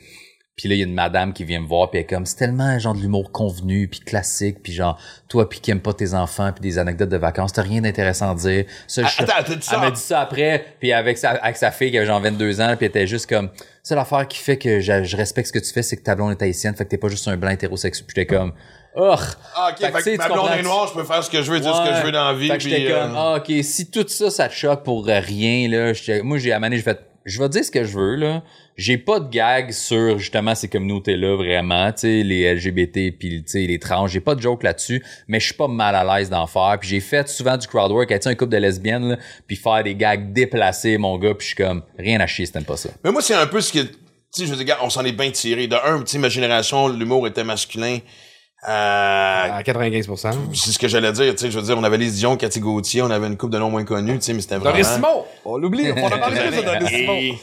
Puis 0.57 0.67
là, 0.67 0.73
il 0.73 0.79
y 0.79 0.81
a 0.81 0.85
une 0.87 0.93
madame 0.95 1.33
qui 1.33 1.43
vient 1.43 1.61
me 1.61 1.67
voir, 1.67 1.91
puis 1.91 1.99
elle 1.99 2.05
est 2.05 2.07
comme, 2.07 2.25
c'est 2.25 2.35
tellement, 2.37 2.79
genre, 2.79 2.95
de 2.95 2.99
l'humour 2.99 3.31
convenu, 3.31 3.87
puis 3.87 3.99
classique, 3.99 4.57
puis 4.63 4.73
genre, 4.73 4.99
toi, 5.29 5.47
puis 5.47 5.59
qui 5.59 5.69
aime 5.69 5.81
pas 5.81 5.93
tes 5.93 6.15
enfants, 6.15 6.51
puis 6.51 6.63
des 6.63 6.79
anecdotes 6.79 7.09
de 7.09 7.17
vacances, 7.17 7.53
t'as 7.53 7.61
rien 7.61 7.79
d'intéressant 7.79 8.31
à 8.31 8.33
dire. 8.33 8.65
Ça, 8.87 9.03
je- 9.03 9.07
Ah, 9.19 9.35
Attends, 9.37 9.53
ça? 9.61 9.71
elle 9.75 9.79
m'a 9.81 9.91
dit 9.91 10.01
ça 10.01 10.19
après, 10.21 10.65
puis 10.79 10.91
avec 10.93 11.19
sa, 11.19 11.29
avec 11.29 11.57
sa 11.57 11.69
fille 11.69 11.91
qui 11.91 11.97
avait 11.99 12.07
genre 12.07 12.19
22 12.19 12.59
ans, 12.59 12.69
puis 12.75 12.85
elle 12.85 12.89
était 12.89 13.05
juste 13.05 13.29
comme, 13.29 13.51
c'est 13.83 13.93
l'affaire 13.93 14.27
qui 14.27 14.39
fait 14.39 14.57
que 14.57 14.79
je, 14.79 15.03
je 15.03 15.15
respecte 15.15 15.47
ce 15.49 15.53
que 15.53 15.59
tu 15.63 15.71
fais, 15.71 15.83
c'est 15.83 15.95
que 15.95 16.01
ta 16.03 16.15
blonde 16.15 16.31
est 16.31 16.41
haïtienne, 16.43 16.75
fait 16.75 16.85
que 16.85 16.89
t'es 16.89 16.97
pas 16.97 17.09
juste 17.09 17.27
un 17.27 17.37
blanc 17.37 17.51
hétérosexuel. 17.51 18.07
Puis 18.07 18.15
j'étais 18.17 18.35
comme, 18.35 18.51
oh! 18.95 19.13
Ah, 19.55 19.69
ok, 19.73 19.77
Fait 20.01 20.11
que 20.15 20.17
ma 20.17 20.27
blonde 20.27 20.49
est 20.57 20.63
noire, 20.63 20.87
je 20.87 20.93
peux 20.99 21.03
faire 21.05 21.23
ce 21.23 21.29
que 21.29 21.43
je 21.43 21.51
veux, 21.51 21.59
dire 21.59 21.75
ce 21.75 21.87
que 21.87 21.95
je 21.97 22.01
veux 22.03 22.11
dans 22.11 22.31
la 22.31 22.33
vie. 22.33 22.47
Fait 22.47 22.57
que 22.57 22.63
j'étais 22.63 22.77
puis, 22.85 22.91
euh, 22.93 23.03
comme, 23.05 23.13
ah, 23.15 23.35
ok, 23.37 23.63
si 23.63 23.91
tout 23.91 24.05
ça, 24.07 24.31
ça 24.31 24.49
te 24.49 24.55
choque 24.55 24.81
pour 24.83 25.05
rien, 25.05 25.69
là, 25.69 25.93
moi, 26.23 26.39
j'ai 26.39 26.51
amené, 26.51 26.77
j'ai 26.77 26.81
fait, 26.81 26.99
je 27.25 27.39
vais 27.39 27.49
dire 27.49 27.63
ce 27.63 27.69
que 27.69 27.83
je 27.83 27.95
veux, 27.95 28.15
là. 28.15 28.41
J'ai 28.77 28.99
pas 28.99 29.19
de 29.19 29.27
gag 29.29 29.71
sur, 29.71 30.19
justement, 30.19 30.53
ces 30.53 30.67
communautés-là, 30.67 31.35
vraiment, 31.35 31.91
tu 31.91 32.01
sais, 32.01 32.23
les 32.23 32.53
LGBT 32.53 33.17
puis, 33.17 33.43
tu 33.43 33.47
sais, 33.47 33.59
les 33.61 33.79
trans. 33.79 34.05
J'ai 34.05 34.19
pas 34.19 34.35
de 34.35 34.41
joke 34.41 34.61
là-dessus, 34.61 35.03
mais 35.27 35.39
je 35.39 35.45
suis 35.45 35.55
pas 35.55 35.67
mal 35.67 35.95
à 35.95 36.03
l'aise 36.03 36.29
d'en 36.29 36.45
faire. 36.45 36.77
Puis 36.79 36.89
j'ai 36.89 36.99
fait 36.99 37.27
souvent 37.27 37.57
du 37.57 37.65
crowdwork, 37.65 38.11
être 38.11 38.27
un 38.27 38.35
couple 38.35 38.51
de 38.51 38.57
lesbiennes, 38.57 39.09
là, 39.09 39.17
puis 39.47 39.55
faire 39.55 39.83
des 39.83 39.95
gags 39.95 40.31
déplacés, 40.31 40.99
mon 40.99 41.17
gars, 41.17 41.33
puis 41.33 41.47
je 41.47 41.55
suis 41.55 41.63
comme, 41.63 41.81
rien 41.97 42.19
à 42.19 42.27
chier, 42.27 42.45
si 42.45 42.51
t'aimes 42.51 42.65
pas 42.65 42.77
ça. 42.77 42.89
Mais 43.03 43.11
moi, 43.11 43.21
c'est 43.23 43.33
un 43.33 43.47
peu 43.47 43.61
ce 43.61 43.73
que. 43.73 43.79
Tu 43.79 43.89
sais, 44.31 44.45
je 44.45 44.53
veux 44.53 44.63
dire, 44.63 44.77
on 44.83 44.89
s'en 44.91 45.03
est 45.05 45.11
bien 45.11 45.31
tiré. 45.31 45.67
De 45.67 45.75
un, 45.75 45.99
tu 46.01 46.07
sais, 46.11 46.19
ma 46.19 46.29
génération, 46.29 46.87
l'humour 46.87 47.27
était 47.27 47.43
masculin. 47.43 47.97
Euh, 48.67 48.69
À 48.69 49.61
95%. 49.63 50.33
c'est 50.53 50.71
ce 50.71 50.79
que 50.79 50.87
j'allais 50.87 51.11
dire, 51.11 51.33
tu 51.33 51.45
sais, 51.45 51.51
je 51.51 51.57
veux 51.59 51.65
dire, 51.65 51.77
on 51.77 51.83
avait 51.83 51.97
les 51.97 52.11
Dion, 52.11 52.37
Cathy 52.37 52.59
Gauthier, 52.59 53.01
on 53.01 53.09
avait 53.09 53.27
une 53.27 53.37
couple 53.37 53.53
de 53.53 53.59
noms 53.59 53.69
moins 53.69 53.85
connus, 53.85 54.15
tu 54.19 54.21
sais, 54.21 54.33
mais 54.33 54.41
c'était 54.41 54.57
vraiment... 54.57 54.71
Doris 54.71 54.87
Simon! 54.87 55.25
On 55.45 55.57
l'oublie, 55.57 55.91
on 55.91 56.07
a 56.07 56.17
parlé 56.17 56.37
de 56.39 56.61
Doris 56.65 56.89
Simon. 56.89 57.37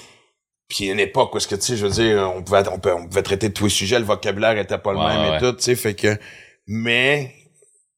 Puis 0.68 0.86
une 0.86 1.00
époque 1.00 1.34
où, 1.34 1.36
est-ce 1.36 1.48
que, 1.48 1.54
tu 1.54 1.62
sais, 1.62 1.76
je 1.76 1.86
veux 1.86 1.92
dire, 1.92 2.32
on 2.34 2.42
pouvait, 2.42 2.66
on, 2.68 2.78
pouvait, 2.78 2.94
on 2.94 3.06
pouvait 3.06 3.22
traiter 3.22 3.48
de 3.48 3.54
tous 3.54 3.64
les 3.64 3.70
sujets, 3.70 3.98
le 3.98 4.04
vocabulaire 4.04 4.56
était 4.58 4.78
pas 4.78 4.92
le 4.92 4.98
Ouais, 4.98 5.06
même 5.06 5.30
ouais. 5.30 5.36
et 5.36 5.40
tout, 5.40 5.52
tu 5.52 5.62
sais, 5.62 5.74
fait 5.74 5.94
que... 5.94 6.16
Mais... 6.66 7.34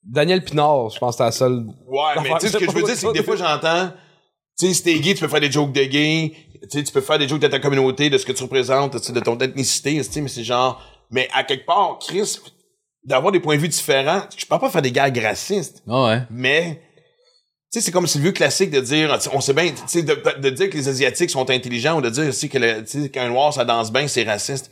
Daniel 0.03 0.43
Pinard, 0.45 0.91
je 0.91 0.99
pense 0.99 1.15
que 1.15 1.19
c'est 1.19 1.25
la 1.25 1.33
seule. 1.33 1.67
Ouais, 1.87 2.23
mais 2.23 2.31
tu 2.41 2.47
sais, 2.47 2.53
ce 2.53 2.59
que 2.59 2.65
je 2.65 2.71
veux 2.71 2.83
dire, 2.83 2.97
c'est 2.97 3.07
que 3.07 3.13
des 3.13 3.23
fois, 3.23 3.37
j'entends... 3.37 3.93
Tu 4.59 4.67
sais, 4.67 4.75
si 4.75 4.83
t'es 4.83 4.99
gay, 4.99 5.15
tu 5.15 5.21
peux 5.21 5.29
faire 5.29 5.41
des 5.41 5.51
jokes 5.51 5.73
de 5.73 5.85
gay. 5.85 6.33
Tu 6.63 6.69
sais, 6.71 6.83
tu 6.83 6.93
peux 6.93 7.01
faire 7.01 7.19
des 7.19 7.29
jokes 7.29 7.41
de 7.41 7.49
ta 7.49 7.59
communauté, 7.59 8.09
de 8.11 8.19
ce 8.19 8.25
que 8.25 8.33
tu 8.33 8.43
représentes, 8.43 8.93
tu 8.93 8.99
sais, 8.99 9.13
de 9.13 9.21
ton 9.21 9.39
ethnicité, 9.39 9.97
tu 9.97 10.05
sais, 10.05 10.21
mais 10.21 10.29
c'est 10.29 10.45
genre... 10.45 10.83
Mais 11.11 11.29
à 11.35 11.45
quelque 11.45 11.67
part, 11.67 11.99
Chris, 12.01 12.39
d'avoir 13.05 13.33
des 13.33 13.41
points 13.41 13.57
de 13.57 13.61
vue 13.61 13.69
différents, 13.69 14.23
je 14.37 14.45
peux 14.45 14.59
pas 14.59 14.71
faire 14.71 14.83
des 14.83 14.91
gags 14.91 15.17
racistes. 15.19 15.83
Ouais. 15.87 16.23
Mais, 16.31 16.83
sais, 17.71 17.81
c'est 17.81 17.91
comme 17.93 18.07
c'est 18.07 18.19
le 18.19 18.25
vieux 18.25 18.33
classique 18.33 18.71
de 18.71 18.81
dire, 18.81 19.15
tu 19.19 19.23
sais, 19.25 19.31
on 19.33 19.41
sait 19.41 19.53
bien, 19.55 19.71
tu 19.71 19.77
sais, 19.87 20.03
de, 20.03 20.15
de- 20.15 20.41
de 20.41 20.51
dire 20.51 20.71
que 20.71 20.77
les 20.77 20.89
Asiatiques 20.89 21.31
sont 21.31 21.49
intelligents 21.51 21.99
ou 21.99 22.01
de 22.01 22.11
dire 22.11 22.29
aussi 22.29 22.49
que 22.49 22.59
le- 22.59 22.85
tu 22.85 23.03
sais, 23.03 23.09
qu'un 23.11 23.29
noir, 23.29 23.53
ça 23.53 23.65
danse 23.65 23.93
bien, 23.93 24.07
c'est 24.09 24.25
raciste. 24.25 24.71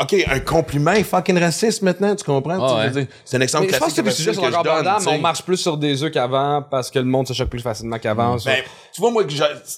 OK, 0.00 0.14
un 0.30 0.38
compliment 0.38 0.92
est 0.92 1.02
fucking 1.02 1.36
raciste 1.40 1.82
maintenant, 1.82 2.14
tu 2.14 2.22
comprends? 2.22 2.64
Ah 2.64 2.82
je 2.84 2.88
veux 2.94 3.00
dire, 3.02 3.06
C'est 3.24 3.36
un 3.36 3.40
exemple 3.40 3.66
Mais 3.66 3.72
je 3.72 3.78
pense 3.78 3.86
classique 3.94 4.04
que 4.04 4.08
les 4.08 4.14
sujets 4.14 4.32
sont 4.34 4.42
encore 4.46 4.60
abordables, 4.76 5.04
mais 5.04 5.10
on 5.18 5.18
marche 5.20 5.42
plus 5.42 5.56
sur 5.56 5.76
des 5.76 6.02
œufs 6.04 6.12
qu'avant 6.12 6.62
parce 6.62 6.88
que 6.88 7.00
le 7.00 7.04
monde 7.04 7.26
se 7.26 7.32
choque 7.32 7.48
plus 7.48 7.58
facilement 7.62 7.98
qu'avant. 7.98 8.36
Ben, 8.44 8.62
tu 8.94 9.00
vois, 9.00 9.10
moi, 9.10 9.24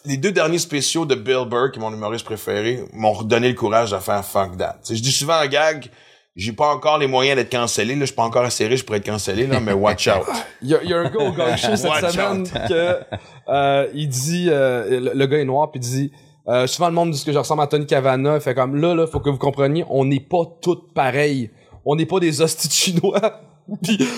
les 0.05 0.17
deux 0.19 0.31
derniers 0.33 0.59
spéciaux 0.59 1.07
de 1.07 1.15
Bill 1.15 1.47
Burr, 1.49 1.73
qui 1.73 1.79
est 1.79 1.83
mon 1.83 1.91
humoriste 1.91 2.27
préféré, 2.27 2.85
m'ont 2.93 3.13
redonné 3.15 3.49
le 3.49 3.55
courage 3.55 3.93
de 3.93 3.99
faire 3.99 4.23
fuck 4.23 4.59
that. 4.59 4.77
Tu 4.85 4.89
sais, 4.89 4.97
je 4.97 5.03
dis 5.03 5.11
souvent 5.13 5.41
en 5.43 5.47
gag, 5.47 5.87
j'ai 6.37 6.53
pas 6.53 6.75
encore 6.75 6.99
les 6.99 7.07
moyens 7.07 7.37
d'être 7.37 7.51
cancellé, 7.51 7.95
là, 7.95 8.01
je 8.01 8.07
suis 8.07 8.15
pas 8.15 8.23
encore 8.23 8.45
assez 8.45 8.67
riche 8.67 8.85
pour 8.85 8.95
être 8.95 9.05
cancellé, 9.05 9.47
là, 9.47 9.61
mais 9.61 9.73
watch 9.73 10.09
out. 10.09 10.27
Il 10.63 10.69
y, 10.69 10.75
a, 10.75 10.83
il 10.83 10.91
y 10.91 10.95
a 10.95 10.99
un 10.99 11.11
gars 11.11 11.25
au 11.25 11.33
gang 11.33 11.57
show 11.57 11.75
cette 11.75 12.11
semaine 12.11 12.47
que 12.69 12.99
euh, 13.49 13.89
il 13.95 14.09
dit 14.09 14.49
euh, 14.51 15.01
le, 15.01 15.13
le 15.15 15.27
gars 15.27 15.39
est 15.39 15.45
noir 15.45 15.71
puis 15.71 15.81
il 15.81 15.89
dit 15.89 16.13
euh, 16.49 16.67
souvent 16.67 16.89
le 16.89 16.95
monde 16.95 17.11
dit 17.11 17.25
que 17.25 17.33
je 17.33 17.39
ressemble 17.39 17.63
à 17.63 17.67
Tony 17.67 17.87
Cavana. 17.87 18.39
Fait 18.41 18.55
comme 18.55 18.77
là 18.77 18.95
là 18.95 19.07
faut 19.07 19.21
que 19.21 19.31
vous 19.31 19.39
compreniez 19.39 19.85
on 19.89 20.05
n'est 20.05 20.21
pas 20.21 20.45
toutes 20.61 20.93
pareilles. 20.93 21.51
On 21.85 21.97
n'est 21.97 22.07
pas 22.07 22.21
des 22.21 22.43
hosties 22.43 22.71
chinois 22.71 23.41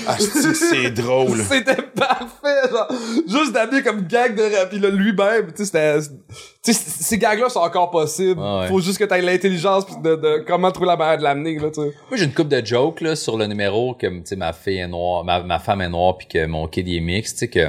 Ah, 0.06 0.16
c'est 0.18 0.54
c'est 0.54 0.90
drôle. 0.90 1.38
c'était 1.48 1.82
parfait 1.82 2.70
genre 2.70 2.88
juste 3.28 3.52
d'amener 3.52 3.82
comme 3.82 4.02
gag 4.06 4.34
de 4.34 4.42
rap 4.42 4.70
puis 4.70 4.78
là 4.78 4.88
lui-même 4.90 5.52
tu 5.54 5.64
sais 5.64 5.64
c'était 5.66 6.00
tu 6.00 6.72
sais 6.72 6.72
c- 6.72 6.90
ces 7.00 7.18
gags 7.18 7.38
là 7.38 7.48
sont 7.48 7.60
encore 7.60 7.90
possibles 7.90 8.40
Ah 8.42 8.60
ouais. 8.60 8.68
faut 8.68 8.80
juste 8.80 8.98
que 8.98 9.04
t'aies 9.04 9.20
l'intelligence 9.20 9.84
puis 9.84 9.94
de, 10.02 10.14
de 10.16 10.44
comment 10.46 10.70
trouver 10.72 10.88
la 10.88 10.96
manière 10.96 11.18
de 11.18 11.22
l'amener 11.22 11.58
là 11.58 11.68
tu 11.68 11.82
sais 11.82 11.92
Moi, 12.10 12.16
j'ai 12.16 12.24
une 12.24 12.32
coupe 12.34 12.48
de 12.48 12.64
jokes 12.64 13.00
là, 13.02 13.14
sur 13.16 13.36
le 13.36 13.46
numéro 13.46 13.94
que 13.94 14.06
tu 14.06 14.20
sais, 14.24 14.36
ma 14.36 14.52
fille 14.52 14.78
est 14.78 14.88
noire, 14.88 15.24
ma, 15.24 15.42
ma 15.42 15.58
femme 15.58 15.80
est 15.82 15.88
noire, 15.88 16.16
puis 16.16 16.26
que 16.28 16.46
mon 16.46 16.66
kid 16.68 16.88
il 16.88 16.96
est 16.96 17.00
mixte, 17.00 17.38
tu 17.38 17.40
sais, 17.40 17.48
que 17.48 17.68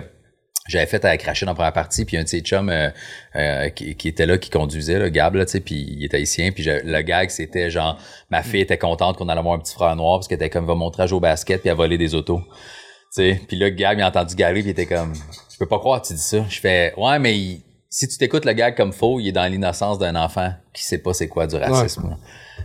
j'avais 0.68 0.85
fait 0.85 1.03
à 1.06 1.18
cracher 1.18 1.45
dans 1.45 1.52
la 1.52 1.56
première 1.56 1.73
partie, 1.73 2.06
puis 2.06 2.15
un 2.18 2.23
de 2.23 2.27
ses 2.27 2.40
chums 2.41 2.69
euh, 2.69 2.90
euh, 3.35 3.69
qui, 3.69 3.95
qui 3.95 4.07
était 4.07 4.26
là, 4.26 4.38
qui 4.38 4.49
conduisait, 4.49 4.98
le 4.99 5.10
Gab, 5.10 5.35
là, 5.35 5.45
tu 5.45 5.52
sais, 5.52 5.60
puis 5.60 5.76
il 5.76 6.06
était 6.06 6.18
haïtien, 6.18 6.52
puis 6.52 6.64
le 6.65 7.02
gag, 7.02 7.30
c'était 7.30 7.69
genre, 7.69 7.98
ma 8.30 8.44
fille 8.44 8.61
était 8.61 8.77
contente 8.77 9.18
qu'on 9.18 9.27
allait 9.30 9.40
avoir 9.40 9.56
un 9.56 9.60
petit 9.60 9.73
frère 9.73 9.95
noir, 9.95 10.19
parce 10.19 10.27
qu'elle 10.27 10.38
était 10.38 10.49
comme, 10.49 10.65
va 10.65 10.76
montrer 10.76 11.03
à 11.03 11.07
jouer 11.07 11.18
au 11.18 11.22
basket, 11.22 11.61
puis 11.61 11.69
à 11.69 11.73
voler 11.73 11.98
des 11.98 12.15
autos. 12.15 12.40
Tu 12.40 13.22
sais, 13.22 13.41
puis 13.48 13.57
là, 13.57 13.69
Gab, 13.72 13.98
il 13.98 14.02
a 14.02 14.07
entendu 14.07 14.35
galer, 14.35 14.61
puis 14.61 14.69
il 14.69 14.72
était 14.72 14.85
comme, 14.85 15.14
je 15.52 15.57
peux 15.57 15.68
pas 15.68 15.80
croire 15.80 16.02
que 16.02 16.07
tu 16.07 16.14
dis 16.14 16.19
ça. 16.22 16.45
Je 16.49 16.60
fais, 16.60 16.94
ouais, 16.98 17.19
mais 17.19 17.38
il- 17.38 17.61
si 17.90 18.07
tu 18.07 18.18
t'écoutes 18.18 18.45
le 18.45 18.53
gag 18.53 18.76
comme 18.76 18.91
faux, 18.91 19.19
il 19.19 19.27
est 19.27 19.31
dans 19.34 19.45
l'innocence 19.45 19.99
d'un 19.99 20.15
enfant 20.15 20.52
qui 20.73 20.84
sait 20.84 20.98
pas 20.98 21.14
c'est 21.14 21.27
quoi 21.27 21.45
du 21.45 21.56
racisme, 21.57 22.18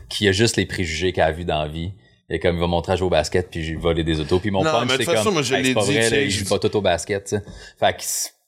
qui 0.08 0.26
a 0.26 0.32
juste 0.32 0.56
les 0.56 0.64
préjugés 0.64 1.12
qu'il 1.12 1.22
a 1.22 1.30
vus 1.32 1.44
dans 1.44 1.62
la 1.64 1.68
vie. 1.68 1.92
Et 2.30 2.38
comme 2.40 2.56
il 2.56 2.60
va 2.60 2.66
montrer 2.66 2.92
à 2.92 2.96
jouer 2.96 3.06
au 3.06 3.10
basket 3.10 3.48
puis 3.50 3.64
j'ai 3.64 3.74
volé 3.74 4.04
des 4.04 4.20
autos 4.20 4.38
puis 4.38 4.50
mon 4.50 4.62
Non, 4.62 4.70
punch 4.70 4.90
c'est 4.98 5.04
façon, 5.04 5.24
comme 5.24 5.34
moi, 5.34 5.42
je 5.42 5.54
Hey, 5.54 5.62
l'ai 5.62 5.74
pas 5.74 5.84
dit, 5.84 5.92
vrai, 5.94 6.10
là, 6.10 6.24
je- 6.24 6.28
joue 6.28 6.44
pas 6.48 6.58
tout 6.58 6.76
au 6.76 6.80
basket 6.82 7.24
tu 7.24 7.36
sais. 7.36 7.42
fait 7.80 7.92
que 7.96 8.02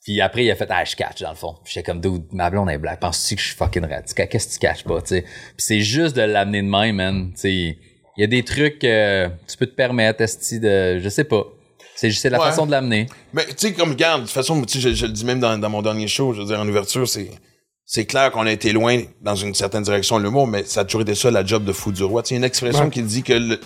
puis 0.05 0.21
après 0.21 0.45
il 0.45 0.51
a 0.51 0.55
fait 0.57 0.67
ah 0.71 0.85
je 0.85 0.97
catch 0.97 1.23
dans 1.23 1.31
le 1.31 1.37
fond 1.37 1.57
j'étais 1.65 1.83
comme 1.83 2.01
dude 2.01 2.25
ma 2.33 2.51
blonde 2.51 2.69
est 2.71 2.79
black 2.79 3.01
penses-tu 3.01 3.37
que 3.37 3.41
je 3.41 3.47
suis 3.49 3.57
fucking 3.57 3.85
radical? 3.87 4.29
Qu'est-ce 4.29 4.49
que 4.49 4.53
tu 4.55 4.59
catches 4.59 4.85
pas 4.85 5.01
tu 5.01 5.09
sais? 5.09 5.23
Puis 5.23 5.31
c'est 5.59 5.81
juste 5.81 6.15
de 6.17 6.23
l'amener 6.23 6.61
de 6.63 6.69
même 6.69 6.97
man 6.97 7.31
tu 7.35 7.41
sais 7.41 7.53
il 7.55 7.77
y 8.21 8.25
a 8.25 8.27
des 8.27 8.43
trucs 8.43 8.79
que 8.81 9.29
tu 9.49 9.57
peux 9.57 9.67
te 9.67 9.75
permettre 9.75 10.21
esti 10.23 10.61
de 10.61 10.99
je 10.99 11.09
sais 11.09 11.25
pas 11.25 11.45
c'est 11.95 12.11
c'est 12.11 12.29
la 12.31 12.39
Ouais. 12.39 12.47
façon 12.47 12.67
de 12.67 12.71
l'amener 12.71 13.07
Mais 13.33 13.45
tu 13.47 13.55
sais, 13.59 13.73
comme 13.75 13.91
regarde, 13.91 14.23
de 14.23 14.27
toute 14.27 14.35
façon, 14.35 14.63
je, 14.67 14.79
je 14.95 15.07
le 15.07 15.13
dis 15.13 15.25
même 15.25 15.39
dans, 15.39 15.59
dans 15.59 15.69
mon 15.69 15.83
dernier 15.83 16.09
show, 16.09 16.33
je 16.33 16.41
veux 16.41 16.47
dire, 16.47 16.59
en 16.59 16.67
ouverture, 16.67 17.07
c'est. 17.07 17.29
C'est 17.93 18.07
clair 18.07 18.31
qu'on 18.31 18.47
a 18.47 18.53
été 18.53 18.71
loin 18.73 19.01
dans 19.21 19.35
une 19.35 19.53
certaine 19.53 19.83
direction 19.83 20.21
de 20.21 20.23
l'humour, 20.23 20.47
mais 20.47 20.63
ça 20.63 20.83
a 20.83 20.85
toujours 20.85 21.01
été 21.01 21.17
ça 21.17 21.29
la 21.33 21.45
job 21.45 21.65
de 21.65 21.73
fou 21.73 21.91
du 21.91 22.05
roi. 22.05 22.23
Tu 22.23 22.29
sais, 22.29 22.35
il 22.35 22.37
y 22.37 22.39
a 22.39 22.39
une 22.39 22.45
expression 22.45 22.85
Ouais. 22.85 22.91
qui 22.91 23.03
dit 23.03 23.25
que 23.25 23.33
le- 23.33 23.59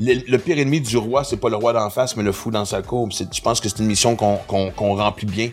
le, 0.00 0.14
le 0.26 0.38
pire 0.38 0.58
ennemi 0.58 0.80
du 0.80 0.96
roi, 0.96 1.24
c'est 1.24 1.36
pas 1.36 1.50
le 1.50 1.56
roi 1.56 1.74
d'en 1.74 1.90
face, 1.90 2.16
mais 2.16 2.22
le 2.22 2.32
fou 2.32 2.50
dans 2.50 2.64
sa 2.64 2.80
courbe. 2.80 3.12
Je 3.12 3.40
pense 3.42 3.60
que 3.60 3.68
c'est 3.68 3.80
une 3.80 3.86
mission 3.86 4.16
qu'on 4.16 4.36
qu'on 4.46 4.70
qu'on 4.70 4.94
remplit 4.96 5.26
bien. 5.26 5.50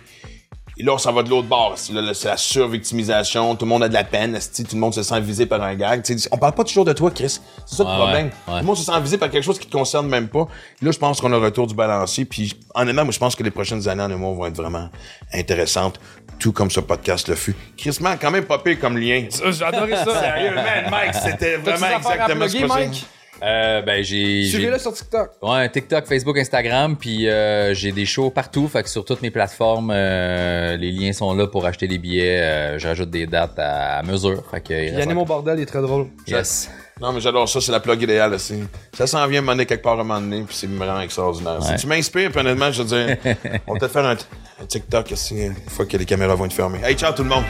Et 0.78 0.84
là, 0.84 0.94
on 0.94 0.98
s'en 0.98 1.12
va 1.12 1.22
de 1.22 1.30
l'autre 1.30 1.50
bord. 1.50 1.74
C'est 1.76 1.92
la 1.94 2.38
survictimisation. 2.38 3.56
Tout 3.56 3.66
le 3.66 3.70
monde 3.70 3.84
a 3.84 3.90
de 3.90 3.94
la 3.94 4.06
peine. 4.06 4.40
Tout 4.56 4.64
le 4.74 4.80
monde 4.80 4.94
se 4.96 5.04
sent 5.04 5.20
visé 5.20 5.46
par 5.46 5.62
un 5.62 5.76
gag. 5.76 6.02
Tu 6.02 6.18
sais, 6.18 6.30
on 6.32 6.38
parle 6.38 6.54
pas 6.56 6.64
toujours 6.64 6.86
de 6.86 6.94
toi, 6.94 7.12
Chris. 7.12 7.40
C'est 7.68 7.76
ça 7.76 7.84
le 7.84 7.90
problème. 7.90 8.28
ouais, 8.28 8.32
ouais. 8.32 8.32
Tout 8.54 8.58
le 8.62 8.64
monde 8.64 8.78
se 8.78 8.86
sent 8.86 9.00
visé 9.02 9.18
par 9.20 9.30
quelque 9.30 9.44
chose 9.44 9.60
qui 9.60 9.68
te 9.68 9.72
concerne 9.78 10.08
même 10.08 10.30
pas. 10.30 10.48
Là, 10.82 10.90
je 10.92 10.98
pense 10.98 11.20
qu'on 11.22 11.28
a 11.34 11.38
le 11.38 11.44
retour 11.44 11.68
du 11.68 11.76
balancier. 11.76 12.24
Puis, 12.26 12.56
honnêtement, 12.74 13.04
moi, 13.04 13.12
je 13.12 13.20
pense 13.20 13.36
que 13.36 13.44
les 13.44 13.52
prochaines 13.52 13.88
années 13.90 14.02
en 14.02 14.10
humour 14.10 14.34
vont 14.34 14.46
être 14.48 14.56
vraiment 14.56 14.90
intéressantes. 15.34 16.00
Tout 16.42 16.52
comme 16.52 16.72
ce 16.72 16.80
podcast 16.80 17.28
le 17.30 17.36
fut. 17.36 17.56
Chris, 17.78 17.96
man, 18.02 18.18
quand 18.20 18.32
même 18.32 18.46
pas 18.46 18.58
pire 18.58 18.80
comme 18.80 18.98
lien. 18.98 19.28
Ça, 19.30 19.52
J'ai 19.52 19.64
adoré 19.64 19.96
ça. 19.96 20.20
Sérieux, 20.20 20.56
man, 20.56 20.90
Mike, 20.90 21.14
c'était 21.14 21.58
vraiment 21.58 21.98
exactement 21.98 22.48
ce 22.48 22.58
que 22.58 22.66
Mike? 22.66 23.06
Euh, 23.44 23.82
ben, 23.82 24.04
j'ai. 24.04 24.46
Suivez-le 24.46 24.78
sur 24.78 24.94
TikTok. 24.94 25.32
Ouais, 25.42 25.68
TikTok, 25.70 26.06
Facebook, 26.06 26.38
Instagram, 26.38 26.96
puis 26.96 27.28
euh, 27.28 27.74
j'ai 27.74 27.92
des 27.92 28.06
shows 28.06 28.30
partout, 28.30 28.68
fait 28.68 28.84
que 28.84 28.90
sur 28.90 29.04
toutes 29.04 29.22
mes 29.24 29.32
plateformes, 29.32 29.92
euh, 29.94 30.78
les 30.78 30.92
liens 30.92 31.12
sont 31.12 31.34
là 31.34 31.48
pour 31.48 31.66
acheter 31.66 31.88
des 31.88 31.98
billets. 31.98 32.40
euh, 32.42 32.78
je 32.80 32.88
rajoute 32.88 33.10
des 33.10 33.26
dates 33.26 33.58
à, 33.58 33.98
à 33.98 34.04
mesure, 34.04 34.44
fait 34.52 34.62
que. 34.62 34.74
il 34.74 34.90
reste 34.90 35.00
Yannick 35.00 35.16
mon 35.16 35.26
bordel, 35.26 35.58
il 35.58 35.64
est 35.64 35.66
très 35.66 35.82
drôle. 35.82 36.08
Yes. 36.28 36.70
Non, 37.00 37.12
mais 37.14 37.20
j'adore 37.20 37.50
ça, 37.50 37.60
c'est 37.60 37.72
la 37.72 37.80
plug 37.80 38.00
idéale. 38.04 38.34
aussi. 38.36 38.62
Ça 38.94 39.08
s'en 39.08 39.26
vient 39.26 39.42
m'amener 39.42 39.66
quelque 39.66 39.82
part 39.82 39.98
à 39.98 40.02
un 40.02 40.04
moment 40.04 40.22
donné, 40.22 40.44
puis 40.44 40.56
c'est 40.56 40.68
vraiment 40.70 41.02
extraordinaire. 41.02 41.64
Si 41.64 41.76
tu 41.78 41.88
m'inspires, 41.88 42.30
puis 42.30 42.40
honnêtement, 42.42 42.72
je 42.72 42.84
veux 42.84 42.88
dire, 43.06 43.18
on 43.68 43.74
va 43.74 43.80
peut-être 43.80 43.92
faire 43.94 44.06
un, 44.06 44.18
un 44.62 44.66
TikTok 44.68 45.12
aussi, 45.12 45.46
une 45.48 45.56
fois 45.68 45.88
que 45.88 45.98
les 45.98 46.06
caméras 46.06 46.36
vont 46.36 46.46
être 46.46 46.54
fermées. 46.54 46.80
Hey, 46.84 46.94
ciao 46.96 47.12
tout 47.12 47.24
le 47.24 47.30
monde! 47.30 47.46